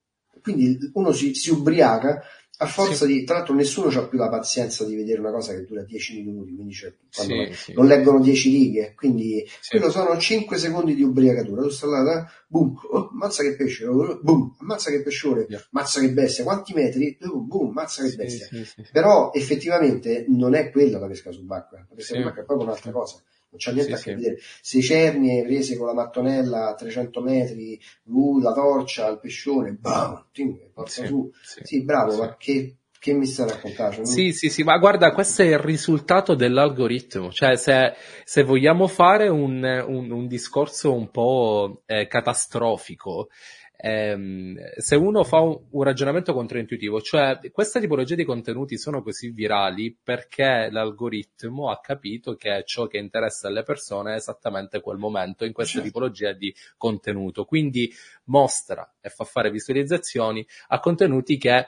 quindi 0.41 0.77
uno 0.93 1.13
si, 1.13 1.33
si 1.33 1.49
ubriaca 1.49 2.21
a 2.57 2.65
forza 2.67 3.05
sì. 3.05 3.07
di, 3.07 3.23
tra 3.23 3.37
l'altro 3.37 3.53
nessuno 3.53 3.89
ha 3.89 4.07
più 4.07 4.17
la 4.17 4.29
pazienza 4.29 4.85
di 4.85 4.95
vedere 4.95 5.19
una 5.19 5.31
cosa 5.31 5.53
che 5.53 5.65
dura 5.65 5.83
10 5.83 6.23
minuti, 6.23 6.55
quindi 6.55 6.73
cioè, 6.73 6.93
sì, 7.09 7.49
sì. 7.53 7.73
non 7.73 7.85
leggono 7.87 8.21
10 8.21 8.49
righe, 8.49 8.93
quindi 8.95 9.45
quello 9.69 9.89
sono 9.89 10.17
5 10.17 10.57
secondi 10.57 10.95
di 10.95 11.03
ubriacatura, 11.03 11.63
tu 11.63 11.69
stai 11.69 11.89
là, 11.89 12.21
eh, 12.21 12.31
boom, 12.47 12.73
oh, 12.91 13.09
mazza 13.13 13.43
che 13.43 13.55
pesce, 13.55 13.85
oh, 13.85 14.19
boom, 14.21 14.55
mazza 14.59 14.89
che 14.89 15.01
pescione, 15.01 15.45
yeah. 15.49 15.61
mazza 15.71 15.99
che 15.99 16.11
bestia, 16.11 16.43
quanti 16.43 16.73
metri, 16.73 17.17
oh, 17.23 17.41
boom, 17.41 17.71
mazza 17.73 18.03
che 18.03 18.15
bestia. 18.15 18.47
Però 18.91 19.31
effettivamente 19.33 20.25
non 20.29 20.55
è 20.55 20.71
quella 20.71 20.99
la 20.99 21.07
pesca 21.07 21.31
subacquea, 21.31 21.85
la 21.89 21.95
pesca 21.95 22.15
subacquea 22.15 22.43
è 22.43 22.45
proprio 22.45 22.67
un'altra 22.67 22.91
cosa 22.91 23.21
non 23.55 23.57
c'è 23.57 23.71
niente 23.71 23.95
sì, 23.95 24.01
a 24.01 24.03
che 24.03 24.09
sì. 24.09 24.15
vedere. 24.15 24.41
Se 24.61 24.81
cernie 24.81 25.43
prese 25.43 25.77
con 25.77 25.87
la 25.87 25.93
mattonella 25.93 26.69
a 26.69 26.75
300 26.75 27.21
metri, 27.21 27.79
lui, 28.03 28.41
la 28.41 28.53
torcia, 28.53 29.07
il 29.09 29.19
pescione, 29.19 29.71
bam, 29.71 30.25
porta 30.73 30.89
sì, 30.91 31.05
su. 31.05 31.31
Sì, 31.63 31.83
bravo, 31.83 32.17
ma 32.17 32.35
che, 32.37 32.75
che 32.99 33.13
mi 33.13 33.25
sta 33.25 33.45
raccontando? 33.45 34.05
Sì, 34.05 34.33
sì, 34.33 34.49
sì, 34.49 34.63
ma 34.63 34.77
guarda, 34.77 35.11
questo 35.11 35.41
è 35.41 35.45
il 35.45 35.59
risultato 35.59 36.35
dell'algoritmo. 36.35 37.31
Cioè, 37.31 37.55
se, 37.55 37.93
se 38.23 38.43
vogliamo 38.43 38.87
fare 38.87 39.29
un, 39.29 39.63
un, 39.63 40.11
un 40.11 40.27
discorso 40.27 40.93
un 40.93 41.09
po' 41.09 41.83
eh, 41.85 42.07
catastrofico, 42.07 43.29
ehm, 43.77 44.57
se 44.77 44.95
uno 44.95 45.23
fa 45.23 45.39
un, 45.39 45.59
un, 45.69 45.83
ragionamento 45.83 46.33
controintuitivo, 46.33 47.01
cioè 47.01 47.39
questa 47.51 47.79
tipologia 47.79 48.15
di 48.15 48.23
contenuti 48.23 48.77
sono 48.77 49.01
così 49.01 49.29
virali 49.29 49.95
perché 50.01 50.69
l'algoritmo 50.71 51.69
ha 51.69 51.79
capito 51.79 52.35
che 52.35 52.63
ciò 52.65 52.87
che 52.87 52.97
interessa 52.97 53.47
alle 53.47 53.63
persone 53.63 54.13
è 54.13 54.15
esattamente 54.15 54.81
quel 54.81 54.97
momento 54.97 55.45
in 55.45 55.53
questa 55.53 55.79
certo. 55.79 55.87
tipologia 55.87 56.33
di 56.33 56.53
contenuto, 56.77 57.45
quindi 57.45 57.91
mostra 58.25 58.95
e 59.01 59.09
fa 59.09 59.23
fare 59.23 59.51
visualizzazioni 59.51 60.45
a 60.67 60.79
contenuti 60.79 61.37
che 61.37 61.67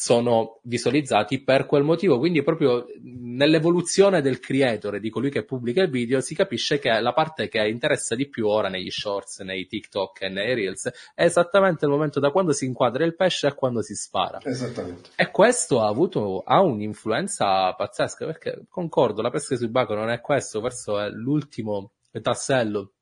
sono 0.00 0.60
visualizzati 0.62 1.42
per 1.42 1.66
quel 1.66 1.82
motivo. 1.82 2.20
Quindi 2.20 2.44
proprio 2.44 2.86
nell'evoluzione 3.02 4.22
del 4.22 4.38
creator, 4.38 5.00
di 5.00 5.10
colui 5.10 5.28
che 5.28 5.44
pubblica 5.44 5.82
il 5.82 5.90
video, 5.90 6.20
si 6.20 6.36
capisce 6.36 6.78
che 6.78 6.88
la 7.00 7.12
parte 7.12 7.48
che 7.48 7.66
interessa 7.66 8.14
di 8.14 8.28
più 8.28 8.46
ora 8.46 8.68
negli 8.68 8.90
shorts, 8.90 9.40
nei 9.40 9.66
TikTok 9.66 10.22
e 10.22 10.28
nei 10.28 10.54
Reels 10.54 10.88
è 11.16 11.24
esattamente 11.24 11.84
il 11.84 11.90
momento 11.90 12.20
da 12.20 12.30
quando 12.30 12.52
si 12.52 12.64
inquadra 12.64 13.04
il 13.04 13.16
pesce 13.16 13.48
a 13.48 13.54
quando 13.54 13.82
si 13.82 13.96
spara. 13.96 14.38
Esattamente. 14.44 15.10
E 15.16 15.32
questo 15.32 15.80
ha 15.80 15.88
avuto, 15.88 16.44
ha 16.46 16.62
un'influenza 16.62 17.72
pazzesca, 17.72 18.24
perché 18.24 18.66
concordo, 18.68 19.20
la 19.20 19.30
pesca 19.30 19.56
subacquea 19.56 19.98
non 19.98 20.10
è 20.10 20.20
questo, 20.20 20.60
verso 20.60 21.00
è 21.00 21.08
l'ultimo 21.10 21.94
tassello 22.22 22.92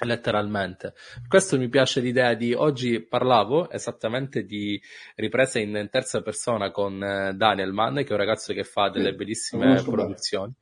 letteralmente. 0.00 0.94
Questo 1.26 1.58
mi 1.58 1.68
piace 1.68 2.00
l'idea 2.00 2.34
di 2.34 2.52
oggi 2.52 3.00
parlavo 3.00 3.70
esattamente 3.70 4.44
di 4.44 4.80
riprese 5.16 5.60
in 5.60 5.88
terza 5.90 6.22
persona 6.22 6.70
con 6.70 7.02
eh, 7.02 7.34
Daniel 7.34 7.72
Mann, 7.72 7.96
che 7.96 8.08
è 8.08 8.12
un 8.12 8.18
ragazzo 8.18 8.52
che 8.52 8.64
fa 8.64 8.90
delle 8.90 9.14
bellissime 9.14 9.82
produzioni. 9.82 10.52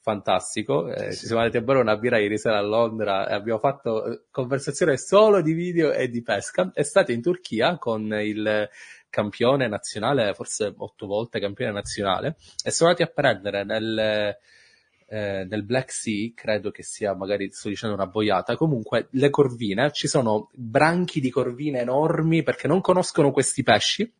Fantastico, 0.00 0.88
eh, 0.88 1.12
ci 1.12 1.26
siamo 1.26 1.40
andati 1.40 1.56
a 1.56 1.62
bere 1.62 1.80
una 1.80 1.96
birra 1.96 2.18
ieri 2.18 2.38
sera 2.38 2.58
a 2.58 2.62
Londra 2.62 3.28
e 3.28 3.34
abbiamo 3.34 3.58
fatto 3.58 4.04
eh, 4.04 4.22
conversazione 4.30 4.96
solo 4.96 5.42
di 5.42 5.52
video 5.52 5.90
e 5.92 6.08
di 6.08 6.22
pesca. 6.22 6.70
È 6.72 6.82
stato 6.82 7.10
in 7.10 7.20
Turchia 7.20 7.76
con 7.76 8.14
il 8.14 8.68
campione 9.10 9.66
nazionale, 9.66 10.32
forse 10.34 10.72
otto 10.76 11.06
volte 11.06 11.40
campione 11.40 11.72
nazionale, 11.72 12.36
e 12.64 12.70
sono 12.70 12.90
andati 12.90 13.10
a 13.10 13.12
prendere 13.12 13.64
nel, 13.64 14.38
eh, 15.08 15.46
nel 15.48 15.64
Black 15.64 15.92
Sea, 15.92 16.30
credo 16.34 16.70
che 16.70 16.82
sia, 16.82 17.14
magari 17.14 17.50
sto 17.50 17.68
dicendo 17.68 17.94
una 17.94 18.06
boiata, 18.06 18.56
comunque 18.56 19.08
le 19.12 19.30
corvine, 19.30 19.90
ci 19.92 20.08
sono 20.08 20.50
branchi 20.54 21.20
di 21.20 21.30
corvine 21.30 21.80
enormi 21.80 22.42
perché 22.42 22.66
non 22.66 22.80
conoscono 22.80 23.30
questi 23.30 23.62
pesci 23.62 24.12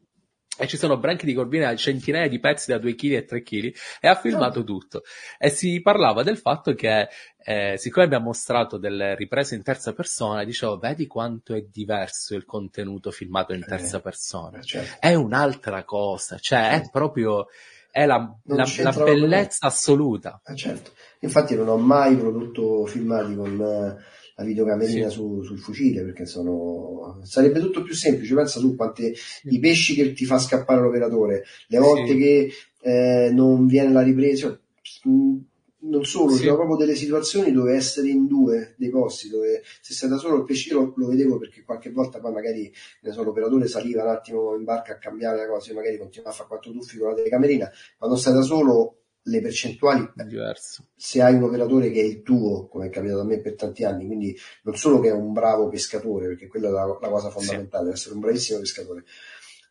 e 0.59 0.67
ci 0.67 0.77
sono 0.79 0.97
branchi 0.97 1.27
di 1.27 1.35
corvine 1.35 1.67
a 1.67 1.77
centinaia 1.77 2.29
di 2.29 2.41
pezzi 2.41 2.71
da 2.71 2.79
2 2.79 2.95
kg 2.95 3.13
e 3.13 3.25
3 3.25 3.43
kg 3.43 3.75
e 4.01 4.09
ha 4.09 4.15
filmato 4.15 4.61
oh. 4.61 4.65
tutto. 4.65 5.03
E 5.39 5.51
si 5.51 5.81
parlava 5.83 6.23
del 6.23 6.39
fatto 6.39 6.75
che, 6.75 7.09
eh, 7.45 7.75
siccome 7.77 8.07
abbiamo 8.07 8.27
mostrato 8.27 8.79
delle 8.79 9.15
riprese 9.15 9.55
in 9.55 9.63
terza 9.63 9.93
persona, 9.93 10.45
dicevo, 10.45 10.79
vedi 10.79 11.07
quanto 11.07 11.55
è 11.55 11.61
diverso 11.63 12.35
il 12.35 12.47
contenuto 12.47 13.11
filmato 13.11 13.53
in 13.53 13.65
terza 13.67 13.99
eh, 13.99 14.01
persona. 14.01 14.63
Certo. 14.63 14.97
È 14.99 15.15
un'altra 15.15 15.85
cosa, 15.85 16.39
cioè 16.39 16.81
è 16.81 16.89
proprio, 16.91 17.49
è 17.97 18.05
la, 18.05 18.31
la, 18.45 18.67
la 18.83 18.93
bellezza 18.93 19.69
assoluta. 19.69 20.43
Eh, 20.45 20.55
certo. 20.55 20.91
Infatti 21.21 21.55
non 21.55 21.69
ho 21.69 21.79
mai 21.79 22.15
prodotto 22.15 22.85
filmati 22.85 23.35
con 23.35 23.57
la 23.57 24.45
videocamerina 24.45 25.09
sì. 25.09 25.15
su, 25.15 25.43
sul 25.43 25.59
fucile 25.59 26.03
perché 26.03 26.27
sono 26.27 27.21
sarebbe 27.23 27.59
tutto 27.59 27.83
più 27.83 27.95
semplice 27.95 28.35
pensa 28.35 28.61
tu 28.61 28.77
quanti 28.77 29.15
i 29.45 29.59
pesci 29.59 29.95
che 29.95 30.13
ti 30.13 30.27
fa 30.27 30.39
scappare 30.39 30.83
l'operatore 30.83 31.45
le 31.69 31.79
volte 31.79 32.11
sì. 32.13 32.19
che 32.19 32.51
eh, 32.83 33.31
non 33.33 33.67
viene 33.67 33.93
la 33.93 34.03
ripresa 34.03 34.61
non 35.89 36.05
solo, 36.05 36.33
sì. 36.33 36.41
c'erano 36.41 36.59
proprio 36.59 36.77
delle 36.77 36.95
situazioni 36.95 37.53
dove 37.53 37.75
essere 37.75 38.09
in 38.09 38.27
due 38.27 38.75
dei 38.77 38.91
posti, 38.91 39.29
dove 39.29 39.63
se 39.81 39.95
sei 39.95 40.09
da 40.09 40.17
solo 40.17 40.37
il 40.37 40.45
pesce 40.45 40.75
lo, 40.75 40.93
lo, 40.97 41.07
vedevo 41.07 41.39
perché 41.39 41.63
qualche 41.63 41.91
volta 41.91 42.21
poi 42.21 42.33
magari 42.33 42.73
ne 43.03 43.13
so, 43.13 43.23
l'operatore 43.23 43.67
saliva 43.67 44.03
un 44.03 44.11
attimo 44.11 44.55
in 44.55 44.65
barca 44.65 44.95
a 44.95 44.99
cambiare 44.99 45.39
la 45.39 45.49
cosa, 45.49 45.73
magari 45.75 45.99
continuava 45.99 46.35
a 46.35 46.37
fare 46.37 46.49
quattro 46.49 46.73
tuffi 46.73 46.99
con 46.99 47.11
la 47.11 47.15
telecamerina, 47.15 47.71
quando 47.99 48.17
stai 48.17 48.35
da 48.35 48.43
solo 48.43 49.01
le 49.27 49.41
percentuali 49.41 50.09
diverso. 50.25 50.87
se 50.95 51.21
hai 51.21 51.35
un 51.35 51.43
operatore 51.43 51.91
che 51.91 52.01
è 52.01 52.05
il 52.05 52.23
tuo 52.23 52.69
come 52.69 52.87
è 52.87 52.91
capitato 52.91 53.21
a 53.21 53.25
me 53.25 53.41
per 53.41 53.57
tanti 53.57 53.83
anni 53.83 54.07
quindi 54.07 54.37
non 54.63 54.77
solo 54.77 55.01
che 55.01 55.09
è 55.09 55.13
un 55.13 55.33
bravo 55.33 55.69
pescatore 55.69 56.29
perché 56.29 56.47
quella 56.47 56.69
è 56.69 56.71
la, 56.71 56.99
la 57.01 57.09
cosa 57.09 57.31
fondamentale 57.31 57.79
sì. 57.79 57.85
deve 57.85 57.95
essere 57.95 58.15
un 58.15 58.21
bravissimo 58.21 58.59
pescatore 58.61 59.05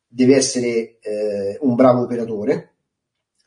deve 0.07 0.35
essere 0.35 0.99
eh, 0.99 1.57
un 1.61 1.75
bravo 1.75 2.01
operatore 2.01 2.73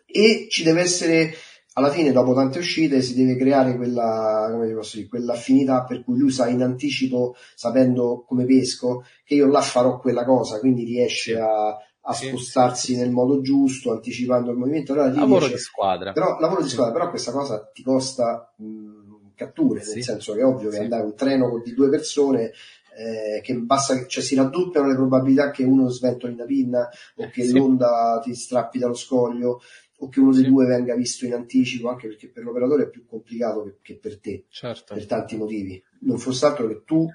e 0.07 0.47
ci 0.49 0.63
deve 0.63 0.81
essere 0.81 1.35
alla 1.79 1.91
fine 1.91 2.13
dopo 2.13 2.35
tante 2.35 2.59
uscite 2.59 3.01
si 3.01 3.15
deve 3.15 3.37
creare 3.37 3.77
quella 3.77 4.49
come 4.51 4.73
posso 4.75 4.97
dire, 4.97 5.09
quell'affinità 5.09 5.85
per 5.85 6.03
cui 6.03 6.19
lui 6.19 6.31
sa 6.31 6.49
in 6.49 6.63
anticipo 6.63 7.37
sapendo 7.55 8.25
come 8.27 8.45
pesco 8.45 9.05
che 9.25 9.35
io 9.35 9.47
là 9.47 9.61
farò 9.61 9.99
quella 9.99 10.25
cosa. 10.25 10.59
Quindi 10.59 10.85
riesce 10.85 11.33
sì. 11.33 11.39
a 11.39 11.77
a 12.09 12.15
sì, 12.15 12.29
spostarsi 12.29 12.95
sì, 12.95 12.97
nel 12.97 13.11
modo 13.11 13.43
giusto, 13.43 13.93
anticipando 13.93 14.51
il 14.51 14.57
movimento. 14.57 14.95
Allora 14.95 15.09
lavoro 15.09 15.41
riesce, 15.41 15.57
di 15.57 15.61
squadra. 15.61 16.13
Però, 16.13 16.39
lavoro 16.41 16.63
di 16.63 16.69
squadra, 16.69 16.93
però 16.95 17.11
questa 17.11 17.33
cosa 17.33 17.71
ti 17.71 17.83
costa 17.83 18.51
mh, 18.57 19.33
catture, 19.35 19.85
nel 19.85 20.03
senso 20.03 20.33
che 20.33 20.41
è 20.41 20.45
ovvio 20.45 20.71
che 20.71 20.79
andare 20.79 21.03
un 21.03 21.15
treno 21.15 21.61
di 21.63 21.75
due 21.75 21.91
persone 21.91 22.53
eh, 22.97 23.41
che 23.43 23.55
basta, 23.55 24.07
cioè 24.07 24.23
si 24.23 24.35
raddoppiano 24.35 24.89
le 24.89 24.95
probabilità 24.95 25.51
che 25.51 25.65
uno 25.65 25.89
sventoli 25.89 26.33
una 26.33 26.45
pinna 26.45 26.89
o 27.17 27.29
che 27.31 27.49
l'onda 27.53 28.21
ti 28.23 28.35
strappi 28.35 28.79
dallo 28.79 28.95
scoglio 28.95 29.61
o 30.01 30.09
che 30.09 30.21
uno 30.21 30.33
dei 30.33 30.45
due 30.45 30.67
venga 30.67 30.95
visto 30.95 31.27
in 31.27 31.35
anticipo, 31.35 31.89
anche 31.89 32.09
perché 32.09 32.31
per 32.31 32.45
l'operatore 32.45 32.85
è 32.85 32.89
più 32.89 33.05
complicato 33.07 33.65
che, 33.65 33.77
che 33.83 33.99
per 33.99 34.21
te, 34.21 34.45
certo. 34.49 34.95
per 34.95 35.07
tanti 35.07 35.37
motivi. 35.37 35.83
Non 36.01 36.19
fosse 36.19 36.47
altro 36.47 36.69
che 36.69 36.83
tu 36.85 37.09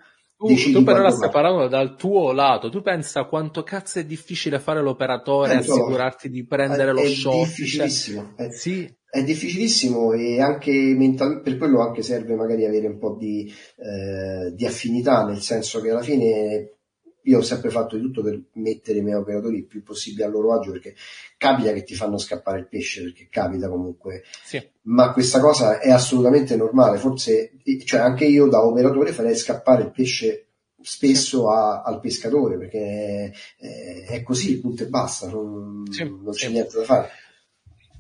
tu, 0.48 0.72
tu 0.72 0.84
per 0.84 1.00
ora 1.00 1.10
stai 1.10 1.30
parlando 1.30 1.68
dal 1.68 1.96
tuo 1.96 2.34
lato, 2.34 2.70
tu 2.70 2.82
pensa 2.82 3.24
quanto 3.26 3.64
cazzo 3.64 4.00
è 4.00 4.06
difficile 4.06 4.60
fare 4.60 4.82
l'operatore, 4.82 5.54
eh, 5.54 5.58
assicurarti 5.58 6.30
di 6.30 6.46
prendere 6.46 6.90
è, 6.90 6.94
lo 6.94 7.02
è 7.02 7.08
shot. 7.08 7.46
Difficilissimo. 7.46 8.34
Cioè, 8.36 8.48
è, 8.48 8.52
sì. 8.52 8.96
è 9.10 9.24
difficilissimo 9.24 10.12
e 10.12 10.42
anche 10.42 10.72
mentalmente, 10.72 11.50
per 11.50 11.58
quello 11.58 11.82
anche 11.82 12.02
serve 12.02 12.36
magari 12.36 12.66
avere 12.66 12.88
un 12.88 12.98
po' 12.98 13.16
di, 13.18 13.50
eh, 13.78 14.52
di 14.54 14.66
affinità, 14.66 15.24
nel 15.24 15.40
senso 15.40 15.80
che 15.80 15.92
alla 15.92 16.02
fine 16.02 16.80
io 17.24 17.40
ho 17.40 17.42
sempre 17.42 17.70
fatto 17.70 17.96
di 17.96 18.02
tutto 18.02 18.22
per 18.22 18.40
mettere 18.54 19.00
i 19.00 19.02
miei 19.02 19.16
operatori 19.16 19.58
il 19.58 19.66
più 19.66 19.84
possibile 19.84 20.26
a 20.26 20.30
loro 20.30 20.54
agio 20.54 20.72
perché 20.72 20.96
capita 21.38 21.72
che 21.74 21.84
ti 21.84 21.96
fanno 21.96 22.18
scappare 22.18 22.60
il 22.60 22.68
pesce 22.68 23.04
perché 23.04 23.28
capita 23.30 23.70
comunque 23.70 24.24
sì. 24.44 24.62
ma 24.84 25.14
questa 25.14 25.40
cosa 25.40 25.80
è 25.80 25.92
assolutamente 25.92 26.56
normale 26.56 26.98
forse 26.98 27.54
cioè 27.86 28.02
anche 28.02 28.26
io 28.26 28.48
da 28.48 28.66
operatore 28.66 29.12
farei 29.12 29.36
scappare 29.36 29.84
il 29.84 29.92
pesce 29.92 30.48
spesso 30.82 31.40
sì. 31.40 31.46
a, 31.46 31.82
al 31.82 32.00
pescatore 32.00 32.58
perché 32.58 33.32
è, 33.58 34.06
è, 34.08 34.24
così 34.24 34.60
punto 34.60 34.84
e 34.84 34.88
basta 34.88 35.30
non, 35.30 35.86
sì. 35.90 36.04
non 36.04 36.32
c'è 36.32 36.50
niente 36.50 36.78
da 36.78 36.84
fare 36.84 37.10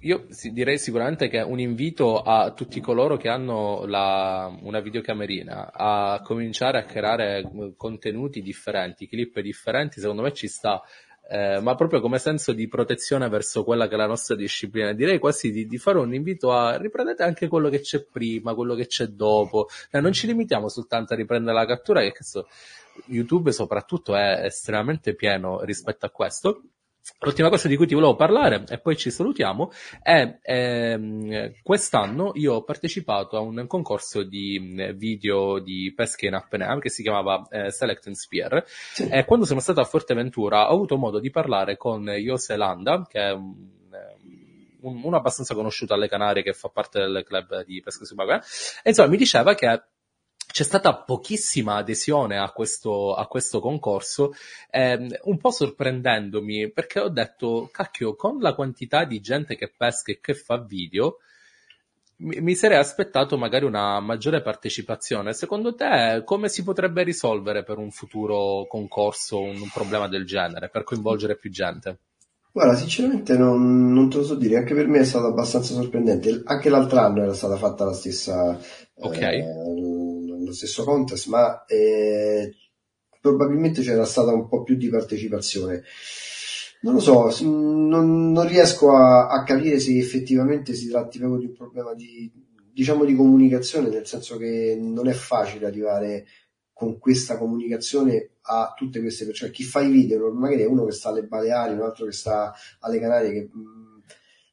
io 0.03 0.27
direi 0.51 0.77
sicuramente 0.77 1.29
che 1.29 1.39
un 1.39 1.59
invito 1.59 2.21
a 2.21 2.51
tutti 2.51 2.81
coloro 2.81 3.15
che 3.15 3.29
hanno 3.29 3.85
la, 3.85 4.53
una 4.61 4.81
videocamerina 4.81 5.71
a 5.71 6.21
cominciare 6.23 6.77
a 6.77 6.83
creare 6.83 7.49
contenuti 7.77 8.41
differenti, 8.41 9.07
clip 9.07 9.39
differenti, 9.39 9.99
secondo 9.99 10.21
me 10.21 10.33
ci 10.33 10.47
sta. 10.47 10.81
Eh, 11.29 11.61
ma 11.61 11.73
proprio 11.75 12.01
come 12.01 12.19
senso 12.19 12.51
di 12.51 12.67
protezione 12.67 13.29
verso 13.29 13.63
quella 13.63 13.87
che 13.87 13.93
è 13.93 13.97
la 13.97 14.07
nostra 14.07 14.35
disciplina, 14.35 14.91
direi 14.91 15.19
quasi 15.19 15.51
di, 15.51 15.65
di 15.67 15.77
fare 15.77 15.97
un 15.99 16.13
invito 16.13 16.51
a 16.51 16.75
riprendete 16.75 17.23
anche 17.23 17.47
quello 17.47 17.69
che 17.69 17.79
c'è 17.79 18.03
prima, 18.03 18.53
quello 18.53 18.75
che 18.75 18.87
c'è 18.87 19.07
dopo, 19.07 19.69
eh, 19.89 20.01
non 20.01 20.11
ci 20.11 20.27
limitiamo 20.27 20.67
soltanto 20.67 21.13
a 21.13 21.15
riprendere 21.15 21.55
la 21.55 21.65
cattura, 21.65 22.01
che 22.01 22.11
questo, 22.11 22.49
YouTube 23.05 23.53
soprattutto 23.53 24.15
è 24.15 24.41
estremamente 24.43 25.15
pieno 25.15 25.61
rispetto 25.63 26.05
a 26.05 26.09
questo 26.09 26.63
L'ultima 27.19 27.49
cosa 27.49 27.67
di 27.67 27.75
cui 27.75 27.85
ti 27.85 27.95
volevo 27.95 28.15
parlare, 28.15 28.63
e 28.69 28.79
poi 28.79 28.95
ci 28.95 29.11
salutiamo, 29.11 29.71
è 30.01 30.39
ehm, 30.41 31.51
quest'anno 31.61 32.31
io 32.35 32.53
ho 32.53 32.63
partecipato 32.63 33.35
a 33.35 33.41
un 33.41 33.65
concorso 33.67 34.23
di 34.23 34.57
mm, 34.57 34.91
video 34.91 35.59
di 35.59 35.91
pesca 35.93 36.27
in 36.27 36.35
apnea 36.35 36.79
che 36.79 36.89
si 36.89 37.01
chiamava 37.01 37.45
eh, 37.49 37.71
Select 37.71 38.07
and 38.07 38.15
Spear. 38.15 38.63
Sì. 38.65 39.07
E 39.09 39.25
quando 39.25 39.45
sono 39.45 39.59
stato 39.59 39.81
a 39.81 39.85
Forteventura 39.85 40.69
ho 40.71 40.75
avuto 40.75 40.97
modo 40.97 41.19
di 41.19 41.29
parlare 41.29 41.75
con 41.75 42.05
Jose 42.05 42.55
Landa, 42.55 43.05
che 43.09 43.19
è 43.19 43.31
un, 43.31 43.67
un, 44.81 45.01
uno 45.03 45.17
abbastanza 45.17 45.53
conosciuto 45.53 45.93
alle 45.93 46.07
Canarie 46.07 46.43
che 46.43 46.53
fa 46.53 46.69
parte 46.69 46.99
del 46.99 47.23
club 47.25 47.65
di 47.65 47.81
pesca 47.81 48.05
subacquea. 48.05 48.41
E 48.81 48.89
insomma 48.89 49.09
mi 49.09 49.17
diceva 49.17 49.55
che 49.55 49.67
c'è 50.53 50.63
stata 50.63 50.93
pochissima 50.93 51.77
adesione 51.77 52.37
a 52.37 52.51
questo, 52.51 53.15
a 53.15 53.25
questo 53.25 53.59
concorso, 53.59 54.35
ehm, 54.69 55.07
un 55.23 55.39
po' 55.39 55.49
sorprendendomi 55.49 56.69
perché 56.69 56.99
ho 56.99 57.09
detto, 57.09 57.69
cacchio, 57.71 58.15
con 58.15 58.39
la 58.39 58.53
quantità 58.53 59.03
di 59.03 59.19
gente 59.19 59.55
che 59.55 59.73
pesca 59.75 60.11
e 60.11 60.19
che 60.21 60.35
fa 60.35 60.59
video, 60.59 61.17
mi, 62.17 62.39
mi 62.39 62.53
sarei 62.53 62.77
aspettato 62.77 63.35
magari 63.35 63.65
una 63.65 63.99
maggiore 63.99 64.43
partecipazione. 64.43 65.33
Secondo 65.33 65.73
te, 65.73 66.21
come 66.23 66.49
si 66.49 66.61
potrebbe 66.61 67.01
risolvere 67.01 67.63
per 67.63 67.79
un 67.79 67.89
futuro 67.89 68.67
concorso 68.69 69.41
un, 69.41 69.59
un 69.59 69.69
problema 69.73 70.07
del 70.07 70.27
genere, 70.27 70.69
per 70.69 70.83
coinvolgere 70.83 71.35
più 71.35 71.49
gente? 71.49 71.97
Guarda, 72.51 72.75
sinceramente 72.75 73.35
non, 73.35 73.91
non, 73.91 74.07
te 74.07 74.17
lo 74.17 74.23
so 74.23 74.35
dire, 74.35 74.57
anche 74.57 74.75
per 74.75 74.85
me 74.85 74.99
è 74.99 75.03
stato 75.03 75.25
abbastanza 75.25 75.73
sorprendente. 75.73 76.43
Anche 76.45 76.69
l'altro 76.69 76.99
anno 76.99 77.23
era 77.23 77.33
stata 77.33 77.55
fatta 77.55 77.85
la 77.85 77.93
stessa, 77.93 78.55
okay. 78.99 79.39
eh, 79.39 80.02
lo 80.45 80.53
stesso 80.53 80.83
contest, 80.83 81.27
ma 81.27 81.65
eh, 81.65 82.53
probabilmente 83.19 83.81
c'era 83.81 84.05
stata 84.05 84.33
un 84.33 84.47
po' 84.47 84.63
più 84.63 84.75
di 84.75 84.89
partecipazione. 84.89 85.83
Non 86.81 86.95
lo 86.95 86.99
so, 86.99 87.33
non, 87.43 88.31
non 88.31 88.47
riesco 88.47 88.91
a, 88.91 89.29
a, 89.29 89.43
capire 89.43 89.79
se 89.79 89.97
effettivamente 89.97 90.73
si 90.73 90.89
tratti 90.89 91.17
proprio 91.17 91.39
di 91.39 91.45
un 91.45 91.53
problema 91.53 91.93
di, 91.93 92.29
diciamo, 92.73 93.05
di 93.05 93.15
comunicazione, 93.15 93.87
nel 93.87 94.05
senso 94.05 94.35
che 94.37 94.77
non 94.77 95.07
è 95.07 95.13
facile 95.13 95.65
arrivare 95.65 96.25
con 96.73 96.97
questa 96.97 97.37
comunicazione 97.37 98.31
a 98.41 98.73
tutte 98.75 98.99
queste 98.99 99.25
persone. 99.25 99.51
Chi 99.51 99.63
fa 99.63 99.79
i 99.81 99.89
video, 99.89 100.33
magari 100.33 100.63
è 100.63 100.65
uno 100.65 100.83
che 100.83 100.91
sta 100.91 101.09
alle 101.09 101.23
Baleari, 101.23 101.73
un 101.75 101.83
altro 101.83 102.05
che 102.05 102.11
sta 102.11 102.53
alle 102.79 102.99
Canarie, 102.99 103.31
che 103.31 103.49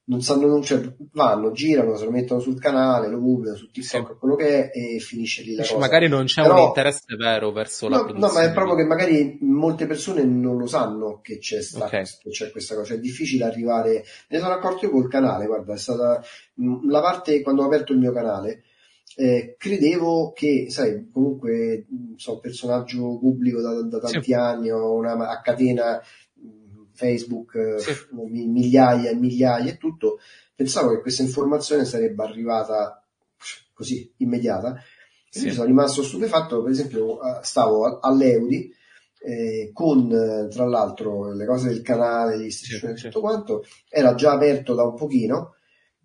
non 0.05 0.23
sanno, 0.23 0.47
non, 0.47 0.63
cioè, 0.63 0.81
vanno, 1.13 1.53
girano, 1.53 1.97
se 1.97 2.05
lo 2.05 2.11
mettono 2.11 2.41
sul 2.41 2.59
canale, 2.59 3.09
lo 3.09 3.19
pubblicano 3.19 3.57
su 3.57 3.71
TikTok, 3.71 4.09
sì. 4.09 4.17
quello 4.19 4.35
che 4.35 4.71
è, 4.71 4.77
e 4.77 4.99
finisce 4.99 5.43
lì 5.43 5.55
la 5.55 5.63
cosa. 5.63 5.79
Magari 5.79 6.09
non 6.09 6.25
c'è 6.25 6.43
Però, 6.43 6.55
un 6.55 6.67
interesse 6.69 7.15
vero 7.17 7.53
verso 7.53 7.89
no, 7.89 7.97
la 7.97 8.05
produzione. 8.05 8.33
No, 8.33 8.41
ma 8.41 8.45
è 8.45 8.53
proprio 8.53 8.75
che 8.75 8.85
magari 8.85 9.39
molte 9.43 9.87
persone 9.87 10.25
non 10.25 10.57
lo 10.59 10.67
sanno 10.67 11.21
che 11.23 11.39
c'è, 11.39 11.63
sta, 11.63 11.85
okay. 11.85 12.05
che 12.23 12.31
c'è 12.31 12.51
questa 12.51 12.75
cosa, 12.75 12.95
è 12.95 12.99
difficile 12.99 13.45
arrivare, 13.45 14.05
ne 14.29 14.39
sono 14.39 14.53
accorto 14.53 14.87
io 14.87 14.91
col 14.91 15.09
canale, 15.09 15.47
guarda, 15.47 15.75
è 15.75 15.79
stata 15.79 16.21
la 16.89 17.01
parte, 17.01 17.41
quando 17.43 17.63
ho 17.63 17.67
aperto 17.67 17.93
il 17.93 18.01
mio 18.01 18.13
canale, 18.13 18.65
eh, 19.17 19.55
credevo 19.59 20.33
che, 20.33 20.67
sai, 20.71 21.09
comunque 21.13 21.87
sono 22.17 22.37
un 22.37 22.43
personaggio 22.43 23.19
pubblico 23.19 23.61
da, 23.61 23.83
da 23.83 23.99
tanti 23.99 24.23
sì. 24.23 24.35
anni, 24.35 24.71
ho 24.71 24.95
una 24.95 25.29
a 25.29 25.41
catena 25.41 26.01
Facebook, 27.01 27.55
eh, 27.55 27.79
sì. 27.79 27.93
migliaia 28.13 29.11
e 29.11 29.15
migliaia 29.15 29.73
e 29.73 29.79
tutto, 29.79 30.19
pensavo 30.55 30.91
che 30.91 31.01
questa 31.01 31.23
informazione 31.23 31.87
sarebbe 31.87 32.23
arrivata 32.23 33.03
così 33.73 34.13
immediata. 34.19 34.77
Sì. 35.31 35.47
Io 35.47 35.53
sono 35.53 35.67
rimasto 35.67 36.03
stupefatto, 36.03 36.63
per 36.63 36.73
esempio, 36.73 37.23
eh, 37.23 37.39
stavo 37.43 37.99
all'Eudi 38.01 38.71
eh, 39.23 39.71
con 39.73 40.49
tra 40.51 40.67
l'altro 40.67 41.33
le 41.33 41.47
cose 41.47 41.69
del 41.69 41.83
canale, 41.83 42.39
gli 42.39 42.51
sì, 42.51 42.75
e 42.75 42.95
tutto 42.95 43.21
quanto, 43.21 43.65
era 43.89 44.15
già 44.15 44.33
aperto 44.33 44.75
da 44.75 44.83
un 44.83 44.97
pochino 44.97 45.55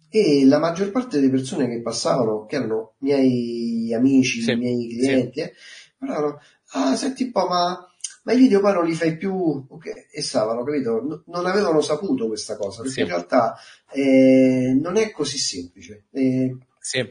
e 0.09 0.45
la 0.45 0.59
maggior 0.59 0.91
parte 0.91 1.19
delle 1.19 1.31
persone 1.31 1.67
che 1.67 1.81
passavano, 1.81 2.45
che 2.45 2.55
erano 2.55 2.93
miei 2.99 3.93
amici, 3.93 4.41
Sì, 4.41 4.55
miei 4.55 4.87
clienti, 4.87 5.41
eh, 5.41 5.53
parlavano, 5.97 6.39
ah 6.71 6.95
senti 6.95 7.23
un 7.23 7.31
po', 7.31 7.47
ma, 7.47 7.85
ma 8.25 8.33
i 8.33 8.37
video 8.37 8.59
poi 8.59 8.73
non 8.73 8.85
li 8.85 8.93
fai 8.93 9.17
più, 9.17 9.33
Ok, 9.33 10.07
e 10.11 10.21
stavano, 10.21 10.63
capito? 10.63 11.01
N- 11.01 11.23
non 11.27 11.45
avevano 11.45 11.79
saputo 11.81 12.27
questa 12.27 12.57
cosa, 12.57 12.77
perché 12.81 12.95
Sì. 12.95 13.01
in 13.01 13.07
realtà 13.07 13.55
eh, 13.91 14.77
non 14.79 14.97
è 14.97 15.11
così 15.11 15.37
semplice. 15.37 16.05
Eh, 16.11 16.55
Sì, 16.79 17.07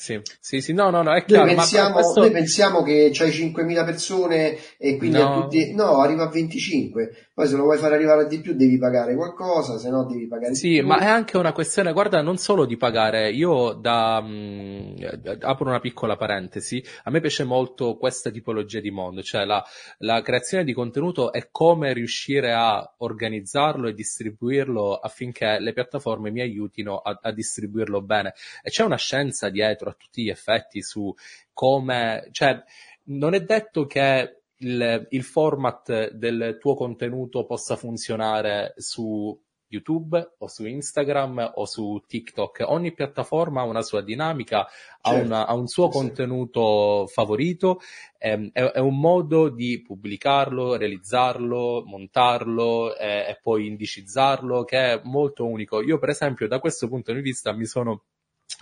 sì, 0.00 0.18
sì, 0.40 0.62
sì, 0.62 0.72
no, 0.72 0.88
no, 0.88 1.02
no, 1.02 1.10
è 1.10 1.16
noi, 1.16 1.24
chiaro, 1.26 1.44
ma 1.44 1.54
pensiamo, 1.56 1.92
questo... 1.92 2.20
noi 2.20 2.30
pensiamo 2.30 2.82
che 2.82 3.10
c'hai 3.12 3.28
5.000 3.28 3.84
persone 3.84 4.56
e 4.78 4.96
quindi 4.96 5.18
a 5.18 5.28
No. 5.28 5.42
tutti, 5.42 5.74
no, 5.74 6.00
arriva 6.00 6.22
a 6.22 6.30
25, 6.30 7.28
poi 7.34 7.46
se 7.46 7.56
lo 7.56 7.64
vuoi 7.64 7.76
fare 7.76 7.96
arrivare 7.96 8.22
a 8.22 8.24
di 8.24 8.40
più 8.40 8.54
devi 8.54 8.78
pagare 8.78 9.14
qualcosa, 9.14 9.76
se 9.76 9.90
no 9.90 10.06
devi 10.06 10.26
pagare 10.26 10.52
di 10.52 10.56
Sì, 10.56 10.80
ma 10.80 10.98
è 11.00 11.04
anche 11.04 11.36
una 11.36 11.52
questione, 11.52 11.92
guarda, 11.92 12.22
non 12.22 12.38
solo 12.38 12.64
di 12.64 12.78
pagare. 12.78 13.30
Io 13.30 13.74
da, 13.74 14.22
mh, 14.22 14.94
apro 15.40 15.68
una 15.68 15.80
piccola 15.80 16.16
parentesi, 16.16 16.82
a 17.04 17.10
me 17.10 17.20
piace 17.20 17.44
molto 17.44 17.96
questa 17.98 18.30
tipologia 18.30 18.80
di 18.80 18.90
mondo, 18.90 19.22
cioè 19.22 19.44
la, 19.44 19.62
la 19.98 20.22
creazione 20.22 20.64
di 20.64 20.72
contenuto 20.72 21.30
è 21.30 21.48
come 21.50 21.92
riuscire 21.92 22.52
a 22.54 22.94
organizzarlo 22.98 23.86
e 23.88 23.92
distribuirlo 23.92 24.94
affinché 24.94 25.58
le 25.60 25.74
piattaforme 25.74 26.30
mi 26.30 26.40
aiutino 26.40 26.96
a, 26.96 27.18
a 27.20 27.32
distribuirlo 27.32 28.00
bene. 28.00 28.32
E 28.62 28.70
c'è 28.70 28.82
una 28.82 28.96
scienza 28.96 29.50
dietro 29.50 29.89
a 29.90 29.94
tutti 29.94 30.22
gli 30.22 30.30
effetti 30.30 30.82
su 30.82 31.12
come, 31.52 32.28
cioè, 32.32 32.62
non 33.04 33.34
è 33.34 33.40
detto 33.42 33.86
che 33.86 34.42
il, 34.58 35.06
il 35.10 35.22
format 35.22 36.10
del 36.12 36.58
tuo 36.60 36.74
contenuto 36.74 37.44
possa 37.44 37.76
funzionare 37.76 38.74
su 38.76 39.38
YouTube 39.70 40.34
o 40.38 40.48
su 40.48 40.66
Instagram 40.66 41.52
o 41.54 41.64
su 41.64 42.02
TikTok. 42.06 42.64
Ogni 42.66 42.92
piattaforma 42.92 43.60
ha 43.60 43.64
una 43.64 43.82
sua 43.82 44.02
dinamica, 44.02 44.66
ha, 45.00 45.10
Certo, 45.10 45.24
una- 45.24 45.46
ha 45.46 45.54
un 45.54 45.68
suo 45.68 45.90
sì. 45.90 45.98
contenuto 45.98 47.06
favorito, 47.06 47.80
ehm, 48.18 48.50
è, 48.52 48.62
è 48.62 48.78
un 48.80 48.98
modo 48.98 49.48
di 49.48 49.80
pubblicarlo, 49.80 50.76
realizzarlo, 50.76 51.84
montarlo 51.86 52.96
eh, 52.96 53.28
e 53.28 53.38
poi 53.40 53.68
indicizzarlo 53.68 54.64
che 54.64 54.94
è 54.94 55.00
molto 55.04 55.46
unico. 55.46 55.80
Io, 55.82 55.98
per 55.98 56.10
esempio, 56.10 56.48
da 56.48 56.58
questo 56.58 56.88
punto 56.88 57.12
di 57.12 57.20
vista 57.20 57.52
mi 57.52 57.64
sono 57.64 58.06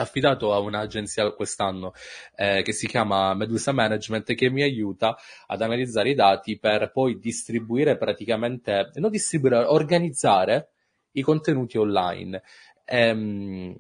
affidato 0.03 0.53
a 0.53 0.59
un'agenzia 0.59 1.31
quest'anno 1.33 1.93
eh, 2.37 2.63
che 2.63 2.73
si 2.73 2.87
chiama 2.87 3.35
Medusa 3.35 3.73
Management 3.73 4.35
che 4.35 4.51
mi 4.51 4.63
aiuta 4.63 5.17
ad 5.47 5.61
analizzare 5.61 6.11
i 6.11 6.15
dati 6.15 6.59
per 6.59 6.91
poi 6.93 7.19
distribuire 7.19 7.97
praticamente, 7.97 8.91
non 8.95 9.11
distribuire, 9.11 9.65
organizzare 9.65 10.71
i 11.13 11.23
contenuti 11.23 11.79
online. 11.79 12.43
Ehm, 12.85 13.77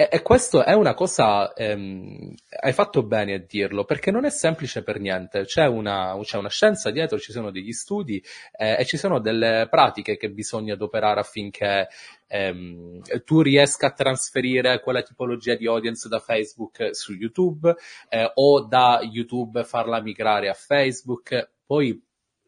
e, 0.00 0.08
e 0.10 0.22
questo 0.22 0.64
è 0.64 0.72
una 0.72 0.94
cosa, 0.94 1.52
ehm, 1.52 2.34
hai 2.62 2.72
fatto 2.72 3.02
bene 3.02 3.34
a 3.34 3.38
dirlo, 3.38 3.84
perché 3.84 4.10
non 4.10 4.24
è 4.24 4.30
semplice 4.30 4.82
per 4.82 4.98
niente. 4.98 5.44
C'è 5.44 5.66
una, 5.66 6.18
c'è 6.22 6.38
una 6.38 6.48
scienza 6.48 6.90
dietro, 6.90 7.18
ci 7.18 7.32
sono 7.32 7.50
degli 7.50 7.72
studi 7.72 8.22
eh, 8.56 8.76
e 8.78 8.86
ci 8.86 8.96
sono 8.96 9.20
delle 9.20 9.66
pratiche 9.68 10.16
che 10.16 10.30
bisogna 10.30 10.72
adoperare 10.72 11.20
affinché 11.20 11.88
ehm, 12.28 13.00
tu 13.24 13.42
riesca 13.42 13.88
a 13.88 13.92
trasferire 13.92 14.80
quella 14.80 15.02
tipologia 15.02 15.54
di 15.54 15.66
audience 15.66 16.08
da 16.08 16.18
Facebook 16.18 16.94
su 16.94 17.12
YouTube 17.12 17.74
eh, 18.08 18.30
o 18.34 18.62
da 18.62 19.00
YouTube 19.02 19.64
farla 19.64 20.00
migrare 20.00 20.48
a 20.48 20.54
Facebook. 20.54 21.50
Poi 21.66 22.02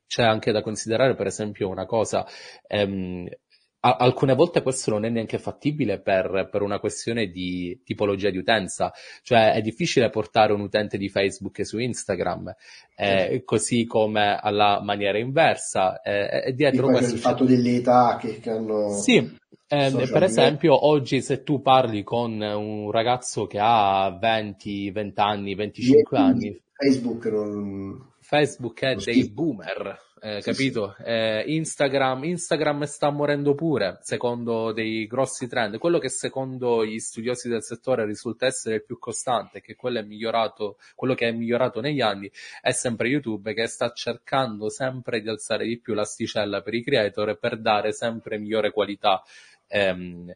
c'è 0.06 0.22
anche 0.22 0.52
da 0.52 0.62
considerare, 0.62 1.14
per 1.14 1.26
esempio, 1.26 1.68
una 1.68 1.84
cosa. 1.84 2.26
ehm, 2.66 3.28
a- 3.84 3.96
alcune 3.96 4.34
volte 4.34 4.62
questo 4.62 4.90
non 4.90 5.04
è 5.04 5.08
neanche 5.08 5.38
fattibile 5.38 6.00
per, 6.00 6.48
per 6.50 6.62
una 6.62 6.78
questione 6.78 7.26
di 7.26 7.80
tipologia 7.84 8.30
di 8.30 8.38
utenza, 8.38 8.92
cioè 9.22 9.52
è 9.52 9.60
difficile 9.60 10.08
portare 10.08 10.52
un 10.52 10.60
utente 10.60 10.96
di 10.98 11.08
Facebook 11.08 11.64
su 11.66 11.78
Instagram, 11.78 12.54
eh, 12.94 13.42
così 13.44 13.84
come 13.84 14.38
alla 14.40 14.80
maniera 14.82 15.18
inversa, 15.18 16.00
eh, 16.00 16.44
e 16.46 16.54
dietro 16.54 16.86
poi 16.86 16.92
c'è 16.92 16.98
questo 16.98 17.16
il 17.16 17.20
fatto 17.20 17.44
delle 17.44 17.74
età 17.76 18.18
che, 18.20 18.38
che 18.38 18.50
hanno 18.50 18.90
sì, 18.90 19.16
social 19.66 20.10
per 20.10 20.22
esempio, 20.22 20.86
oggi 20.86 21.20
se 21.20 21.42
tu 21.42 21.60
parli 21.60 22.04
con 22.04 22.40
un 22.40 22.90
ragazzo 22.90 23.46
che 23.46 23.58
ha 23.60 24.16
20, 24.20 24.90
20 24.90 25.20
anni, 25.20 25.54
25 25.54 26.18
anni, 26.18 26.62
Facebook 26.72 27.24
non... 27.26 28.10
Facebook 28.20 28.80
è 28.80 28.94
non 28.94 29.02
dei 29.04 29.28
boomer, 29.28 29.98
eh, 30.24 30.40
Sì, 30.40 30.50
capito? 30.50 30.94
Eh, 31.04 31.42
Instagram, 31.48 32.22
Instagram 32.22 32.84
sta 32.84 33.10
morendo 33.10 33.54
pure, 33.56 33.98
secondo 34.02 34.70
dei 34.72 35.06
grossi 35.08 35.48
trend. 35.48 35.78
Quello 35.78 35.98
che 35.98 36.08
secondo 36.10 36.86
gli 36.86 37.00
studiosi 37.00 37.48
del 37.48 37.64
settore 37.64 38.06
risulta 38.06 38.46
essere 38.46 38.76
il 38.76 38.84
più 38.84 39.00
costante, 39.00 39.60
che 39.60 39.74
quello 39.74 39.98
è 39.98 40.02
migliorato, 40.02 40.78
quello 40.94 41.14
che 41.14 41.26
è 41.26 41.32
migliorato 41.32 41.80
negli 41.80 42.00
anni, 42.00 42.30
è 42.60 42.70
sempre 42.70 43.08
YouTube 43.08 43.52
che 43.52 43.66
sta 43.66 43.90
cercando 43.92 44.68
sempre 44.70 45.20
di 45.20 45.28
alzare 45.28 45.66
di 45.66 45.80
più 45.80 45.92
l'asticella 45.92 46.62
per 46.62 46.74
i 46.74 46.84
creator 46.84 47.36
per 47.38 47.58
dare 47.60 47.92
sempre 47.92 48.38
migliore 48.38 48.70
qualità. 48.70 49.22
ehm, 49.68 50.32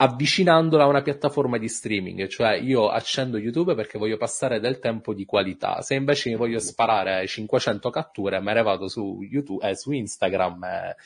avvicinandola 0.00 0.84
a 0.84 0.86
una 0.86 1.02
piattaforma 1.02 1.58
di 1.58 1.68
streaming, 1.68 2.28
cioè 2.28 2.54
io 2.54 2.88
accendo 2.88 3.36
YouTube 3.36 3.74
perché 3.74 3.98
voglio 3.98 4.16
passare 4.16 4.60
del 4.60 4.78
tempo 4.78 5.12
di 5.12 5.24
qualità, 5.24 5.82
se 5.82 5.96
invece 5.96 6.30
mi 6.30 6.36
voglio 6.36 6.60
sparare 6.60 7.26
500 7.26 7.90
catture 7.90 8.40
me 8.40 8.54
ne 8.54 8.62
vado 8.62 8.86
su 8.86 9.18
YouTube, 9.28 9.68
eh, 9.68 9.74
su 9.74 9.90
Instagram 9.90 10.62
eh, 10.64 10.96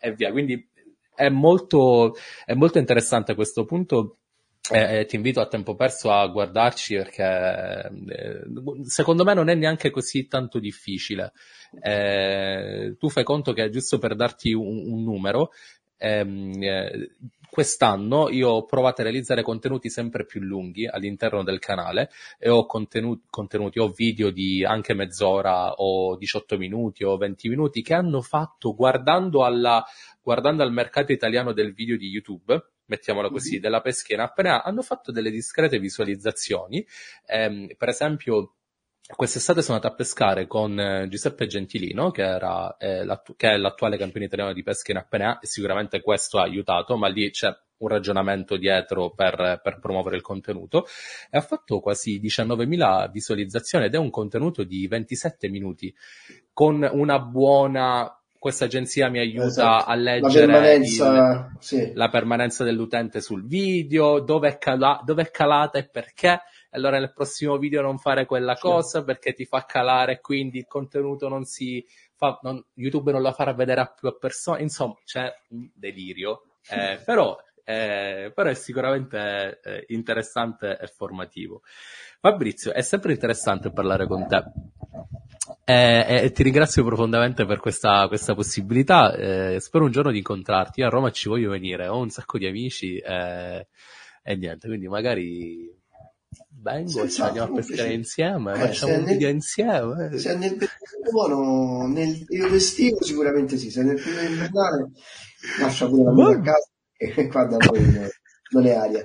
e 0.00 0.12
via, 0.14 0.30
quindi 0.30 0.66
è 1.14 1.28
molto, 1.28 2.16
è 2.44 2.54
molto 2.54 2.78
interessante 2.78 3.34
questo 3.34 3.64
punto. 3.64 4.16
Eh, 4.70 4.98
eh, 5.00 5.04
ti 5.06 5.16
invito 5.16 5.40
a 5.40 5.46
tempo 5.46 5.74
perso 5.74 6.12
a 6.12 6.26
guardarci 6.26 6.94
perché 6.94 7.90
eh, 8.06 8.42
secondo 8.84 9.24
me 9.24 9.32
non 9.32 9.48
è 9.48 9.54
neanche 9.54 9.90
così 9.90 10.26
tanto 10.28 10.58
difficile. 10.58 11.32
Eh, 11.80 12.94
tu 12.98 13.08
fai 13.08 13.24
conto 13.24 13.52
che 13.52 13.70
giusto 13.70 13.98
per 13.98 14.14
darti 14.14 14.52
un, 14.52 14.92
un 14.92 15.02
numero, 15.02 15.52
ehm, 15.96 16.62
eh, 16.62 17.10
quest'anno 17.50 18.28
io 18.28 18.48
ho 18.50 18.64
provato 18.64 19.00
a 19.00 19.04
realizzare 19.04 19.42
contenuti 19.42 19.90
sempre 19.90 20.24
più 20.24 20.40
lunghi 20.40 20.86
all'interno 20.86 21.42
del 21.42 21.58
canale 21.58 22.10
e 22.38 22.48
ho 22.48 22.66
contenuti, 22.66 23.26
contenuti, 23.30 23.78
ho 23.78 23.88
video 23.88 24.30
di 24.30 24.64
anche 24.64 24.94
mezz'ora 24.94 25.72
o 25.72 26.16
18 26.16 26.56
minuti 26.56 27.04
o 27.04 27.16
20 27.16 27.48
minuti 27.48 27.82
che 27.82 27.94
hanno 27.94 28.20
fatto 28.20 28.74
guardando 28.74 29.44
alla, 29.44 29.84
guardando 30.22 30.62
al 30.62 30.72
mercato 30.72 31.12
italiano 31.12 31.52
del 31.52 31.72
video 31.72 31.96
di 31.96 32.08
YouTube, 32.08 32.72
mettiamola 32.86 33.28
così, 33.28 33.58
della 33.58 33.80
pesca 33.80 34.14
in 34.14 34.20
apnea, 34.20 34.62
hanno 34.62 34.82
fatto 34.82 35.12
delle 35.12 35.30
discrete 35.30 35.78
visualizzazioni. 35.78 36.84
Ehm, 37.26 37.68
per 37.76 37.88
esempio, 37.88 38.54
Quest'estate 39.16 39.62
sono 39.62 39.76
andato 39.76 39.94
a 39.94 39.96
pescare 39.96 40.46
con 40.46 40.78
eh, 40.78 41.08
Giuseppe 41.08 41.46
Gentilino, 41.46 42.10
che, 42.10 42.22
era, 42.22 42.76
eh, 42.76 43.04
l'attu- 43.04 43.36
che 43.36 43.50
è 43.52 43.56
l'attuale 43.56 43.96
campione 43.96 44.26
italiano 44.26 44.52
di 44.52 44.62
pesca 44.62 44.92
in 44.92 44.98
apnea, 44.98 45.38
e 45.38 45.46
sicuramente 45.46 46.02
questo 46.02 46.38
ha 46.38 46.42
aiutato, 46.42 46.96
ma 46.96 47.08
lì 47.08 47.30
c'è 47.30 47.48
un 47.78 47.88
ragionamento 47.88 48.56
dietro 48.56 49.10
per, 49.14 49.60
per 49.62 49.78
promuovere 49.80 50.16
il 50.16 50.22
contenuto, 50.22 50.86
e 51.30 51.38
ha 51.38 51.40
fatto 51.40 51.80
quasi 51.80 52.20
19.000 52.20 53.10
visualizzazioni 53.10 53.86
ed 53.86 53.94
è 53.94 53.98
un 53.98 54.10
contenuto 54.10 54.62
di 54.62 54.86
27 54.86 55.48
minuti, 55.48 55.92
con 56.52 56.86
una 56.92 57.18
buona... 57.18 58.12
Questa 58.38 58.66
agenzia 58.66 59.08
mi 59.08 59.18
aiuta 59.18 59.46
Esatto. 59.46 59.90
a 59.90 59.94
La 59.96 60.00
leggere 60.00 60.44
il, 60.44 60.50
permanenza, 60.50 61.56
sì. 61.58 61.90
la 61.94 62.08
permanenza 62.08 62.62
dell'utente 62.62 63.20
sul 63.20 63.44
video, 63.44 64.20
dove 64.20 64.48
è, 64.50 64.58
cala- 64.58 65.00
dove 65.04 65.22
è 65.22 65.30
calata 65.32 65.78
e 65.78 65.88
perché. 65.88 66.42
Allora 66.70 66.98
nel 66.98 67.12
prossimo 67.12 67.56
video 67.58 67.80
non 67.82 67.98
fare 67.98 68.26
quella 68.26 68.54
Sì. 68.54 68.62
cosa 68.62 69.02
perché 69.02 69.32
ti 69.32 69.44
fa 69.46 69.64
calare 69.64 70.20
quindi 70.20 70.58
il 70.58 70.66
contenuto 70.66 71.28
non 71.28 71.44
si 71.44 71.84
fa, 72.14 72.38
non- 72.42 72.62
YouTube 72.74 73.12
non 73.12 73.22
la 73.22 73.32
farà 73.32 73.52
vedere 73.54 73.80
a 73.80 73.86
più 73.86 74.16
persone. 74.18 74.62
Insomma, 74.62 74.94
c'è 75.04 75.32
un 75.50 75.68
delirio, 75.74 76.42
eh, 76.70 77.00
però, 77.04 77.36
eh, 77.64 78.32
però 78.34 78.50
è 78.50 78.54
sicuramente 78.54 79.60
eh, 79.62 79.84
interessante 79.88 80.78
e 80.80 80.86
formativo. 80.88 81.62
Fabrizio, 82.20 82.72
è 82.72 82.82
sempre 82.82 83.12
interessante 83.12 83.70
parlare 83.70 84.06
con 84.06 84.26
te. 84.26 84.42
Eh, 85.64 86.24
e 86.24 86.30
ti 86.32 86.42
ringrazio 86.42 86.82
profondamente 86.84 87.44
per 87.46 87.60
questa, 87.60 88.06
questa 88.08 88.34
possibilità. 88.34 89.14
eh, 89.14 89.60
spero 89.60 89.84
un 89.84 89.90
giorno 89.90 90.10
di 90.10 90.18
incontrarti. 90.18 90.80
Io 90.80 90.86
a 90.86 90.90
Roma 90.90 91.10
ci 91.10 91.28
voglio 91.28 91.50
venire, 91.50 91.86
ho 91.88 91.98
un 91.98 92.10
sacco 92.10 92.38
di 92.38 92.46
amici 92.46 92.96
eh, 92.98 93.66
e 94.22 94.36
niente, 94.36 94.66
quindi 94.68 94.88
magari 94.88 95.70
ci 96.86 96.88
Senz'altro, 96.88 97.24
andiamo 97.24 97.52
a 97.52 97.56
pescare 97.64 97.92
insieme, 97.92 98.52
Eh, 98.52 98.56
facciamo 98.58 98.92
un 98.94 99.02
nel- 99.02 99.12
video 99.14 99.28
insieme. 99.28 100.10
eh. 100.12 100.18
Se 100.18 100.30
è 100.32 100.36
nel 100.36 100.50
periodo 100.56 101.10
buono, 101.10 101.86
nel 101.86 102.24
periodo 102.24 102.54
estivo 102.54 103.02
sicuramente 103.02 103.56
sì, 103.56 103.70
se 103.70 103.80
è 103.80 103.84
nel 103.84 104.00
periodo 104.00 104.28
invernale 104.32 104.90
lascia 105.60 105.86
pure 105.88 106.02
la 106.04 106.12
moto 106.12 106.30
a 106.30 106.36
Va, 106.36 106.40
casa 106.42 106.68
e 106.96 107.26
qua 107.28 107.44
da 107.44 107.56
noi 107.58 108.08
non- 108.50 108.66
è 108.66 108.72
aria. 108.74 109.00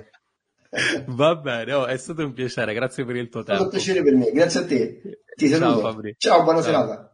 È 0.68 1.04
va 1.06 1.36
bene, 1.36 1.72
oh, 1.72 1.86
è 1.86 1.96
stato 1.96 2.24
un 2.24 2.32
piacere, 2.32 2.74
grazie 2.74 3.04
per 3.04 3.14
il 3.16 3.28
tuo 3.28 3.42
stato 3.42 3.62
un 3.62 3.70
tempo. 3.70 3.76
piacere 3.76 4.02
per 4.02 4.14
me, 4.16 4.30
grazie 4.32 4.60
a 4.60 4.66
te. 4.66 5.00
Ti 5.36 5.48
Ciao 5.48 5.58
saluto. 5.58 5.80
Fabri, 5.80 6.14
Ciao, 6.18 6.42
buona 6.42 6.60
ciao. 6.62 6.66
serata. 6.70 7.13